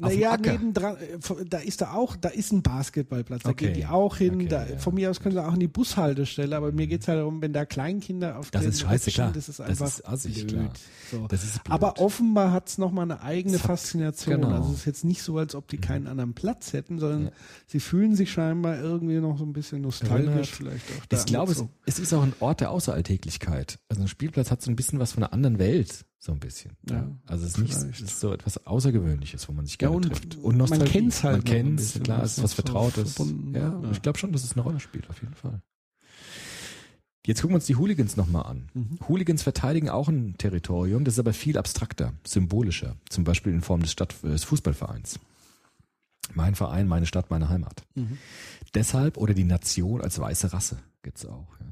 Naja, 0.00 0.36
nebendran, 0.36 0.96
äh, 0.96 1.44
da 1.48 1.58
ist 1.58 1.80
da 1.80 1.92
auch, 1.92 2.14
da 2.16 2.28
ist 2.28 2.52
ein 2.52 2.62
Basketballplatz, 2.62 3.42
da 3.42 3.50
Okay. 3.50 3.66
gehen 3.66 3.74
die 3.74 3.86
auch 3.86 4.16
hin. 4.16 4.34
Okay, 4.36 4.46
da, 4.48 4.66
ja. 4.66 4.78
Von 4.78 4.94
mir 4.94 5.10
aus 5.10 5.20
können 5.20 5.34
sie 5.34 5.44
auch 5.44 5.54
in 5.54 5.60
die 5.60 5.68
Bushaltestelle, 5.68 6.56
aber 6.56 6.70
mir 6.72 6.86
geht's 6.86 7.08
halt 7.08 7.18
darum, 7.18 7.42
wenn 7.42 7.52
da 7.52 7.64
Kleinkinder 7.64 8.38
auf 8.38 8.50
Das 8.50 8.62
den 8.62 8.70
ist 8.70 8.80
scheiße, 8.80 9.10
klar. 9.10 9.32
das 9.32 9.48
ist 9.48 9.58
Das 9.58 9.66
einfach 9.68 9.86
ist 9.86 10.06
assig, 10.08 10.34
blöd. 10.46 10.48
klar. 10.48 10.72
So. 11.10 11.26
Das 11.28 11.42
ist 11.44 11.64
blöd. 11.64 11.72
Aber 11.74 11.98
offenbar 11.98 12.52
hat's 12.52 12.78
noch 12.78 12.92
mal 12.92 13.02
eine 13.02 13.22
eigene 13.22 13.56
Es 13.56 13.62
hat- 13.62 13.68
Faszination. 13.70 14.40
genau. 14.40 14.54
Also 14.54 14.72
es 14.72 14.78
ist 14.80 14.84
jetzt 14.86 15.04
nicht 15.04 15.22
so, 15.22 15.36
als 15.38 15.54
ob 15.54 15.66
die 15.68 15.78
keinen 15.78 16.06
anderen 16.06 16.34
Platz 16.34 16.72
hätten, 16.72 16.98
sondern 16.98 17.24
Ja. 17.26 17.30
sie 17.66 17.80
fühlen 17.80 18.14
sich 18.14 18.30
scheinbar 18.30 18.78
irgendwie 18.78 19.18
noch 19.18 19.38
so 19.38 19.44
ein 19.44 19.52
bisschen 19.52 19.80
nostalgisch 19.82 20.26
Erinnert. 20.28 20.46
vielleicht 20.46 20.84
auch. 20.90 21.18
Ich 21.18 21.26
glaube, 21.26 21.52
es, 21.52 21.58
so. 21.58 21.68
es 21.86 21.98
ist 21.98 22.12
auch 22.12 22.22
ein 22.22 22.34
Ort 22.40 22.60
der 22.60 22.70
Außeralltäglichkeit. 22.70 23.78
Also 23.88 24.02
ein 24.02 24.08
Spielplatz 24.08 24.50
hat 24.50 24.62
so 24.62 24.70
ein 24.70 24.76
bisschen 24.76 24.98
was 24.98 25.12
von 25.12 25.22
einer 25.22 25.32
anderen 25.32 25.58
Welt, 25.58 26.04
so 26.18 26.32
ein 26.32 26.40
bisschen. 26.40 26.72
Ja, 26.90 27.08
also 27.26 27.44
es 27.46 27.52
ist 27.52 27.58
nicht, 27.58 27.72
es 27.74 28.00
ist 28.00 28.20
so 28.20 28.32
etwas 28.32 28.66
Außergewöhnliches, 28.66 29.48
wo 29.48 29.52
man 29.52 29.66
sich 29.66 29.74
Ja, 29.80 29.88
gerne 29.88 29.96
und 29.96 30.02
trifft. 30.08 30.42
man 30.42 30.56
Nostalgie. 30.56 30.90
kennt's 30.90 31.22
halt 31.22 31.48
Man 31.48 31.76
bisschen, 31.76 32.02
klar, 32.02 32.22
es 32.24 32.38
ist 32.38 32.44
was 32.44 32.54
Vertrautes. 32.54 33.14
verbunden- 33.14 33.54
ja, 33.54 33.80
ja. 33.80 33.90
ich 33.92 34.02
glaube 34.02 34.18
schon, 34.18 34.32
dass 34.32 34.42
es 34.44 34.52
eine 34.54 34.62
Rolle 34.62 34.80
spielt, 34.80 35.08
auf 35.10 35.20
jeden 35.22 35.34
Fall. 35.34 35.60
Jetzt 37.26 37.42
gucken 37.42 37.52
wir 37.52 37.56
uns 37.56 37.66
die 37.66 37.76
Hooligans 37.76 38.16
nochmal 38.16 38.46
an. 38.46 38.68
Mhm. 38.72 38.98
Hooligans 39.06 39.42
verteidigen 39.42 39.90
auch 39.90 40.08
ein 40.08 40.36
Territorium, 40.38 41.04
das 41.04 41.14
ist 41.14 41.18
aber 41.18 41.34
viel 41.34 41.58
abstrakter, 41.58 42.14
symbolischer. 42.26 42.96
Zum 43.10 43.24
Beispiel 43.24 43.52
in 43.52 43.60
Form 43.60 43.82
des, 43.82 43.92
Stadt 43.92 44.14
des 44.22 44.44
Fußballvereins. 44.44 45.20
Mein 46.34 46.54
Verein, 46.54 46.88
meine 46.88 47.06
Stadt, 47.06 47.30
meine 47.30 47.48
Heimat. 47.48 47.82
Mhm. 47.94 48.18
Deshalb, 48.74 49.18
oder 49.18 49.34
die 49.34 49.44
Nation 49.44 50.00
als 50.00 50.18
weiße 50.18 50.52
Rasse 50.52 50.78
gibt's 51.02 51.24
auch. 51.26 51.48
Ja. 51.60 51.66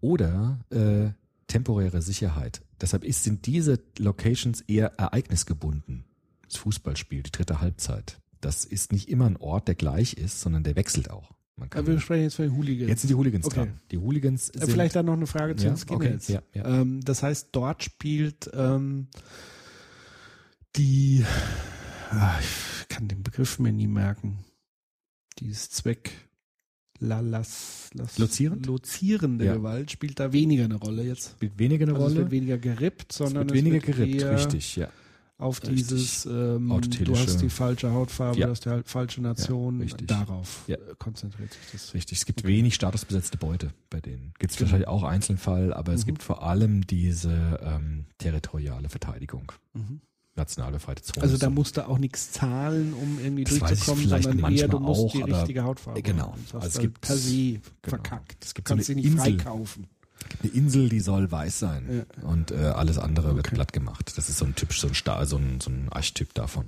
Oder 0.00 0.58
äh, 0.70 1.10
temporäre 1.46 2.02
Sicherheit. 2.02 2.60
Deshalb 2.82 3.04
ist, 3.04 3.22
sind 3.24 3.46
diese 3.46 3.78
Locations 3.98 4.60
eher 4.62 4.88
ereignisgebunden. 4.98 6.04
Das 6.44 6.56
Fußballspiel, 6.56 7.22
die 7.22 7.30
dritte 7.30 7.60
Halbzeit. 7.60 8.20
Das 8.40 8.64
ist 8.64 8.92
nicht 8.92 9.08
immer 9.08 9.26
ein 9.26 9.36
Ort, 9.36 9.68
der 9.68 9.76
gleich 9.76 10.14
ist, 10.14 10.40
sondern 10.40 10.64
der 10.64 10.74
wechselt 10.76 11.10
auch. 11.10 11.32
Man 11.56 11.70
kann, 11.70 11.80
Aber 11.84 11.92
wir 11.92 12.00
sprechen 12.00 12.24
jetzt 12.24 12.34
von 12.34 12.46
den 12.46 12.56
Hooligans. 12.56 12.88
jetzt 12.90 13.02
sind 13.02 13.08
die 13.10 13.14
Hooligans 13.14 13.46
Okay. 13.46 13.54
dran. 13.56 13.80
Die 13.90 13.98
Hooligans 13.98 14.48
Äh, 14.50 14.58
sind, 14.60 14.70
Vielleicht 14.72 14.96
dann 14.96 15.06
noch 15.06 15.12
eine 15.12 15.26
Frage 15.26 15.54
zu 15.54 15.64
Ja, 15.66 15.70
den 15.72 15.76
Skinheads. 15.76 16.30
okay, 16.30 16.40
ja, 16.54 16.62
ja. 16.62 16.80
Ähm, 16.80 17.00
das 17.02 17.22
heißt, 17.22 17.50
dort 17.52 17.82
spielt 17.84 18.50
ähm, 18.52 19.06
die, 20.76 21.24
ah, 22.10 22.38
ich 22.40 22.88
kann 22.88 23.08
den 23.08 23.22
Begriff 23.22 23.58
mir 23.58 23.72
nie 23.72 23.86
merken, 23.86 24.44
dieses 25.38 25.70
Zweck, 25.70 26.10
la, 27.02 27.20
las, 27.20 27.90
las, 27.94 28.18
Lozierend? 28.18 28.66
lozierende 28.66 29.44
Ja. 29.44 29.54
Gewalt 29.54 29.90
spielt 29.90 30.18
da 30.20 30.32
weniger 30.32 30.64
eine 30.64 30.76
Rolle 30.76 31.02
jetzt. 31.04 31.32
spielt 31.32 31.58
weniger 31.58 31.84
eine 31.84 31.94
Also 31.94 32.06
es 32.06 32.12
Rolle. 32.12 32.20
wird 32.22 32.30
weniger 32.30 32.58
gerippt, 32.58 33.12
es 33.12 33.18
sondern 33.18 33.48
wird 33.50 33.54
weniger 33.58 33.78
gerippt, 33.80 34.22
eher 34.22 34.32
richtig, 34.36 34.76
ja. 34.76 34.88
auf 35.38 35.60
Richtig. 35.62 35.76
dieses, 35.88 36.24
ähm, 36.26 36.68
du 37.04 37.16
hast 37.16 37.42
die 37.42 37.48
falsche 37.48 37.90
Hautfarbe, 37.92 38.38
Ja. 38.38 38.46
du 38.46 38.52
hast 38.52 38.64
die 38.64 38.68
halt 38.70 38.88
falsche 38.88 39.20
Nation, 39.20 39.80
richtig. 39.80 40.06
darauf 40.06 40.62
Ja. 40.68 40.76
äh, 40.76 40.94
konzentriert 40.98 41.52
sich 41.52 41.62
das. 41.72 41.94
Richtig, 41.94 42.18
es 42.18 42.26
gibt 42.26 42.44
wenig 42.44 42.74
statusbesetzte 42.76 43.38
Beute 43.38 43.72
bei 43.90 44.00
denen. 44.00 44.32
Gibt 44.38 44.52
es 44.52 44.56
Genau. 44.58 44.68
wahrscheinlich 44.68 44.88
auch 44.88 45.02
Einzelfall, 45.02 45.74
aber 45.74 45.92
es 45.94 46.02
Mhm. 46.02 46.06
gibt 46.06 46.22
vor 46.22 46.44
allem 46.44 46.86
diese 46.86 47.58
ähm, 47.62 48.04
territoriale 48.18 48.88
Verteidigung, 48.88 49.50
Mhm. 49.74 50.00
National 50.34 50.72
befreite 50.72 51.02
Zonen. 51.02 51.22
Also 51.22 51.36
da 51.36 51.50
musst 51.50 51.76
du 51.76 51.86
auch 51.86 51.98
nichts 51.98 52.32
zahlen, 52.32 52.94
um 52.94 53.18
irgendwie 53.22 53.44
Das 53.44 53.52
weiß 53.60 53.60
ich 53.60 53.68
durchzukommen, 53.84 54.04
vielleicht 54.04 54.24
sondern 54.24 54.52
eher 54.54 54.68
du 54.68 54.78
musst 54.80 55.00
auch, 55.00 55.12
die 55.12 55.22
richtige 55.22 55.64
Hautfarbe 55.64 56.02
Genau. 56.02 56.32
haben. 56.32 56.40
Also 56.54 56.66
es 56.68 56.74
du 56.74 56.80
gibt- 56.80 57.00
per 57.02 57.16
se 57.16 57.32
genau. 57.32 57.60
verkackt. 57.82 58.44
Es 58.44 58.54
gibt 58.54 58.68
kannst 58.68 58.86
so 58.86 58.86
sie 58.86 58.92
eine 58.92 59.02
nicht 59.02 59.10
Insel. 59.12 59.38
freikaufen. 59.38 59.86
eine 60.42 60.52
Insel, 60.52 60.88
die 60.88 61.00
soll 61.00 61.30
weiß 61.32 61.58
sein 61.58 62.06
Ja. 62.22 62.28
und 62.28 62.50
äh, 62.52 62.56
alles 62.56 62.96
andere 62.98 63.34
wird 63.34 63.46
Okay. 63.48 63.56
platt 63.56 63.72
gemacht. 63.72 64.12
Das 64.16 64.28
ist 64.28 64.38
so 64.38 64.44
ein 64.44 64.54
typisch 64.54 64.80
so 64.80 64.86
ein 64.88 64.94
Star, 64.94 65.26
so 65.26 65.36
ein, 65.36 65.60
so 65.60 65.68
ein 65.70 65.88
Archetyp 65.90 66.32
davon. 66.34 66.66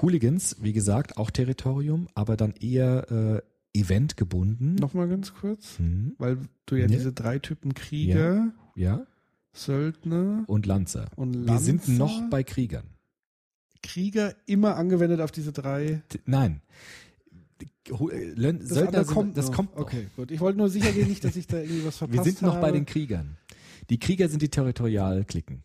Hooligans, 0.00 0.56
wie 0.60 0.72
gesagt, 0.72 1.16
auch 1.16 1.30
Territorium, 1.30 2.08
aber 2.14 2.36
dann 2.36 2.52
eher 2.60 3.10
äh, 3.10 3.78
eventgebunden. 3.78 4.76
Nochmal 4.76 5.08
ganz 5.08 5.34
kurz, 5.34 5.76
Hm, 5.78 6.14
weil 6.18 6.38
du 6.66 6.76
ja, 6.76 6.82
Ja. 6.82 6.86
diese 6.86 7.12
drei 7.12 7.38
Typen 7.38 7.74
Krieger, 7.74 8.52
ja, 8.76 9.04
Söldner 9.52 10.44
und 10.46 10.66
Lanzer. 10.66 11.06
und 11.16 11.34
Wir 11.34 11.40
Lanzer, 11.46 11.64
sind 11.64 11.88
noch 11.98 12.28
bei 12.30 12.42
Kriegern. 12.42 12.84
Krieger 13.82 14.34
immer 14.46 14.76
angewendet 14.76 15.20
auf 15.20 15.32
diese 15.32 15.52
drei. 15.52 16.02
Nein. 16.24 16.62
Äh, 17.60 18.32
Lön- 18.34 18.60
Das 18.60 18.68
Söldner 18.68 19.04
sind, 19.04 19.14
kommt 19.14 19.36
das 19.36 19.48
noch. 19.48 19.54
kommt 19.56 19.74
noch. 19.76 19.82
Okay, 19.82 20.06
gut. 20.16 20.30
Ich 20.30 20.40
wollte 20.40 20.58
nur 20.58 20.68
sicher 20.68 20.92
gehen, 20.92 21.08
nicht, 21.08 21.24
dass 21.24 21.36
ich 21.36 21.46
da 21.46 21.58
irgendwie 21.58 21.84
was 21.84 21.98
verpasst 21.98 22.18
Wir 22.24 22.24
sind 22.32 22.42
noch 22.42 22.54
habe. 22.54 22.62
bei 22.66 22.72
den 22.72 22.86
Kriegern. 22.86 23.36
Die 23.90 23.98
Krieger 23.98 24.28
sind 24.28 24.40
die 24.42 24.48
Territorialklicken. 24.48 25.64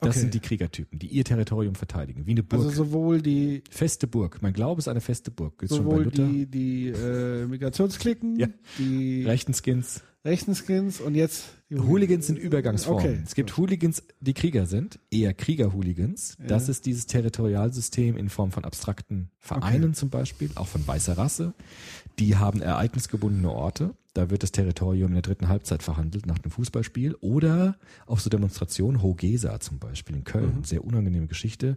Das 0.00 0.10
Okay. 0.10 0.20
sind 0.20 0.34
die 0.34 0.40
Kriegertypen, 0.40 0.98
die 1.00 1.08
ihr 1.08 1.24
Territorium 1.24 1.74
verteidigen, 1.74 2.24
wie 2.24 2.30
eine 2.30 2.44
Burg. 2.44 2.62
Also 2.62 2.70
sowohl 2.84 3.20
die 3.20 3.64
feste 3.68 4.06
Burg. 4.06 4.40
Mein 4.42 4.52
Glaube 4.52 4.78
ist 4.78 4.86
eine 4.88 5.00
feste 5.00 5.30
Burg. 5.32 5.60
Ist 5.62 5.70
sowohl 5.74 6.06
die, 6.06 6.46
die 6.46 6.88
äh, 6.88 7.46
Migrationsklicken, 7.46 8.38
Ja. 8.38 8.46
die 8.78 9.24
Rechten 9.24 9.52
Skins. 9.54 10.02
Rechten 10.28 10.54
Skins 10.54 11.00
und 11.00 11.14
jetzt 11.14 11.46
die 11.70 11.78
Hooligans 11.78 12.26
sind 12.26 12.38
Übergangsformen. 12.38 13.04
Okay. 13.04 13.22
Es 13.24 13.34
gibt 13.34 13.56
Hooligans, 13.58 14.02
die 14.20 14.32
Krieger 14.32 14.64
sind, 14.66 14.98
eher 15.10 15.34
Krieger-Hooligans. 15.34 16.36
Das 16.46 16.68
ist 16.70 16.86
dieses 16.86 17.06
Territorialsystem 17.06 18.16
in 18.16 18.30
Form 18.30 18.52
von 18.52 18.64
abstrakten 18.64 19.30
Vereinen 19.38 19.92
zum 19.92 20.08
Beispiel, 20.08 20.50
auch 20.54 20.66
von 20.66 20.86
weißer 20.86 21.18
Rasse. 21.18 21.52
Die 22.18 22.36
haben 22.36 22.62
ereignisgebundene 22.62 23.50
Orte. 23.50 23.94
Da 24.14 24.30
wird 24.30 24.42
das 24.42 24.52
Territorium 24.52 25.08
in 25.08 25.14
der 25.14 25.22
dritten 25.22 25.48
Halbzeit 25.48 25.82
verhandelt 25.82 26.26
nach 26.26 26.38
einem 26.42 26.50
Fußballspiel 26.50 27.14
oder 27.20 27.76
auf 28.06 28.20
so 28.20 28.30
Demonstrationen, 28.30 29.02
Hogesa 29.02 29.60
zum 29.60 29.78
Beispiel 29.78 30.16
in 30.16 30.24
Köln, 30.24 30.64
sehr 30.64 30.84
unangenehme 30.84 31.26
Geschichte. 31.26 31.76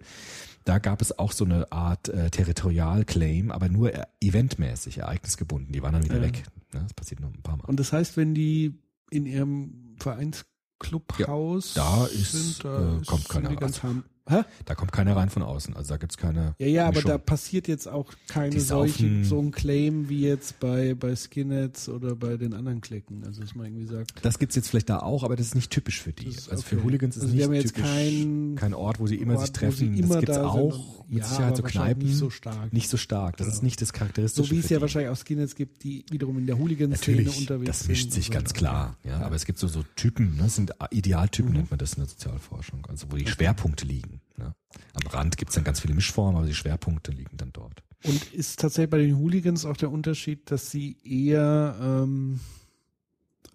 Da 0.64 0.80
gab 0.80 1.02
es 1.02 1.18
auch 1.20 1.34
so 1.34 1.46
eine 1.46 1.72
Art 1.72 2.10
äh, 2.10 2.30
Territorialclaim, 2.30 3.52
aber 3.52 3.70
nur 3.70 3.94
äh, 3.94 4.06
eventmäßig, 4.22 5.00
ereignisgebunden. 5.00 5.72
Die 5.74 5.84
waren 5.84 5.94
dann 5.94 6.04
wieder 6.04 6.16
Ja. 6.18 6.22
weg. 6.24 6.44
Ne, 6.74 6.82
das 6.84 6.94
passiert 6.94 7.20
nur 7.20 7.30
ein 7.30 7.42
paar 7.42 7.58
Mal. 7.58 7.66
Und 7.66 7.80
das 7.80 7.92
heißt, 7.94 8.16
wenn 8.18 8.34
die 8.34 8.80
in 9.12 9.26
ihrem 9.26 9.96
Vereinsclubhaus 10.00 11.74
da 11.74 12.06
ist, 12.06 12.32
sind, 12.32 12.64
da 12.64 12.98
äh, 12.98 13.06
kommt 13.06 13.28
keiner 13.30 13.50
harm. 13.84 14.04
Hä? 14.30 14.44
Da 14.66 14.76
kommt 14.76 14.92
keiner 14.92 15.16
rein 15.16 15.30
von 15.30 15.42
außen. 15.42 15.76
Also 15.76 15.90
da 15.94 15.98
gibt's 15.98 16.16
keine. 16.16 16.54
Ja, 16.60 16.68
ja, 16.68 16.88
aber 16.88 17.02
da 17.02 17.18
passiert 17.18 17.68
jetzt 17.68 17.88
auch 17.88 18.14
keine 18.28 18.60
solche, 18.60 19.26
so 19.26 19.40
ein 19.40 19.52
Claim 19.52 20.10
wie 20.10 20.22
jetzt 20.22 20.60
bei, 20.60 20.94
bei 20.94 21.16
Skinheads 21.16 21.90
oder 21.90 22.16
bei 22.16 22.38
den 22.38 22.54
anderen 22.54 22.82
Klicken. 22.82 23.24
Also, 23.26 23.42
dass 23.42 23.56
man 23.56 23.66
irgendwie 23.66 23.88
sagt, 23.88 24.14
Das 24.22 24.38
gibt's 24.38 24.56
jetzt 24.56 24.70
vielleicht 24.70 24.90
da 24.90 25.00
auch, 25.00 25.24
aber 25.24 25.36
das 25.36 25.48
ist 25.48 25.56
nicht 25.56 25.72
typisch 25.72 26.02
für 26.02 26.14
die. 26.14 26.26
Das 26.26 26.50
also 26.50 26.62
okay. 26.66 26.76
für 26.76 26.84
Hooligans 26.84 27.18
ist 27.18 27.24
Also 27.24 27.36
nicht 27.36 27.44
haben 27.46 27.54
jetzt 27.54 27.76
typisch 27.76 27.82
kein 27.92 28.56
kein 28.58 28.74
Ort, 28.76 29.00
wo 29.00 29.08
sie 29.08 29.16
immer 29.16 29.34
Ort, 29.36 29.42
sich 29.48 29.54
treffen. 29.54 29.98
immer 29.98 30.08
das 30.16 30.20
gibt's 30.20 30.36
da 30.36 30.48
auch 30.48 30.74
sind. 30.76 31.10
mit 31.10 31.20
Ja, 31.24 31.26
Sicherheit 31.28 31.58
so 31.58 31.64
Kneipen. 31.64 32.04
nicht 32.08 32.18
so 32.18 32.30
stark. 32.30 32.74
Nicht 32.74 32.90
so 32.90 32.98
stark. 32.98 33.38
Das 33.38 33.48
Genau. 33.48 33.56
ist 33.58 33.64
nicht 33.64 33.82
das 33.82 33.92
Charakteristische. 33.92 34.48
so 34.50 34.56
wie 34.56 34.60
es 34.60 34.70
ja 34.70 34.80
wahrscheinlich 34.82 35.10
auch 35.10 35.18
Skinheads 35.18 35.56
gibt, 35.56 35.84
die 35.84 36.06
wiederum 36.12 36.38
in 36.38 36.46
der 36.46 36.58
Hooligan-Szene 36.60 37.18
Natürlich, 37.24 37.40
unterwegs 37.42 37.66
das 37.68 37.80
sind. 37.80 37.88
mischt 37.90 38.12
sich 38.12 38.28
so. 38.28 38.34
ganz 38.34 38.54
klar. 38.54 38.98
Ja, 39.04 39.22
aber 39.22 39.36
es 39.36 39.46
gibt 39.46 39.58
so, 39.58 39.68
so 39.68 39.84
Typen, 39.96 40.36
ne? 40.38 40.44
das 40.44 40.56
sind 40.56 40.72
Idealtypen, 40.92 41.52
Mhm. 41.52 41.58
nennt 41.58 41.72
man 41.72 41.80
das 41.80 41.94
in 41.94 42.02
der 42.02 42.08
Sozialforschung. 42.10 42.86
Also 42.88 43.08
wo 43.10 43.16
die 43.16 43.28
Schwerpunkte 43.28 43.86
liegen. 43.86 44.11
Ne? 44.38 44.54
Am 44.94 45.08
Rand 45.12 45.38
gibt's 45.38 45.56
dann 45.56 45.64
ganz 45.64 45.80
viele 45.80 45.94
Mischformen, 45.94 46.38
aber 46.38 46.46
die 46.46 46.54
Schwerpunkte 46.56 47.12
liegen 47.12 47.38
dann 47.38 47.52
dort. 47.54 47.84
Und 48.04 48.34
ist 48.34 48.60
tatsächlich 48.60 48.90
bei 48.90 48.98
den 48.98 49.18
Hooligans 49.18 49.66
auch 49.66 49.78
der 49.78 49.92
Unterschied, 49.92 50.50
dass 50.50 50.72
sie 50.72 50.98
eher 51.04 51.76
ähm, 51.82 52.40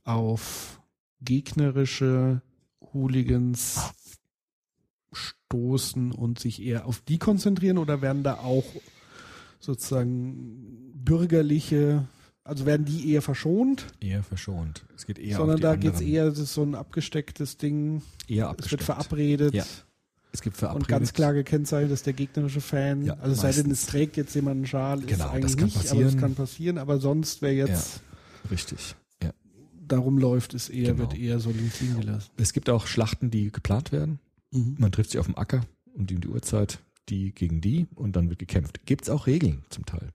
auf 0.05 0.81
gegnerische 1.21 2.43
Hooligans 2.93 3.81
stoßen 5.13 6.13
und 6.13 6.39
sich 6.39 6.63
eher 6.63 6.87
auf 6.87 7.01
die 7.01 7.19
konzentrieren 7.19 7.79
oder 7.79 8.03
werden 8.03 8.23
da 8.23 8.35
auch 8.35 8.65
sozusagen 9.61 10.93
bürgerliche, 10.95 12.07
also 12.45 12.67
werden 12.67 12.85
die 12.85 13.13
eher 13.13 13.23
verschont, 13.23 13.87
Eher 14.01 14.23
verschont. 14.23 14.85
Es 14.95 15.07
geht 15.07 15.19
eher 15.19 15.37
sondern 15.37 15.61
da 15.61 15.73
anderen. 15.73 15.93
geht's 15.93 16.01
eher, 16.01 16.27
das 16.27 16.39
ist 16.39 16.55
so 16.55 16.63
ein 16.63 16.75
abgestecktes 16.75 17.57
Ding, 17.57 18.03
eher 18.29 18.45
es 18.45 18.51
abgesteckt. 18.51 18.71
wird 18.73 18.83
verabredet. 18.83 19.55
Ja, 19.55 19.65
Es 20.37 20.43
gibt 20.43 20.57
Und 20.57 20.59
verabredet. 20.59 20.89
ganz 20.89 21.13
klar 21.15 21.33
gekennzeichnet 21.33 21.91
ist 21.93 22.05
der 22.05 22.13
gegnerische 22.13 22.61
Fan. 22.61 23.05
Ja, 23.07 23.15
also 23.15 23.33
es 23.33 23.41
sei 23.41 23.63
denn, 23.63 23.71
es 23.71 23.87
trägt 23.87 24.19
jetzt 24.19 24.35
jemand 24.35 24.57
einen 24.57 24.67
Schal, 24.67 24.99
ist 25.01 25.07
Genau, 25.09 25.25
das 25.25 25.33
eigentlich 25.33 25.57
kann 25.57 25.65
nicht, 25.65 25.77
aber 25.77 25.85
passieren. 25.89 26.09
es 26.09 26.17
kann 26.19 26.35
passieren. 26.35 26.79
Aber 26.79 26.99
sonst, 27.01 27.41
wer 27.41 27.55
jetzt 27.55 28.01
Richtig. 28.51 28.97
Ja. 29.23 29.31
darum 29.89 30.19
läuft, 30.19 30.53
ist 30.53 30.69
eher, 30.69 30.89
Genau. 30.93 30.99
wird 31.11 31.19
eher 31.19 31.41
so 31.41 31.51
links 31.51 31.81
liegen 31.81 31.99
gelassen. 32.01 32.31
Es 32.37 32.53
gibt 32.53 32.69
auch 32.69 32.87
Schlachten, 32.87 33.31
die 33.31 33.51
geplant 33.51 33.93
werden. 33.93 34.19
Man 34.53 34.93
trifft 34.93 35.11
sich 35.13 35.19
auf 35.19 35.27
dem 35.27 35.39
Acker 35.39 35.63
und 35.95 36.13
um 36.13 36.21
die 36.21 36.29
Uhrzeit, 36.29 36.81
die 37.09 37.33
gegen 37.35 37.63
die 37.63 37.87
und 37.95 38.15
dann 38.15 38.29
wird 38.29 38.39
gekämpft. 38.39 38.85
Gibt's 38.85 39.09
auch 39.09 39.27
Regeln 39.27 39.65
zum 39.71 39.87
Teil. 39.87 40.11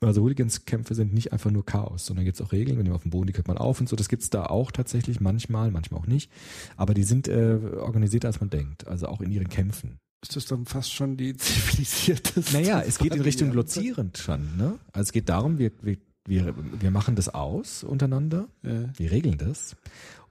Also 0.00 0.22
Hooliganskämpfe 0.22 0.94
sind 0.94 1.12
nicht 1.12 1.32
einfach 1.32 1.50
nur 1.50 1.64
Chaos, 1.66 2.06
sondern 2.06 2.24
gibt's 2.24 2.40
auch 2.40 2.52
Regeln, 2.52 2.78
wenn 2.78 2.86
jemand 2.86 2.96
auf 3.00 3.02
dem 3.02 3.10
Boden 3.10 3.26
liegt, 3.26 3.38
hört 3.38 3.48
man 3.48 3.58
auf 3.58 3.80
und 3.80 3.88
so. 3.88 3.96
Das 3.96 4.08
gibt's 4.08 4.30
da 4.30 4.46
auch 4.46 4.70
tatsächlich 4.70 5.20
manchmal, 5.20 5.70
manchmal 5.70 6.00
auch 6.00 6.06
nicht. 6.06 6.30
Aber 6.76 6.94
die 6.94 7.02
sind 7.04 7.26
äh, 7.28 7.58
organisierter, 7.78 8.28
als 8.28 8.40
man 8.40 8.50
denkt. 8.50 8.86
Also 8.86 9.06
auch 9.08 9.20
in 9.20 9.30
ihren 9.30 9.48
Kämpfen. 9.48 9.98
Ist 10.22 10.34
das 10.36 10.46
dann 10.46 10.66
fast 10.66 10.92
schon 10.92 11.16
die 11.16 11.36
zivilisierte 11.36 12.42
Naja, 12.52 12.80
es 12.80 12.98
geht 12.98 13.14
in 13.14 13.20
Richtung 13.22 13.52
lozierend 13.52 14.18
schon. 14.18 14.56
Ne? 14.56 14.78
Also 14.92 15.08
es 15.08 15.12
geht 15.12 15.28
darum, 15.28 15.58
wir, 15.58 15.70
wir, 15.82 15.96
wir, 16.26 16.54
wir 16.80 16.90
machen 16.90 17.14
das 17.16 17.28
aus 17.28 17.84
untereinander. 17.84 18.48
Ja. 18.62 18.92
Wir 18.96 19.10
regeln 19.10 19.38
das. 19.38 19.76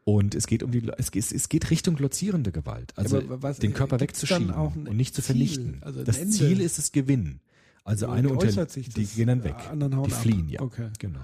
Und 0.03 0.35
es 0.35 0.47
geht 0.47 0.63
um 0.63 0.71
die, 0.71 0.89
es 0.97 1.11
geht, 1.11 1.29
es 1.33 1.49
geht 1.49 1.69
Richtung 1.69 1.97
lozierende 1.97 2.53
Gewalt. 2.53 2.93
Also 2.95 3.21
was- 3.27 3.59
den 3.59 3.73
Körper 3.73 3.97
gibt's 3.97 4.21
wegzuschieben 4.21 4.53
und 4.53 4.95
nicht 4.95 5.13
zu 5.13 5.21
Ziel? 5.21 5.25
vernichten. 5.35 5.77
Also 5.81 6.01
das 6.03 6.17
Ende? 6.17 6.31
Ziel 6.33 6.61
ist 6.61 6.77
das 6.77 6.93
Gewinn. 6.93 7.41
Also 7.87 8.07
eine 8.07 8.29
unter, 8.29 8.67
sich 8.67 8.89
die 8.89 9.05
gehen 9.05 9.27
dann 9.27 9.43
weg. 9.45 9.55
Die 9.73 9.79
die 9.79 9.95
ab. 9.95 10.11
fliehen, 10.11 10.49
ja. 10.49 10.61
Okay. 10.61 10.89
Genau. 10.99 11.21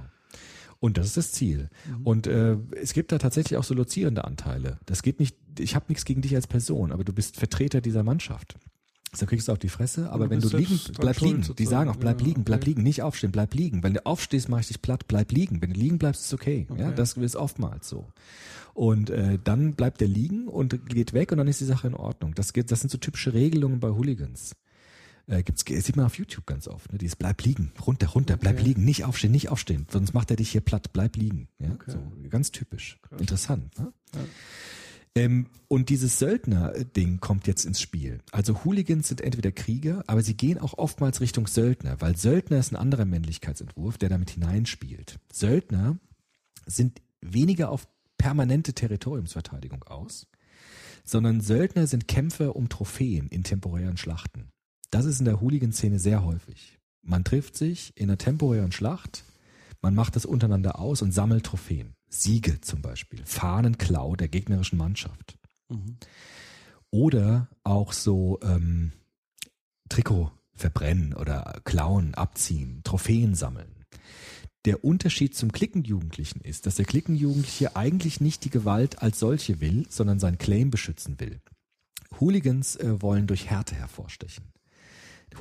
Und 0.80 0.98
das 0.98 1.08
ist 1.08 1.18
das 1.18 1.32
Ziel. 1.34 1.70
Mhm. 1.88 2.08
Und 2.08 2.28
äh, 2.28 2.58
es 2.82 2.94
gibt 2.94 3.12
da 3.12 3.18
tatsächlich 3.18 3.58
auch 3.58 3.64
so 3.64 3.74
lozierende 3.74 4.24
Anteile. 4.26 4.80
Das 4.86 5.02
geht 5.02 5.20
nicht, 5.20 5.36
ich 5.60 5.76
habe 5.76 5.86
nichts 5.90 6.06
gegen 6.06 6.22
dich 6.22 6.36
als 6.36 6.48
Person, 6.48 6.92
aber 6.92 7.04
du 7.04 7.12
bist 7.14 7.36
Vertreter 7.38 7.82
dieser 7.82 8.04
Mannschaft. 8.04 8.56
So 9.14 9.26
kriegst 9.26 9.48
du 9.48 9.52
auf 9.52 9.60
die 9.60 9.70
Fresse, 9.70 10.10
aber 10.10 10.26
du 10.26 10.32
wenn 10.32 10.40
du 10.40 10.58
liegen, 10.58 10.80
bleib 11.00 11.20
liegen. 11.20 11.46
Die 11.58 11.66
sagen 11.66 11.90
auch, 11.90 11.98
bleib 11.98 12.20
Ja, 12.22 12.28
liegen, 12.28 12.44
bleib 12.44 12.62
okay. 12.62 12.70
liegen, 12.72 12.84
nicht 12.84 13.02
aufstehen, 13.02 13.32
bleib 13.32 13.54
liegen. 13.54 13.84
Wenn 13.84 13.94
du 13.94 14.06
aufstehst, 14.06 14.50
mach 14.50 14.60
ich 14.62 14.68
dich 14.68 14.82
platt, 14.82 15.08
bleib 15.08 15.32
liegen. 15.32 15.62
Wenn 15.62 15.74
du 15.74 15.80
liegen 15.80 16.00
bleibst, 16.00 16.26
ist 16.26 16.34
okay. 16.34 16.66
Ja, 16.70 16.88
Okay. 16.88 16.94
das 16.96 17.14
ist 17.18 17.36
oftmals 17.36 17.88
so. 17.90 18.08
Und 18.74 19.10
äh, 19.10 19.38
dann 19.44 19.76
bleibt 19.76 20.02
der 20.02 20.08
liegen 20.08 20.48
und 20.48 20.88
geht 20.90 21.14
weg 21.14 21.32
und 21.32 21.38
dann 21.38 21.48
ist 21.48 21.62
die 21.62 21.66
Sache 21.66 21.88
in 21.88 21.94
Ordnung. 21.94 22.34
Das, 22.36 22.54
geht, 22.54 22.72
das 22.72 22.80
sind 22.80 22.90
so 22.90 22.98
typische 22.98 23.34
Regelungen 23.34 23.80
bei 23.80 23.90
Hooligans. 23.90 24.56
Äh, 25.28 25.44
gibt's, 25.44 25.64
sieht 25.66 25.96
man 25.96 26.06
auf 26.06 26.18
YouTube 26.18 26.46
ganz 26.46 26.68
oft. 26.68 26.92
Ne? 26.92 26.98
Dieses 26.98 27.16
bleib 27.16 27.42
liegen, 27.44 27.72
runter, 27.86 28.08
runter, 28.08 28.38
bleib 28.38 28.56
Okay. 28.56 28.64
liegen, 28.64 28.86
nicht 28.86 29.06
aufstehen, 29.06 29.32
nicht 29.32 29.50
aufstehen, 29.50 29.88
sonst 29.90 30.14
macht 30.14 30.30
er 30.32 30.36
dich 30.38 30.52
hier 30.52 30.62
platt, 30.62 30.92
bleib 30.92 31.16
liegen. 31.16 31.48
Ja? 31.60 31.72
Okay. 31.72 31.92
So, 31.92 32.30
ganz 32.30 32.52
typisch. 32.52 33.00
Interessant. 33.18 33.78
Ne? 33.80 33.94
Ja. 34.14 34.20
Ähm, 35.16 35.48
und 35.68 35.90
dieses 35.90 36.20
Söldner-Ding 36.20 37.20
kommt 37.20 37.48
jetzt 37.48 37.66
ins 37.66 37.80
Spiel. 37.80 38.20
Also 38.32 38.64
Hooligans 38.64 39.08
sind 39.08 39.22
entweder 39.22 39.52
Krieger, 39.52 40.04
aber 40.08 40.24
sie 40.24 40.36
gehen 40.36 40.58
auch 40.58 40.78
oftmals 40.78 41.22
Richtung 41.22 41.48
Söldner, 41.48 42.02
weil 42.02 42.18
Söldner 42.18 42.58
ist 42.58 42.72
ein 42.72 42.78
anderer 42.78 43.06
Männlichkeitsentwurf, 43.06 43.98
der 43.98 44.10
damit 44.10 44.32
hineinspielt. 44.32 45.20
Söldner 45.32 45.98
sind 46.66 47.02
weniger 47.22 47.70
auf 47.70 47.88
permanente 48.18 48.74
Territoriumsverteidigung 48.74 49.84
aus, 49.84 50.28
sondern 51.04 51.42
Söldner 51.42 51.88
sind 51.88 52.08
Kämpfer 52.08 52.56
um 52.56 52.70
Trophäen 52.70 53.28
in 53.28 53.44
temporären 53.44 53.98
Schlachten. 53.98 54.50
Das 54.94 55.06
ist 55.06 55.18
in 55.18 55.26
der 55.26 55.42
Hooligan-Szene 55.42 55.98
sehr 55.98 56.24
häufig. 56.24 56.78
Man 57.02 57.24
trifft 57.24 57.58
sich 57.58 57.98
in 57.98 58.12
einer 58.12 58.20
temporären 58.20 58.72
Schlacht 58.72 59.24
Man 59.82 59.96
macht 59.96 60.16
das 60.16 60.26
untereinander 60.26 60.78
aus 60.78 61.02
und 61.02 61.12
sammelt 61.12 61.48
Trophäen. 61.48 61.96
Siege 62.08 62.62
zum 62.62 62.84
Beispiel, 62.84 63.24
Fahnenklau 63.26 64.16
der 64.16 64.28
gegnerischen 64.28 64.78
Mannschaft. 64.78 65.40
Oder 66.92 67.50
auch 67.64 67.92
so 67.92 68.40
ähm, 68.44 68.94
Trikot 69.90 70.32
verbrennen 70.54 71.16
oder 71.16 71.60
klauen, 71.66 72.14
abziehen, 72.14 72.82
Trophäen 72.84 73.34
sammeln. 73.34 73.84
Der 74.66 74.86
Unterschied 74.86 75.36
zum 75.36 75.52
Klickenjugendlichen 75.52 76.42
ist, 76.42 76.68
dass 76.68 76.76
der 76.76 76.86
Klickenjugendliche 76.86 77.76
eigentlich 77.76 78.22
nicht 78.22 78.46
die 78.46 78.52
Gewalt 78.52 79.02
als 79.02 79.18
solche 79.20 79.60
will, 79.60 79.88
sondern 79.90 80.20
sein 80.20 80.38
Claim 80.38 80.70
beschützen 80.70 81.20
will. 81.20 81.42
Hooligans 82.20 82.76
äh, 82.76 83.02
wollen 83.02 83.26
durch 83.26 83.50
Härte 83.50 83.74
hervorstechen. 83.74 84.53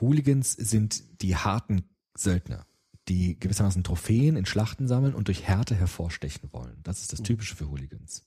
Hooligans 0.00 0.52
sind 0.52 1.22
die 1.22 1.36
harten 1.36 1.82
Söldner, 2.16 2.66
die 3.08 3.38
gewissermaßen 3.38 3.84
Trophäen 3.84 4.36
in 4.36 4.46
Schlachten 4.46 4.88
sammeln 4.88 5.14
und 5.14 5.28
durch 5.28 5.42
Härte 5.44 5.74
hervorstechen 5.74 6.48
wollen. 6.52 6.78
Das 6.82 7.00
ist 7.00 7.12
das 7.12 7.22
Typische 7.22 7.56
für 7.56 7.68
Hooligans. 7.68 8.24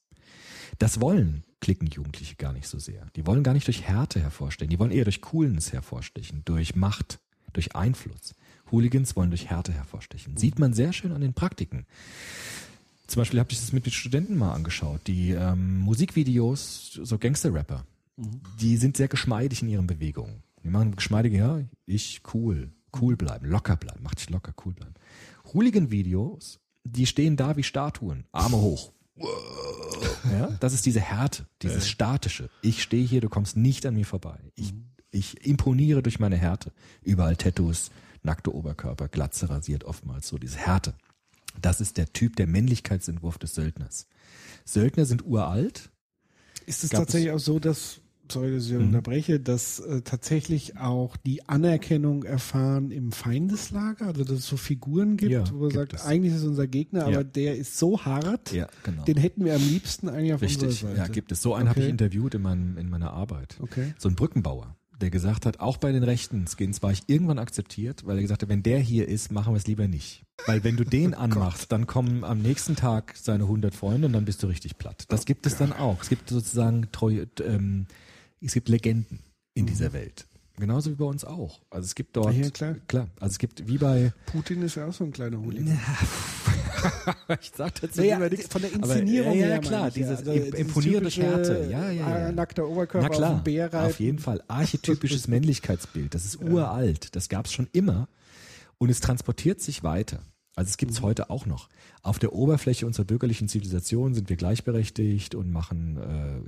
Das 0.80 1.00
wollen 1.00 1.44
Klickenjugendliche 1.62 2.36
gar 2.36 2.54
nicht 2.54 2.68
so 2.68 2.80
sehr. 2.80 3.08
Die 3.16 3.26
wollen 3.26 3.44
gar 3.44 3.54
nicht 3.54 3.68
durch 3.68 3.84
Härte 3.84 4.20
hervorstechen. 4.20 4.70
Die 4.70 4.80
wollen 4.80 4.92
eher 4.92 5.04
durch 5.04 5.22
Coolness 5.22 5.72
hervorstechen, 5.72 6.42
durch 6.46 6.76
Macht, 6.76 7.20
durch 7.54 7.76
Einfluss. 7.76 8.36
Hooligans 8.72 9.16
wollen 9.16 9.30
durch 9.30 9.50
Härte 9.50 9.72
hervorstechen. 9.72 10.38
Sieht 10.38 10.60
man 10.60 10.74
sehr 10.74 10.92
schön 10.94 11.12
an 11.12 11.22
den 11.22 11.34
Praktiken. 11.34 11.86
Zum 13.08 13.22
Beispiel 13.22 13.40
habe 13.40 13.52
ich 13.52 13.60
das 13.60 13.72
mit 13.72 13.86
den 13.86 13.94
Studenten 13.94 14.36
mal 14.36 14.54
angeschaut. 14.54 15.02
Die 15.08 15.32
ähm, 15.32 15.80
Musikvideos, 15.80 17.00
so 17.04 17.18
Gangster-Rapper, 17.18 17.86
die 18.60 18.78
sind 18.78 18.98
sehr 18.98 19.08
geschmeidig 19.08 19.62
in 19.62 19.70
ihren 19.70 19.88
Bewegungen. 19.88 20.44
Die 20.66 20.72
machen 20.72 20.96
geschmeidige, 20.96 21.38
ja, 21.38 21.62
ich 21.86 22.24
cool, 22.34 22.74
cool 23.00 23.16
bleiben, 23.16 23.46
locker 23.46 23.76
bleiben, 23.76 24.00
mach 24.02 24.16
dich 24.16 24.32
locker, 24.32 24.52
cool 24.66 24.74
bleiben. 24.74 24.96
Hooligan-Videos, 25.54 26.60
die 26.84 27.06
stehen 27.06 27.38
da 27.38 27.56
wie 27.56 27.62
Statuen, 27.62 28.26
Arme 28.32 28.58
hoch. 28.58 28.92
Ja, 30.32 30.58
das 30.60 30.74
ist 30.74 30.88
diese 30.88 31.02
Härte, 31.02 31.46
dieses 31.62 31.88
Statische. 31.88 32.50
Ich 32.64 32.82
stehe 32.82 33.06
hier, 33.06 33.22
du 33.22 33.30
kommst 33.30 33.56
nicht 33.56 33.86
an 33.86 33.94
mir 33.94 34.08
vorbei. 34.08 34.40
Ich, 34.56 34.74
ich 35.12 35.46
imponiere 35.46 36.02
durch 36.02 36.20
meine 36.20 36.36
Härte. 36.36 36.74
Überall 37.04 37.36
Tattoos, 37.36 37.92
nackte 38.24 38.52
Oberkörper, 38.52 39.08
Glatze 39.08 39.48
rasiert 39.52 39.84
oftmals 39.84 40.28
so, 40.28 40.40
diese 40.40 40.58
Härte. 40.58 40.96
Das 41.62 41.80
ist 41.80 41.98
der 41.98 42.12
Typ, 42.12 42.38
der 42.38 42.48
Männlichkeitsentwurf 42.48 43.38
des 43.38 43.54
Söldners. 43.54 44.08
Söldner 44.66 45.06
sind 45.06 45.24
uralt. 45.28 45.92
Ist 46.66 46.84
es 46.84 46.90
Gab 46.90 47.02
tatsächlich 47.02 47.32
auch 47.32 47.40
so, 47.40 47.60
dass, 47.60 48.02
sorry, 48.32 48.54
dass 48.54 48.66
ich 48.68 48.74
Mhm. 48.74 48.88
unterbreche, 48.88 49.40
dass 49.40 49.80
äh, 49.80 50.02
tatsächlich 50.02 50.78
auch 50.78 51.18
die 51.18 51.48
Anerkennung 51.48 52.24
erfahren 52.24 52.92
im 52.92 53.12
Feindeslager? 53.12 54.08
Also 54.08 54.24
dass 54.24 54.40
es 54.40 54.48
so 54.48 54.58
Figuren 54.58 55.18
gibt, 55.18 55.32
Ja, 55.32 55.44
wo 55.52 55.60
man 55.60 55.70
gibt 55.70 55.74
sagt, 55.92 55.94
es. 55.94 56.06
eigentlich 56.06 56.34
ist 56.34 56.40
es 56.42 56.48
unser 56.48 56.68
Gegner, 56.68 57.02
Ja. 57.02 57.06
aber 57.20 57.24
der 57.24 57.56
ist 57.58 57.78
so 57.78 58.04
hart, 58.06 58.52
Ja, 58.52 58.68
genau. 58.84 59.04
den 59.04 59.18
hätten 59.18 59.46
wir 59.46 59.56
am 59.56 59.62
liebsten 59.62 60.10
eigentlich 60.10 60.34
auf 60.34 60.42
Richtig, 60.42 60.64
unserer 60.64 60.90
Seite. 60.90 60.98
ja, 61.02 61.08
gibt 61.08 61.32
es. 61.32 61.42
So 61.42 61.54
einen 61.54 61.70
habe 61.70 61.80
ich 61.80 61.86
Okay. 61.86 61.92
interviewt 61.92 62.36
in, 62.36 62.42
meinem, 62.42 62.78
in 62.78 62.90
meiner 62.90 63.12
Arbeit. 63.14 63.58
Okay. 63.60 63.94
So 63.98 64.10
ein 64.10 64.16
Brückenbauer, 64.16 64.76
der 65.02 65.10
gesagt 65.10 65.46
hat, 65.46 65.60
auch 65.60 65.78
bei 65.78 65.92
den 65.92 66.04
rechten 66.04 66.46
Skins 66.48 66.82
war 66.82 66.92
ich 66.92 67.04
irgendwann 67.08 67.38
akzeptiert, 67.40 68.06
weil 68.06 68.18
er 68.18 68.22
gesagt 68.22 68.42
hat, 68.44 68.50
wenn 68.50 68.64
der 68.64 68.80
hier 68.80 69.08
ist, 69.08 69.32
machen 69.32 69.54
wir 69.54 69.58
es 69.58 69.68
lieber 69.68 69.88
nicht. 69.88 70.24
Weil 70.48 70.64
wenn 70.64 70.76
du 70.78 70.84
den 70.84 71.14
anmachst, 71.14 71.72
dann 71.72 71.86
kommen 71.88 72.24
am 72.24 72.42
nächsten 72.42 72.76
Tag 72.76 73.14
seine 73.18 73.44
100 73.44 73.74
Freunde 73.76 74.08
und 74.08 74.14
dann 74.14 74.26
bist 74.26 74.42
du 74.44 74.48
richtig 74.48 74.78
platt. 74.78 75.06
Das 75.10 75.26
gibt 75.26 75.46
es 75.46 75.58
dann 75.58 75.72
auch. 75.74 76.02
Es 76.02 76.10
gibt 76.10 76.30
sozusagen 76.30 76.88
treue, 76.92 77.28
ähm, 77.44 77.88
es 78.46 78.54
gibt 78.54 78.70
Legenden 78.70 79.20
in 79.54 79.66
dieser 79.66 79.94
Welt. 79.94 80.26
Genauso 80.58 80.90
wie 80.90 80.96
bei 80.96 81.04
uns 81.06 81.26
auch. 81.26 81.60
Also 81.70 81.86
es 81.86 81.96
gibt 81.96 82.16
dort, 82.16 82.34
Ja, 82.34 82.50
klar. 82.50 82.76
klar. 82.88 83.08
Also 83.20 83.34
es 83.34 83.40
gibt 83.40 83.68
wie 83.68 83.78
bei, 83.78 84.14
Putin 84.28 84.62
ist 84.62 84.76
ja 84.76 84.86
auch 84.88 84.94
so 84.94 85.04
ein 85.04 85.12
kleiner 85.12 85.38
Hooligan. 85.38 85.78
ich 87.42 87.52
sag 87.56 87.76
dazu 87.82 88.00
Naja, 88.00 88.20
nichts. 88.20 88.48
von 88.48 88.62
der 88.62 88.74
Aber, 88.76 88.84
Inszenierung 88.84 89.34
ja, 89.34 89.40
ja, 89.40 89.46
her 89.48 89.60
klar, 89.60 89.84
ja. 89.86 89.90
dieses 89.90 90.20
Also 90.20 90.32
Im- 90.32 90.44
dieses 90.46 90.60
Imponieren 90.60 91.04
durch 91.04 91.16
typische, 91.16 91.36
Härte. 91.36 91.68
Ja, 91.70 91.90
ja, 91.92 92.10
ja. 92.10 92.28
äh, 92.30 92.32
nackter 92.32 92.68
Oberkörper 92.70 93.10
Na 93.10 93.14
klar, 93.14 93.44
auf 93.76 93.86
auf 93.92 94.00
jeden 94.00 94.20
Fall. 94.20 94.42
Archetypisches 94.48 95.28
Männlichkeitsbild. 95.28 96.14
Das 96.14 96.24
ist 96.24 96.42
uralt. 96.42 97.16
Das 97.18 97.28
gab 97.28 97.48
es 97.48 97.52
schon 97.54 97.68
immer. 97.74 98.08
Und 98.78 98.90
es 98.90 99.00
transportiert 99.02 99.62
sich 99.62 99.84
weiter. 99.84 100.22
Also 100.56 100.70
es 100.70 100.78
gibt 100.78 100.92
Mhm. 100.92 100.98
es 100.98 101.02
heute 101.02 101.30
auch 101.30 101.46
noch. 101.46 101.70
Auf 102.02 102.18
der 102.20 102.32
Oberfläche 102.34 102.86
unserer 102.86 103.06
bürgerlichen 103.06 103.48
Zivilisation 103.50 104.14
sind 104.14 104.30
wir 104.30 104.38
gleichberechtigt 104.38 105.36
und 105.36 105.52
machen, 105.52 105.98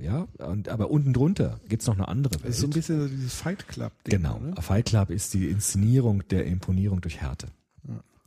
äh, 0.00 0.04
ja, 0.04 0.26
und, 0.38 0.68
aber 0.68 0.90
unten 0.90 1.12
drunter 1.12 1.60
gibt 1.68 1.82
es 1.82 1.88
noch 1.88 1.96
eine 1.96 2.08
andere 2.08 2.34
Das 2.34 2.42
Welt. 2.42 2.50
ist 2.54 2.60
so 2.60 2.66
ein 2.66 2.70
bisschen 2.70 3.00
so 3.02 3.08
dieses 3.08 3.34
Fight 3.34 3.68
Club. 3.68 3.92
-Ding, 4.04 4.10
Genau. 4.10 4.38
Ne? 4.38 4.54
Fight 4.60 4.86
Club 4.86 5.10
ist 5.10 5.34
die 5.34 5.48
Inszenierung 5.48 6.26
der 6.28 6.46
Imponierung 6.46 7.00
durch 7.00 7.20
Härte. 7.20 7.48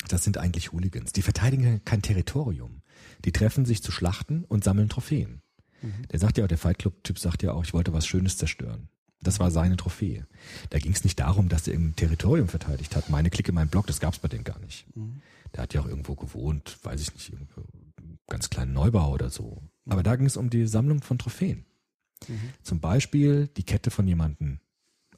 Das 0.07 0.23
sind 0.23 0.37
eigentlich 0.39 0.71
Hooligans. 0.71 1.13
Die 1.13 1.21
verteidigen 1.21 1.81
kein 1.85 2.01
Territorium. 2.01 2.81
Die 3.23 3.31
treffen 3.31 3.65
sich 3.65 3.83
zu 3.83 3.91
Schlachten 3.91 4.43
und 4.47 4.63
sammeln 4.63 4.89
Trophäen. 4.89 5.41
Der 6.11 6.19
sagt 6.19 6.37
ja 6.37 6.43
auch, 6.43 6.47
der 6.47 6.57
Fight 6.57 6.79
Club-Typ 6.79 7.17
sagt 7.19 7.43
ja 7.43 7.53
auch, 7.53 7.63
ich 7.63 7.73
wollte 7.73 7.93
was 7.93 8.05
Schönes 8.07 8.35
zerstören. 8.37 8.87
Das 9.23 9.39
war 9.39 9.51
seine 9.51 9.77
Trophäe. 9.77 10.25
Da 10.71 10.79
ging 10.79 10.91
es 10.93 11.03
nicht 11.03 11.19
darum, 11.19 11.47
dass 11.49 11.67
er 11.67 11.73
irgendein 11.73 11.95
Territorium 11.95 12.47
verteidigt 12.47 12.95
hat. 12.95 13.09
Meine 13.09 13.29
Clique, 13.29 13.51
mein 13.51 13.67
Block, 13.69 13.85
das 13.87 13.99
gab 13.99 14.13
es 14.13 14.19
bei 14.19 14.27
dem 14.27 14.43
gar 14.43 14.57
nicht. 14.59 14.85
Der 15.55 15.63
hat 15.63 15.73
ja 15.73 15.81
auch 15.81 15.87
irgendwo 15.87 16.15
gewohnt, 16.15 16.77
weiß 16.83 17.01
ich 17.01 17.13
nicht, 17.13 17.31
irgendwo 17.31 17.61
ganz 18.27 18.49
kleinen 18.49 18.73
Neubau 18.73 19.11
oder 19.11 19.29
so. 19.29 19.61
Aber 19.89 20.03
da 20.03 20.15
ging 20.15 20.25
es 20.25 20.37
um 20.37 20.49
die 20.49 20.65
Sammlung 20.67 21.01
von 21.01 21.17
Trophäen. 21.17 21.65
Zum 22.63 22.79
Beispiel 22.79 23.47
die 23.47 23.63
Kette 23.63 23.91
von 23.91 24.07
jemandem 24.07 24.59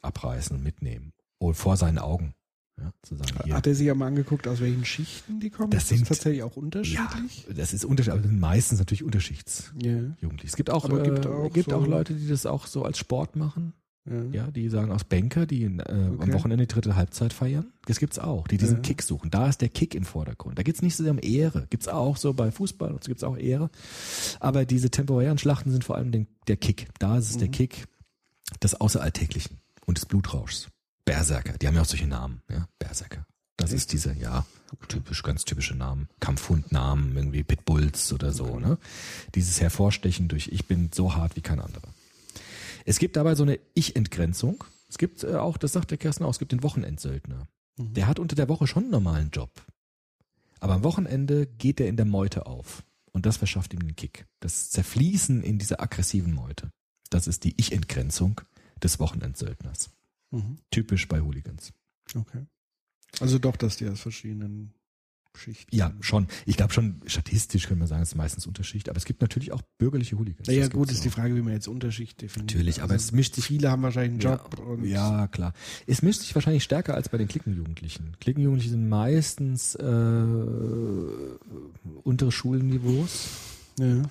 abreißen 0.01 0.55
und 0.55 0.63
mitnehmen. 0.63 1.13
Oder 1.39 1.53
vor 1.53 1.77
seinen 1.77 1.97
Augen. 1.99 2.33
Ja, 2.79 2.91
zu 3.03 3.15
sagen, 3.15 3.37
hier. 3.43 3.55
Hat 3.55 3.67
er 3.67 3.75
sich 3.75 3.85
ja 3.85 3.93
mal 3.93 4.07
angeguckt, 4.07 4.47
aus 4.47 4.59
welchen 4.59 4.83
Schichten 4.83 5.39
die 5.39 5.51
kommen? 5.51 5.69
Das 5.69 5.83
ist 5.83 5.89
sind- 5.89 6.07
tatsächlich 6.07 6.41
auch 6.41 6.55
ja, 6.55 6.61
unterschiedlich. 6.63 7.45
das 7.55 7.71
ist 7.73 7.85
unterschiedlich, 7.85 8.19
aber 8.19 8.27
sind 8.27 8.39
meistens 8.39 8.79
natürlich 8.79 9.03
Unterschichts. 9.03 9.71
Ja. 9.79 10.15
Jugendlich. 10.19 10.49
Es 10.49 10.55
gibt 10.55 10.71
auch, 10.71 10.85
Aber 10.85 11.01
äh, 11.01 11.03
gibt 11.03 11.21
gibt 11.53 11.71
auch 11.73 11.81
auch, 11.81 11.85
so- 11.85 11.91
Leute, 11.91 12.15
die 12.15 12.27
das 12.27 12.47
auch 12.47 12.65
so 12.65 12.83
als 12.83 12.97
Sport 12.97 13.35
machen. 13.35 13.73
Ja. 14.05 14.23
Ja, 14.45 14.51
die 14.51 14.67
sagen 14.69 14.91
aus 14.91 15.03
Banker, 15.05 15.45
die 15.45 15.63
äh, 15.63 15.67
am 15.67 16.19
Okay. 16.19 16.33
Wochenende 16.33 16.67
die 16.67 16.73
dritte 16.73 16.95
Halbzeit 16.95 17.31
feiern. 17.33 17.71
Das 17.85 17.99
gibt's 17.99 18.19
auch, 18.19 18.47
die 18.47 18.57
diesen 18.57 18.77
Ja. 18.77 18.81
Kick 18.81 19.01
suchen. 19.01 19.29
Da 19.31 19.47
ist 19.47 19.61
der 19.61 19.69
Kick 19.69 19.95
im 19.95 20.03
Vordergrund. 20.03 20.57
Da 20.59 20.63
geht's 20.63 20.81
nicht 20.81 20.95
so 20.95 21.03
sehr 21.03 21.11
um 21.13 21.19
Ehre. 21.21 21.67
Gibt's 21.69 21.87
auch 21.87 22.17
so 22.17 22.33
bei 22.33 22.51
Fußball 22.51 22.91
und 22.91 23.03
so 23.03 23.07
gibt's 23.09 23.23
auch 23.23 23.37
Ehre. 23.37 23.69
Aber 24.39 24.65
diese 24.65 24.89
temporären 24.91 25.37
Schlachten 25.37 25.71
sind 25.71 25.83
vor 25.83 25.95
allem 25.95 26.11
den, 26.11 26.27
der 26.47 26.57
Kick. 26.57 26.87
Da 26.99 27.17
ist 27.17 27.29
es 27.29 27.35
Mhm. 27.35 27.39
der 27.39 27.49
Kick 27.49 27.85
des 28.61 28.75
Außeralltäglichen 28.79 29.57
und 29.85 29.97
des 29.97 30.05
Blutrauschs. 30.05 30.69
Berserker, 31.05 31.57
die 31.57 31.67
haben 31.67 31.75
ja 31.75 31.81
auch 31.81 31.85
solche 31.85 32.07
Namen, 32.07 32.41
ja, 32.49 32.67
Berserker. 32.79 33.25
Das 33.57 33.71
ist 33.71 33.91
diese, 33.93 34.13
ja, 34.13 34.45
typisch, 34.87 35.21
ganz 35.23 35.45
typische 35.45 35.75
Namen. 35.75 36.07
Kampfhundnamen, 36.19 37.15
irgendwie 37.15 37.43
Pitbulls 37.43 38.11
oder 38.11 38.31
so, 38.31 38.57
ne? 38.59 38.77
Dieses 39.35 39.61
Hervorstechen 39.61 40.27
durch, 40.27 40.47
ich 40.51 40.65
bin 40.65 40.89
so 40.93 41.15
hart 41.15 41.35
wie 41.35 41.41
kein 41.41 41.59
anderer. 41.59 41.87
Es 42.85 42.99
gibt 42.99 43.15
dabei 43.15 43.35
so 43.35 43.43
eine 43.43 43.59
Ich-Entgrenzung. 43.73 44.63
Es 44.89 44.97
gibt 44.97 45.23
äh, 45.23 45.35
auch, 45.35 45.57
das 45.57 45.73
sagt 45.73 45.91
der 45.91 45.97
Kersten 45.97 46.23
auch, 46.23 46.31
es 46.31 46.39
gibt 46.39 46.51
den 46.51 46.63
Wochenendsöldner. 46.63 47.47
Der 47.77 48.07
hat 48.07 48.19
unter 48.19 48.35
der 48.35 48.49
Woche 48.49 48.67
schon 48.67 48.83
einen 48.83 48.91
normalen 48.91 49.31
Job. 49.31 49.49
Aber 50.59 50.73
am 50.75 50.83
Wochenende 50.83 51.47
geht 51.47 51.79
er 51.79 51.87
in 51.87 51.97
der 51.97 52.05
Meute 52.05 52.45
auf. 52.45 52.83
Und 53.11 53.25
das 53.25 53.37
verschafft 53.37 53.73
ihm 53.73 53.79
den 53.79 53.95
Kick. 53.95 54.27
Das 54.39 54.69
Zerfließen 54.69 55.43
in 55.43 55.59
dieser 55.59 55.81
aggressiven 55.81 56.33
Meute. 56.33 56.71
Das 57.09 57.27
ist 57.27 57.43
die 57.43 57.53
Ich-Entgrenzung 57.57 58.41
des 58.81 58.99
Wochenendsöldners. 58.99 59.89
Mhm. 60.31 60.57
Typisch 60.71 61.07
bei 61.07 61.21
Hooligans. 61.21 61.73
Okay. 62.15 62.45
Also 63.19 63.39
doch, 63.39 63.55
dass 63.55 63.77
die 63.77 63.87
aus 63.87 64.01
verschiedenen 64.01 64.73
Schichten. 65.35 65.75
Ja, 65.75 65.91
schon. 65.99 66.27
Ich 66.45 66.57
glaube 66.57 66.73
schon, 66.73 67.01
statistisch 67.05 67.67
können 67.67 67.79
wir 67.79 67.87
sagen, 67.87 68.03
es 68.03 68.09
ist 68.09 68.15
meistens 68.15 68.45
Unterschicht. 68.47 68.87
Aber 68.89 68.97
es 68.97 69.05
gibt 69.05 69.21
natürlich 69.21 69.51
auch 69.51 69.61
bürgerliche 69.77 70.17
Hooligans. 70.17 70.47
Naja, 70.47 70.61
Das 70.65 70.69
gut, 70.71 70.91
ist 70.91 71.03
die 71.03 71.09
auch. 71.09 71.13
Frage, 71.13 71.35
wie 71.35 71.41
man 71.41 71.53
jetzt 71.53 71.67
Unterschicht 71.67 72.21
definiert. 72.21 72.51
Natürlich, 72.51 72.81
aber 72.83 72.95
es 72.95 73.11
mischt 73.11 73.35
sich 73.35 73.45
Viele 73.47 73.69
haben 73.71 73.81
wahrscheinlich 73.81 74.11
einen 74.25 74.37
Job 74.39 74.55
ja, 74.57 74.63
und 74.63 74.85
ja, 74.85 75.27
klar. 75.27 75.53
Es 75.87 76.01
mischt 76.01 76.21
sich 76.21 76.33
wahrscheinlich 76.35 76.63
stärker 76.63 76.93
als 76.95 77.09
bei 77.09 77.17
den 77.17 77.27
Klickenjugendlichen. 77.27 78.15
Klickenjugendliche 78.19 78.69
sind 78.71 78.87
meistens 78.89 79.75
äh, 79.75 79.83
untere 82.03 82.31
Schulniveaus. 82.31 83.29
ja. 83.79 84.03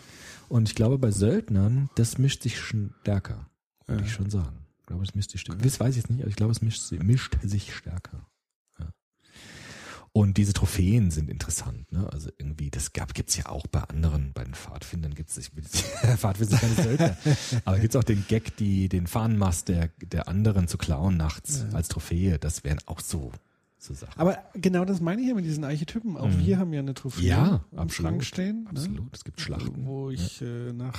Und 0.48 0.68
ich 0.68 0.74
glaube, 0.74 0.98
bei 0.98 1.10
Söldnern, 1.10 1.88
das 1.94 2.18
mischt 2.18 2.42
sich 2.42 2.58
stärker. 2.60 3.48
Würde 3.86 4.02
Ja. 4.02 4.06
ich 4.06 4.12
schon 4.12 4.28
sagen. 4.28 4.58
Ich 4.80 4.86
glaube, 4.86 5.02
es 5.04 5.14
mischt 5.14 5.30
sich 5.30 5.40
stärker. 5.40 5.62
Das 5.62 5.80
weiß 5.80 5.90
ich 5.96 6.02
jetzt 6.02 6.10
nicht, 6.10 6.20
aber 6.20 6.28
ich 6.28 6.36
glaube, 6.36 6.52
es 6.52 6.60
mischt, 6.60 6.92
mischt 7.02 7.38
sich 7.42 7.74
stärker. 7.74 8.26
Ja. 10.14 10.20
Und 10.20 10.36
diese 10.36 10.52
Trophäen 10.52 11.10
sind 11.10 11.30
interessant, 11.30 11.90
ne? 11.90 12.06
Also 12.12 12.30
irgendwie, 12.39 12.70
das 12.70 12.93
gab, 12.93 13.14
gibt's 13.14 13.36
ja 13.36 13.47
auch 13.47 13.66
bei 13.66 13.80
anderen, 13.80 14.32
bei 14.34 14.44
den 14.44 14.55
Pfadfindern 14.55 15.14
gibt's, 15.14 15.39
ich 15.39 15.56
will 15.56 15.64
Pfadfinder 16.18 16.56
sind 16.56 16.60
keine 16.60 16.74
Söldner. 16.74 17.16
aber 17.64 17.78
gibt's 17.78 17.97
auch 17.97 18.05
den 18.05 18.26
Gag, 18.28 18.56
die, 18.56 18.89
den 18.89 19.06
Fahnenmast 19.06 19.68
der, 19.68 19.89
der 20.02 20.28
anderen 20.28 20.68
zu 20.68 20.76
klauen 20.76 21.16
nachts 21.16 21.64
als 21.72 21.89
Trophäe. 21.89 22.39
Das 22.39 22.62
wären 22.62 22.78
auch 22.86 23.01
so, 23.01 23.32
so 23.82 23.94
Sachen. 23.94 24.18
Aber 24.20 24.38
genau 24.54 24.84
das 24.84 25.00
meine 25.00 25.20
ich 25.22 25.28
ja 25.28 25.34
mit 25.34 25.44
diesen 25.44 25.64
Archetypen. 25.64 26.16
Auch 26.16 26.30
wir 26.38 26.59
haben 26.59 26.72
ja 26.72 26.80
eine 26.80 26.94
Trophäe 26.94 27.22
Mhm. 27.22 27.28
Ja, 27.28 27.64
absolut. 27.72 27.92
Schrank 27.92 28.24
stehen. 28.24 28.66
Absolut. 28.70 29.00
Ne? 29.00 29.06
Es 29.12 29.24
gibt 29.24 29.40
Schlachten. 29.40 29.84
Wo 29.86 30.10
ich 30.10 30.40
äh, 30.40 30.72
nach 30.72 30.94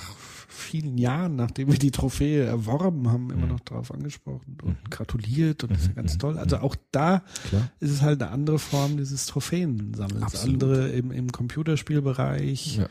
vielen 0.49 0.97
Jahren, 0.97 1.35
nachdem 1.37 1.71
wir 1.71 1.79
die 1.79 1.91
Trophäe 1.91 2.43
erworben 2.45 3.09
haben, 3.09 3.25
Mhm. 3.25 3.31
immer 3.31 3.47
noch 3.47 3.61
darauf 3.61 3.91
angesprochen 3.93 4.57
und 4.63 4.91
gratuliert 4.91 5.63
und 5.63 5.71
das 5.71 5.81
ist 5.81 5.87
ja 5.87 5.93
ganz 5.93 6.17
toll. 6.17 6.37
Also 6.37 6.57
auch 6.57 6.75
da 6.91 7.23
Klar. 7.49 7.69
ist 7.79 7.91
es 7.91 8.01
halt 8.01 8.21
eine 8.21 8.31
andere 8.31 8.59
Form 8.59 8.97
dieses 8.97 9.25
Trophäensammelns. 9.27 10.43
Andere 10.43 10.89
im, 10.89 11.11
im 11.11 11.31
Computerspielbereich, 11.31 12.77
Ja. 12.77 12.87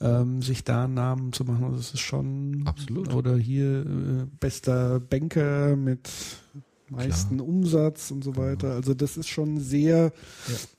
ähm, 0.00 0.42
sich 0.42 0.62
da 0.64 0.84
einen 0.84 0.94
Namen 0.94 1.32
zu 1.32 1.44
machen, 1.44 1.72
das 1.74 1.92
ist 1.94 2.00
schon 2.00 2.62
Absolut. 2.66 3.12
Oder 3.14 3.36
hier 3.36 3.80
äh, 3.80 4.26
bester 4.38 5.00
Banker 5.00 5.74
mit 5.76 6.08
meisten 6.90 7.40
Umsatz 7.40 8.10
und 8.10 8.22
so 8.24 8.36
weiter. 8.36 8.72
Also 8.72 8.94
das 8.94 9.16
ist 9.16 9.28
schon 9.28 9.60
sehr, 9.60 10.12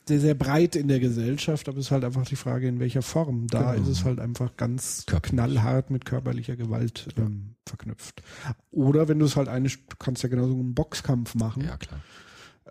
sehr, 0.06 0.20
sehr 0.20 0.34
breit 0.34 0.76
in 0.76 0.88
der 0.88 1.00
Gesellschaft, 1.00 1.68
aber 1.68 1.78
es 1.78 1.86
ist 1.86 1.90
halt 1.90 2.04
einfach 2.04 2.26
die 2.26 2.36
Frage, 2.36 2.68
in 2.68 2.80
welcher 2.80 3.02
Form. 3.02 3.46
Da 3.48 3.72
Genau. 3.74 3.82
ist 3.82 3.88
es 3.88 4.04
halt 4.04 4.20
einfach 4.20 4.56
ganz 4.56 5.04
Körperlich. 5.06 5.30
knallhart 5.32 5.90
mit 5.90 6.04
körperlicher 6.04 6.56
Gewalt 6.56 7.08
ähm, 7.16 7.54
verknüpft. 7.66 8.22
Oder 8.70 9.08
wenn 9.08 9.18
du 9.18 9.26
es 9.26 9.36
halt 9.36 9.48
eine, 9.48 9.68
du 9.68 9.76
kannst 9.98 10.22
ja 10.22 10.28
genauso 10.28 10.54
einen 10.54 10.74
Boxkampf 10.74 11.34
machen. 11.34 11.64
Ja, 11.64 11.76
klar. 11.76 12.00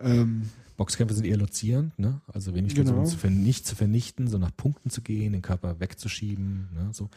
Ähm, 0.00 0.48
Boxkämpfe 0.76 1.14
sind 1.14 1.26
eher 1.26 1.36
lozierend, 1.36 1.98
ne? 1.98 2.22
Also 2.26 2.54
wenig 2.54 2.74
Genau. 2.74 3.04
Zu 3.04 3.26
nicht 3.28 3.66
zu 3.66 3.76
vernichten, 3.76 4.28
so 4.28 4.38
nach 4.38 4.56
Punkten 4.56 4.88
zu 4.88 5.02
gehen, 5.02 5.34
den 5.34 5.42
Körper 5.42 5.78
wegzuschieben, 5.78 6.68
ne? 6.74 6.88
So. 6.92 7.10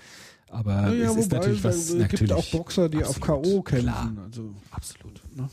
Aber 0.49 0.81
naja, 0.83 1.09
es 1.11 1.15
ist 1.15 1.31
natürlich 1.31 1.63
was. 1.63 1.75
es 1.77 1.87
gibt 1.91 2.01
natürlich, 2.11 2.33
auch 2.33 2.45
Boxer, 2.51 2.89
die 2.89 2.97
auf 3.03 3.15
absolut, 3.21 3.43
K.O. 3.45 3.61
kämpfen. 3.61 3.85
Klar, 3.85 4.13
Also 4.25 4.53
absolut. 4.69 5.21
Ne? 5.35 5.49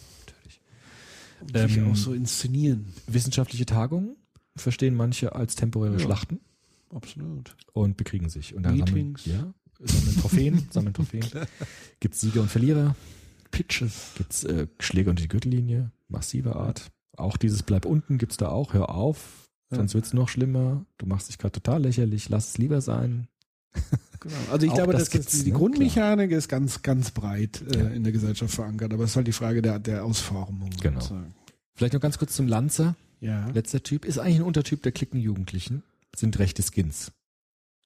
Sich 1.54 1.76
Ähm, 1.78 1.90
auch 1.90 1.96
so 1.96 2.12
inszenieren. 2.12 2.86
Wissenschaftliche 3.06 3.66
Tagungen 3.66 4.16
verstehen 4.56 4.94
manche 4.94 5.34
als 5.34 5.54
temporäre 5.56 5.94
Ja. 5.94 6.00
Schlachten 6.00 6.40
Absolut. 6.94 7.56
und 7.72 7.96
bekriegen 7.96 8.28
sich. 8.28 8.54
Und 8.54 8.62
dann 8.64 8.76
sammeln, 8.78 8.94
Meetings. 8.94 9.24
ja, 9.26 9.52
sammeln 9.80 10.16
Trophäen, 10.20 10.68
sammeln 10.70 10.94
Trophäen. 10.94 11.24
Gibt's 12.00 12.20
Sieger 12.20 12.42
und 12.42 12.50
Verlierer, 12.50 12.94
Pitches. 13.50 14.12
gibt's 14.16 14.44
äh, 14.44 14.66
Schläge 14.78 15.10
unter 15.10 15.22
die 15.22 15.28
Gürtellinie, 15.28 15.90
massive 16.08 16.56
Art. 16.56 16.90
Auch 17.16 17.36
dieses 17.36 17.62
Bleib 17.62 17.84
unten 17.84 18.18
gibt's 18.18 18.36
da 18.36 18.48
auch, 18.48 18.72
hör 18.74 18.90
auf, 18.90 19.48
Ja. 19.70 19.76
sonst 19.78 19.94
wird's 19.94 20.12
noch 20.12 20.28
schlimmer. 20.28 20.84
Du 20.98 21.06
machst 21.06 21.28
dich 21.28 21.38
gerade 21.38 21.52
total 21.52 21.82
lächerlich, 21.82 22.28
lass 22.28 22.50
es 22.50 22.58
lieber 22.58 22.80
sein. 22.80 23.28
Genau. 24.20 24.34
Also 24.52 24.66
ich 24.66 24.74
glaube, 24.74 24.92
das 24.92 25.08
das, 25.08 25.26
die 25.44 25.50
ne? 25.50 25.56
Grundmechanik 25.56 26.30
ist 26.30 26.48
ganz, 26.48 26.82
ganz 26.82 27.10
breit 27.10 27.62
äh, 27.72 27.78
Ja. 27.78 27.88
in 27.88 28.02
der 28.04 28.12
Gesellschaft 28.12 28.54
verankert, 28.54 28.92
aber 28.92 29.04
es 29.04 29.10
ist 29.10 29.16
halt 29.16 29.26
die 29.26 29.32
Frage 29.32 29.62
der, 29.62 29.78
der 29.78 30.04
Ausformung. 30.04 30.68
Genau. 30.82 31.00
sozusagen. 31.00 31.34
Vielleicht 31.74 31.94
noch 31.94 32.00
ganz 32.02 32.18
kurz 32.18 32.36
zum 32.36 32.46
Lanzer. 32.46 32.96
Ja. 33.20 33.48
Letzter 33.48 33.82
Typ 33.82 34.04
ist 34.04 34.18
eigentlich 34.18 34.36
ein 34.36 34.42
Untertyp 34.42 34.82
der 34.82 34.92
Klicken-Jugendlichen, 34.92 35.82
sind 36.14 36.38
rechte 36.38 36.62
Skins, 36.62 37.12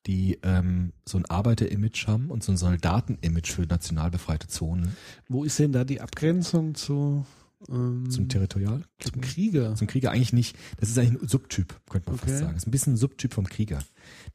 die 0.06 0.39
ähm, 0.43 0.93
so 1.05 1.19
ein 1.19 1.24
Arbeiter-Image 1.27 2.09
haben 2.09 2.31
und 2.31 2.43
so 2.43 2.51
ein 2.52 2.56
Soldaten-Image 2.56 3.52
für 3.52 3.62
national 3.62 4.11
befreite 4.11 4.48
Zonen 4.48 4.97
Wo 5.28 5.44
ist 5.44 5.59
denn 5.61 5.73
da 5.73 5.85
die 5.85 6.01
Abgrenzung 6.01 6.74
zu 6.74 7.24
zum 7.66 8.28
Territorial. 8.28 8.82
zum 8.99 9.20
Krieger? 9.20 9.74
Zum 9.74 9.86
Krieger 9.86 10.11
eigentlich 10.11 10.32
nicht. 10.32 10.57
Das 10.78 10.89
ist 10.91 10.99
eigentlich 10.99 11.23
ein 11.23 11.28
Subtyp, 11.28 11.74
könnte 11.91 12.11
man 12.11 12.19
Okay. 12.20 12.28
fast 12.31 12.39
sagen. 12.41 12.53
Das 12.55 12.62
ist 12.65 12.69
ein 12.69 12.70
bisschen 12.70 12.93
ein 12.95 12.97
Subtyp 12.97 13.32
vom 13.32 13.47
Krieger, 13.47 13.78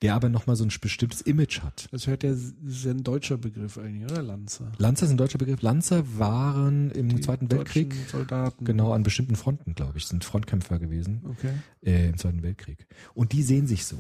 der 0.01 0.15
aber 0.15 0.30
nochmal 0.30 0.56
so 0.56 0.64
ein 0.65 0.72
bestimmtes 0.81 1.22
Image 1.22 1.61
hat. 1.61 1.88
Das 1.91 2.07
hört 2.07 2.23
ja, 2.23 2.31
ist 2.31 2.85
ein 2.85 3.03
deutscher 3.03 3.38
Begriff 3.38 3.77
eigentlich, 3.77 4.11
oder 4.11 4.23
Lanzer? 4.23 4.72
Lanzer 4.77 5.06
ist 5.06 5.11
ein 5.11 5.18
deutscher 5.18 5.38
Begriff. 5.38 5.61
Lanzer 5.61 6.03
waren 6.18 6.91
im 6.91 7.10
Die 7.10 7.22
Zweiten 7.22 7.51
Weltkrieg 7.51 7.93
Soldaten. 8.11 8.65
genau 8.65 8.93
an 8.93 9.03
bestimmten 9.03 9.35
Fronten, 9.35 9.76
glaube 9.76 9.97
ich, 9.97 10.06
sind 10.07 10.23
Frontkämpfer 10.23 10.80
gewesen 10.80 11.22
Okay. 11.30 11.53
äh, 11.84 12.10
im 12.10 12.18
Zweiten 12.18 12.41
Weltkrieg. 12.41 12.88
Und 13.14 13.31
die 13.34 13.43
sehen 13.43 13.68
sich 13.68 13.85
so. 13.85 13.97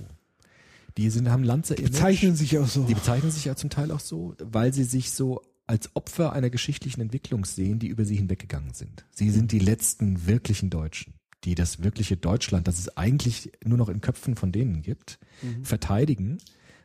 Die 0.97 1.09
sind, 1.11 1.29
haben 1.29 1.43
Lanzer 1.43 1.75
Die 1.75 1.83
bezeichnen 1.83 2.35
sich 2.35 2.57
auch 2.57 2.67
so. 2.67 2.83
Die 2.83 2.95
bezeichnen 2.95 3.31
sich 3.31 3.45
ja 3.45 3.55
zum 3.55 3.69
Teil 3.69 3.91
auch 3.91 3.99
so, 3.99 4.35
weil 4.39 4.73
sie 4.73 4.83
sich 4.83 5.11
so 5.11 5.41
als 5.69 5.95
Opfer 5.95 6.33
einer 6.33 6.49
geschichtlichen 6.49 6.99
Entwicklung 6.99 7.45
sehen, 7.45 7.77
die 7.77 7.89
über 7.89 8.03
sie 8.03 8.15
hinweggegangen 8.15 8.73
sind. 8.73 9.05
Sie 9.11 9.29
sind 9.29 9.51
die 9.51 9.59
letzten 9.59 10.25
wirklichen 10.25 10.71
Deutschen, 10.71 11.13
die 11.43 11.53
das 11.53 11.83
wirkliche 11.83 12.17
Deutschland, 12.17 12.67
das 12.67 12.79
es 12.79 12.97
eigentlich 12.97 13.51
nur 13.63 13.77
noch 13.77 13.87
in 13.87 14.01
Köpfen 14.01 14.35
von 14.35 14.51
denen 14.51 14.81
gibt, 14.81 15.19
verteidigen, 15.61 16.39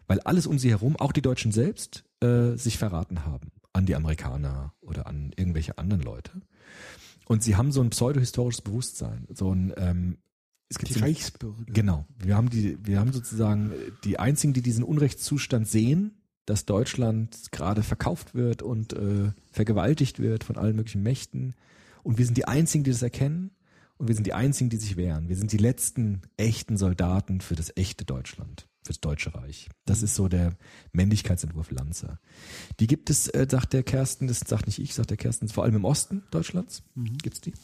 weil 0.06 0.20
alles 0.20 0.46
um 0.46 0.58
sie 0.58 0.68
herum, 0.68 0.96
auch 0.96 1.12
die 1.12 1.22
Deutschen 1.22 1.50
selbst, 1.50 2.04
äh, 2.20 2.56
sich 2.56 2.76
verraten 2.76 3.24
haben 3.24 3.52
an 3.72 3.86
die 3.86 3.96
Amerikaner 3.96 4.74
oder 4.82 5.06
an 5.06 5.32
irgendwelche 5.34 5.78
anderen 5.78 6.02
Leute. 6.02 6.42
Und 7.24 7.42
sie 7.42 7.56
haben 7.56 7.72
so 7.72 7.80
ein 7.80 7.88
pseudohistorisches 7.88 8.60
Bewusstsein, 8.60 9.26
so 9.32 9.50
ein 9.50 9.72
ähm, 9.78 10.18
es 10.68 10.78
gibt 10.78 10.94
die 10.94 11.00
Reichsbürger. 11.00 11.64
Genau. 11.68 12.06
Wir 12.18 12.36
haben 12.36 12.50
die, 12.50 12.76
wir 12.84 13.00
haben 13.00 13.12
sozusagen 13.12 13.72
die 14.04 14.18
einzigen, 14.18 14.52
die 14.52 14.62
diesen 14.62 14.84
Unrechtszustand 14.84 15.68
sehen, 15.68 16.20
dass 16.46 16.66
Deutschland 16.66 17.52
gerade 17.52 17.82
verkauft 17.82 18.34
wird 18.34 18.62
und 18.62 18.92
äh, 18.92 19.32
vergewaltigt 19.50 20.18
wird 20.18 20.44
von 20.44 20.56
allen 20.56 20.76
möglichen 20.76 21.02
Mächten. 21.02 21.54
Und 22.02 22.18
wir 22.18 22.26
sind 22.26 22.36
die 22.36 22.46
einzigen, 22.46 22.84
die 22.84 22.90
das 22.90 23.02
erkennen. 23.02 23.50
Und 23.96 24.08
wir 24.08 24.14
sind 24.14 24.26
die 24.26 24.34
einzigen, 24.34 24.70
die 24.70 24.76
sich 24.76 24.96
wehren. 24.96 25.28
Wir 25.28 25.36
sind 25.36 25.52
die 25.52 25.58
letzten 25.58 26.22
echten 26.36 26.76
Soldaten 26.76 27.40
für 27.40 27.54
das 27.54 27.72
echte 27.76 28.04
Deutschland, 28.04 28.66
fürs 28.82 29.00
Deutsche 29.00 29.34
Reich. 29.34 29.68
Das 29.84 30.02
ist 30.02 30.16
so 30.16 30.28
der 30.28 30.56
Männlichkeitsentwurf 30.92 31.70
Lanzer. 31.70 32.18
Die 32.80 32.88
gibt 32.88 33.08
es, 33.08 33.28
äh, 33.28 33.46
sagt 33.48 33.72
der 33.72 33.84
Kersten, 33.84 34.26
das 34.26 34.40
sagt 34.40 34.66
nicht 34.66 34.80
ich, 34.80 34.94
sagt 34.94 35.10
der 35.10 35.16
Kersten, 35.16 35.48
vor 35.48 35.64
allem 35.64 35.76
im 35.76 35.84
Osten 35.84 36.24
Deutschlands 36.30 36.82
gibt's 37.22 37.40
die. 37.40 37.54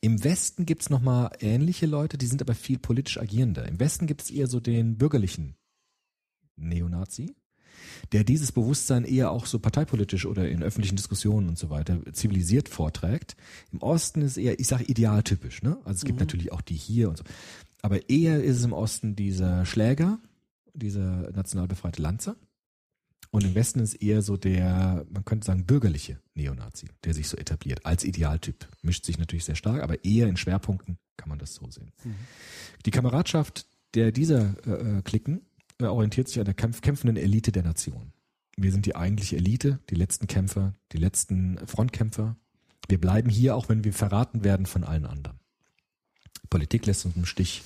Im 0.00 0.22
Westen 0.22 0.66
gibt's 0.66 0.90
noch 0.90 1.00
mal 1.00 1.30
ähnliche 1.40 1.86
Leute, 1.86 2.18
die 2.18 2.26
sind 2.26 2.42
aber 2.42 2.54
viel 2.54 2.78
politisch 2.78 3.16
agierender. 3.18 3.66
Im 3.66 3.80
Westen 3.80 4.06
gibt's 4.06 4.30
eher 4.30 4.48
so 4.48 4.60
den 4.60 4.98
bürgerlichen 4.98 5.56
Neonazi, 6.56 7.34
der 8.12 8.24
dieses 8.24 8.52
Bewusstsein 8.52 9.04
eher 9.04 9.30
auch 9.30 9.46
so 9.46 9.58
parteipolitisch 9.58 10.26
oder 10.26 10.48
in 10.48 10.62
öffentlichen 10.62 10.96
Diskussionen 10.96 11.48
und 11.48 11.58
so 11.58 11.70
weiter 11.70 12.00
zivilisiert 12.12 12.68
vorträgt. 12.68 13.36
Im 13.72 13.82
Osten 13.82 14.22
ist 14.22 14.36
eher, 14.36 14.58
ich 14.58 14.66
sage 14.66 14.84
idealtypisch, 14.84 15.62
ne? 15.62 15.78
Also 15.84 15.98
es 15.98 16.04
gibt 16.04 16.20
natürlich 16.20 16.52
auch 16.52 16.60
die 16.60 16.74
hier 16.74 17.08
und 17.08 17.18
so. 17.18 17.24
Aber 17.82 18.08
eher 18.08 18.42
ist 18.42 18.58
es 18.58 18.64
im 18.64 18.72
Osten 18.72 19.16
dieser 19.16 19.66
Schläger, 19.66 20.18
dieser 20.72 21.30
national 21.32 21.68
befreite 21.68 22.02
Lanzer. 22.02 22.36
Und 23.30 23.44
im 23.44 23.54
Westen 23.54 23.80
ist 23.80 23.94
eher 23.94 24.22
so 24.22 24.36
der, 24.36 25.04
man 25.10 25.24
könnte 25.24 25.46
sagen, 25.46 25.66
bürgerliche 25.66 26.20
Neonazi, 26.34 26.86
der 27.02 27.14
sich 27.14 27.28
so 27.28 27.36
etabliert 27.36 27.84
als 27.84 28.04
Idealtyp. 28.04 28.68
Mischt 28.82 29.04
sich 29.04 29.18
natürlich 29.18 29.44
sehr 29.44 29.56
stark, 29.56 29.82
aber 29.82 30.04
eher 30.04 30.28
in 30.28 30.36
Schwerpunkten 30.36 30.98
kann 31.16 31.28
man 31.28 31.38
das 31.38 31.54
so 31.54 31.68
sehen. 31.68 31.90
Die 32.86 32.90
Kameradschaft 32.92 33.66
der 33.94 34.12
dieser 34.12 34.54
äh, 34.66 34.98
äh, 34.98 35.02
Klicken 35.02 35.42
orientiert 35.82 36.28
sich 36.28 36.38
an 36.38 36.44
der 36.44 36.54
kämpf 36.54 36.80
kämpfenden 36.80 37.16
Elite 37.16 37.52
der 37.52 37.62
Nation. 37.62 38.12
Wir 38.56 38.70
sind 38.70 38.86
die 38.86 38.94
eigentliche 38.94 39.36
Elite, 39.36 39.80
die 39.90 39.96
letzten 39.96 40.26
Kämpfer, 40.26 40.74
die 40.92 40.98
letzten 40.98 41.58
Frontkämpfer. 41.66 42.36
Wir 42.88 43.00
bleiben 43.00 43.28
hier, 43.28 43.56
auch 43.56 43.68
wenn 43.68 43.82
wir 43.84 43.92
verraten 43.92 44.44
werden 44.44 44.66
von 44.66 44.84
allen 44.84 45.06
anderen. 45.06 45.40
Politik 46.50 46.86
lässt 46.86 47.04
uns 47.04 47.16
im 47.16 47.26
Stich. 47.26 47.62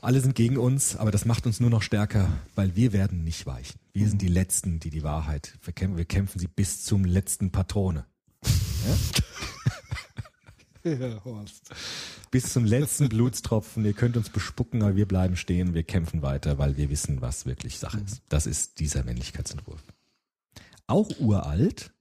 Alle 0.00 0.20
sind 0.20 0.34
gegen 0.34 0.58
uns, 0.58 0.96
aber 0.96 1.10
das 1.10 1.24
macht 1.24 1.46
uns 1.46 1.60
nur 1.60 1.70
noch 1.70 1.82
stärker, 1.82 2.30
weil 2.54 2.76
wir 2.76 2.92
werden 2.92 3.24
nicht 3.24 3.46
weichen. 3.46 3.80
Wir 3.92 4.08
sind 4.08 4.22
die 4.22 4.28
Letzten, 4.28 4.78
die 4.78 4.90
die 4.90 5.02
Wahrheit 5.02 5.56
verkämpfen. 5.60 5.96
Wir 5.96 6.04
kämpfen 6.04 6.38
sie 6.38 6.46
bis 6.46 6.84
zum 6.84 7.04
letzten 7.04 7.50
Patrone. 7.50 8.04
Ja, 8.44 8.94
Horst. 11.24 11.70
Bis 12.30 12.52
zum 12.52 12.64
letzten 12.64 13.08
Blutstropfen. 13.08 13.84
Ihr 13.84 13.94
könnt 13.94 14.16
uns 14.16 14.30
bespucken, 14.30 14.82
aber 14.82 14.96
wir 14.96 15.06
bleiben 15.06 15.36
stehen. 15.36 15.74
Wir 15.74 15.82
kämpfen 15.82 16.22
weiter, 16.22 16.58
weil 16.58 16.76
wir 16.76 16.90
wissen, 16.90 17.20
was 17.20 17.46
wirklich 17.46 17.78
Sache 17.78 18.00
ist. 18.00 18.22
Das 18.28 18.46
ist 18.46 18.80
dieser 18.80 19.04
Männlichkeitsentwurf. 19.04 19.82
Auch 20.86 21.08
uralt, 21.20 21.92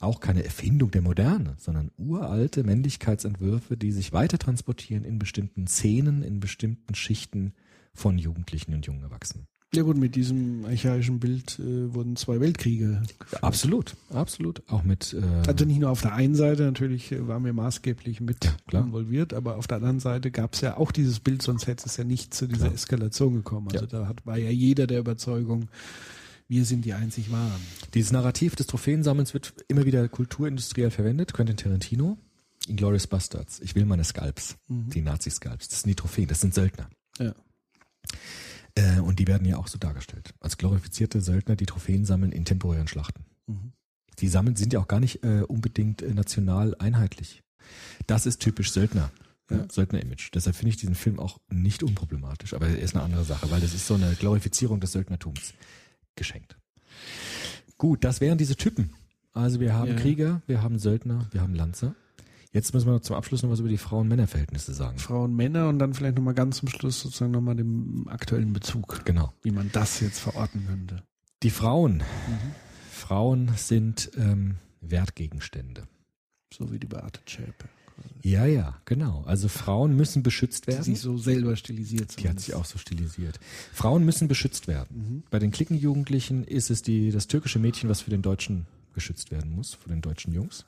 auch 0.00 0.20
keine 0.20 0.44
Erfindung 0.44 0.90
der 0.90 1.02
Moderne, 1.02 1.56
sondern 1.58 1.90
uralte 1.96 2.62
Männlichkeitsentwürfe, 2.62 3.76
die 3.76 3.92
sich 3.92 4.12
weiter 4.12 4.38
transportieren 4.38 5.04
in 5.04 5.18
bestimmten 5.18 5.66
Szenen, 5.66 6.22
in 6.22 6.38
bestimmten 6.40 6.94
Schichten 6.94 7.52
von 7.92 8.18
Jugendlichen 8.18 8.74
und 8.74 8.86
jungen 8.86 9.02
Erwachsenen. 9.02 9.46
Ja 9.74 9.82
gut, 9.82 9.96
mit 9.96 10.14
diesem 10.14 10.64
archaischen 10.64 11.18
Bild 11.18 11.58
äh, 11.58 11.92
wurden 11.92 12.16
zwei 12.16 12.40
Weltkriege. 12.40 13.02
geführt. 13.18 13.42
Absolut, 13.42 13.96
absolut. 14.10 14.62
Auch 14.70 14.84
mit 14.84 15.12
äh, 15.12 15.48
Also 15.48 15.64
nicht 15.64 15.80
nur 15.80 15.90
auf 15.90 16.00
der 16.00 16.14
einen 16.14 16.34
Seite, 16.36 16.62
natürlich 16.62 17.10
äh, 17.12 17.26
waren 17.26 17.44
wir 17.44 17.52
maßgeblich 17.52 18.20
mit 18.20 18.54
Ja, 18.72 18.80
involviert, 18.80 19.34
aber 19.34 19.56
auf 19.56 19.66
der 19.66 19.78
anderen 19.78 20.00
Seite 20.00 20.30
gab 20.30 20.54
es 20.54 20.60
ja 20.62 20.76
auch 20.76 20.92
dieses 20.92 21.20
Bild, 21.20 21.42
sonst 21.42 21.66
hätte 21.66 21.84
es 21.86 21.96
ja 21.96 22.04
nicht 22.04 22.32
zu 22.32 22.46
dieser 22.46 22.66
Klar. 22.66 22.74
Eskalation 22.74 23.34
gekommen. 23.34 23.68
Also 23.72 23.84
Ja. 23.86 23.90
da 24.02 24.06
hat, 24.08 24.24
war 24.24 24.38
ja 24.38 24.50
jeder 24.50 24.86
der 24.86 25.00
Überzeugung, 25.00 25.68
wir 26.48 26.64
sind 26.64 26.84
die 26.84 26.94
einzig 26.94 27.32
Wahren. 27.32 27.60
Dieses 27.92 28.12
Narrativ 28.12 28.54
des 28.54 28.68
Trophäensammelns 28.68 29.34
wird 29.34 29.52
immer 29.66 29.84
wieder 29.84 30.08
kulturindustriell 30.08 30.92
verwendet. 30.92 31.34
Quentin 31.34 31.56
Tarantino, 31.56 32.16
Inglourious 32.68 33.08
Bastards. 33.08 33.58
Ich 33.60 33.74
will 33.74 33.84
meine 33.84 34.04
Scalps, 34.04 34.56
die 34.68 35.02
Nazi-Scalps. 35.02 35.68
Das 35.68 35.80
sind 35.82 35.90
die 35.90 35.96
Trophäen, 35.96 36.28
das 36.28 36.40
sind 36.40 36.54
Söldner. 36.54 36.88
Ja. 37.18 37.34
Äh, 38.76 39.00
und 39.00 39.18
die 39.18 39.26
werden 39.26 39.46
ja 39.46 39.56
auch 39.56 39.66
so 39.68 39.78
dargestellt. 39.78 40.34
Als 40.40 40.56
glorifizierte 40.58 41.20
Söldner, 41.20 41.56
die 41.56 41.66
Trophäen 41.66 42.04
sammeln 42.04 42.32
in 42.32 42.44
temporären 42.44 42.88
Schlachten. 42.88 43.24
Die 44.18 44.28
sammeln, 44.28 44.56
sind 44.56 44.72
ja 44.72 44.80
auch 44.80 44.88
gar 44.88 45.00
nicht 45.00 45.24
äh, 45.24 45.42
unbedingt 45.42 46.02
äh, 46.02 46.14
national 46.14 46.74
einheitlich. 46.78 47.42
Das 48.06 48.26
ist 48.26 48.40
typisch 48.40 48.70
Söldner. 48.72 49.10
Ja. 49.50 49.64
Söldner-Image. 49.70 50.30
Deshalb 50.34 50.56
finde 50.56 50.70
ich 50.70 50.76
diesen 50.76 50.94
Film 50.96 51.20
auch 51.20 51.38
nicht 51.48 51.82
unproblematisch, 51.84 52.52
aber 52.54 52.66
er 52.66 52.78
ist 52.80 52.94
eine 52.96 53.04
andere 53.04 53.24
Sache, 53.24 53.48
weil 53.50 53.60
das 53.60 53.74
ist 53.74 53.86
so 53.86 53.94
eine 53.94 54.14
Glorifizierung 54.14 54.80
des 54.80 54.92
Söldnertums 54.92 55.54
geschenkt. 56.16 56.56
Gut, 57.78 58.02
das 58.02 58.20
wären 58.20 58.38
diese 58.38 58.56
Typen. 58.56 58.94
Also 59.32 59.60
wir 59.60 59.74
haben 59.74 59.90
Ja. 59.90 59.96
Krieger, 59.96 60.42
wir 60.46 60.62
haben 60.62 60.78
Söldner, 60.78 61.28
wir 61.30 61.42
haben 61.42 61.54
Lanzer. 61.54 61.94
Jetzt 62.56 62.72
müssen 62.72 62.86
wir 62.86 62.92
noch 62.94 63.00
zum 63.02 63.16
Abschluss 63.16 63.42
noch 63.42 63.50
was 63.50 63.60
über 63.60 63.68
die 63.68 63.76
Frauen-Männer-Verhältnisse 63.76 64.72
sagen. 64.72 64.96
Frauen, 64.96 65.36
Männer 65.36 65.68
und 65.68 65.78
dann 65.78 65.92
vielleicht 65.92 66.16
nochmal 66.16 66.32
ganz 66.32 66.56
zum 66.56 66.70
Schluss 66.70 67.02
sozusagen 67.02 67.30
nochmal 67.30 67.54
den 67.54 68.06
aktuellen 68.08 68.54
Bezug, 68.54 69.04
Genau. 69.04 69.34
wie 69.42 69.50
man 69.50 69.68
das 69.72 70.00
jetzt 70.00 70.20
verorten 70.20 70.64
könnte. 70.66 71.02
Die 71.42 71.50
Frauen. 71.50 72.02
Frauen 72.90 73.50
sind 73.56 74.10
ähm, 74.16 74.54
Wertgegenstände. 74.80 75.82
So 76.50 76.72
wie 76.72 76.78
die 76.78 76.86
Beate 76.86 77.20
Zschäpe. 77.26 77.66
Ja, 78.22 78.46
ja, 78.46 78.78
genau. 78.86 79.22
Also 79.26 79.48
Frauen 79.48 79.94
müssen 79.94 80.22
beschützt 80.22 80.66
Die 80.66 80.72
werden. 80.72 80.82
sich 80.84 80.98
so 81.00 81.18
selber 81.18 81.56
stilisiert 81.56 82.18
Die 82.18 82.26
hat 82.26 82.40
sich 82.40 82.54
auch 82.54 82.64
so 82.64 82.78
stilisiert. 82.78 83.38
Frauen 83.74 84.02
müssen 84.06 84.28
beschützt 84.28 84.66
werden. 84.66 85.24
Bei 85.30 85.38
den 85.38 85.50
Klickenjugendlichen 85.50 86.42
ist 86.44 86.70
es 86.70 86.80
die, 86.80 87.10
das 87.10 87.26
türkische 87.26 87.58
Mädchen, 87.58 87.90
was 87.90 88.00
für 88.00 88.10
den 88.10 88.22
Deutschen 88.22 88.66
geschützt 88.94 89.30
werden 89.30 89.54
muss, 89.54 89.74
für 89.74 89.90
den 89.90 90.00
deutschen 90.00 90.32
Jungs. 90.32 90.64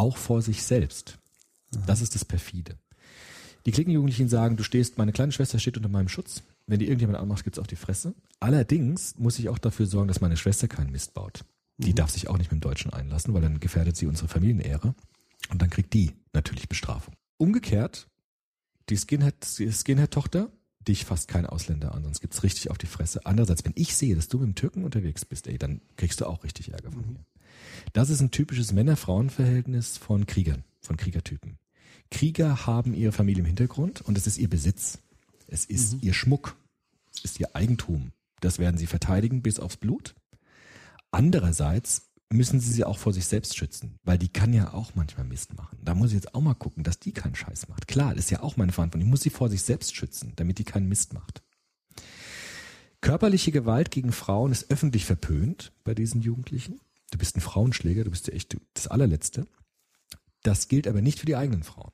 Auch 0.00 0.16
vor 0.16 0.40
sich 0.40 0.62
selbst. 0.62 1.18
Das 1.86 2.00
ist 2.00 2.14
das 2.14 2.24
perfide. 2.24 2.78
Die 3.66 3.70
Klickenjugendlichen 3.70 4.30
sagen, 4.30 4.56
du 4.56 4.62
stehst, 4.62 4.96
meine 4.96 5.12
kleine 5.12 5.30
Schwester 5.30 5.58
steht 5.58 5.76
unter 5.76 5.90
meinem 5.90 6.08
Schutz. 6.08 6.42
Wenn 6.66 6.78
die 6.78 6.86
irgendjemand 6.86 7.18
anmacht, 7.18 7.44
gibt's 7.44 7.58
auf 7.58 7.66
die 7.66 7.76
Fresse. 7.76 8.14
Allerdings 8.38 9.18
muss 9.18 9.38
ich 9.38 9.50
auch 9.50 9.58
dafür 9.58 9.84
sorgen, 9.84 10.08
dass 10.08 10.22
meine 10.22 10.38
Schwester 10.38 10.68
keinen 10.68 10.90
Mist 10.90 11.12
baut. 11.12 11.44
Die 11.76 11.94
darf 11.94 12.08
sich 12.08 12.28
auch 12.28 12.38
nicht 12.38 12.50
mit 12.50 12.62
dem 12.62 12.66
Deutschen 12.66 12.90
einlassen, 12.94 13.34
weil 13.34 13.42
dann 13.42 13.60
gefährdet 13.60 13.94
sie 13.94 14.06
unsere 14.06 14.28
Familienehre. 14.28 14.94
Und 15.50 15.60
dann 15.60 15.68
kriegt 15.68 15.92
die 15.92 16.12
natürlich 16.32 16.66
Bestrafung. 16.66 17.12
Umgekehrt, 17.36 18.08
die 18.88 18.96
Skinhead, 18.96 19.44
Skinhead-Tochter, 19.44 20.50
dich 20.80 21.04
fasst 21.04 21.28
kein 21.28 21.44
Ausländer 21.44 21.94
an, 21.94 22.04
sonst 22.04 22.22
gibt's 22.22 22.42
richtig 22.42 22.70
auf 22.70 22.78
die 22.78 22.86
Fresse. 22.86 23.26
Andererseits, 23.26 23.66
wenn 23.66 23.74
ich 23.76 23.94
sehe, 23.94 24.16
dass 24.16 24.28
du 24.28 24.38
mit 24.38 24.46
dem 24.46 24.54
Türken 24.54 24.82
unterwegs 24.82 25.26
bist, 25.26 25.46
ey, 25.46 25.58
dann 25.58 25.82
kriegst 25.96 26.22
du 26.22 26.26
auch 26.26 26.42
richtig 26.42 26.72
Ärger 26.72 26.90
von 26.90 27.06
mir. 27.06 27.20
Das 27.92 28.10
ist 28.10 28.20
ein 28.20 28.30
typisches 28.30 28.72
Männer-Frauen-Verhältnis 28.72 29.96
von 29.96 30.26
Kriegern, 30.26 30.64
von 30.80 30.96
Kriegertypen. 30.96 31.58
Krieger 32.10 32.66
haben 32.66 32.94
ihre 32.94 33.12
Familie 33.12 33.40
im 33.40 33.46
Hintergrund 33.46 34.00
und 34.00 34.18
es 34.18 34.26
ist 34.26 34.38
ihr 34.38 34.50
Besitz. 34.50 34.98
Es 35.46 35.64
ist 35.64 36.02
ihr 36.02 36.12
Schmuck. 36.12 36.56
Es 37.12 37.24
ist 37.24 37.40
ihr 37.40 37.54
Eigentum. 37.54 38.12
Das 38.40 38.58
werden 38.58 38.78
sie 38.78 38.86
verteidigen 38.86 39.42
bis 39.42 39.60
aufs 39.60 39.76
Blut. 39.76 40.14
Andererseits 41.10 42.10
müssen 42.32 42.60
sie 42.60 42.72
sie 42.72 42.84
auch 42.84 42.98
vor 42.98 43.12
sich 43.12 43.26
selbst 43.26 43.56
schützen, 43.56 43.96
weil 44.04 44.18
die 44.18 44.28
kann 44.28 44.52
ja 44.52 44.72
auch 44.72 44.94
manchmal 44.94 45.26
Mist 45.26 45.56
machen. 45.56 45.78
Da 45.82 45.94
muss 45.94 46.10
ich 46.10 46.14
jetzt 46.14 46.34
auch 46.34 46.40
mal 46.40 46.54
gucken, 46.54 46.84
dass 46.84 47.00
die 47.00 47.12
keinen 47.12 47.34
Scheiß 47.34 47.68
macht. 47.68 47.88
Klar, 47.88 48.14
das 48.14 48.26
ist 48.26 48.30
ja 48.30 48.42
auch 48.42 48.56
meine 48.56 48.72
Verantwortung. 48.72 49.06
Ich 49.06 49.10
muss 49.10 49.22
sie 49.22 49.30
vor 49.30 49.48
sich 49.48 49.62
selbst 49.62 49.96
schützen, 49.96 50.32
damit 50.36 50.58
die 50.58 50.64
keinen 50.64 50.88
Mist 50.88 51.12
macht. 51.12 51.42
Körperliche 53.00 53.50
Gewalt 53.50 53.90
gegen 53.90 54.12
Frauen 54.12 54.52
ist 54.52 54.70
öffentlich 54.70 55.06
verpönt 55.06 55.72
bei 55.84 55.94
diesen 55.94 56.20
Jugendlichen. 56.20 56.80
Du 57.10 57.18
bist 57.18 57.36
ein 57.36 57.40
Frauenschläger, 57.40 58.04
du 58.04 58.10
bist 58.10 58.28
ja 58.28 58.34
echt 58.34 58.56
das 58.74 58.86
allerletzte. 58.86 59.46
Das 60.42 60.68
gilt 60.68 60.86
aber 60.86 61.02
nicht 61.02 61.18
für 61.18 61.26
die 61.26 61.36
eigenen 61.36 61.62
Frauen. 61.62 61.92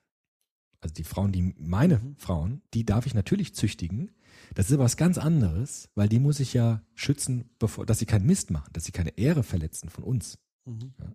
Also 0.80 0.94
die 0.94 1.04
Frauen, 1.04 1.32
die 1.32 1.54
meine 1.58 2.00
Frauen, 2.18 2.62
die 2.74 2.84
darf 2.84 3.06
ich 3.06 3.14
natürlich 3.14 3.54
züchtigen. 3.54 4.12
Das 4.54 4.66
ist 4.66 4.74
aber 4.74 4.84
was 4.84 4.96
ganz 4.96 5.18
anderes, 5.18 5.88
weil 5.94 6.08
die 6.08 6.20
muss 6.20 6.38
ich 6.38 6.54
ja 6.54 6.82
schützen, 6.94 7.50
bevor, 7.58 7.86
dass 7.86 7.98
sie 7.98 8.06
keinen 8.06 8.26
Mist 8.26 8.50
machen, 8.50 8.70
dass 8.72 8.84
sie 8.84 8.92
keine 8.92 9.16
Ehre 9.18 9.42
verletzen 9.42 9.88
von 9.88 10.04
uns. 10.04 10.38
Ja. 10.66 11.14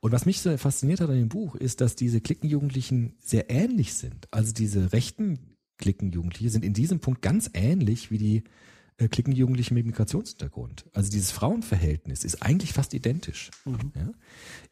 Und 0.00 0.12
was 0.12 0.26
mich 0.26 0.40
so 0.40 0.56
fasziniert 0.56 1.00
hat 1.00 1.10
an 1.10 1.16
dem 1.16 1.28
Buch, 1.28 1.54
ist, 1.54 1.80
dass 1.80 1.96
diese 1.96 2.20
Klickenjugendlichen 2.20 3.16
sehr 3.20 3.50
ähnlich 3.50 3.94
sind. 3.94 4.28
Also 4.30 4.52
diese 4.52 4.92
rechten 4.92 5.56
Klickenjugendliche 5.78 6.50
sind 6.50 6.64
in 6.64 6.74
diesem 6.74 7.00
Punkt 7.00 7.22
ganz 7.22 7.50
ähnlich 7.54 8.10
wie 8.10 8.18
die 8.18 8.44
äh, 8.98 9.08
Klickenjugendlichen 9.08 9.74
mit 9.74 9.86
Migrationshintergrund. 9.86 10.86
Also 10.92 11.10
dieses 11.10 11.30
Frauenverhältnis 11.30 12.24
ist 12.24 12.42
eigentlich 12.42 12.72
fast 12.72 12.94
identisch. 12.94 13.50
Ja? 13.94 14.10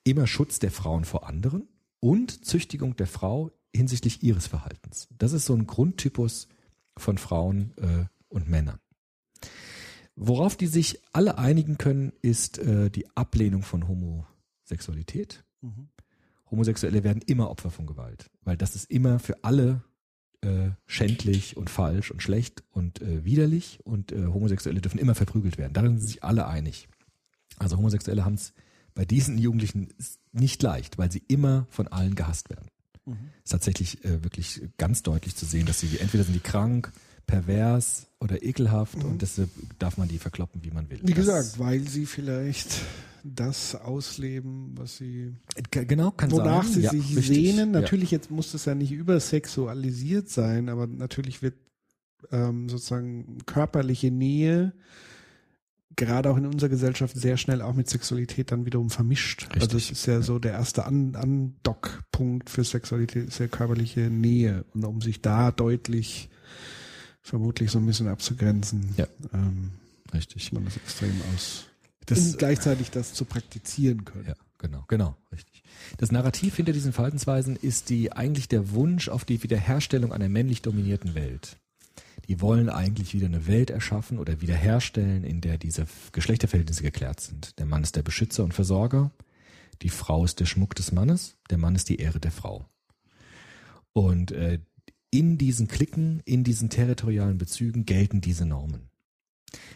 Immer 0.04 0.26
Schutz 0.26 0.58
der 0.58 0.70
Frauen 0.70 1.04
vor 1.04 1.26
anderen 1.26 1.68
und 2.00 2.44
Züchtigung 2.44 2.96
der 2.96 3.06
Frau 3.06 3.52
hinsichtlich 3.74 4.22
ihres 4.22 4.46
Verhaltens. 4.46 5.08
Das 5.16 5.32
ist 5.32 5.46
so 5.46 5.54
ein 5.54 5.66
Grundtypus 5.66 6.48
von 6.96 7.18
Frauen 7.18 7.72
äh, 7.76 8.04
und 8.28 8.48
Männern. 8.48 8.80
Worauf 10.16 10.56
die 10.56 10.66
sich 10.66 11.02
alle 11.12 11.38
einigen 11.38 11.78
können, 11.78 12.12
ist 12.22 12.58
äh, 12.58 12.90
die 12.90 13.06
Ablehnung 13.16 13.62
von 13.62 13.86
Homosexualität. 13.86 15.44
Homosexuelle 16.50 17.04
werden 17.04 17.22
immer 17.26 17.50
Opfer 17.50 17.70
von 17.70 17.86
Gewalt, 17.86 18.30
weil 18.42 18.56
das 18.56 18.76
ist 18.76 18.90
immer 18.90 19.18
für 19.18 19.44
alle 19.44 19.82
äh, 20.46 20.70
schändlich 20.86 21.56
und 21.56 21.68
falsch 21.70 22.10
und 22.10 22.22
schlecht 22.22 22.62
und 22.70 23.02
äh, 23.02 23.24
widerlich 23.24 23.80
und 23.84 24.12
äh, 24.12 24.26
Homosexuelle 24.26 24.80
dürfen 24.80 24.98
immer 24.98 25.14
verprügelt 25.14 25.58
werden. 25.58 25.72
Darin 25.72 25.98
sind 25.98 26.06
sich 26.08 26.22
alle 26.24 26.46
einig. 26.46 26.88
Also 27.58 27.76
Homosexuelle 27.76 28.24
haben 28.24 28.34
es 28.34 28.52
bei 28.94 29.04
diesen 29.04 29.36
Jugendlichen 29.38 29.88
nicht 30.32 30.62
leicht, 30.62 30.98
weil 30.98 31.10
sie 31.12 31.22
immer 31.28 31.66
von 31.70 31.88
allen 31.88 32.14
gehasst 32.14 32.48
werden. 32.50 32.68
Ist 33.44 33.52
tatsächlich 33.52 34.04
äh, 34.04 34.24
wirklich 34.24 34.62
ganz 34.78 35.02
deutlich 35.02 35.36
zu 35.36 35.46
sehen, 35.46 35.66
dass 35.66 35.78
sie 35.80 35.98
entweder 35.98 36.24
sind 36.24 36.32
die 36.34 36.40
krank, 36.40 36.92
pervers 37.26 38.06
oder 38.20 38.42
ekelhaft 38.42 39.02
und 39.04 39.20
deshalb 39.22 39.50
darf 39.78 39.96
man 39.96 40.08
die 40.08 40.18
verkloppen, 40.18 40.62
wie 40.64 40.70
man 40.70 40.88
will. 40.90 41.00
Wie 41.02 41.12
Das- 41.12 41.16
gesagt, 41.26 41.58
weil 41.58 41.80
sie 41.86 42.06
vielleicht 42.06 42.80
das 43.34 43.74
ausleben, 43.74 44.72
was 44.76 44.96
sie, 44.96 45.34
genau 45.70 46.10
kann 46.10 46.30
wonach 46.30 46.64
sein. 46.64 46.72
sie 46.74 46.80
Ja, 46.82 46.90
sich 46.90 47.16
richtig. 47.16 47.26
sehnen. 47.26 47.74
Ja. 47.74 47.80
Natürlich 47.80 48.10
jetzt 48.10 48.30
muss 48.30 48.52
das 48.52 48.64
ja 48.64 48.74
nicht 48.74 48.92
übersexualisiert 48.92 50.28
sein, 50.28 50.68
aber 50.68 50.86
natürlich 50.86 51.42
wird 51.42 51.54
ähm, 52.32 52.68
sozusagen 52.68 53.38
körperliche 53.46 54.10
Nähe 54.10 54.72
gerade 55.98 56.30
auch 56.30 56.36
in 56.36 56.44
unserer 56.46 56.68
Gesellschaft 56.68 57.16
sehr 57.16 57.36
schnell 57.38 57.62
auch 57.62 57.72
mit 57.74 57.88
Sexualität 57.88 58.52
dann 58.52 58.66
wiederum 58.66 58.90
vermischt. 58.90 59.44
Richtig. 59.44 59.62
Also 59.62 59.76
es 59.78 59.90
ist 59.90 60.04
ja, 60.06 60.20
so 60.20 60.38
der 60.38 60.52
erste 60.52 60.84
An 60.84 61.14
Andockpunkt 61.14 62.50
für 62.50 62.64
Sexualität 62.64 63.28
ist 63.28 63.38
ja 63.38 63.48
körperliche 63.48 64.10
Nähe 64.10 64.64
und 64.74 64.84
um 64.84 65.00
sich 65.00 65.22
da 65.22 65.50
deutlich 65.52 66.28
vermutlich 67.22 67.70
so 67.70 67.78
ein 67.78 67.86
bisschen 67.86 68.08
abzugrenzen, 68.08 68.94
Ja. 68.98 69.06
ähm, 69.32 69.70
Richtig. 70.12 70.52
man 70.52 70.64
das 70.66 70.76
extrem 70.76 71.14
aus. 71.34 71.64
Das- 72.06 72.18
um 72.32 72.36
gleichzeitig 72.38 72.90
das 72.90 73.14
zu 73.14 73.24
praktizieren 73.24 74.04
können. 74.04 74.26
Ja, 74.28 74.34
genau, 74.58 74.84
genau, 74.88 75.16
richtig. 75.32 75.62
Das 75.98 76.12
Narrativ 76.12 76.56
hinter 76.56 76.72
diesen 76.72 76.92
Verhaltensweisen 76.92 77.56
ist 77.56 77.90
die 77.90 78.12
eigentlich 78.12 78.48
der 78.48 78.70
Wunsch 78.70 79.08
auf 79.08 79.24
die 79.24 79.42
Wiederherstellung 79.42 80.12
einer 80.12 80.28
männlich 80.28 80.62
dominierten 80.62 81.14
Welt. 81.14 81.58
Die 82.28 82.40
wollen 82.40 82.68
eigentlich 82.68 83.12
wieder 83.14 83.26
eine 83.26 83.46
Welt 83.46 83.70
erschaffen 83.70 84.18
oder 84.18 84.40
wiederherstellen, 84.40 85.22
in 85.22 85.40
der 85.40 85.58
diese 85.58 85.86
Geschlechterverhältnisse 86.12 86.82
geklärt 86.82 87.20
sind. 87.20 87.58
Der 87.58 87.66
Mann 87.66 87.82
ist 87.82 87.94
der 87.96 88.02
Beschützer 88.02 88.42
und 88.42 88.54
Versorger, 88.54 89.12
die 89.82 89.90
Frau 89.90 90.24
ist 90.24 90.40
der 90.40 90.46
Schmuck 90.46 90.74
des 90.74 90.90
Mannes, 90.92 91.36
der 91.50 91.58
Mann 91.58 91.74
ist 91.74 91.88
die 91.88 91.96
Ehre 91.96 92.18
der 92.18 92.32
Frau. 92.32 92.66
Und 93.92 94.32
äh, 94.32 94.58
in 95.10 95.38
diesen 95.38 95.68
Klicken, 95.68 96.20
in 96.24 96.44
diesen 96.44 96.68
territorialen 96.68 97.38
Bezügen 97.38 97.84
gelten 97.84 98.20
diese 98.20 98.44
Normen. 98.46 98.90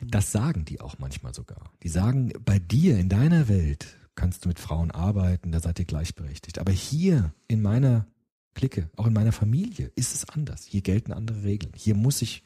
Das 0.07 0.33
sagen 0.33 0.65
die 0.65 0.81
auch 0.81 0.99
manchmal 0.99 1.35
sogar. 1.35 1.71
Die 1.83 1.89
sagen, 1.89 2.33
bei 2.45 2.59
dir 2.59 2.99
in 2.99 3.09
deiner 3.09 3.49
Welt 3.49 3.97
kannst 4.15 4.45
du 4.45 4.49
mit 4.49 4.59
Frauen 4.59 4.91
arbeiten, 4.91 5.53
da 5.53 5.61
seid 5.61 5.79
ihr 5.79 5.85
gleichberechtigt. 5.85 6.59
Aber 6.59 6.73
hier 6.73 7.35
in 7.49 7.63
meiner 7.63 8.07
Clique, 8.55 8.91
auch 8.97 9.07
in 9.07 9.13
meiner 9.13 9.33
Familie, 9.33 9.93
ist 9.95 10.15
es 10.15 10.29
anders. 10.29 10.65
Hier 10.65 10.83
gelten 10.83 11.13
andere 11.13 11.43
Regeln. 11.45 11.73
Hier 11.77 11.95
muss 11.95 12.21
ich 12.23 12.43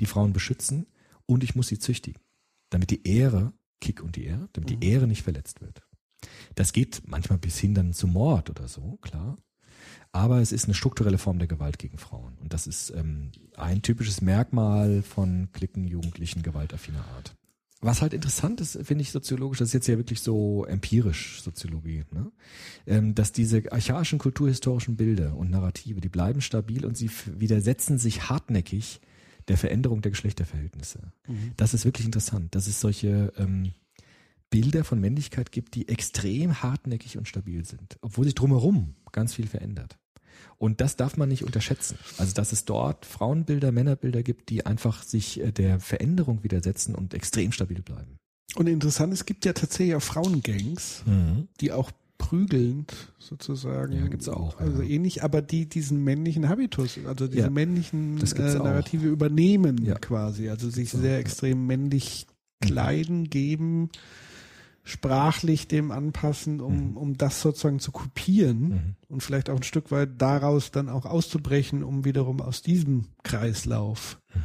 die 0.00 0.06
Frauen 0.06 0.32
beschützen 0.32 0.86
und 1.26 1.44
ich 1.44 1.54
muss 1.54 1.68
sie 1.68 1.78
züchtigen, 1.78 2.20
damit 2.70 2.90
die 2.90 3.06
Ehre, 3.06 3.52
Kick 3.80 4.02
und 4.02 4.16
die 4.16 4.24
Ehre, 4.24 4.48
damit 4.52 4.70
die 4.70 4.86
Ehre 4.86 5.06
nicht 5.06 5.22
verletzt 5.22 5.60
wird. 5.60 5.82
Das 6.54 6.72
geht 6.72 7.02
manchmal 7.06 7.38
bis 7.38 7.58
hin 7.58 7.74
dann 7.74 7.92
zu 7.92 8.06
Mord 8.06 8.50
oder 8.50 8.66
so, 8.66 8.98
klar. 9.00 9.38
Aber 10.12 10.40
es 10.40 10.52
ist 10.52 10.64
eine 10.64 10.74
strukturelle 10.74 11.18
Form 11.18 11.38
der 11.38 11.48
Gewalt 11.48 11.78
gegen 11.78 11.98
Frauen. 11.98 12.38
Und 12.40 12.52
das 12.52 12.66
ist 12.66 12.90
ähm, 12.90 13.30
ein 13.56 13.82
typisches 13.82 14.20
Merkmal 14.20 15.02
von 15.02 15.48
Klicken 15.52 15.86
jugendlichen 15.86 16.42
gewaltaffiner 16.42 17.04
Art. 17.16 17.34
Was 17.80 18.02
halt 18.02 18.12
interessant 18.12 18.60
ist, 18.60 18.78
finde 18.82 19.02
ich 19.02 19.12
soziologisch, 19.12 19.58
das 19.58 19.68
ist 19.68 19.74
jetzt 19.74 19.86
ja 19.86 19.96
wirklich 19.98 20.20
so 20.20 20.64
empirisch 20.64 21.40
Soziologie, 21.42 22.04
ne? 22.12 22.32
ähm, 22.86 23.14
dass 23.14 23.30
diese 23.30 23.70
archaischen 23.70 24.18
kulturhistorischen 24.18 24.96
Bilder 24.96 25.36
und 25.36 25.50
Narrative, 25.50 26.00
die 26.00 26.08
bleiben 26.08 26.40
stabil 26.40 26.84
und 26.84 26.96
sie 26.96 27.08
widersetzen 27.26 27.98
sich 27.98 28.28
hartnäckig 28.28 29.00
der 29.46 29.56
Veränderung 29.56 30.02
der 30.02 30.10
Geschlechterverhältnisse. 30.10 31.12
Das 31.56 31.72
ist 31.72 31.84
wirklich 31.84 32.04
interessant, 32.04 32.54
dass 32.54 32.66
es 32.66 32.80
solche 32.80 33.32
ähm, 33.38 33.72
Bilder 34.50 34.84
von 34.84 35.00
Männlichkeit 35.00 35.52
gibt, 35.52 35.74
die 35.74 35.88
extrem 35.88 36.62
hartnäckig 36.62 37.18
und 37.18 37.28
stabil 37.28 37.64
sind, 37.64 37.98
obwohl 38.00 38.24
sich 38.24 38.34
drumherum 38.34 38.94
ganz 39.12 39.34
viel 39.34 39.46
verändert. 39.46 39.98
Und 40.56 40.80
das 40.80 40.96
darf 40.96 41.16
man 41.16 41.28
nicht 41.28 41.44
unterschätzen. 41.44 41.98
Also, 42.16 42.34
dass 42.34 42.52
es 42.52 42.64
dort 42.64 43.06
Frauenbilder, 43.06 43.72
Männerbilder 43.72 44.22
gibt, 44.22 44.50
die 44.50 44.66
einfach 44.66 45.02
sich 45.02 45.40
äh, 45.40 45.52
der 45.52 45.80
Veränderung 45.80 46.42
widersetzen 46.42 46.94
und 46.94 47.14
extrem 47.14 47.52
stabil 47.52 47.82
bleiben. 47.82 48.16
Und 48.56 48.66
interessant, 48.66 49.12
es 49.12 49.26
gibt 49.26 49.44
ja 49.44 49.52
tatsächlich 49.52 49.94
auch 49.94 50.02
Frauengangs, 50.02 51.04
die 51.60 51.70
auch 51.70 51.90
prügelnd 52.16 52.92
sozusagen. 53.18 53.92
Ja, 53.92 54.06
gibt's 54.08 54.28
auch, 54.28 54.58
Also 54.58 54.82
ja. 54.82 54.88
ähnlich, 54.88 55.22
aber 55.22 55.42
die 55.42 55.68
diesen 55.68 56.02
männlichen 56.02 56.48
Habitus, 56.48 56.98
also 57.06 57.28
diese 57.28 57.42
Ja, 57.42 57.50
männlichen 57.50 58.18
äh, 58.18 58.24
auch. 58.56 58.64
Narrative 58.64 59.06
übernehmen 59.06 59.84
Ja. 59.84 59.94
quasi. 59.94 60.48
Also 60.48 60.70
sich 60.70 60.94
auch, 60.94 60.98
sehr 61.00 61.18
extrem 61.18 61.66
männlich 61.66 62.26
kleiden, 62.60 63.30
geben, 63.30 63.90
sprachlich 64.88 65.68
dem 65.68 65.90
anpassen, 65.90 66.60
um, 66.60 66.90
Mhm. 66.92 66.96
um 66.96 67.16
das 67.18 67.42
sozusagen 67.42 67.78
zu 67.78 67.92
kopieren 67.92 68.68
Mhm. 68.68 68.94
und 69.08 69.22
vielleicht 69.22 69.50
auch 69.50 69.56
ein 69.56 69.62
Stück 69.62 69.90
weit 69.90 70.20
daraus 70.20 70.70
dann 70.70 70.88
auch 70.88 71.04
auszubrechen, 71.04 71.84
um 71.84 72.04
wiederum 72.06 72.40
aus 72.40 72.62
diesem 72.62 73.06
Kreislauf 73.22 74.18
Mhm. 74.34 74.40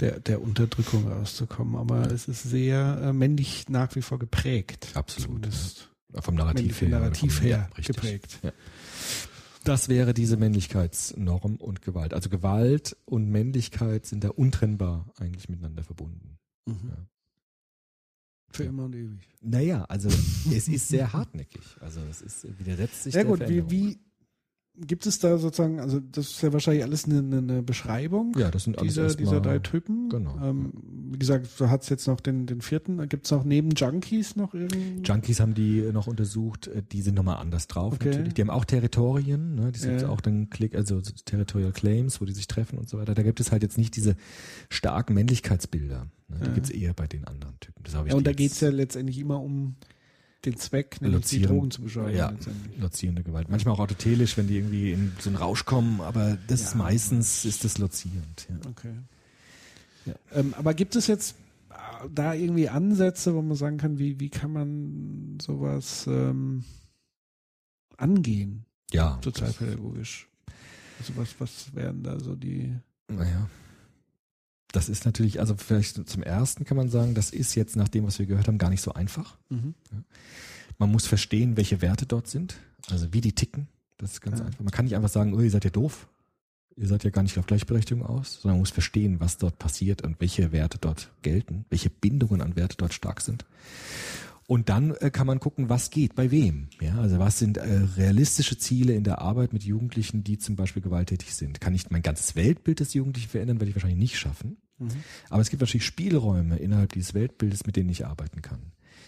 der, 0.00 0.20
der 0.20 0.40
Unterdrückung 0.40 1.08
rauszukommen. 1.08 1.74
Aber 1.76 2.10
es 2.12 2.28
ist 2.28 2.44
sehr 2.44 3.00
äh, 3.02 3.12
männlich 3.12 3.68
nach 3.68 3.94
wie 3.96 4.02
vor 4.02 4.18
geprägt. 4.18 4.88
Absolut, 4.94 5.26
Zumindest 5.28 5.88
Vom 6.20 6.34
Narrativ 6.36 6.80
her. 6.82 6.88
Narrativ 6.90 7.42
Ja, 7.42 7.46
her 7.48 7.70
richtig. 7.76 7.96
geprägt. 7.96 8.38
Ja. 8.42 8.52
Das 9.64 9.88
wäre 9.88 10.12
diese 10.14 10.36
Männlichkeitsnorm 10.36 11.56
und 11.56 11.82
Gewalt. 11.82 12.14
Also 12.14 12.28
Gewalt 12.28 12.96
und 13.04 13.30
Männlichkeit 13.30 14.06
sind 14.06 14.22
da 14.24 14.28
untrennbar 14.30 15.06
eigentlich 15.18 15.48
miteinander 15.48 15.82
verbunden. 15.84 16.36
Ja. 16.68 16.74
Für 18.52 18.64
immer 18.64 18.84
und 18.84 18.94
ewig. 18.94 19.28
Naja, 19.40 19.84
also 19.88 20.08
es 20.08 20.68
ist 20.68 20.88
sehr 20.88 21.12
hartnäckig. 21.12 21.62
Also 21.80 22.00
es 22.10 22.22
ist 22.22 22.46
widersetzt 22.58 23.04
sich 23.04 23.14
Ja 23.14 23.22
gut, 23.24 23.40
wie, 23.48 23.70
wie 23.70 23.98
gibt 24.74 25.04
es 25.04 25.18
da 25.18 25.36
sozusagen, 25.36 25.80
also 25.80 26.00
das 26.00 26.30
ist 26.30 26.42
ja 26.42 26.50
wahrscheinlich 26.54 26.82
alles 26.82 27.04
eine, 27.04 27.18
eine, 27.36 27.62
Beschreibung 27.62 28.34
Ja, 28.38 28.50
das 28.50 28.64
sind 28.64 28.78
alles 28.78 28.92
dieser, 28.94 29.02
erstmal- 29.04 29.24
dieser 29.26 29.40
drei 29.42 29.58
Typen. 29.58 30.08
Genau. 30.08 30.34
Ähm, 30.42 30.72
wie 31.12 31.18
gesagt, 31.18 31.46
so 31.46 31.68
hat 31.68 31.82
es 31.82 31.90
jetzt 31.90 32.06
noch 32.06 32.20
den, 32.20 32.46
den 32.46 32.62
vierten. 32.62 33.06
Gibt 33.10 33.26
es 33.26 33.30
noch 33.32 33.44
neben 33.44 33.72
Junkies 33.72 34.34
noch 34.34 34.54
irgendwie? 34.54 35.02
Junkies 35.02 35.40
haben 35.40 35.52
die 35.52 35.82
noch 35.92 36.06
untersucht, 36.06 36.68
äh, 36.68 36.82
die 36.90 37.02
sind 37.02 37.16
nochmal 37.16 37.36
anders 37.36 37.66
drauf 37.66 37.94
Okay. 37.94 38.08
natürlich. 38.08 38.32
Die 38.32 38.40
haben 38.40 38.48
auch 38.50 38.64
Territorien, 38.64 39.56
ne? 39.56 39.72
die 39.72 39.78
sind 39.78 40.00
Ja. 40.00 40.08
auch 40.08 40.22
dann 40.22 40.48
Klick, 40.48 40.74
also 40.74 41.02
Territorial 41.02 41.72
Claims, 41.72 42.22
wo 42.22 42.24
die 42.24 42.32
sich 42.32 42.46
treffen 42.46 42.78
und 42.78 42.88
so 42.88 42.96
weiter. 42.96 43.14
Da 43.14 43.22
gibt 43.22 43.40
es 43.40 43.52
halt 43.52 43.62
jetzt 43.62 43.76
nicht 43.76 43.94
diese 43.94 44.16
starken 44.70 45.12
Männlichkeitsbilder. 45.12 46.06
Ne? 46.32 46.38
Die 46.40 46.46
Ja. 46.46 46.52
gibt 46.54 46.66
es 46.66 46.72
eher 46.72 46.94
bei 46.94 47.06
den 47.06 47.24
anderen 47.26 47.58
Typen. 47.60 47.82
Das 47.84 47.94
ich 47.94 48.06
ja, 48.10 48.14
und 48.14 48.26
da 48.26 48.32
geht 48.32 48.52
es 48.52 48.60
ja 48.60 48.70
letztendlich 48.70 49.18
immer 49.18 49.40
um 49.40 49.76
den 50.44 50.56
Zweck, 50.56 51.00
nämlich 51.00 51.26
die 51.26 51.36
Lozieren. 51.38 51.54
Drogen 51.56 51.70
zu 51.70 51.82
beschreiben. 51.82 52.16
Ja, 52.16 52.32
lozierende 52.80 53.22
Gewalt. 53.22 53.48
Manchmal 53.48 53.74
auch 53.74 53.78
autotelisch, 53.80 54.36
wenn 54.36 54.48
die 54.48 54.56
irgendwie 54.56 54.90
in 54.92 55.12
so 55.20 55.30
einen 55.30 55.36
Rausch 55.36 55.64
kommen, 55.64 56.00
aber 56.00 56.36
das 56.48 56.60
ist 56.62 56.72
Ja. 56.72 56.78
meistens 56.78 57.44
ist 57.44 57.64
das 57.64 57.78
lozierend. 57.78 58.48
Ja. 58.48 58.70
Okay. 58.70 58.92
Ja. 60.06 60.14
Ähm, 60.32 60.52
aber 60.54 60.74
gibt 60.74 60.96
es 60.96 61.06
jetzt 61.06 61.36
äh, 61.70 61.74
da 62.12 62.34
irgendwie 62.34 62.68
Ansätze, 62.68 63.34
wo 63.34 63.42
man 63.42 63.56
sagen 63.56 63.76
kann, 63.78 64.00
wie, 64.00 64.18
wie 64.18 64.30
kann 64.30 64.52
man 64.52 65.38
sowas 65.40 66.06
ähm, 66.08 66.64
angehen, 67.96 68.64
ja 68.92 69.20
sozialpädagogisch? 69.22 70.28
Also 70.98 71.12
was, 71.16 71.34
was 71.38 71.74
wären 71.74 72.02
da 72.02 72.18
so 72.18 72.34
die 72.34 72.74
Naja. 73.08 73.48
Das 74.72 74.88
ist 74.88 75.04
natürlich, 75.04 75.38
also 75.40 75.54
vielleicht 75.56 76.08
zum 76.08 76.22
ersten 76.22 76.64
kann 76.64 76.76
man 76.76 76.88
sagen, 76.88 77.14
das 77.14 77.30
ist 77.30 77.54
jetzt 77.54 77.76
nach 77.76 77.88
dem, 77.88 78.06
was 78.06 78.18
wir 78.18 78.26
gehört 78.26 78.48
haben, 78.48 78.58
gar 78.58 78.70
nicht 78.70 78.82
so 78.82 78.94
einfach. 78.94 79.36
Man 80.78 80.90
muss 80.90 81.06
verstehen, 81.06 81.56
welche 81.56 81.82
Werte 81.82 82.06
dort 82.06 82.26
sind, 82.26 82.56
also 82.90 83.12
wie 83.12 83.20
die 83.20 83.32
ticken. 83.34 83.68
Das 83.98 84.12
ist 84.12 84.20
ganz 84.22 84.40
Ja. 84.40 84.46
einfach. 84.46 84.60
Man 84.60 84.70
kann 84.72 84.86
nicht 84.86 84.96
einfach 84.96 85.08
sagen, 85.10 85.34
oh, 85.34 85.40
ihr 85.40 85.50
seid 85.50 85.64
ja 85.64 85.70
doof. 85.70 86.08
Ihr 86.76 86.88
seid 86.88 87.04
ja 87.04 87.10
gar 87.10 87.22
nicht 87.22 87.36
auf 87.38 87.44
Gleichberechtigung 87.46 88.04
aus, 88.04 88.40
sondern 88.40 88.54
man 88.56 88.60
muss 88.62 88.70
verstehen, 88.70 89.20
was 89.20 89.36
dort 89.36 89.58
passiert 89.58 90.02
und 90.02 90.18
welche 90.20 90.52
Werte 90.52 90.78
dort 90.78 91.10
gelten, 91.20 91.66
welche 91.68 91.90
Bindungen 91.90 92.40
an 92.40 92.56
Werte 92.56 92.76
dort 92.78 92.94
stark 92.94 93.20
sind. 93.20 93.44
Und 94.46 94.70
dann 94.70 94.92
äh, 94.96 95.10
kann 95.10 95.26
man 95.26 95.38
gucken, 95.38 95.68
was 95.68 95.90
geht 95.90 96.14
bei 96.14 96.30
wem. 96.30 96.68
Ja, 96.80 96.98
also 96.98 97.18
was 97.18 97.38
sind 97.38 97.58
äh, 97.58 97.82
realistische 97.96 98.56
Ziele 98.58 98.94
in 98.94 99.04
der 99.04 99.20
Arbeit 99.20 99.52
mit 99.52 99.64
Jugendlichen, 99.64 100.24
die 100.24 100.38
zum 100.38 100.56
Beispiel 100.56 100.82
gewalttätig 100.82 101.34
sind? 101.34 101.60
Kann 101.60 101.74
ich 101.74 101.90
mein 101.90 102.02
ganzes 102.02 102.34
Weltbild 102.36 102.80
des 102.80 102.94
Jugendlichen 102.94 103.28
verändern? 103.28 103.60
Werde 103.60 103.68
ich 103.70 103.76
wahrscheinlich 103.76 103.98
nicht 104.00 104.18
schaffen. 104.18 104.56
Aber 105.30 105.42
es 105.42 105.50
gibt 105.50 105.60
natürlich 105.60 105.86
Spielräume 105.86 106.56
innerhalb 106.56 106.92
dieses 106.92 107.14
Weltbildes, 107.14 107.66
mit 107.66 107.76
denen 107.76 107.90
ich 107.90 108.06
arbeiten 108.06 108.42
kann. 108.42 108.60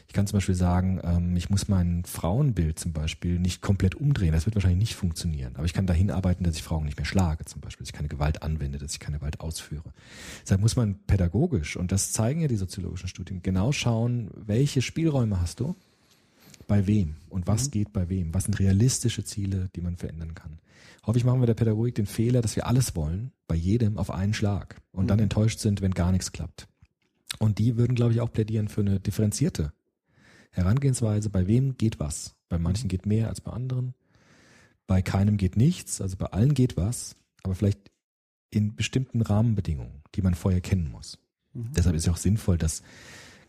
Ich 0.06 0.12
kann 0.12 0.26
zum 0.26 0.36
Beispiel 0.36 0.54
sagen, 0.54 1.00
ähm, 1.02 1.36
ich 1.36 1.50
muss 1.50 1.68
mein 1.68 2.04
Frauenbild 2.04 2.78
zum 2.78 2.92
Beispiel 2.92 3.38
nicht 3.38 3.62
komplett 3.62 3.94
umdrehen. 3.94 4.32
Das 4.32 4.46
wird 4.46 4.54
wahrscheinlich 4.54 4.78
nicht 4.78 4.94
funktionieren. 4.94 5.56
Aber 5.56 5.64
ich 5.64 5.72
kann 5.72 5.86
dahin 5.86 6.10
arbeiten, 6.10 6.44
dass 6.44 6.56
ich 6.56 6.62
Frauen 6.62 6.84
nicht 6.84 6.96
mehr 6.96 7.06
schlage 7.06 7.44
zum 7.46 7.60
Beispiel, 7.60 7.84
dass 7.84 7.88
ich 7.90 7.96
keine 7.96 8.08
Gewalt 8.08 8.42
anwende, 8.42 8.78
dass 8.78 8.92
ich 8.92 9.00
keine 9.00 9.18
Gewalt 9.18 9.40
ausführe. 9.40 9.92
Deshalb 10.42 10.60
muss 10.60 10.76
man 10.76 10.98
pädagogisch, 11.06 11.76
und 11.76 11.90
das 11.90 12.12
zeigen 12.12 12.42
ja 12.42 12.48
die 12.48 12.56
soziologischen 12.56 13.08
Studien, 13.08 13.42
genau 13.42 13.72
schauen, 13.72 14.30
welche 14.34 14.82
Spielräume 14.82 15.40
hast 15.40 15.60
du, 15.60 15.74
bei 16.66 16.86
wem 16.86 17.16
und 17.28 17.46
was 17.46 17.70
geht 17.70 17.92
bei 17.92 18.08
wem, 18.08 18.32
was 18.32 18.44
sind 18.44 18.58
realistische 18.58 19.24
Ziele, 19.24 19.68
die 19.74 19.80
man 19.80 19.96
verändern 19.96 20.34
kann. 20.34 20.58
Häufig 21.06 21.24
machen 21.24 21.40
wir 21.40 21.46
der 21.46 21.54
Pädagogik 21.54 21.94
den 21.94 22.06
Fehler, 22.06 22.40
dass 22.40 22.56
wir 22.56 22.66
alles 22.66 22.96
wollen, 22.96 23.32
bei 23.46 23.54
jedem 23.54 23.98
auf 23.98 24.10
einen 24.10 24.34
Schlag 24.34 24.80
und 24.92 25.08
dann 25.08 25.18
enttäuscht 25.18 25.58
sind, 25.58 25.80
wenn 25.80 25.92
gar 25.92 26.12
nichts 26.12 26.32
klappt. 26.32 26.66
Und 27.38 27.58
die 27.58 27.76
würden, 27.76 27.94
glaube 27.94 28.12
ich, 28.12 28.20
auch 28.20 28.32
plädieren 28.32 28.68
für 28.68 28.80
eine 28.80 29.00
differenzierte 29.00 29.72
Herangehensweise. 30.50 31.30
Bei 31.30 31.46
wem 31.46 31.76
geht 31.76 32.00
was? 32.00 32.36
Bei 32.48 32.58
manchen 32.58 32.88
geht 32.88 33.06
mehr 33.06 33.28
als 33.28 33.40
bei 33.40 33.52
anderen. 33.52 33.94
Bei 34.86 35.02
keinem 35.02 35.36
geht 35.36 35.56
nichts, 35.56 36.00
also 36.00 36.16
bei 36.16 36.26
allen 36.26 36.54
geht 36.54 36.76
was, 36.76 37.16
aber 37.42 37.54
vielleicht 37.54 37.90
in 38.50 38.76
bestimmten 38.76 39.22
Rahmenbedingungen, 39.22 40.02
die 40.14 40.22
man 40.22 40.34
vorher 40.34 40.60
kennen 40.60 40.90
muss. 40.90 41.18
Deshalb 41.54 41.96
ist 41.96 42.06
ja 42.06 42.12
auch 42.12 42.18
sinnvoll, 42.18 42.58
dass 42.58 42.82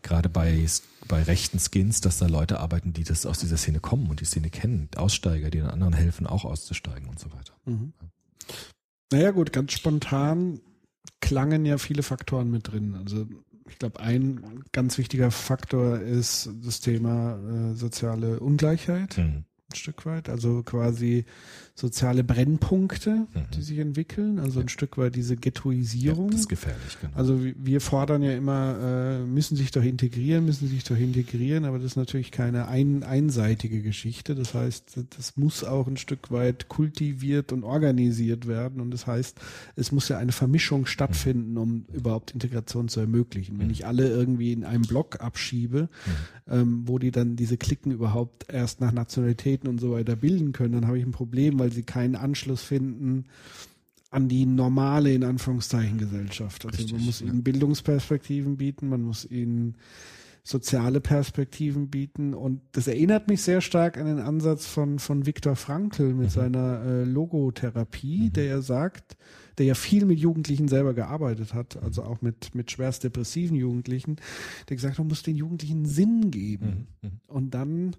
gerade 0.06 0.28
bei, 0.28 0.64
bei 1.08 1.22
rechten 1.22 1.58
Skins, 1.58 2.00
dass 2.00 2.18
da 2.18 2.26
Leute 2.26 2.60
arbeiten, 2.60 2.92
die 2.92 3.04
das 3.04 3.26
aus 3.26 3.38
dieser 3.38 3.56
Szene 3.56 3.80
kommen 3.80 4.08
und 4.08 4.20
die 4.20 4.24
Szene 4.24 4.50
kennen. 4.50 4.88
Aussteiger, 4.96 5.50
die 5.50 5.58
den 5.58 5.68
anderen 5.68 5.92
helfen, 5.92 6.26
auch 6.26 6.44
auszusteigen 6.44 7.08
und 7.08 7.18
so 7.18 7.32
weiter. 7.32 7.52
Naja 9.12 9.30
gut, 9.32 9.52
ganz 9.52 9.72
spontan 9.72 10.60
klangen 11.20 11.64
ja 11.66 11.78
viele 11.78 12.02
Faktoren 12.02 12.50
mit 12.50 12.68
drin. 12.72 12.94
Also 12.94 13.26
ich 13.68 13.78
glaube, 13.78 14.00
ein 14.00 14.62
ganz 14.72 14.98
wichtiger 14.98 15.30
Faktor 15.30 15.98
ist 15.98 16.50
das 16.64 16.80
Thema 16.80 17.38
äh, 17.38 17.74
soziale 17.74 18.40
Ungleichheit, 18.40 19.18
Mhm. 19.18 19.44
Ein 19.72 19.76
Stück 19.76 20.06
weit. 20.06 20.28
Also 20.28 20.62
quasi 20.62 21.24
soziale 21.74 22.22
Brennpunkte, 22.24 23.10
Mhm. 23.10 23.26
die 23.54 23.62
sich 23.62 23.78
entwickeln. 23.78 24.38
Also 24.38 24.60
ein 24.60 24.68
Stück 24.68 24.96
weit 24.96 25.16
diese 25.16 25.34
Ja, 25.34 25.40
Ghettoisierung. 25.40 26.30
das 26.30 26.40
ist 26.40 26.48
gefährlich, 26.48 26.96
genau. 27.00 27.12
Also 27.16 27.40
wir- 27.42 27.80
fordern 27.80 28.22
ja 28.22 28.32
immer, 28.32 28.78
äh, 28.80 29.26
müssen 29.26 29.56
sich 29.56 29.72
doch 29.72 29.82
integrieren, 29.82 30.46
müssen 30.46 30.68
sich 30.68 30.84
doch 30.84 30.96
integrieren, 30.96 31.64
aber 31.64 31.78
das 31.78 31.86
ist 31.92 31.96
natürlich 31.96 32.30
keine 32.30 32.68
ein, 32.68 33.02
einseitige 33.02 33.82
Geschichte. 33.82 34.34
Das 34.34 34.54
heißt, 34.54 34.98
das 35.16 35.36
muss 35.36 35.64
auch 35.64 35.86
ein 35.88 35.96
Stück 35.96 36.30
weit 36.30 36.68
kultiviert 36.68 37.52
und 37.52 37.64
organisiert 37.64 38.46
werden. 38.46 38.80
Und 38.80 38.92
das 38.92 39.06
heißt, 39.06 39.38
es 39.74 39.92
muss 39.92 40.08
ja 40.08 40.16
eine 40.18 40.32
Vermischung 40.32 40.86
stattfinden, 40.86 41.58
um 41.58 41.84
überhaupt 41.92 42.30
Integration 42.30 42.88
zu 42.88 43.00
ermöglichen. 43.00 43.58
Wenn 43.58 43.70
ich 43.70 43.84
alle 43.84 44.08
irgendwie 44.08 44.52
in 44.52 44.64
einem 44.64 44.82
Block 44.82 45.20
abschiebe, 45.20 45.88
ähm, 46.48 46.82
wo 46.86 46.98
die 46.98 47.10
dann 47.10 47.36
diese 47.36 47.56
Klicken 47.58 47.90
überhaupt 47.90 48.46
erst 48.50 48.80
nach 48.80 48.92
Nationalitäten 49.56 49.68
und 49.68 49.80
so 49.80 49.92
weiter 49.92 50.16
bilden 50.16 50.52
können, 50.52 50.72
dann 50.72 50.86
habe 50.86 50.98
ich 50.98 51.04
ein 51.04 51.12
Problem, 51.12 51.58
weil 51.58 51.72
sie 51.72 51.82
keinen 51.82 52.16
Anschluss 52.16 52.62
finden 52.62 53.24
an 54.10 54.28
die 54.28 54.46
normale, 54.46 55.12
in 55.12 55.24
Anführungszeichen, 55.24 55.98
Gesellschaft. 55.98 56.64
Also 56.64 56.76
Richtig, 56.76 56.96
man 56.96 57.06
muss 57.06 57.20
ja. 57.20 57.26
ihnen 57.26 57.42
Bildungsperspektiven 57.42 58.56
bieten, 58.56 58.88
man 58.88 59.02
muss 59.02 59.24
ihnen 59.24 59.76
soziale 60.44 61.00
Perspektiven 61.00 61.90
bieten. 61.90 62.32
Und 62.32 62.60
das 62.72 62.86
erinnert 62.86 63.26
mich 63.28 63.42
sehr 63.42 63.60
stark 63.60 63.98
an 63.98 64.06
den 64.06 64.20
Ansatz 64.20 64.64
von, 64.66 65.00
von 65.00 65.26
Viktor 65.26 65.56
Frankl 65.56 66.14
mit 66.14 66.30
seiner 66.30 66.82
äh, 66.84 67.04
Logotherapie, 67.04 68.30
der 68.30 68.44
ja 68.44 68.60
sagt, 68.62 69.16
der 69.58 69.66
ja 69.66 69.74
viel 69.74 70.04
mit 70.04 70.20
Jugendlichen 70.20 70.68
selber 70.68 70.94
gearbeitet 70.94 71.52
hat, 71.52 71.82
also 71.82 72.04
auch 72.04 72.22
mit, 72.22 72.54
mit 72.54 72.70
schwerst 72.70 73.02
depressiven 73.02 73.56
Jugendlichen, 73.56 74.16
der 74.68 74.76
gesagt 74.76 74.92
hat, 74.94 74.98
man 75.00 75.08
muss 75.08 75.24
den 75.24 75.36
Jugendlichen 75.36 75.84
Sinn 75.84 76.30
geben 76.30 76.86
Mhm. 77.02 77.08
Mhm. 77.08 77.20
und 77.26 77.50
dann 77.54 77.96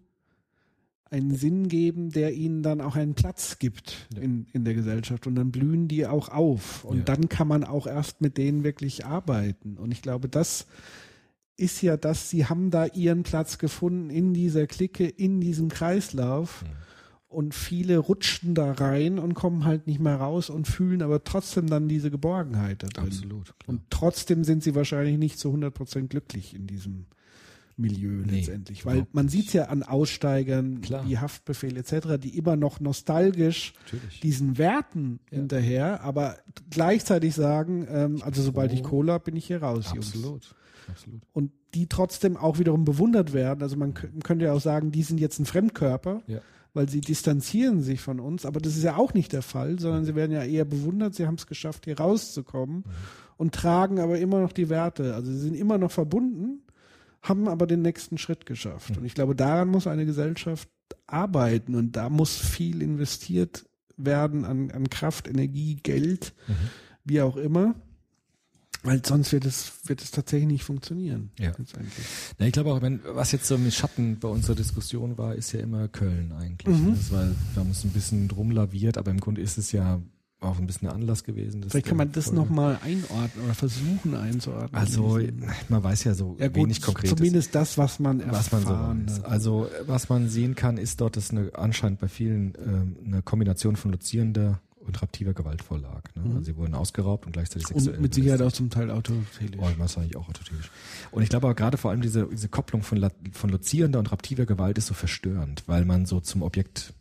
einen 1.12 1.36
Sinn 1.36 1.68
geben, 1.68 2.10
der 2.12 2.34
ihnen 2.34 2.64
dann 2.64 2.82
auch 2.82 2.96
einen 2.96 3.14
Platz 3.14 3.60
gibt 3.60 4.08
Ja. 4.16 4.22
in, 4.22 4.48
in 4.54 4.66
der 4.66 4.74
Gesellschaft. 4.74 5.28
Und 5.28 5.36
dann 5.36 5.52
blühen 5.52 5.88
die 5.88 6.06
auch 6.06 6.30
auf. 6.30 6.84
Und 6.86 6.98
Ja. 7.00 7.04
dann 7.04 7.30
kann 7.30 7.48
man 7.48 7.64
auch 7.64 7.88
erst 7.88 8.22
mit 8.22 8.38
denen 8.38 8.64
wirklich 8.64 9.06
arbeiten. 9.06 9.78
Und 9.78 9.92
ich 9.92 10.02
glaube, 10.02 10.28
das 10.30 10.68
ist 11.56 11.82
ja 11.82 11.98
das, 11.98 12.30
sie 12.30 12.46
haben 12.46 12.70
da 12.72 12.86
ihren 12.86 13.24
Platz 13.24 13.58
gefunden 13.58 14.10
in 14.10 14.34
dieser 14.34 14.68
Clique, 14.68 15.08
in 15.08 15.40
diesem 15.42 15.70
Kreislauf. 15.70 16.64
Mhm. 16.64 16.68
Und 17.30 17.54
viele 17.56 17.98
rutschen 17.98 18.56
da 18.56 18.72
rein 18.72 19.20
und 19.20 19.34
kommen 19.34 19.66
halt 19.66 19.86
nicht 19.86 20.00
mehr 20.00 20.16
raus 20.16 20.50
und 20.50 20.66
fühlen 20.66 21.02
aber 21.02 21.24
trotzdem 21.26 21.68
dann 21.68 21.90
diese 21.90 22.10
Geborgenheit 22.10 22.84
da 22.84 22.88
drin. 22.88 23.08
Absolut. 23.08 23.46
Klar. 23.60 23.68
Und 23.68 23.82
trotzdem 23.90 24.46
sind 24.46 24.64
sie 24.64 24.76
wahrscheinlich 24.76 25.18
nicht 25.18 25.38
zu 25.38 25.50
100% 25.52 26.08
glücklich 26.08 26.56
in 26.56 26.68
diesem 26.68 27.06
Milieu 27.78 28.24
Nee, 28.26 28.40
letztendlich. 28.40 28.86
Weil 28.86 29.06
man 29.12 29.30
sieht 29.30 29.48
es 29.48 29.54
ja 29.54 29.66
an 29.66 29.84
Aussteigern 29.84 30.82
Klar. 30.82 31.08
wie 31.08 31.18
Haftbefehl 31.20 31.78
etc., 31.78 32.18
die 32.20 32.38
immer 32.38 32.56
noch 32.56 32.80
nostalgisch 32.80 33.74
Natürlich. 33.86 34.20
diesen 34.22 34.58
Werten 34.58 35.20
hinterher, 35.30 36.02
aber 36.02 36.38
gleichzeitig 36.72 37.36
sagen, 37.36 37.88
ähm, 37.90 38.22
also 38.24 38.42
sobald 38.42 38.74
ich 38.74 38.84
Kohle 38.84 39.14
habe, 39.14 39.26
bin 39.26 39.36
ich 39.36 39.46
hier 39.48 39.62
raus. 39.62 39.92
Jungs. 39.94 40.08
Absolut. 40.16 40.56
Absolut. 40.90 41.22
Und 41.34 41.52
die 41.76 41.88
trotzdem 41.88 42.38
auch 42.38 42.60
wiederum 42.60 42.86
bewundert 42.86 43.34
werden. 43.34 43.62
Also 43.62 43.76
man 43.76 43.94
kö- 43.94 44.08
könnte 44.24 44.46
ja 44.46 44.54
auch 44.54 44.62
sagen, 44.62 44.92
die 44.92 45.04
sind 45.04 45.20
jetzt 45.20 45.38
ein 45.38 45.46
Fremdkörper, 45.46 46.22
Ja. 46.28 46.40
weil 46.74 46.88
sie 46.90 47.02
distanzieren 47.02 47.82
sich 47.82 48.00
von 48.00 48.20
uns, 48.22 48.46
aber 48.46 48.60
das 48.62 48.78
ist 48.78 48.84
ja 48.84 48.96
auch 48.96 49.14
nicht 49.14 49.34
der 49.34 49.42
Fall, 49.42 49.78
sondern 49.80 50.06
sie 50.06 50.16
werden 50.16 50.32
ja 50.32 50.44
eher 50.44 50.64
bewundert, 50.66 51.14
sie 51.14 51.28
haben 51.28 51.36
es 51.36 51.46
geschafft, 51.46 51.86
hier 51.86 52.00
rauszukommen 52.00 52.86
und 53.36 53.54
tragen 53.54 54.00
aber 54.00 54.18
immer 54.18 54.40
noch 54.40 54.54
die 54.54 54.70
Werte. 54.70 55.14
Also 55.14 55.32
sie 55.32 55.40
sind 55.40 55.56
immer 55.56 55.78
noch 55.78 55.92
verbunden, 55.92 56.62
haben 57.22 57.48
aber 57.48 57.68
den 57.68 57.82
nächsten 57.82 58.18
Schritt 58.18 58.46
geschafft. 58.46 58.98
Und 58.98 59.06
ich 59.06 59.14
glaube, 59.14 59.36
daran 59.36 59.70
muss 59.70 59.88
eine 59.88 60.06
Gesellschaft 60.06 60.70
arbeiten 61.06 61.76
und 61.76 61.94
da 61.94 62.10
muss 62.10 62.38
viel 62.38 62.82
investiert 62.82 63.66
werden 63.98 64.46
an, 64.46 64.72
an 64.72 64.90
Kraft, 64.90 65.28
Energie, 65.28 65.76
Geld, 65.76 66.34
wie 67.04 67.22
auch 67.22 67.36
immer. 67.36 67.76
Weil 68.84 69.04
sonst 69.04 69.34
wird 69.34 69.44
es, 69.44 69.74
wird 69.86 70.02
es 70.02 70.12
tatsächlich 70.12 70.48
nicht 70.48 70.64
funktionieren. 70.64 71.32
Ja. 71.40 71.52
Na, 72.38 72.46
ich 72.46 72.54
glaube 72.54 72.72
auch, 72.72 72.82
wenn, 72.82 73.02
was 73.04 73.32
jetzt 73.32 73.48
so 73.48 73.58
mit 73.58 73.74
Schatten 73.74 74.20
bei 74.20 74.28
unserer 74.28 74.56
Diskussion 74.56 75.18
war, 75.18 75.36
ist 75.36 75.52
ja 75.52 75.60
immer 75.60 75.88
Köln 75.88 76.32
eigentlich. 76.32 76.78
Mhm. 76.78 76.96
Das 76.96 77.12
war, 77.12 77.28
wir 77.28 77.60
haben 77.64 77.72
es 77.72 77.84
ein 77.84 77.90
bisschen 77.90 78.28
drum 78.28 78.52
laviert, 78.52 78.98
aber 78.98 79.12
im 79.12 79.20
Grunde 79.20 79.42
ist 79.42 79.58
es 79.58 79.72
ja 79.72 80.00
auch 80.40 80.60
ein 80.60 80.68
bisschen 80.68 80.88
der 80.88 80.96
Anlass 80.96 81.24
gewesen. 81.24 81.66
Vielleicht 81.68 81.88
kann 81.88 81.98
man 81.98 82.12
das 82.12 82.32
nochmal 82.32 82.80
einordnen 82.84 83.46
oder 83.46 83.56
versuchen 83.56 84.14
einzuordnen. 84.14 84.76
Also, 84.76 85.20
man 85.68 85.84
weiß 85.84 86.04
ja 86.04 86.14
so 86.14 86.36
ja, 86.40 86.48
gut, 86.48 86.58
wenig 86.58 86.82
konkret. 86.82 87.10
Zumindest 87.10 87.56
das, 87.56 87.78
was 87.78 88.00
man 88.00 88.20
was 88.30 88.52
man 88.52 88.62
so 88.62 88.70
erfahren 88.70 89.08
weiß. 89.08 89.24
Also 89.24 89.70
was 89.88 90.10
man 90.10 90.30
sehen 90.30 90.54
kann, 90.54 90.78
ist 90.78 91.02
dort, 91.02 91.18
dass 91.18 91.32
eine, 91.32 91.52
anscheinend 91.56 92.00
bei 92.00 92.08
vielen 92.08 92.54
ähm, 92.64 92.96
eine 93.06 93.22
Kombination 93.24 93.76
von 93.76 93.92
lozierender 93.92 94.60
und 94.88 95.02
raptiver 95.02 95.34
Gewalt 95.34 95.62
vorlag. 95.62 96.04
Ne? 96.16 96.24
Also 96.30 96.42
sie 96.44 96.56
wurden 96.56 96.74
ausgeraubt 96.74 97.26
und 97.26 97.34
gleichzeitig 97.34 97.68
sexuell 97.68 97.94
Mhm. 97.94 97.96
Und 97.98 98.02
mit 98.02 98.14
Sicherheit 98.14 98.42
auch 98.42 98.52
zum 98.52 98.70
Teil 98.70 98.90
autoritätisch. 98.90 99.60
Oh, 99.60 99.68
wahrscheinlich 99.78 100.16
auch 100.16 100.30
autoritarisch. 100.30 100.72
Und 101.12 101.24
ich 101.24 101.30
glaube 101.30 101.48
aber 101.48 101.56
gerade 101.56 101.78
vor 101.78 101.92
allem 101.92 102.02
diese, 102.02 102.28
diese 102.28 102.48
Kopplung 102.48 102.84
von, 102.84 103.10
von 103.32 103.50
lozierender 103.50 104.00
und 104.00 104.12
raptiver 104.12 104.46
Gewalt 104.46 104.78
ist 104.78 104.88
so 104.88 104.94
verstörend, 104.94 105.64
weil 105.68 105.84
man 105.84 106.06
so 106.06 106.20
zum 106.20 106.42
Objekt 106.42 106.94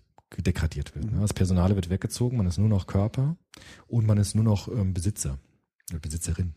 degradiert 0.43 0.95
wird. 0.95 1.11
Ne? 1.11 1.21
Das 1.21 1.35
Personale 1.35 1.75
wird 1.75 1.91
weggezogen, 1.91 2.37
man 2.37 2.47
ist 2.47 2.59
nur 2.59 2.69
noch 2.69 2.87
Körper 2.87 3.37
und 3.87 4.07
man 4.07 4.19
ist 4.19 4.35
nur 4.35 4.45
noch 4.45 4.69
ähm, 4.69 4.95
Besitzer 4.95 5.39
oder 5.91 6.01
Besitzerin. 6.01 6.55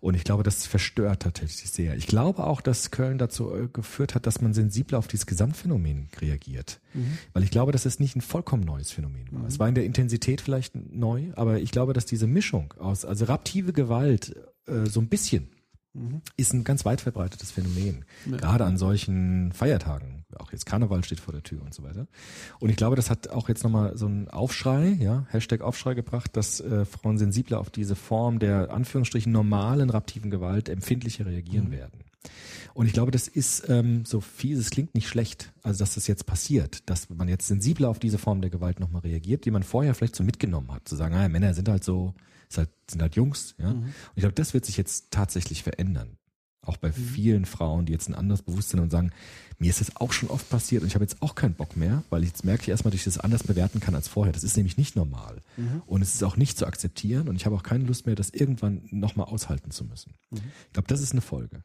Und 0.00 0.14
ich 0.14 0.24
glaube, 0.24 0.42
das 0.42 0.66
verstört 0.66 1.22
tatsächlich 1.22 1.70
sehr. 1.70 1.94
Ich 1.96 2.06
glaube 2.06 2.46
auch, 2.46 2.62
dass 2.62 2.90
Köln 2.90 3.18
dazu 3.18 3.54
äh, 3.54 3.68
geführt 3.70 4.14
hat, 4.14 4.26
dass 4.26 4.40
man 4.40 4.54
sensibler 4.54 4.98
auf 4.98 5.08
dieses 5.08 5.26
Gesamtphänomen 5.26 6.08
reagiert. 6.20 6.80
Weil 7.34 7.42
ich 7.42 7.50
glaube, 7.50 7.72
dass 7.72 7.84
es 7.84 8.00
nicht 8.00 8.16
ein 8.16 8.22
vollkommen 8.22 8.64
neues 8.64 8.90
Phänomen 8.90 9.28
war. 9.30 9.46
Es 9.46 9.58
war 9.58 9.68
in 9.68 9.74
der 9.74 9.84
Intensität 9.84 10.40
vielleicht 10.40 10.74
neu, 10.74 11.30
aber 11.36 11.60
ich 11.60 11.70
glaube, 11.70 11.92
dass 11.92 12.06
diese 12.06 12.26
Mischung 12.26 12.72
aus, 12.78 13.04
also 13.04 13.26
raptive 13.26 13.74
Gewalt, 13.74 14.34
äh, 14.66 14.86
so 14.86 15.00
ein 15.00 15.08
bisschen, 15.08 15.50
ist 16.36 16.52
ein 16.52 16.64
ganz 16.64 16.84
weit 16.84 17.00
verbreitetes 17.00 17.50
Phänomen. 17.50 18.04
Gerade 18.26 18.64
an 18.64 18.76
solchen 18.76 19.52
Feiertagen. 19.52 20.24
Auch 20.38 20.52
jetzt 20.52 20.64
Karneval 20.64 21.02
steht 21.02 21.18
vor 21.18 21.32
der 21.32 21.42
Tür 21.42 21.62
und 21.62 21.74
so 21.74 21.82
weiter. 21.82 22.06
Und 22.60 22.70
ich 22.70 22.76
glaube, 22.76 22.94
das 22.94 23.10
hat 23.10 23.28
auch 23.28 23.48
jetzt 23.48 23.64
nochmal 23.64 23.96
so 23.96 24.06
einen 24.06 24.28
Aufschrei, 24.28 24.96
ja, 25.00 25.26
Hashtag 25.30 25.62
Aufschrei 25.62 25.94
gebracht, 25.94 26.36
dass 26.36 26.60
äh, 26.60 26.84
Frauen 26.84 27.18
sensibler 27.18 27.58
auf 27.58 27.70
diese 27.70 27.96
Form 27.96 28.38
der 28.38 28.70
Anführungsstrichen 28.70 29.32
normalen 29.32 29.90
raptiven 29.90 30.30
Gewalt 30.30 30.68
empfindlicher 30.68 31.26
reagieren 31.26 31.72
werden. 31.72 32.04
Und 32.74 32.86
ich 32.86 32.92
glaube, 32.92 33.10
das 33.10 33.26
ist, 33.26 33.68
ähm, 33.68 34.04
so 34.04 34.20
fies 34.20 34.58
es 34.58 34.70
klingt, 34.70 34.94
nicht 34.94 35.08
schlecht. 35.08 35.52
Also, 35.62 35.80
dass 35.80 35.94
das 35.94 36.06
jetzt 36.06 36.26
passiert, 36.26 36.88
dass 36.88 37.10
man 37.10 37.28
jetzt 37.28 37.48
sensibler 37.48 37.88
auf 37.88 37.98
diese 37.98 38.18
Form 38.18 38.40
der 38.40 38.50
Gewalt 38.50 38.78
nochmal 38.78 39.02
reagiert, 39.02 39.44
die 39.44 39.50
man 39.50 39.64
vorher 39.64 39.94
vielleicht 39.94 40.16
so 40.16 40.22
mitgenommen 40.22 40.70
hat. 40.72 40.86
Zu 40.86 40.94
sagen, 40.94 41.14
ah, 41.14 41.28
Männer 41.28 41.54
sind 41.54 41.68
halt 41.68 41.82
so, 41.82 42.14
halt, 42.58 42.70
sind 42.90 43.02
halt 43.02 43.16
Jungs. 43.16 43.54
Ja? 43.58 43.70
Und 43.70 43.92
ich 44.14 44.22
glaube, 44.22 44.34
das 44.34 44.54
wird 44.54 44.64
sich 44.64 44.76
jetzt 44.76 45.10
tatsächlich 45.10 45.62
verändern. 45.62 46.16
Auch 46.62 46.76
bei 46.76 46.92
vielen 46.92 47.46
Frauen, 47.46 47.86
die 47.86 47.92
jetzt 47.92 48.08
ein 48.08 48.14
anderes 48.14 48.42
Bewusstsein 48.42 48.80
haben 48.80 48.84
und 48.84 48.90
sagen, 48.90 49.12
mir 49.58 49.70
ist 49.70 49.80
das 49.80 49.96
auch 49.96 50.12
schon 50.12 50.28
oft 50.28 50.48
passiert 50.50 50.82
und 50.82 50.88
ich 50.88 50.94
habe 50.94 51.04
jetzt 51.04 51.22
auch 51.22 51.34
keinen 51.34 51.54
Bock 51.54 51.74
mehr, 51.76 52.02
weil 52.10 52.22
ich 52.22 52.30
jetzt 52.30 52.44
merke 52.44 52.62
ich 52.62 52.68
erstmal, 52.68 52.90
dass 52.90 53.00
ich 53.00 53.04
das 53.04 53.18
anders 53.18 53.44
bewerten 53.44 53.80
kann 53.80 53.94
als 53.94 54.08
vorher. 54.08 54.32
Das 54.32 54.44
ist 54.44 54.56
nämlich 54.56 54.76
nicht 54.76 54.94
normal. 54.94 55.42
Und 55.86 56.02
es 56.02 56.14
ist 56.14 56.22
auch 56.22 56.36
nicht 56.36 56.58
zu 56.58 56.66
akzeptieren 56.66 57.28
und 57.28 57.36
ich 57.36 57.46
habe 57.46 57.56
auch 57.56 57.62
keine 57.62 57.84
Lust 57.84 58.04
mehr, 58.04 58.14
das 58.14 58.30
irgendwann 58.30 58.82
nochmal 58.90 59.26
aushalten 59.26 59.70
zu 59.70 59.84
müssen. 59.84 60.12
Ich 60.32 60.72
glaube, 60.74 60.88
das 60.88 61.00
ist 61.00 61.12
eine 61.12 61.22
Folge. 61.22 61.62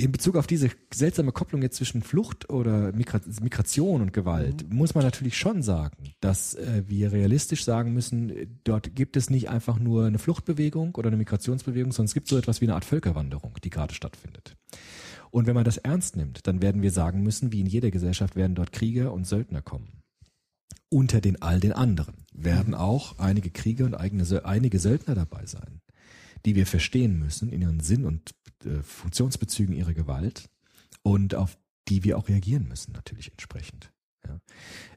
In 0.00 0.12
Bezug 0.12 0.36
auf 0.36 0.46
diese 0.46 0.70
seltsame 0.94 1.30
Kopplung 1.30 1.60
jetzt 1.60 1.76
zwischen 1.76 2.00
Flucht 2.00 2.48
oder 2.48 2.90
Migra 2.92 3.20
Migration 3.42 4.00
und 4.00 4.14
Gewalt 4.14 4.72
muss 4.72 4.94
man 4.94 5.04
natürlich 5.04 5.36
schon 5.36 5.60
sagen, 5.60 6.14
dass 6.20 6.54
äh, 6.54 6.84
wir 6.86 7.12
realistisch 7.12 7.64
sagen 7.64 7.92
müssen, 7.92 8.30
äh, 8.30 8.46
dort 8.64 8.94
gibt 8.94 9.18
es 9.18 9.28
nicht 9.28 9.50
einfach 9.50 9.78
nur 9.78 10.06
eine 10.06 10.18
Fluchtbewegung 10.18 10.94
oder 10.94 11.08
eine 11.08 11.18
Migrationsbewegung, 11.18 11.92
sondern 11.92 12.06
es 12.06 12.14
gibt 12.14 12.28
so 12.28 12.38
etwas 12.38 12.62
wie 12.62 12.64
eine 12.64 12.76
Art 12.76 12.86
Völkerwanderung, 12.86 13.52
die 13.62 13.68
gerade 13.68 13.92
stattfindet. 13.92 14.56
Und 15.30 15.46
wenn 15.46 15.54
man 15.54 15.64
das 15.64 15.76
ernst 15.76 16.16
nimmt, 16.16 16.46
dann 16.46 16.62
werden 16.62 16.80
wir 16.80 16.92
sagen 16.92 17.22
müssen, 17.22 17.52
wie 17.52 17.60
in 17.60 17.66
jeder 17.66 17.90
Gesellschaft 17.90 18.36
werden 18.36 18.54
dort 18.54 18.72
Krieger 18.72 19.12
und 19.12 19.26
Söldner 19.26 19.60
kommen. 19.60 20.00
Unter 20.88 21.20
den 21.20 21.42
all 21.42 21.60
den 21.60 21.74
anderen 21.74 22.24
werden 22.32 22.72
auch 22.72 23.18
einige 23.18 23.50
Krieger 23.50 23.84
und 23.84 23.94
eigene, 23.94 24.24
einige 24.46 24.78
Söldner 24.78 25.14
dabei 25.14 25.44
sein, 25.44 25.82
die 26.46 26.54
wir 26.54 26.64
verstehen 26.64 27.18
müssen 27.18 27.50
in 27.50 27.60
ihren 27.60 27.80
Sinn 27.80 28.06
und 28.06 28.30
äh, 28.64 28.82
Funktionsbezügen 28.82 29.74
ihrer 29.74 29.94
Gewalt 29.94 30.50
und 31.02 31.34
auf 31.34 31.56
die 31.88 32.04
wir 32.04 32.18
auch 32.18 32.28
reagieren 32.28 32.68
müssen, 32.68 32.92
natürlich 32.92 33.30
entsprechend. 33.30 33.90
Ja. 34.26 34.38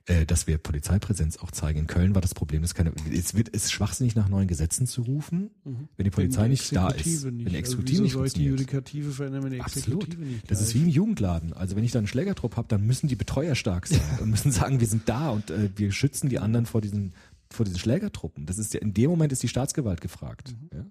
Äh, 0.06 0.26
dass 0.26 0.48
wir 0.48 0.58
Polizeipräsenz 0.58 1.38
auch 1.38 1.50
zeigen. 1.52 1.80
In 1.80 1.88
Köln 1.88 2.14
war 2.14 2.22
das 2.22 2.34
Problem, 2.34 2.62
dass 2.62 2.76
keine, 2.76 2.92
es 3.12 3.36
wird, 3.36 3.50
es 3.54 3.66
ist 3.66 3.72
schwachsinnig 3.72 4.16
nach 4.16 4.28
neuen 4.28 4.50
Gesetzen 4.50 4.86
zu 4.86 5.02
rufen, 5.02 5.52
wenn 5.96 6.04
die 6.04 6.10
Polizei 6.10 6.42
Wenn 6.42 6.46
die 6.48 6.52
nicht 6.52 6.76
da 6.76 6.90
ist. 6.90 7.08
Exekutive 7.08 7.26
Wenn 7.26 7.38
die 7.38 7.46
Also 7.46 7.58
Exekutive 7.58 7.92
wieso 7.92 8.04
nicht 8.04 8.12
ich 8.12 8.12
die 8.12 8.18
funktioniert. 8.18 8.60
Judikative 8.60 9.12
verändern, 9.12 9.44
wenn 9.44 9.52
die 9.54 9.62
Absolut. 9.62 10.04
Exekutive 10.04 10.30
nicht 10.30 10.52
Das 10.52 10.62
ist 10.62 10.76
wie 10.76 10.82
im 10.82 10.90
Jugendladen. 10.90 11.54
Also 11.54 11.78
wenn 11.78 11.86
ich 11.86 11.92
da 11.94 12.00
einen 12.00 12.08
Schlägertrupp 12.08 12.58
habe, 12.58 12.68
dann 12.68 12.86
müssen 12.86 13.08
die 13.08 13.16
Betreuer 13.16 13.56
stark 13.56 13.88
sein 13.88 14.02
und 14.22 14.30
müssen 14.30 14.52
sagen, 14.52 14.82
wir 14.82 14.88
sind 14.88 15.08
da 15.08 15.30
und 15.30 15.50
äh, 15.52 15.70
wir 15.78 15.94
schützen 15.94 16.28
die 16.28 16.40
anderen 16.40 16.66
vor 16.66 16.82
diesen 16.82 17.14
vor 17.50 17.66
diesen 17.66 17.80
Schlägertruppen. 17.80 18.46
Das 18.46 18.58
ist 18.58 18.74
ja 18.74 18.82
in 18.82 18.94
dem 18.94 19.10
Moment 19.12 19.32
ist 19.32 19.44
die 19.44 19.48
Staatsgewalt 19.48 20.02
gefragt. 20.02 20.56
Ja? 20.74 20.86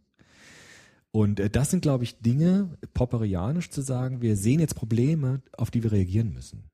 Und 1.13 1.39
äh, 1.39 1.51
das 1.51 1.71
sind, 1.71 1.83
glaube 1.83 2.05
ich, 2.05 2.19
Dinge, 2.21 2.77
popperianisch 2.95 3.71
zu 3.71 3.83
sagen, 3.83 4.23
wir 4.23 4.37
sehen 4.37 4.61
jetzt 4.61 4.75
Probleme, 4.75 5.43
auf 5.57 5.71
die 5.71 5.83
wir 5.83 5.93
reagieren 5.93 6.33
müssen. 6.33 6.65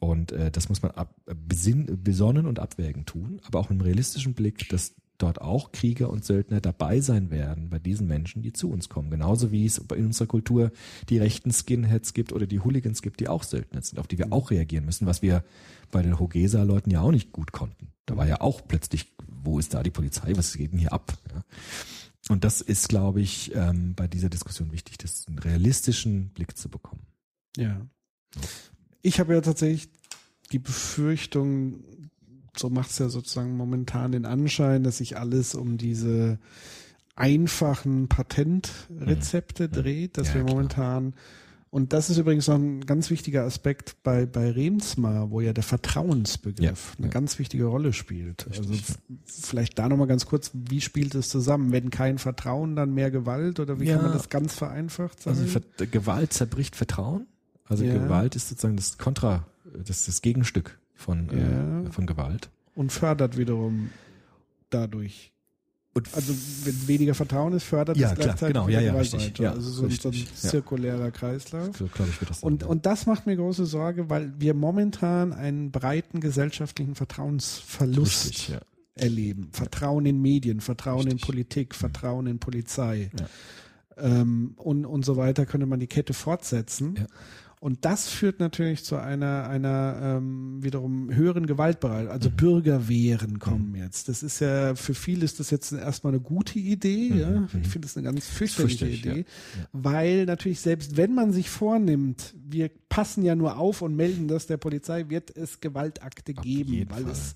Und 0.00 0.32
äh, 0.32 0.50
das 0.50 0.68
muss 0.68 0.82
man 0.82 0.90
ab, 0.92 1.14
besinn, 1.26 2.02
besonnen 2.02 2.46
und 2.46 2.58
abwägen 2.58 3.06
tun, 3.06 3.40
aber 3.44 3.60
auch 3.60 3.70
mit 3.70 3.78
einem 3.78 3.82
realistischen 3.82 4.34
Blick, 4.34 4.68
dass 4.70 4.94
dort 5.18 5.40
auch 5.40 5.72
Krieger 5.72 6.10
und 6.10 6.24
Söldner 6.24 6.60
dabei 6.60 7.00
sein 7.00 7.30
werden 7.30 7.68
bei 7.68 7.78
diesen 7.78 8.06
Menschen, 8.06 8.42
die 8.42 8.52
zu 8.52 8.70
uns 8.70 8.88
kommen. 8.88 9.10
Genauso 9.10 9.52
wie 9.52 9.66
es 9.66 9.78
in 9.78 10.06
unserer 10.06 10.26
Kultur 10.26 10.72
die 11.08 11.18
rechten 11.18 11.52
Skinheads 11.52 12.14
gibt 12.14 12.32
oder 12.32 12.46
die 12.46 12.60
Hooligans 12.60 13.02
gibt, 13.02 13.20
die 13.20 13.28
auch 13.28 13.42
Söldner 13.42 13.82
sind, 13.82 13.98
auf 13.98 14.08
die 14.08 14.18
wir 14.18 14.32
auch 14.32 14.50
reagieren 14.50 14.86
müssen, 14.86 15.06
was 15.06 15.20
wir 15.20 15.44
bei 15.90 16.02
den 16.02 16.18
Hogesa-Leuten 16.18 16.90
ja 16.90 17.02
auch 17.02 17.12
nicht 17.12 17.32
gut 17.32 17.52
konnten. 17.52 17.88
Da 18.06 18.16
war 18.16 18.26
ja 18.26 18.40
auch 18.40 18.66
plötzlich, 18.66 19.12
wo 19.28 19.58
ist 19.58 19.74
da 19.74 19.82
die 19.82 19.90
Polizei, 19.90 20.32
was 20.34 20.56
geht 20.56 20.72
denn 20.72 20.78
hier 20.78 20.92
ab? 20.92 21.12
Ja. 21.32 21.44
Und 22.28 22.44
das 22.44 22.60
ist, 22.60 22.88
glaube 22.88 23.20
ich, 23.20 23.54
ähm, 23.54 23.94
bei 23.94 24.06
dieser 24.06 24.28
Diskussion 24.28 24.72
wichtig, 24.72 24.98
das 24.98 25.26
einen 25.26 25.38
realistischen 25.38 26.28
Blick 26.30 26.56
zu 26.56 26.68
bekommen. 26.68 27.06
Ja. 27.56 27.86
Ich 29.02 29.18
habe 29.18 29.34
ja 29.34 29.40
tatsächlich 29.40 29.88
die 30.52 30.58
Befürchtung, 30.58 31.82
so 32.56 32.68
macht 32.68 32.90
es 32.90 32.98
ja 32.98 33.08
sozusagen 33.08 33.56
momentan 33.56 34.12
den 34.12 34.26
Anschein, 34.26 34.82
dass 34.84 34.98
sich 34.98 35.16
alles 35.16 35.54
um 35.54 35.78
diese 35.78 36.38
einfachen 37.16 38.08
Patentrezepte 38.08 39.68
dreht, 39.68 40.16
dass 40.16 40.28
Ja, 40.28 40.34
wir 40.36 40.44
klar. 40.44 40.56
Und 41.70 41.92
das 41.92 42.10
ist 42.10 42.18
übrigens 42.18 42.48
noch 42.48 42.56
ein 42.56 42.84
ganz 42.84 43.10
wichtiger 43.10 43.44
Aspekt 43.44 43.96
bei, 44.02 44.26
bei 44.26 44.50
Remsmar, 44.50 45.30
wo 45.30 45.40
ja 45.40 45.52
der 45.52 45.62
Vertrauensbegriff 45.62 46.60
Ja, 46.92 46.98
eine 46.98 47.06
ja. 47.06 47.12
ganz 47.12 47.38
wichtige 47.38 47.64
Rolle 47.66 47.92
spielt. 47.92 48.46
also 48.48 48.72
f- 48.72 48.98
vielleicht 49.26 49.78
da 49.78 49.88
nochmal 49.88 50.06
ganz 50.08 50.26
kurz, 50.26 50.50
wie 50.54 50.80
spielt 50.80 51.14
es 51.14 51.28
zusammen? 51.28 51.72
Wenn 51.72 51.90
kein 51.90 52.18
Vertrauen, 52.18 52.76
dann 52.76 52.92
mehr 52.92 53.10
Gewalt 53.10 53.60
oder 53.60 53.78
wie 53.80 53.84
Ja. 53.86 53.96
kann 53.96 54.06
man 54.06 54.12
das 54.14 54.28
ganz 54.28 54.54
vereinfacht 54.54 55.22
sagen? 55.22 55.38
Also 55.38 55.60
Ver 55.76 55.86
Gewalt 55.86 56.32
zerbricht 56.32 56.74
Vertrauen. 56.76 57.26
Also. 57.66 57.84
Gewalt 57.84 58.34
ist 58.34 58.48
sozusagen 58.48 58.76
das 58.76 58.98
Kontra, 58.98 59.46
das 59.72 60.00
ist 60.00 60.08
das 60.08 60.22
Gegenstück 60.22 60.78
von, 60.94 61.28
äh, 61.30 61.90
von 61.92 62.04
Gewalt. 62.06 62.50
und 62.74 62.90
fördert 62.90 63.36
wiederum 63.38 63.90
dadurch. 64.70 65.32
Und 65.92 66.14
Also 66.14 66.32
wenn 66.64 66.86
weniger 66.88 67.14
Vertrauen 67.14 67.52
ist, 67.52 67.64
fördert 67.64 67.96
Ja, 67.96 68.10
es 68.10 68.14
klar, 68.14 68.26
gleichzeitig 68.28 68.54
genau, 68.54 68.68
ja, 68.68 68.80
ja, 68.80 68.94
richtig, 68.94 69.36
ja, 69.38 69.50
also 69.52 69.68
so, 69.68 69.84
ein- 69.86 69.90
so 69.90 70.08
ein 70.08 70.12
richtig, 70.14 70.42
ja. 70.42 70.48
zirkulärer 70.50 71.10
Kreislauf. 71.10 71.76
so 71.76 71.86
glaube 71.88 72.10
ich 72.10 72.20
wird 72.20 72.30
das 72.30 72.40
sein. 72.40 72.46
Und, 72.52 72.62
ja. 72.62 72.68
und 72.68 72.86
das 72.86 73.06
macht 73.06 73.26
mir 73.26 73.34
große 73.36 73.66
Sorge, 73.66 74.08
weil 74.08 74.32
wir 74.38 74.54
momentan 74.54 75.32
einen 75.32 75.72
breiten 75.72 76.20
gesellschaftlichen 76.20 76.94
Vertrauensverlust 76.94 78.26
Richtig, 78.30 78.48
ja. 78.50 78.60
erleben. 78.94 79.48
Vertrauen 79.52 80.06
in 80.06 80.22
Medien, 80.22 80.60
Vertrauen 80.60 81.02
in 81.06 81.12
Richtig. 81.14 81.26
Politik, 81.26 81.74
Vertrauen 81.74 82.26
in 82.28 82.38
Polizei 82.38 83.10
ähm, 83.96 84.54
und, 84.56 84.84
und 84.86 85.04
so 85.04 85.16
weiter 85.16 85.44
könnte 85.44 85.66
man 85.66 85.80
die 85.80 85.86
Kette 85.88 86.14
fortsetzen. 86.14 87.06
Ja. 87.60 87.66
Und 87.66 87.84
das 87.84 88.08
führt 88.08 88.40
natürlich 88.40 88.84
zu 88.84 88.96
einer, 88.96 89.46
einer 89.48 90.00
ähm, 90.02 90.62
wiederum 90.62 91.14
höheren 91.14 91.46
Gewaltbereitschaft. 91.46 92.10
Also 92.10 92.30
Bürgerwehren 92.30 93.38
kommen 93.38 93.74
jetzt. 93.74 94.08
Das 94.08 94.22
ist 94.22 94.40
ja, 94.40 94.74
für 94.74 94.94
viele 94.94 95.24
ist 95.26 95.40
das 95.40 95.50
jetzt 95.50 95.72
erstmal 95.72 96.14
eine 96.14 96.22
gute 96.22 96.58
Idee. 96.58 97.08
Ja? 97.14 97.48
Ich 97.60 97.68
finde 97.68 97.86
das 97.86 97.96
eine 97.96 98.04
ganz 98.04 98.26
fürchterliche 98.26 98.86
fürchterlich, 98.86 99.06
Idee. 99.06 99.26
ja. 99.58 99.68
Weil 99.72 100.24
natürlich 100.24 100.60
selbst 100.60 100.96
wenn 100.96 101.14
man 101.14 101.32
sich 101.32 101.50
vornimmt, 101.50 102.34
wir 102.48 102.70
passen 102.88 103.24
ja 103.24 103.34
nur 103.34 103.58
auf 103.58 103.82
und 103.82 103.94
melden 103.94 104.26
das 104.26 104.46
der 104.46 104.56
Polizei, 104.56 105.10
wird 105.10 105.36
es 105.36 105.60
Gewaltakte 105.60 106.32
geben, 106.32 106.72
jeden 106.72 106.90
weil 106.90 107.02
Fall. 107.04 107.12
es 107.12 107.34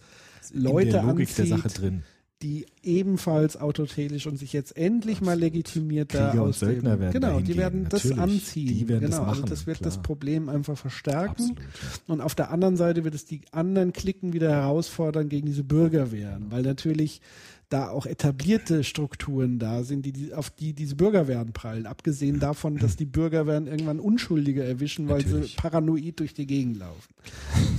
In 0.52 0.62
Leute 0.62 0.90
der 0.90 1.02
Logik 1.02 1.34
der 1.34 1.44
anzieht, 1.44 1.58
Sache 1.62 1.68
drin. 1.68 2.02
Die 2.44 2.66
ebenfalls 2.82 3.56
autotelisch 3.56 4.26
und 4.26 4.36
sich 4.36 4.52
jetzt 4.52 4.76
endlich 4.76 5.22
mal 5.22 5.38
legitimiert 5.38 6.12
da 6.12 6.28
Krieger 6.28 6.42
und 6.42 6.50
ausleben. 6.50 6.74
Söldner 6.74 7.00
werden 7.00 7.12
genau, 7.12 7.40
die 7.40 7.56
werden 7.56 7.86
das 7.88 8.04
natürlich. 8.04 8.22
anziehen. 8.22 8.68
Die 8.68 8.88
werden 8.88 9.00
das 9.00 9.10
genau, 9.12 9.22
also 9.22 9.40
machen, 9.40 9.50
das 9.50 9.66
wird 9.66 9.78
klar. 9.78 9.90
das 9.90 10.02
Problem 10.02 10.50
einfach 10.50 10.76
verstärken. 10.76 11.30
Absolut, 11.30 11.58
ja. 11.58 12.12
Und 12.14 12.20
auf 12.20 12.34
der 12.34 12.50
anderen 12.50 12.76
Seite 12.76 13.02
wird 13.02 13.14
es 13.14 13.24
die 13.24 13.40
anderen 13.50 13.94
Klicken 13.94 14.34
wieder 14.34 14.50
herausfordern 14.50 15.30
gegen 15.30 15.46
diese 15.46 15.64
Bürgerwehren, 15.64 16.50
weil 16.50 16.62
natürlich 16.62 17.22
da 17.70 17.88
auch 17.88 18.04
etablierte 18.04 18.84
Strukturen 18.84 19.58
da 19.58 19.82
sind, 19.82 20.04
die, 20.04 20.34
auf 20.34 20.50
die 20.50 20.74
diese 20.74 20.96
Bürgerwehren 20.96 21.54
prallen. 21.54 21.86
Abgesehen 21.86 22.40
davon, 22.40 22.76
dass 22.76 22.96
die 22.96 23.06
Bürgerwehren 23.06 23.66
irgendwann 23.66 24.00
Unschuldige 24.00 24.62
erwischen, 24.62 25.08
weil 25.08 25.22
Natürlich. 25.22 25.52
sie 25.52 25.56
paranoid 25.56 26.20
durch 26.20 26.34
die 26.34 26.46
Gegend 26.46 26.76
laufen. 26.76 27.14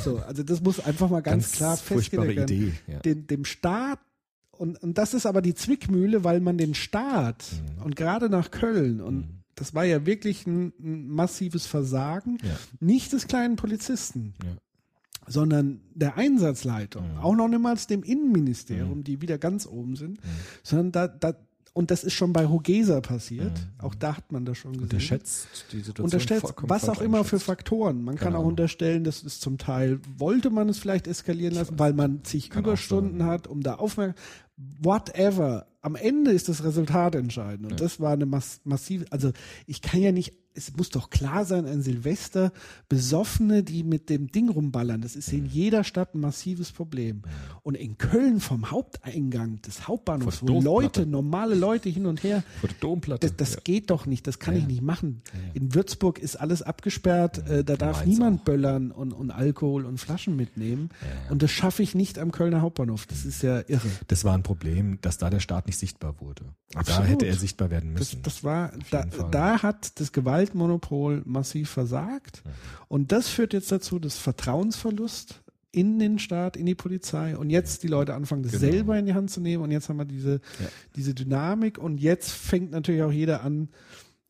So, 0.04 0.18
also 0.18 0.42
das 0.42 0.62
muss 0.62 0.80
einfach 0.80 1.12
mal 1.12 1.22
ganz, 1.22 1.44
Ganz 1.46 1.56
klar 1.58 1.78
festgelegt 1.78 2.36
werden. 2.36 2.56
Idee, 2.56 2.74
ja. 2.88 3.00
Den, 3.00 3.28
dem 3.28 3.46
Staat 3.46 4.00
und, 4.58 4.82
und 4.84 4.98
das 4.98 5.14
ist 5.14 5.26
aber 5.26 5.42
die 5.42 5.54
Zwickmühle, 5.56 6.24
weil 6.24 6.40
man 6.40 6.58
den 6.58 6.74
Staat 6.76 7.46
Mhm. 7.78 7.84
und 7.84 7.96
gerade 7.96 8.30
nach 8.30 8.52
Köln 8.52 9.02
und 9.02 9.28
das 9.56 9.74
war 9.74 9.86
ja 9.86 10.06
wirklich 10.06 10.46
ein, 10.48 10.74
ein 10.80 11.08
massives 11.08 11.66
Versagen, 11.66 12.38
Ja. 12.44 12.58
nicht 12.80 13.14
des 13.14 13.28
kleinen 13.28 13.56
Polizisten, 13.56 14.34
Ja. 14.44 14.50
sondern 15.28 15.82
der 15.94 16.18
Einsatzleitung, 16.18 17.14
Mhm. 17.14 17.18
auch 17.20 17.36
noch 17.36 17.48
niemals 17.48 17.88
dem 17.88 18.04
Innenministerium, 18.04 19.04
die 19.04 19.22
wieder 19.22 19.38
ganz 19.38 19.66
oben 19.66 19.96
sind, 19.96 20.20
sondern 20.64 20.92
da, 20.92 21.08
da 21.08 21.34
und 21.78 21.92
das 21.92 22.06
ist 22.06 22.14
schon 22.14 22.32
bei 22.32 22.48
Hogesa 22.48 23.02
passiert. 23.02 23.52
Auch 23.80 23.96
da 23.96 24.16
hat 24.16 24.32
man 24.32 24.46
das 24.46 24.58
schon 24.58 24.72
gesehen. 24.72 24.86
Mhm. 24.88 24.92
Unterschätzt 24.94 25.48
die 25.74 25.82
Situation 25.82 26.40
vollkommen 26.40 26.70
was 26.70 26.88
auch 26.88 27.02
immer 27.02 27.26
für. 27.26 27.38
Faktoren. 27.38 28.02
Man 28.02 28.16
kann 28.16 28.32
Genau. 28.32 28.44
auch 28.44 28.48
unterstellen, 28.48 29.04
das 29.04 29.24
ist 29.24 29.42
zum 29.42 29.58
Teil, 29.58 30.00
wollte 30.18 30.52
man 30.52 30.70
es 30.70 30.80
vielleicht 30.80 31.06
eskalieren 31.06 31.54
lassen, 31.54 31.78
weil 31.78 31.92
man 31.92 32.24
zig 32.24 32.56
Überstunden 32.56 33.26
hat, 33.26 33.48
um 33.48 33.62
da 33.62 33.76
aufmerksam, 33.76 34.16
whatever. 34.58 35.68
Am 35.82 35.96
Ende 35.96 36.32
ist 36.32 36.50
das 36.50 36.64
Resultat 36.64 37.16
entscheidend. 37.16 37.72
Und 37.72 37.82
das 37.82 38.00
war 38.00 38.14
eine 38.14 38.26
mass 38.26 38.62
massive, 38.64 39.06
also 39.12 39.32
ich 39.68 39.82
kann 39.82 40.02
ja 40.02 40.12
nicht, 40.12 40.34
es 40.56 40.76
muss 40.76 40.90
doch 40.90 41.10
klar 41.10 41.46
sein, 41.46 41.66
ein 41.66 41.82
Silvester, 41.82 42.52
Besoffene, 42.90 43.64
die 43.64 43.84
mit 43.84 44.10
dem 44.10 44.32
Ding 44.32 44.50
rumballern, 44.50 45.02
das 45.02 45.16
ist 45.16 45.32
in 45.34 45.46
jeder 45.46 45.84
Stadt 45.84 46.16
ein 46.16 46.22
massives 46.22 46.72
Problem. 46.72 47.24
Und 47.64 47.76
in 47.76 47.98
Köln 47.98 48.40
vom 48.40 48.72
Haupteingang 48.72 49.62
des 49.62 49.88
Hauptbahnhofs, 49.88 50.42
wo 50.42 50.62
Leute, 50.62 51.06
normale 51.06 51.56
Leute 51.56 51.90
hin 51.90 52.06
und 52.06 52.24
her, 52.24 52.44
das, 53.20 53.36
das 53.36 53.54
ja. 53.56 53.60
geht 53.64 53.90
doch 53.90 54.06
nicht, 54.06 54.28
das 54.28 54.40
kann 54.40 54.56
ich 54.56 54.66
nicht 54.68 54.82
machen. 54.82 55.22
In 55.54 55.76
Würzburg 55.76 56.20
ist 56.20 56.36
alles 56.38 56.62
abgesperrt, 56.62 57.48
äh, 57.50 57.64
da 57.64 57.76
darf 57.76 58.00
Mainz 58.00 58.10
niemand 58.10 58.42
auch. 58.42 58.46
böllern 58.46 58.92
und, 58.92 59.14
und 59.14 59.32
Alkohol 59.32 59.86
und 59.86 60.00
Flaschen 60.00 60.36
mitnehmen. 60.36 60.90
Und 61.30 61.44
das 61.44 61.52
schaffe 61.52 61.84
ich 61.84 61.96
nicht 61.96 62.18
am 62.20 62.32
Kölner 62.32 62.62
Hauptbahnhof. 62.62 63.06
Das 63.06 63.26
ist 63.26 63.42
ja 63.44 63.62
irre. 63.68 63.88
Das 64.08 64.24
war 64.24 64.34
ein 64.34 64.44
Problem, 64.44 65.00
dass 65.02 65.18
da 65.18 65.30
der 65.30 65.40
Staat 65.40 65.68
nicht 65.68 65.78
sichtbar 65.78 66.20
wurde. 66.20 66.44
Da 66.86 67.04
hätte 67.04 67.26
er 67.26 67.36
sichtbar 67.36 67.70
werden 67.70 67.94
Das, 67.94 68.14
müssen. 68.14 68.24
das 68.24 68.44
war, 68.44 68.72
da, 68.92 69.06
da 69.32 69.62
hat 69.64 70.00
das 70.00 70.12
Gewaltmonopol 70.52 71.22
massiv 71.26 71.70
versagt. 71.70 72.44
Und 72.88 73.12
das 73.12 73.28
führt 73.30 73.54
jetzt 73.54 73.72
dazu, 73.72 74.00
dass 74.00 74.18
Vertrauensverlust 74.18 75.42
in 75.72 76.00
den 76.00 76.20
Staat, 76.20 76.56
in 76.56 76.66
die 76.66 76.76
Polizei 76.76 77.36
und 77.38 77.50
jetzt 77.50 77.84
die 77.84 77.88
Leute 77.90 78.14
anfangen, 78.14 78.44
das 78.44 78.54
Genau. 78.54 78.72
selber 78.72 78.98
in 78.98 79.06
die 79.06 79.14
Hand 79.14 79.30
zu 79.30 79.42
nehmen 79.42 79.62
und 79.64 79.72
jetzt 79.72 79.90
haben 79.90 79.98
wir 79.98 80.06
diese, 80.06 80.40
diese 80.96 81.14
Dynamik 81.14 81.78
und 81.78 81.98
jetzt 82.00 82.32
fängt 82.32 82.72
natürlich 82.72 83.04
auch 83.04 83.12
jeder 83.12 83.44
an, 83.44 83.68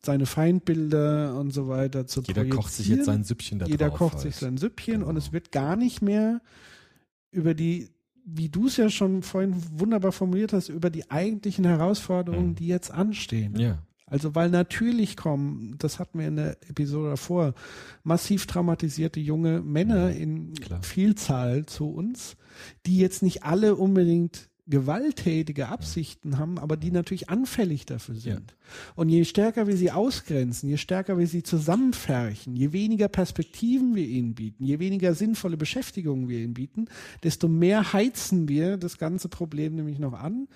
seine 0.04 0.26
Feindbilder 0.26 1.38
und 1.38 1.52
so 1.52 1.68
weiter 1.68 2.06
zu 2.06 2.22
Jeder 2.22 2.44
kocht 2.46 2.72
sich 2.72 2.88
jetzt 2.88 3.06
sein 3.06 3.24
Süppchen 3.24 3.58
da 3.58 3.66
Jeder 3.66 3.88
drauf 3.88 3.98
kocht 3.98 4.14
halt. 4.14 4.22
sich 4.22 4.36
sein 4.36 4.56
Süppchen 4.56 5.02
und 5.02 5.08
Genau. 5.14 5.18
es 5.18 5.32
wird 5.32 5.50
gar 5.52 5.76
nicht 5.76 6.00
mehr 6.02 6.40
über 7.32 7.54
die, 7.54 7.90
wie 8.24 8.48
du 8.48 8.66
es 8.66 8.76
ja 8.76 8.88
schon 8.90 9.22
vorhin 9.22 9.54
wunderbar 9.72 10.12
formuliert 10.12 10.52
hast, 10.52 10.68
über 10.68 10.90
die 10.90 11.10
eigentlichen 11.10 11.64
Herausforderungen, 11.64 12.54
die 12.56 12.66
jetzt 12.68 12.90
anstehen. 12.90 13.52
Mhm. 13.52 13.60
Ja. 13.60 13.78
Also 14.06 14.36
weil 14.36 14.50
natürlich 14.50 15.16
kommen, 15.16 15.74
das 15.78 15.98
hatten 15.98 16.20
wir 16.20 16.28
in 16.28 16.36
der 16.36 16.56
Episode 16.68 17.10
davor, 17.10 17.54
massiv 18.04 18.46
traumatisierte 18.46 19.18
junge 19.18 19.62
Männer 19.62 20.10
in 20.12 20.54
klar. 20.54 20.82
Vielzahl 20.82 21.66
zu 21.66 21.90
uns, 21.90 22.36
die 22.86 22.98
jetzt 22.98 23.22
nicht 23.22 23.42
alle 23.42 23.74
unbedingt 23.74 24.48
gewalttätige 24.68 25.68
Absichten 25.68 26.38
haben, 26.38 26.58
aber 26.58 26.76
die 26.76 26.90
natürlich 26.90 27.28
anfällig 27.28 27.86
dafür 27.86 28.16
sind. 28.16 28.56
Und 28.96 29.08
je 29.08 29.24
stärker 29.24 29.68
wir 29.68 29.76
sie 29.76 29.92
ausgrenzen, 29.92 30.68
je 30.68 30.76
stärker 30.76 31.18
wir 31.18 31.28
sie 31.28 31.44
zusammenfärchen, 31.44 32.56
je 32.56 32.72
weniger 32.72 33.06
Perspektiven 33.06 33.94
wir 33.94 34.06
ihnen 34.06 34.34
bieten, 34.34 34.64
je 34.64 34.80
weniger 34.80 35.14
sinnvolle 35.14 35.56
Beschäftigungen 35.56 36.28
wir 36.28 36.40
ihnen 36.40 36.54
bieten, 36.54 36.86
desto 37.22 37.46
mehr 37.46 37.92
heizen 37.92 38.48
wir 38.48 38.76
das 38.76 38.98
ganze 38.98 39.28
Problem 39.28 39.76
nämlich 39.76 40.00
noch 40.00 40.14
an, 40.14 40.48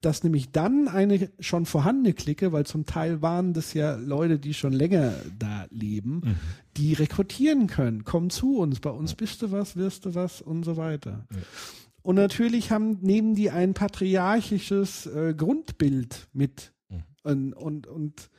dass 0.00 0.24
nämlich 0.24 0.50
dann 0.50 0.88
eine 0.88 1.30
schon 1.40 1.66
vorhandene 1.66 2.14
Clique, 2.14 2.52
weil 2.52 2.64
zum 2.64 2.86
Teil 2.86 3.20
waren 3.20 3.52
das 3.52 3.74
ja 3.74 3.96
Leute, 3.96 4.38
die 4.38 4.54
schon 4.54 4.72
länger 4.72 5.12
da 5.38 5.66
leben, 5.70 6.22
die 6.76 6.94
rekrutieren 6.94 7.66
können, 7.66 8.04
komm 8.04 8.30
zu 8.30 8.58
uns, 8.58 8.80
bei 8.80 8.90
uns 8.90 9.14
bist 9.14 9.42
du 9.42 9.50
was, 9.50 9.76
wirst 9.76 10.06
du 10.06 10.14
was 10.14 10.40
und 10.40 10.62
so 10.62 10.76
weiter. 10.76 11.26
Und 12.08 12.14
natürlich 12.14 12.70
haben, 12.70 13.00
nehmen 13.02 13.34
die 13.34 13.50
ein 13.50 13.74
patriarchisches 13.74 15.04
äh, 15.04 15.34
Grundbild 15.36 16.28
mit. 16.32 16.72
Und, 17.22 17.52
und, 17.52 17.86
und 17.86 18.30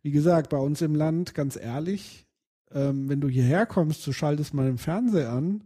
wie 0.00 0.12
gesagt, 0.12 0.48
bei 0.48 0.58
uns 0.58 0.80
im 0.80 0.94
Land, 0.94 1.34
ganz 1.34 1.56
ehrlich, 1.56 2.28
ähm, 2.70 3.08
wenn 3.08 3.20
du 3.20 3.28
hierher 3.28 3.66
kommst, 3.66 4.06
du 4.06 4.12
schaltest 4.12 4.54
mal 4.54 4.66
den 4.66 4.78
Fernseher 4.78 5.32
an, 5.32 5.64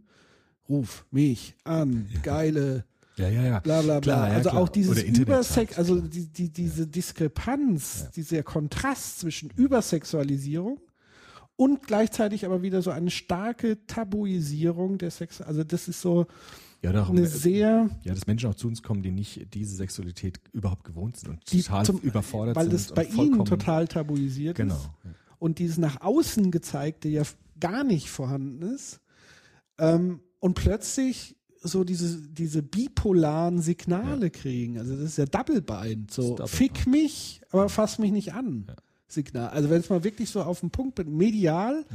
ruf 0.67 1.05
mich 1.11 1.53
an, 1.63 2.09
geile, 2.23 2.83
Ja, 3.17 3.29
ja, 3.29 3.43
ja. 3.43 3.59
bla 3.59 3.83
bla 3.83 3.99
bla. 3.99 4.15
Klar, 4.15 4.29
ja, 4.29 4.33
also 4.37 4.49
klar. 4.49 4.61
auch 4.63 4.69
dieses 4.69 5.03
Übersex, 5.03 5.77
also 5.77 6.01
die, 6.01 6.33
die, 6.33 6.49
diese 6.49 6.87
Diskrepanz, 6.87 8.09
dieser 8.09 8.41
Kontrast 8.41 9.19
zwischen 9.19 9.51
Übersexualisierung 9.51 10.79
und 11.57 11.85
gleichzeitig 11.85 12.43
aber 12.43 12.63
wieder 12.63 12.81
so 12.81 12.89
eine 12.89 13.11
starke 13.11 13.85
Tabuisierung 13.85 14.97
der 14.97 15.11
Sex. 15.11 15.41
Also 15.41 15.63
das 15.63 15.87
ist 15.87 16.01
so 16.01 16.25
Ja, 16.83 16.91
doch, 16.91 17.09
eine 17.09 17.21
äh, 17.21 17.27
sehr 17.27 17.89
ja, 18.03 18.13
dass 18.13 18.25
Menschen 18.27 18.49
auch 18.49 18.55
zu 18.55 18.67
uns 18.67 18.81
kommen, 18.81 19.03
die 19.03 19.11
nicht 19.11 19.53
diese 19.53 19.75
Sexualität 19.75 20.39
überhaupt 20.51 20.83
gewohnt 20.83 21.17
sind 21.17 21.29
und 21.29 21.45
total 21.45 21.85
zum- 21.85 21.99
überfordert 21.99 22.55
weil 22.55 22.63
sind. 22.71 22.73
das 22.73 22.93
bei 22.93 23.03
ihnen 23.05 23.45
total 23.45 23.87
tabuisiert 23.87 24.57
Genau. 24.57 24.73
ist 24.75 24.89
und 25.37 25.59
dieses 25.59 25.77
nach 25.77 26.01
außen 26.01 26.49
gezeigte 26.51 27.07
ja 27.09 27.21
gar 27.59 27.83
nicht 27.83 28.09
vorhanden 28.09 28.63
ist 28.63 28.99
ähm, 29.77 30.21
und 30.39 30.55
plötzlich 30.55 31.35
so 31.63 31.83
diese 31.83 32.19
diese 32.27 32.63
bipolaren 32.63 33.61
Signale 33.61 34.31
kriegen. 34.31 34.79
Also 34.79 34.95
das 34.95 35.03
ist 35.05 35.17
ja 35.19 35.25
Doublebein 35.25 36.07
so 36.09 36.35
ist 36.37 36.49
fick 36.49 36.87
mich 36.87 37.41
aber 37.51 37.69
fass 37.69 37.99
mich 37.99 38.11
nicht 38.11 38.33
an 38.33 38.65
Signal. 39.07 39.49
Also 39.49 39.69
wenn 39.69 39.81
es 39.81 39.89
mal 39.89 40.03
wirklich 40.03 40.29
so 40.31 40.41
auf 40.41 40.61
den 40.61 40.71
Punkt 40.71 40.95
bin 40.95 41.15
medial 41.15 41.85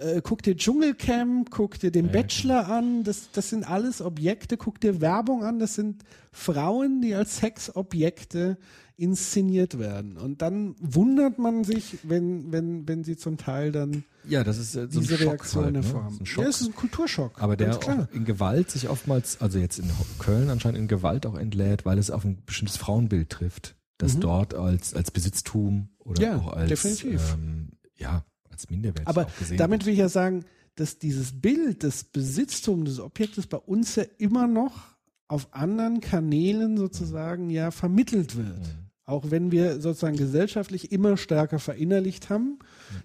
äh, 0.00 0.20
guck 0.22 0.42
dir 0.42 0.56
Dschungelcamp, 0.56 1.50
guck 1.50 1.78
dir 1.78 1.90
den 1.90 2.10
Bachelor 2.10 2.68
an, 2.68 3.04
das, 3.04 3.30
das 3.32 3.50
sind 3.50 3.64
alles 3.68 4.00
Objekte, 4.00 4.56
guck 4.56 4.80
dir 4.80 5.00
Werbung 5.00 5.44
an, 5.44 5.58
das 5.58 5.74
sind 5.74 6.02
Frauen, 6.32 7.00
die 7.02 7.14
als 7.14 7.38
Sexobjekte 7.38 8.56
inszeniert 8.96 9.78
werden. 9.78 10.18
Und 10.18 10.42
dann 10.42 10.74
wundert 10.78 11.38
man 11.38 11.64
sich, 11.64 11.98
wenn, 12.02 12.52
wenn, 12.52 12.86
wenn 12.86 13.02
sie 13.02 13.16
zum 13.16 13.38
Teil 13.38 13.72
dann 13.72 14.04
Ja, 14.28 14.44
das 14.44 14.58
ist 14.58 14.76
äh, 14.76 14.88
so 14.90 15.00
diese 15.00 15.14
ein 15.14 15.20
Schock 15.20 15.28
Reaktion 15.28 15.64
halt, 15.64 15.72
ne? 15.72 15.82
hervorhaben. 15.82 16.18
Das 16.18 16.28
ist 16.28 16.36
ein. 16.38 16.42
Ja, 16.42 16.48
ist 16.50 16.66
ein 16.66 16.74
Kulturschock. 16.74 17.42
aber 17.42 17.56
der 17.56 18.08
in 18.12 18.24
Gewalt 18.26 18.70
sich 18.70 18.88
oftmals, 18.90 19.40
also 19.40 19.58
jetzt 19.58 19.78
in 19.78 19.90
Köln 20.18 20.50
anscheinend 20.50 20.78
in 20.78 20.88
Gewalt 20.88 21.24
auch 21.24 21.36
entlädt, 21.38 21.86
weil 21.86 21.98
es 21.98 22.10
auf 22.10 22.24
ein 22.24 22.42
bestimmtes 22.44 22.76
Frauenbild 22.76 23.30
trifft, 23.30 23.74
das 23.96 24.18
dort 24.18 24.54
als, 24.54 24.92
als 24.94 25.10
Besitztum 25.10 25.88
oder 25.98 26.20
Mhm. 26.20 26.26
Ja, 26.26 26.36
auch 26.38 26.52
als, 26.52 26.68
definitiv. 26.68 27.34
Ähm, 27.34 27.68
ja, 27.96 28.24
als 28.60 28.70
minderwertig 28.70 29.08
Aber 29.08 29.26
gesehen 29.38 29.56
damit 29.56 29.80
wird. 29.80 29.86
will 29.86 29.92
ich 29.94 29.98
ja 30.00 30.08
sagen, 30.08 30.44
dass 30.76 30.98
dieses 30.98 31.32
Bild 31.40 31.82
des 31.82 32.04
Besitztums 32.04 32.88
des 32.88 33.00
Objektes 33.00 33.46
bei 33.46 33.58
uns 33.58 33.96
ja 33.96 34.04
immer 34.18 34.46
noch 34.46 34.96
auf 35.28 35.54
anderen 35.54 36.00
Kanälen 36.00 36.76
sozusagen 36.76 37.50
ja 37.50 37.70
vermittelt 37.70 38.36
wird. 38.36 38.76
Auch 39.04 39.30
wenn 39.30 39.50
wir 39.50 39.80
sozusagen 39.80 40.16
gesellschaftlich 40.16 40.92
immer 40.92 41.16
stärker 41.16 41.58
verinnerlicht 41.58 42.30
haben, 42.30 42.58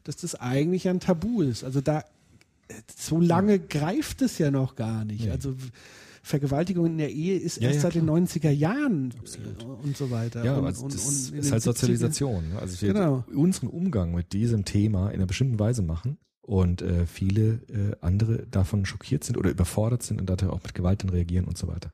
dass 0.03 0.17
das 0.17 0.35
eigentlich 0.35 0.87
ein 0.87 0.99
Tabu 0.99 1.41
ist. 1.41 1.63
Also 1.63 1.81
da, 1.81 1.99
äh, 2.67 2.73
so 2.95 3.19
lange 3.19 3.59
greift 3.59 4.21
es 4.21 4.37
ja 4.37 4.51
noch 4.51 4.75
gar 4.75 5.03
nicht. 5.05 5.29
Also 5.29 5.55
Vergewaltigung 6.25 6.87
in 6.87 6.97
der 6.97 7.11
Ehe 7.11 7.37
ist 7.37 7.57
Ja, 7.57 7.67
erst 7.67 7.75
ja, 7.75 7.81
seit 7.83 7.95
den 7.95 8.05
klar. 8.05 8.17
90er 8.17 8.49
Jahren 8.49 9.11
äh, 9.11 9.63
und 9.83 9.95
so 9.95 10.09
weiter. 10.09 10.43
Ja, 10.43 10.57
und, 10.57 10.65
also 10.65 10.87
das 10.87 11.05
und 11.05 11.13
ist 11.13 11.31
den 11.33 11.51
halt 11.51 11.61
70er 11.61 11.65
Sozialisation. 11.65 12.49
ne? 12.49 12.59
Also 12.59 12.81
wir 12.81 12.93
Genau. 12.93 13.23
unseren 13.33 13.67
Umgang 13.67 14.13
mit 14.15 14.33
diesem 14.33 14.65
Thema 14.65 15.09
in 15.09 15.15
einer 15.15 15.27
bestimmten 15.27 15.59
Weise 15.59 15.83
machen 15.83 16.17
und 16.41 16.81
äh, 16.81 17.05
viele 17.05 17.61
äh, 17.69 17.95
andere 18.01 18.47
davon 18.47 18.85
schockiert 18.85 19.23
sind 19.23 19.37
oder 19.37 19.49
überfordert 19.51 20.01
sind 20.03 20.19
und 20.19 20.27
daher 20.29 20.51
auch 20.51 20.61
mit 20.63 20.73
Gewalt 20.73 21.03
dann 21.03 21.09
reagieren 21.11 21.45
und 21.45 21.57
so 21.57 21.67
weiter. 21.67 21.91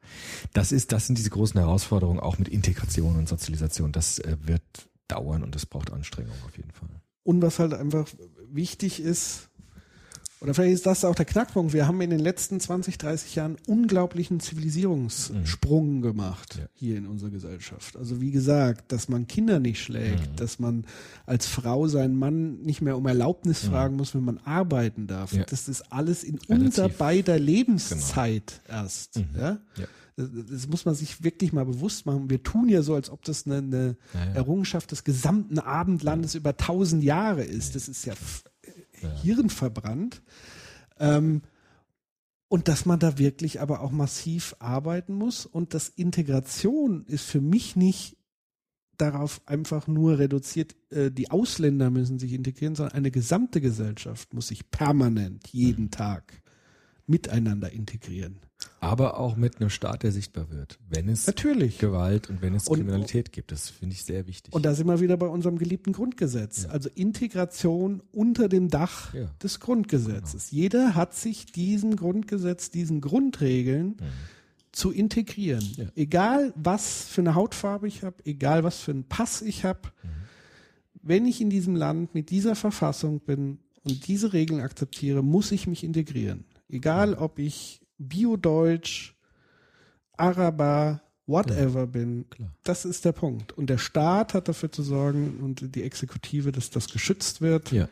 Das 0.54 0.72
ist, 0.72 0.92
das 0.94 1.08
sind 1.08 1.18
diese 1.18 1.30
großen 1.30 1.60
Herausforderungen 1.60 2.20
auch 2.20 2.38
mit 2.40 2.48
Integration 2.48 3.18
und 3.18 3.28
Sozialisation. 3.30 3.92
Das 3.92 4.20
äh, 4.20 4.38
wird 4.44 4.64
dauern 5.10 5.44
und 5.44 5.56
das 5.56 5.66
braucht 5.66 5.92
Anstrengung 5.92 6.36
auf 6.48 6.56
jeden 6.56 6.72
Fall. 6.72 6.90
Und 7.24 7.42
was 7.42 7.60
halt 7.60 7.74
einfach 7.74 8.08
wichtig 8.50 9.00
ist, 9.02 9.50
oder 10.42 10.54
vielleicht 10.56 10.74
ist 10.74 10.86
das 10.88 11.06
auch 11.06 11.14
der 11.16 11.26
Knackpunkt. 11.26 11.72
Wir 11.72 11.88
haben 11.88 12.02
in 12.02 12.10
den 12.10 12.20
letzten 12.20 12.60
20, 12.60 12.98
30 12.98 13.36
Jahren 13.36 13.58
unglaublichen 13.68 14.40
Zivilisierungssprung 14.40 16.02
gemacht 16.02 16.56
Ja. 16.60 16.66
hier 16.74 16.98
in 16.98 17.06
unserer 17.08 17.30
Gesellschaft. 17.30 17.96
Also 17.96 18.22
wie 18.22 18.32
gesagt, 18.32 18.92
dass 18.92 19.08
man 19.08 19.28
Kinder 19.28 19.60
nicht 19.60 19.82
schlägt, 19.82 20.40
dass 20.40 20.60
man 20.60 20.86
als 21.26 21.46
Frau 21.48 21.88
seinen 21.88 22.16
Mann 22.18 22.62
nicht 22.62 22.82
mehr 22.82 22.98
um 22.98 23.06
Erlaubnis 23.06 23.60
fragen 23.60 23.96
muss, 23.96 24.16
wenn 24.16 24.24
man 24.24 24.40
arbeiten 24.40 25.08
darf. 25.08 25.32
Ja. 25.34 25.44
Das 25.44 25.68
ist 25.68 25.92
alles 25.92 26.24
in 26.24 26.38
Relativ. 26.40 26.66
unser 26.66 26.90
beider 26.90 27.38
Lebenszeit 27.40 28.62
erst. 28.68 29.18
Ja? 29.38 29.60
Ja. 29.78 29.86
Das, 30.18 30.68
muss 30.68 30.86
man 30.86 30.94
sich 30.94 31.24
wirklich 31.24 31.54
mal 31.54 31.66
bewusst 31.66 32.06
machen. 32.06 32.30
Wir 32.30 32.44
tun 32.44 32.68
ja 32.70 32.82
so, 32.84 32.96
als 32.96 33.10
ob 33.10 33.24
das 33.24 33.46
eine, 33.48 33.58
eine. 33.58 33.98
Errungenschaft 34.36 34.92
des 34.92 35.04
gesamten 35.04 35.58
Abendlandes 35.58 36.36
über 36.36 36.58
tausend 36.58 37.04
Jahre 37.04 37.44
ist. 37.44 37.76
Das 37.76 37.88
ist 37.88 38.06
ja, 38.06 38.14
f- 39.02 39.22
hirnverbrannt. 39.22 40.22
Ähm, 41.00 41.42
und 42.48 42.68
dass 42.68 42.86
man 42.86 43.00
da 43.00 43.18
wirklich 43.18 43.62
aber 43.62 43.80
auch 43.82 43.92
massiv 43.92 44.56
arbeiten 44.60 45.14
muss 45.14 45.46
und 45.46 45.74
dass 45.74 45.88
Integration 45.88 47.06
ist 47.06 47.24
für 47.26 47.40
mich 47.40 47.76
nicht 47.78 48.18
darauf 48.98 49.42
einfach 49.48 49.88
nur 49.88 50.20
reduziert, 50.20 50.76
äh, 50.92 51.12
die 51.12 51.32
Ausländer 51.32 51.90
müssen 51.90 52.20
sich 52.20 52.34
integrieren, 52.34 52.76
sondern 52.76 52.96
eine 52.96 53.10
gesamte 53.10 53.62
Gesellschaft 53.62 54.34
muss 54.34 54.50
sich 54.50 54.70
permanent 54.70 55.48
jeden 55.48 55.92
Tag 55.92 56.42
miteinander 57.08 57.72
integrieren. 57.72 58.40
Aber 58.80 59.20
auch 59.20 59.36
mit 59.36 59.60
einem 59.62 59.70
Staat, 59.70 60.02
der 60.02 60.12
sichtbar 60.12 60.50
wird. 60.50 60.80
Wenn 60.90 61.08
es 61.08 61.28
Natürlich. 61.28 61.78
Gewalt 61.78 62.30
und 62.30 62.42
wenn 62.42 62.56
es 62.56 62.68
Und- 62.68 62.78
Kriminalität 62.78 63.32
gibt. 63.32 63.52
Das 63.52 63.70
finde 63.70 63.94
ich 63.94 64.04
sehr 64.04 64.26
wichtig. 64.26 64.54
Und 64.54 64.66
da 64.66 64.74
sind 64.74 64.88
wir 64.88 65.00
wieder 65.00 65.18
bei 65.18 65.28
unserem 65.28 65.60
geliebten 65.60 65.94
Grundgesetz. 65.94 66.66
Also 66.66 66.90
Integration 66.96 68.02
unter 68.12 68.50
dem 68.50 68.70
Dach 68.70 69.14
Ja. 69.14 69.26
des 69.44 69.60
Grundgesetzes. 69.60 70.50
Jeder 70.50 70.96
hat 70.96 71.14
sich 71.14 71.46
diesem 71.46 71.96
Grundgesetz, 71.96 72.72
diesen 72.72 73.02
Grundregeln 73.02 73.98
zu 74.72 74.92
integrieren. 74.92 75.64
Ja. 75.78 75.86
Egal 75.96 76.52
was 76.56 77.04
für 77.04 77.22
eine 77.22 77.36
Hautfarbe 77.36 77.88
ich 77.88 78.04
habe, 78.04 78.16
egal 78.26 78.64
was 78.64 78.80
für 78.80 78.92
einen 78.92 79.04
Pass 79.04 79.42
ich 79.44 79.64
habe, 79.64 79.82
wenn 81.04 81.26
ich 81.26 81.42
in 81.42 81.50
diesem 81.50 81.76
Land 81.76 82.16
mit 82.16 82.30
dieser 82.30 82.56
Verfassung 82.56 83.20
bin 83.20 83.60
und 83.84 84.08
diese 84.08 84.34
Regeln 84.34 84.62
akzeptiere, 84.62 85.24
muss 85.24 85.52
ich 85.52 85.68
mich 85.68 85.84
integrieren. 85.84 86.46
Egal 86.70 87.16
ob 87.16 87.38
ich 87.38 87.81
Biodeutsch, 88.10 89.14
Araber, 90.14 91.02
whatever 91.28 91.88
bin. 91.88 92.30
Klar. 92.30 92.54
Das 92.64 92.86
ist 92.86 93.06
der 93.06 93.12
Punkt. 93.14 93.54
Und 93.54 93.70
der 93.70 93.78
Staat 93.78 94.34
hat 94.34 94.48
dafür 94.48 94.72
zu 94.72 94.84
sorgen 94.84 95.40
und 95.42 95.76
die 95.76 95.84
Exekutive, 95.84 96.52
dass 96.52 96.70
das 96.70 96.88
geschützt 96.90 97.42
wird. 97.42 97.72
ja. 97.72 97.88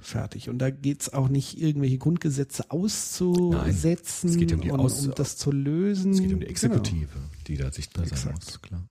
Fertig. 0.00 0.48
Und 0.48 0.58
da 0.58 0.70
geht's 0.70 1.12
auch 1.12 1.28
nicht, 1.28 1.56
irgendwelche 1.60 1.98
Grundgesetze 1.98 2.68
auszusetzen 2.72 4.28
Nein, 4.30 4.34
es 4.34 4.36
geht 4.40 4.52
um 4.52 4.60
die 4.60 4.70
und 4.72 4.80
Aus- 4.80 5.06
um 5.06 5.14
das 5.14 5.36
zu 5.36 5.52
lösen. 5.52 6.10
Es 6.10 6.18
geht 6.18 6.32
um 6.32 6.40
die 6.40 6.46
Genau. 6.46 6.50
Exekutive, 6.50 7.08
die 7.46 7.56
da 7.56 7.70
sichtbar 7.70 8.04
sein 8.04 8.12
Exakt. 8.14 8.44
muss. 8.44 8.60
Klar. 8.60 8.88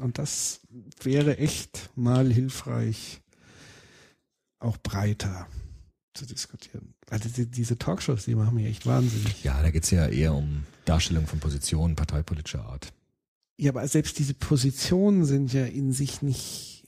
Und 0.00 0.18
das 0.18 0.62
wäre 1.04 1.38
echt 1.38 1.90
mal 1.94 2.28
hilfreich, 2.32 3.22
auch 4.58 4.78
breiter 4.78 5.46
zu 6.14 6.26
diskutieren. 6.26 6.94
Also 7.08 7.28
die, 7.28 7.46
diese 7.46 7.78
Talkshows, 7.78 8.24
die 8.24 8.34
machen 8.34 8.54
mich 8.54 8.66
echt 8.66 8.86
wahnsinnig. 8.86 9.42
Ja, 9.44 9.62
da 9.62 9.70
geht's 9.70 9.90
ja 9.90 10.06
eher 10.06 10.34
um 10.34 10.64
Darstellung 10.84 11.26
von 11.26 11.40
Positionen 11.40 11.96
parteipolitischer 11.96 12.64
Art. 12.64 12.92
Ja, 13.58 13.72
aber 13.72 13.86
selbst 13.86 14.18
diese 14.18 14.34
Positionen 14.34 15.24
sind 15.24 15.52
ja 15.52 15.66
in 15.66 15.92
sich 15.92 16.22
nicht 16.22 16.79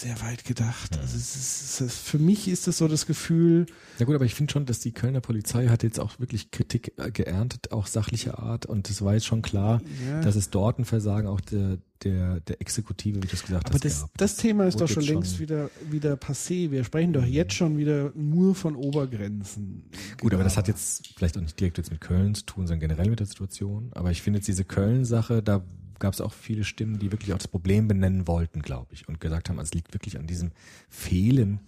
sehr 0.00 0.20
weit 0.22 0.44
gedacht. 0.44 0.96
Also 0.98 1.16
es 1.16 1.34
ist, 1.36 1.62
es 1.62 1.80
ist, 1.80 1.98
für 1.98 2.18
mich 2.18 2.48
ist 2.48 2.68
es 2.68 2.78
so 2.78 2.88
das 2.88 3.06
Gefühl, 3.06 3.66
Ja 3.98 4.06
gut, 4.06 4.14
aber 4.14 4.24
ich 4.24 4.34
finde 4.34 4.52
schon, 4.52 4.66
dass 4.66 4.80
die 4.80 4.92
Kölner 4.92 5.20
Polizei 5.20 5.68
hat 5.68 5.82
jetzt 5.82 5.98
auch 6.00 6.18
wirklich 6.20 6.50
Kritik 6.50 6.92
äh, 6.98 7.10
geerntet, 7.10 7.72
auch 7.72 7.86
sachlicher 7.86 8.38
Art. 8.38 8.66
Und 8.66 8.88
es 8.90 9.02
war 9.02 9.14
jetzt 9.14 9.26
schon 9.26 9.42
klar, 9.42 9.80
Ja. 10.08 10.20
dass 10.20 10.36
es 10.36 10.50
dort 10.50 10.78
ein 10.78 10.84
Versagen 10.84 11.26
auch 11.26 11.40
der, 11.40 11.78
der, 12.04 12.40
der 12.40 12.60
Exekutive, 12.60 13.16
wie 13.22 13.26
du 13.26 13.34
es 13.34 13.42
gesagt 13.42 13.66
aber 13.66 13.74
hast, 13.74 13.84
das, 13.84 14.00
gab. 14.02 14.10
das 14.18 14.36
Thema 14.36 14.66
ist 14.66 14.80
doch 14.80 14.88
schon 14.88 15.02
längst 15.02 15.40
wieder, 15.40 15.70
wieder 15.90 16.14
passé. 16.14 16.70
Wir 16.70 16.84
sprechen 16.84 17.12
doch 17.12 17.24
jetzt 17.24 17.54
schon 17.54 17.76
wieder 17.76 18.12
nur 18.14 18.54
von 18.54 18.76
Obergrenzen. 18.76 19.84
Gut, 20.20 20.32
aber 20.34 20.44
das 20.44 20.56
hat 20.56 20.66
Genau. 20.66 20.76
jetzt 20.76 21.08
vielleicht 21.16 21.36
auch 21.36 21.42
nicht 21.42 21.58
direkt 21.58 21.78
jetzt 21.78 21.90
mit 21.90 22.00
Köln 22.00 22.34
zu 22.34 22.44
tun, 22.44 22.66
sondern 22.66 22.88
generell 22.88 23.10
mit 23.10 23.18
der 23.20 23.26
Situation. 23.26 23.90
Aber 23.94 24.10
ich 24.10 24.22
finde 24.22 24.38
jetzt 24.38 24.46
diese 24.48 24.64
Köln-Sache, 24.64 25.42
da 25.42 25.64
gab 25.98 26.14
es 26.14 26.20
auch 26.20 26.32
viele 26.32 26.64
Stimmen, 26.64 26.98
die 26.98 27.12
wirklich 27.12 27.32
auch 27.32 27.38
das 27.38 27.48
Problem 27.48 27.88
benennen 27.88 28.26
wollten, 28.26 28.62
glaube 28.62 28.94
ich, 28.94 29.08
und 29.08 29.20
gesagt 29.20 29.48
haben, 29.48 29.58
es 29.58 29.72
liegt 29.72 29.94
wirklich 29.94 30.18
an 30.18 30.26
diesem 30.26 30.52
Fehlen 30.88 31.60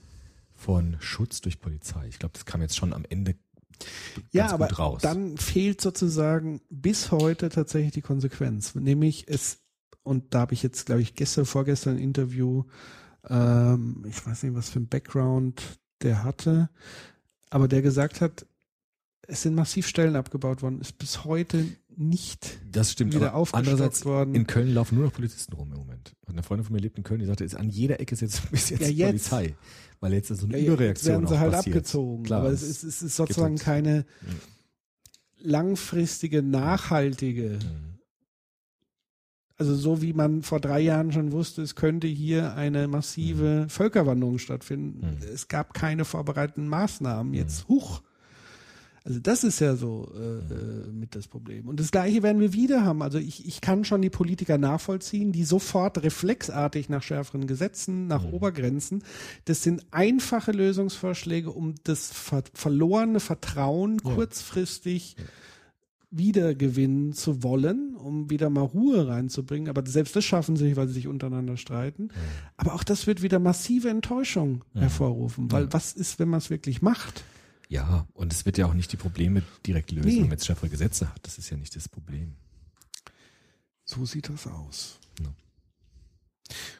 von 0.54 0.96
Schutz 1.00 1.40
durch 1.40 1.60
Polizei. 1.60 2.06
Ich 2.08 2.18
glaube, 2.18 2.34
das 2.34 2.44
kam 2.44 2.60
jetzt 2.60 2.76
schon 2.76 2.92
am 2.92 3.04
Ende 3.08 3.34
Ja, 4.30 4.50
aber 4.50 4.68
gut 4.68 4.78
raus. 4.78 5.02
dann 5.02 5.38
fehlt 5.38 5.80
sozusagen 5.80 6.60
bis 6.68 7.10
heute 7.10 7.48
tatsächlich 7.48 7.92
die 7.92 8.02
Konsequenz. 8.02 8.74
Nämlich 8.74 9.26
es, 9.26 9.62
und 10.02 10.34
da 10.34 10.40
habe 10.40 10.54
ich 10.54 10.62
jetzt, 10.62 10.86
glaube 10.86 11.02
ich, 11.02 11.14
gestern, 11.14 11.46
vorgestern 11.46 11.96
ein 11.96 12.02
Interview, 12.02 12.64
ähm, 13.28 14.04
ich 14.08 14.26
weiß 14.26 14.42
nicht, 14.42 14.54
was 14.54 14.70
für 14.70 14.80
ein 14.80 14.88
Background 14.88 15.62
der 16.02 16.24
hatte, 16.24 16.70
aber 17.50 17.68
der 17.68 17.82
gesagt 17.82 18.20
hat, 18.20 18.46
es 19.26 19.42
sind 19.42 19.54
massiv 19.54 19.86
Stellen 19.86 20.16
abgebaut 20.16 20.62
worden, 20.62 20.80
ist 20.80 20.98
bis 20.98 21.24
heute 21.24 21.64
nicht 22.00 22.58
Das 22.72 22.90
stimmt, 22.92 23.14
wieder 23.14 23.34
aber 23.34 23.48
andererseits 23.52 24.04
worden. 24.04 24.34
in 24.34 24.46
Köln 24.46 24.72
laufen 24.74 24.94
nur 24.96 25.04
noch 25.04 25.12
Polizisten 25.12 25.52
rum 25.54 25.70
im 25.72 25.78
Moment. 25.78 26.14
Und 26.26 26.32
eine 26.34 26.42
Freundin 26.42 26.64
von 26.64 26.74
mir 26.74 26.80
lebt 26.80 26.96
in 26.98 27.04
Köln, 27.04 27.20
die 27.20 27.26
sagte, 27.26 27.44
ist 27.44 27.54
an 27.54 27.68
jeder 27.70 28.00
Ecke 28.00 28.14
ist 28.14 28.20
jetzt 28.22 28.42
bis 28.50 28.70
jetzt 28.70 28.80
Ja, 28.80 28.86
jetzt. 29.10 29.30
Polizei, 29.30 29.54
weil 30.00 30.12
jetzt 30.14 30.28
so 30.28 30.46
eine 30.46 30.58
Ja, 30.58 30.72
Überreaktion 30.72 31.12
werden 31.14 31.26
sie 31.28 31.38
halt 31.38 31.52
passiert. 31.52 31.76
abgezogen. 31.76 32.24
Klar, 32.24 32.40
aber 32.40 32.50
es 32.50 32.62
ist, 32.62 32.82
es 32.82 33.02
ist 33.02 33.16
sozusagen 33.16 33.54
halt- 33.56 33.62
keine 33.62 34.06
langfristige, 35.38 36.42
nachhaltige 36.42 37.58
Mhm. 37.62 37.90
Also 39.56 39.74
so 39.76 40.00
wie 40.00 40.14
man 40.14 40.40
vor 40.40 40.58
drei 40.58 40.80
Jahren 40.80 41.12
schon 41.12 41.32
wusste, 41.32 41.60
es 41.60 41.74
könnte 41.74 42.06
hier 42.06 42.54
eine 42.54 42.88
massive 42.88 43.66
Völkerwanderung 43.68 44.38
stattfinden. 44.38 45.18
Mhm. 45.18 45.22
Es 45.34 45.48
gab 45.48 45.74
keine 45.74 46.06
vorbereiteten 46.06 46.66
Maßnahmen. 46.66 47.34
Jetzt 47.34 47.68
huch. 47.68 48.00
Also 49.04 49.18
das 49.18 49.44
ist 49.44 49.60
ja 49.60 49.76
so 49.76 50.12
äh, 50.14 50.18
äh, 50.18 50.92
mit 50.92 51.14
das 51.14 51.26
Problem. 51.26 51.68
Und 51.68 51.80
das 51.80 51.90
Gleiche 51.90 52.22
werden 52.22 52.40
wir 52.40 52.52
wieder 52.52 52.84
haben. 52.84 53.02
Also 53.02 53.18
ich, 53.18 53.46
ich 53.46 53.60
kann 53.60 53.84
schon 53.84 54.02
die 54.02 54.10
Politiker 54.10 54.58
nachvollziehen, 54.58 55.32
die 55.32 55.44
sofort 55.44 56.02
reflexartig 56.02 56.88
nach 56.90 57.02
schärferen 57.02 57.46
Gesetzen, 57.46 58.06
nach 58.06 58.24
Obergrenzen. 58.24 59.02
Das 59.46 59.62
sind 59.62 59.86
einfache 59.90 60.52
Lösungsvorschläge, 60.52 61.50
um 61.50 61.74
das 61.84 62.12
ver 62.12 62.44
verlorene 62.52 63.20
Vertrauen 63.20 64.02
kurzfristig 64.02 65.16
wiedergewinnen 66.10 67.12
zu 67.12 67.42
wollen, 67.42 67.94
um 67.94 68.30
wieder 68.30 68.50
mal 68.50 68.62
Ruhe 68.62 69.06
reinzubringen. 69.06 69.68
Aber 69.68 69.86
selbst 69.86 70.16
das 70.16 70.24
schaffen 70.24 70.56
sie 70.56 70.64
nicht, 70.64 70.76
weil 70.76 70.88
sie 70.88 70.94
sich 70.94 71.06
untereinander 71.06 71.56
streiten. 71.56 72.08
Aber 72.56 72.74
auch 72.74 72.82
das 72.82 73.06
wird 73.06 73.22
wieder 73.22 73.38
massive 73.38 73.88
Enttäuschung 73.88 74.64
hervorrufen. 74.74 75.50
Weil 75.52 75.72
was 75.72 75.92
ist, 75.92 76.18
wenn 76.18 76.28
man 76.28 76.38
es 76.38 76.50
wirklich 76.50 76.82
macht? 76.82 77.24
Ja, 77.70 78.06
und 78.14 78.32
es 78.32 78.44
wird 78.44 78.58
ja 78.58 78.66
auch 78.66 78.74
nicht 78.74 78.90
die 78.90 78.96
Probleme 78.96 79.42
direkt 79.64 79.92
lösen, 79.92 80.08
Nee. 80.08 80.14
wenn 80.16 80.22
man 80.22 80.30
jetzt 80.32 80.44
schärfere 80.46 80.68
Gesetze 80.68 81.08
hat. 81.08 81.20
Das 81.22 81.38
ist 81.38 81.50
ja 81.50 81.56
nicht 81.56 81.74
das 81.76 81.88
Problem. 81.88 82.34
So 83.84 84.04
sieht 84.04 84.28
das 84.28 84.48
aus. 84.48 84.98
Ja. 85.22 85.32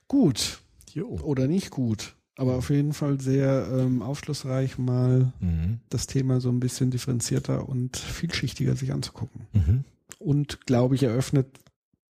Gut 0.09 0.61
Jo. 0.93 1.07
oder 1.23 1.47
nicht 1.47 1.71
gut, 1.71 2.17
aber 2.37 2.57
auf 2.57 2.71
jeden 2.71 2.93
Fall 2.93 3.21
sehr 3.21 3.69
ähm, 3.73 4.03
aufschlussreich, 4.03 4.79
mal 4.79 5.33
Mhm. 5.39 5.79
das 5.91 6.09
Thema 6.09 6.41
so 6.41 6.49
ein 6.51 6.59
bisschen 6.59 6.91
differenzierter 6.91 7.69
und 7.69 7.97
vielschichtiger 7.97 8.75
sich 8.75 8.93
anzugucken. 8.93 9.47
Mhm. 9.53 9.85
Und 10.19 10.67
glaube 10.67 10.97
ich, 10.97 11.05
eröffnet 11.05 11.47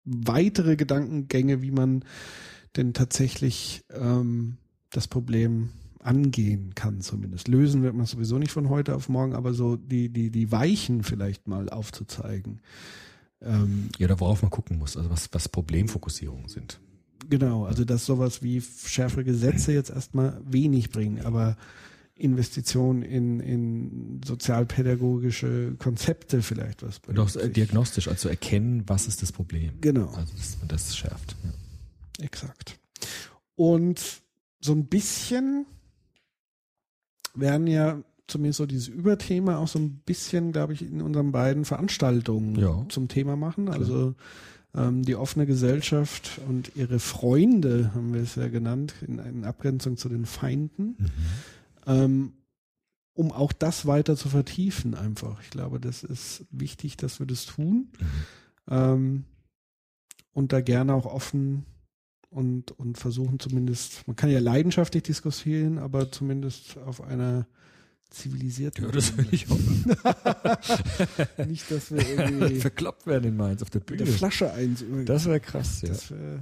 weitere 0.04 0.76
Gedankengänge, 0.76 1.60
wie 1.60 1.70
man 1.70 2.02
denn 2.76 2.94
tatsächlich 2.94 3.82
ähm, 3.90 4.56
das 4.88 5.06
Problem 5.06 5.68
angehen 6.02 6.74
kann 6.74 7.00
zumindest. 7.00 7.48
Lösen 7.48 7.82
wird 7.82 7.94
man 7.94 8.06
sowieso 8.06 8.38
nicht 8.38 8.52
von 8.52 8.68
heute 8.68 8.94
auf 8.94 9.08
morgen, 9.08 9.34
aber 9.34 9.52
so 9.54 9.76
die, 9.76 10.08
die, 10.08 10.30
die 10.30 10.50
Weichen 10.50 11.02
vielleicht 11.02 11.46
mal 11.48 11.68
aufzuzeigen. 11.68 12.60
Ähm, 13.42 13.88
Ja, 13.98 14.06
oder 14.06 14.20
worauf 14.20 14.42
man 14.42 14.50
gucken 14.50 14.78
muss, 14.78 14.96
also 14.96 15.10
was, 15.10 15.28
was 15.32 15.48
Problemfokussierungen 15.48 16.48
sind. 16.48 16.80
Genau, 17.28 17.64
also 17.64 17.84
dass 17.84 18.06
sowas 18.06 18.42
wie 18.42 18.60
schärfere 18.60 19.24
Gesetze 19.24 19.72
jetzt 19.72 19.90
erstmal 19.90 20.40
wenig 20.44 20.90
bringen, 20.90 21.24
aber 21.24 21.56
Investitionen 22.14 23.02
in, 23.02 23.40
in 23.40 24.20
sozialpädagogische 24.24 25.74
Konzepte 25.78 26.42
vielleicht 26.42 26.82
was 26.82 26.98
Und 27.06 27.14
bringen. 27.14 27.28
äh, 27.36 27.50
diagnostisch, 27.50 28.08
also 28.08 28.28
erkennen, 28.28 28.82
was 28.86 29.06
ist 29.06 29.22
das 29.22 29.32
Problem. 29.32 29.72
Genau. 29.80 30.08
Also 30.08 30.34
dass 30.36 30.58
man 30.58 30.68
das 30.68 30.96
schärft. 30.96 31.36
Ja. 31.44 32.24
Exakt. 32.24 32.78
Und 33.54 34.22
so 34.60 34.72
ein 34.72 34.86
bisschen 34.86 35.66
werden 37.34 37.66
ja 37.66 38.02
zumindest 38.26 38.58
so 38.58 38.66
dieses 38.66 38.88
Überthema 38.88 39.56
auch 39.58 39.68
so 39.68 39.78
ein 39.78 40.00
bisschen, 40.06 40.52
glaube 40.52 40.72
ich, 40.72 40.82
in 40.82 41.02
unseren 41.02 41.32
beiden 41.32 41.64
Veranstaltungen 41.64 42.54
Ja. 42.56 42.84
zum 42.88 43.08
Thema 43.08 43.36
machen. 43.36 43.68
Also 43.68 44.14
ähm, 44.74 45.02
die 45.04 45.16
offene 45.16 45.46
Gesellschaft 45.46 46.40
und 46.48 46.72
ihre 46.76 47.00
Freunde, 47.00 47.90
haben 47.94 48.14
wir 48.14 48.20
es 48.22 48.36
ja 48.36 48.48
genannt, 48.48 48.94
in, 49.06 49.18
in 49.18 49.44
Abgrenzung 49.44 49.96
zu 49.96 50.08
den 50.08 50.26
Feinden. 50.26 50.96
Ähm, 51.86 52.34
um 53.14 53.32
auch 53.32 53.52
das 53.52 53.84
weiter 53.86 54.16
zu 54.16 54.28
vertiefen 54.28 54.94
einfach. 54.94 55.42
Ich 55.42 55.50
glaube, 55.50 55.80
das 55.80 56.04
ist 56.04 56.46
wichtig, 56.52 56.96
dass 56.96 57.18
wir 57.18 57.26
das 57.26 57.46
tun. 57.46 57.88
Ähm, 58.68 59.24
und 60.32 60.52
da 60.52 60.60
gerne 60.60 60.94
auch 60.94 61.06
offen 61.06 61.66
und, 62.30 62.72
und 62.78 62.96
versuchen 62.98 63.38
zumindest, 63.40 64.06
man 64.06 64.16
kann 64.16 64.30
ja 64.30 64.38
leidenschaftlich 64.38 65.02
diskutieren, 65.02 65.78
aber 65.78 66.10
zumindest 66.10 66.78
auf 66.78 67.02
einer 67.02 67.46
zivilisierten 68.10 68.84
Ja, 68.84 68.90
das 68.90 69.16
will 69.16 69.26
ich 69.30 69.48
hoffen. 69.48 69.84
Nicht, 71.48 71.70
dass 71.70 71.92
wir 71.92 72.08
irgendwie 72.08 72.56
Verkloppt 72.56 73.06
werden 73.06 73.30
in 73.30 73.36
Mainz 73.36 73.62
auf 73.62 73.70
der 73.70 73.80
mit 73.80 73.86
Bühne. 73.86 74.04
der 74.04 74.12
Flasche 74.12 74.52
eins 74.52 74.82
über. 74.82 75.04
Das 75.04 75.26
wäre 75.26 75.40
krass, 75.40 75.82
ja. 75.82 75.90
Wär, 76.10 76.40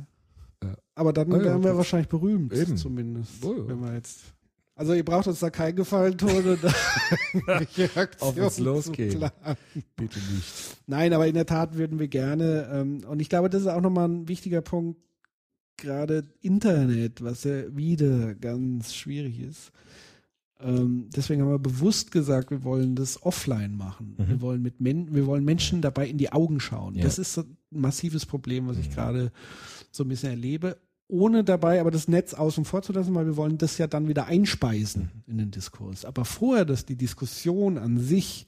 Ja. 0.62 0.76
Aber 0.94 1.12
dann 1.12 1.32
Ah 1.32 1.36
ja, 1.38 1.44
wären 1.44 1.62
wir 1.64 1.76
wahrscheinlich 1.76 2.08
berühmt, 2.08 2.52
Eben. 2.52 2.76
zumindest. 2.76 3.44
Oh. 3.44 3.68
Wenn 3.68 3.80
wir 3.80 3.94
jetzt. 3.94 4.20
Also 4.74 4.94
ihr 4.94 5.04
braucht 5.04 5.26
uns 5.26 5.40
da 5.40 5.50
keinen 5.50 5.74
Gefallen 5.76 6.16
tun 6.16 6.30
und 6.30 6.58
Auf 8.20 8.36
uns 8.36 8.58
losgehen. 8.58 9.28
Bitte 9.96 10.18
nicht. 10.18 10.78
Nein, 10.86 11.12
aber 11.12 11.26
in 11.26 11.34
der 11.34 11.46
Tat 11.46 11.76
würden 11.76 11.98
wir 11.98 12.08
gerne, 12.08 12.68
ähm, 12.72 13.04
und 13.08 13.20
ich 13.20 13.28
glaube, 13.28 13.50
das 13.50 13.62
ist 13.62 13.68
auch 13.68 13.80
nochmal 13.80 14.08
ein 14.08 14.28
wichtiger 14.28 14.60
Punkt, 14.60 15.00
gerade 15.78 16.24
Internet, 16.40 17.22
was 17.22 17.44
ja 17.44 17.74
wieder 17.76 18.34
ganz 18.34 18.94
schwierig 18.94 19.40
ist. 19.40 19.72
Ähm, 20.60 21.08
deswegen 21.14 21.42
haben 21.42 21.50
wir 21.50 21.58
bewusst 21.58 22.10
gesagt, 22.10 22.50
wir 22.50 22.64
wollen 22.64 22.96
das 22.96 23.22
offline 23.22 23.76
machen. 23.76 24.16
Mhm. 24.18 24.28
Wir 24.28 24.40
wollen 24.40 24.62
mit 24.62 24.80
Men 24.80 25.14
wir 25.14 25.26
wollen 25.26 25.44
Menschen 25.44 25.80
dabei 25.80 26.08
in 26.08 26.18
die 26.18 26.32
Augen 26.32 26.60
schauen. 26.60 26.96
Ja. 26.96 27.04
Das 27.04 27.18
ist 27.18 27.34
so 27.34 27.42
ein 27.42 27.56
massives 27.70 28.26
Problem, 28.26 28.66
was 28.66 28.76
ich 28.76 28.90
gerade 28.90 29.30
so 29.92 30.04
ein 30.04 30.08
bisschen 30.08 30.30
erlebe. 30.30 30.76
Ohne 31.06 31.42
dabei 31.42 31.80
aber 31.80 31.90
das 31.90 32.08
Netz 32.08 32.34
außen 32.34 32.64
vor 32.64 32.82
zu 32.82 32.92
lassen, 32.92 33.14
weil 33.14 33.26
wir 33.26 33.36
wollen 33.36 33.56
das 33.56 33.78
ja 33.78 33.86
dann 33.86 34.08
wieder 34.08 34.26
einspeisen 34.26 35.22
in 35.26 35.38
den 35.38 35.50
Diskurs. 35.50 36.04
Aber 36.04 36.24
vorher, 36.24 36.66
dass 36.66 36.84
die 36.84 36.96
Diskussion 36.96 37.78
an 37.78 37.98
sich 37.98 38.46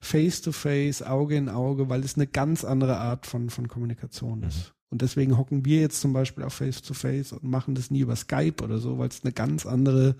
face 0.00 0.42
to 0.42 0.52
face, 0.52 1.02
Auge 1.02 1.36
in 1.36 1.48
Auge, 1.48 1.88
weil 1.88 2.04
es 2.04 2.16
eine 2.16 2.26
ganz 2.26 2.62
andere 2.62 2.98
Art 2.98 3.26
von, 3.26 3.48
von 3.48 3.68
Kommunikation 3.68 4.42
ist. 4.42 4.73
Und 4.94 5.02
deswegen 5.02 5.36
hocken 5.36 5.64
wir 5.64 5.80
jetzt 5.80 6.00
zum 6.00 6.12
Beispiel 6.12 6.44
auf 6.44 6.54
face 6.54 6.80
to 6.80 6.94
face 6.94 7.32
und 7.32 7.42
machen 7.42 7.74
das 7.74 7.90
nie 7.90 7.98
über 7.98 8.14
Skype 8.14 8.62
oder 8.62 8.78
so, 8.78 8.96
weil 8.96 9.08
es 9.08 9.24
eine 9.24 9.32
ganz 9.32 9.66
andere 9.66 10.14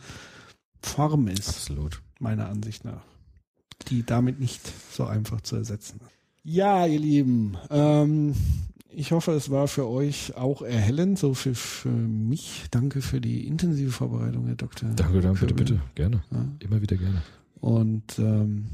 Form 0.83 1.29
ist, 1.29 1.49
Absolut. 1.49 2.03
meiner 2.19 2.49
Ansicht 2.49 2.85
nach, 2.85 3.05
die 3.87 4.03
damit 4.05 4.41
nicht 4.41 4.61
so 4.91 5.05
einfach 5.05 5.43
zu 5.43 5.55
ersetzen 5.55 6.01
ist. 6.01 6.11
Ja, 6.43 6.87
ihr 6.87 6.99
Lieben, 6.99 7.57
ähm, 7.71 8.35
ich 8.89 9.13
hoffe, 9.13 9.31
es 9.31 9.49
war 9.49 9.69
für 9.69 9.87
euch 9.87 10.35
auch 10.35 10.61
erhellend, 10.61 11.21
so 11.21 11.35
für, 11.35 11.55
für 11.55 11.89
mich. 11.89 12.65
Danke 12.73 13.01
für 13.01 13.21
die 13.21 13.47
intensive 13.47 13.93
Vorbereitung, 13.93 14.47
Herr 14.47 14.57
Dr. 14.57 14.91
Danke, 14.91 15.21
danke, 15.21 15.47
bitte, 15.47 15.55
bitte. 15.55 15.81
Gerne. 15.95 16.25
Ja. 16.33 16.49
Immer 16.59 16.83
wieder 16.83 16.97
gerne. 16.97 17.23
Und 17.61 18.19
ähm, 18.19 18.67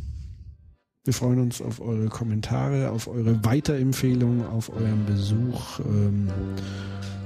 wir 1.11 1.15
freuen 1.15 1.41
uns 1.41 1.61
auf 1.61 1.81
eure 1.81 2.07
Kommentare, 2.07 2.89
auf 2.93 3.09
eure 3.09 3.45
Weiterempfehlungen, 3.45 4.47
auf 4.47 4.71
euren 4.71 5.05
Besuch. 5.07 5.81
Ähm, 5.81 6.29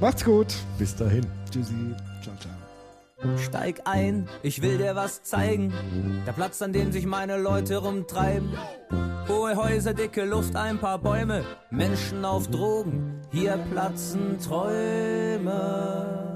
macht's 0.01 0.25
gut. 0.25 0.55
Bis 0.79 0.97
dahin. 0.97 1.27
Tschüssi. 1.51 1.75
Ciao, 2.23 2.35
ciao. 2.41 3.37
Steig 3.37 3.83
ein, 3.85 4.27
ich 4.43 4.63
will 4.63 4.79
dir 4.79 4.97
was 4.97 5.23
zeigen. 5.23 5.75
Der 6.27 6.33
Platz, 6.33 6.63
an 6.63 6.73
dem 6.73 6.93
sich 6.93 7.05
meine 7.05 7.37
Leute 7.37 7.77
rumtreiben. 7.77 8.55
Hohe 9.29 9.55
Häuser, 9.55 9.93
dicke 9.93 10.25
Luft, 10.25 10.57
ein 10.57 10.79
paar 10.79 10.99
Bäume. 10.99 11.45
Menschen 11.71 12.25
auf 12.25 12.49
Drogen, 12.49 13.21
hier 13.33 13.59
platzen 13.71 14.39
Träume. 14.39 16.34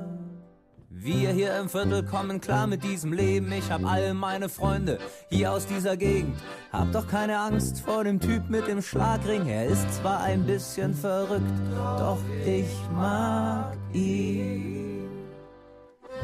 Wir 1.00 1.30
hier 1.30 1.56
im 1.60 1.68
Viertel 1.68 2.02
kommen 2.02 2.40
klar 2.40 2.66
mit 2.66 2.82
diesem 2.82 3.12
Leben. 3.12 3.52
Ich 3.52 3.70
hab 3.70 3.84
all 3.84 4.14
meine 4.14 4.48
Freunde 4.48 4.98
hier 5.30 5.52
aus 5.52 5.64
dieser 5.64 5.96
Gegend. 5.96 6.36
Hab 6.72 6.90
doch 6.90 7.06
keine 7.06 7.38
Angst 7.38 7.82
vor 7.82 8.02
dem 8.02 8.18
Typ 8.18 8.50
mit 8.50 8.66
dem 8.66 8.82
Schlagring. 8.82 9.46
Er 9.46 9.66
ist 9.66 9.94
zwar 9.94 10.22
ein 10.22 10.44
bisschen 10.44 10.94
verrückt, 10.94 11.44
doch 11.76 12.18
ich 12.44 12.66
mag 12.92 13.76
ihn. 13.92 15.08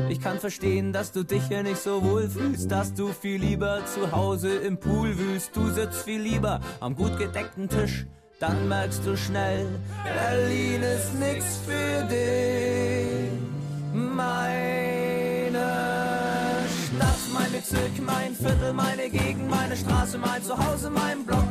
Ich 0.08 0.20
kann 0.20 0.40
verstehen, 0.40 0.92
dass 0.92 1.12
du 1.12 1.22
dich 1.22 1.46
hier 1.46 1.62
nicht 1.62 1.78
so 1.78 2.02
wohl 2.02 2.28
fühlst, 2.28 2.68
dass 2.68 2.92
du 2.94 3.12
viel 3.12 3.40
lieber 3.40 3.80
zu 3.86 4.10
Hause 4.10 4.56
im 4.56 4.78
Pool 4.78 5.16
wühlst. 5.16 5.54
Du 5.54 5.70
sitzt 5.70 6.02
viel 6.02 6.20
lieber 6.20 6.60
am 6.80 6.96
gut 6.96 7.16
gedeckten 7.16 7.68
Tisch, 7.68 8.06
dann 8.40 8.66
merkst 8.68 9.06
du 9.06 9.16
schnell, 9.16 9.68
Berlin 10.02 10.82
ist 10.82 11.14
nix 11.14 11.58
für 11.64 12.02
dich. 12.08 13.33
Meine 13.94 15.54
Stadt, 16.66 17.20
mein 17.32 17.52
Bezirk, 17.52 17.92
mein 18.04 18.34
Viertel, 18.34 18.72
meine 18.72 19.08
Gegend, 19.08 19.48
meine 19.48 19.76
Straße, 19.76 20.18
mein 20.18 20.42
Zuhause, 20.42 20.90
mein 20.90 21.24
Block. 21.24 21.44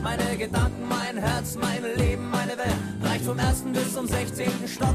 Meine 0.00 0.36
Gedanken, 0.36 0.88
mein 0.88 1.16
Herz, 1.16 1.56
mein 1.60 1.82
Leben, 1.96 2.30
meine 2.30 2.56
Welt 2.56 2.76
reicht 3.02 3.24
vom 3.24 3.40
ersten 3.40 3.72
bis 3.72 3.92
zum 3.92 4.06
16. 4.06 4.68
Stock. 4.68 4.94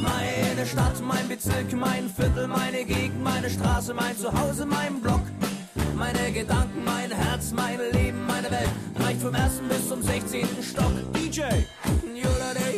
Meine 0.00 0.66
Stadt, 0.66 1.00
mein 1.00 1.28
Bezirk, 1.28 1.72
mein 1.72 2.10
Viertel, 2.10 2.48
meine 2.48 2.84
Gegend, 2.84 3.22
meine 3.22 3.48
Straße, 3.48 3.94
mein 3.94 4.18
Zuhause, 4.18 4.66
mein 4.66 5.00
Block. 5.00 5.22
Meine 5.94 6.32
Gedanken, 6.32 6.82
mein 6.84 7.12
Herz, 7.12 7.52
mein 7.52 7.78
Leben, 7.92 8.26
meine 8.26 8.50
Welt 8.50 8.70
reicht 8.98 9.22
vom 9.22 9.32
ersten 9.32 9.68
bis 9.68 9.88
zum 9.88 10.02
16. 10.02 10.48
Stock. 10.60 10.92
DJ, 11.14 11.42
Yoda 12.20 12.52
Day, 12.54 12.75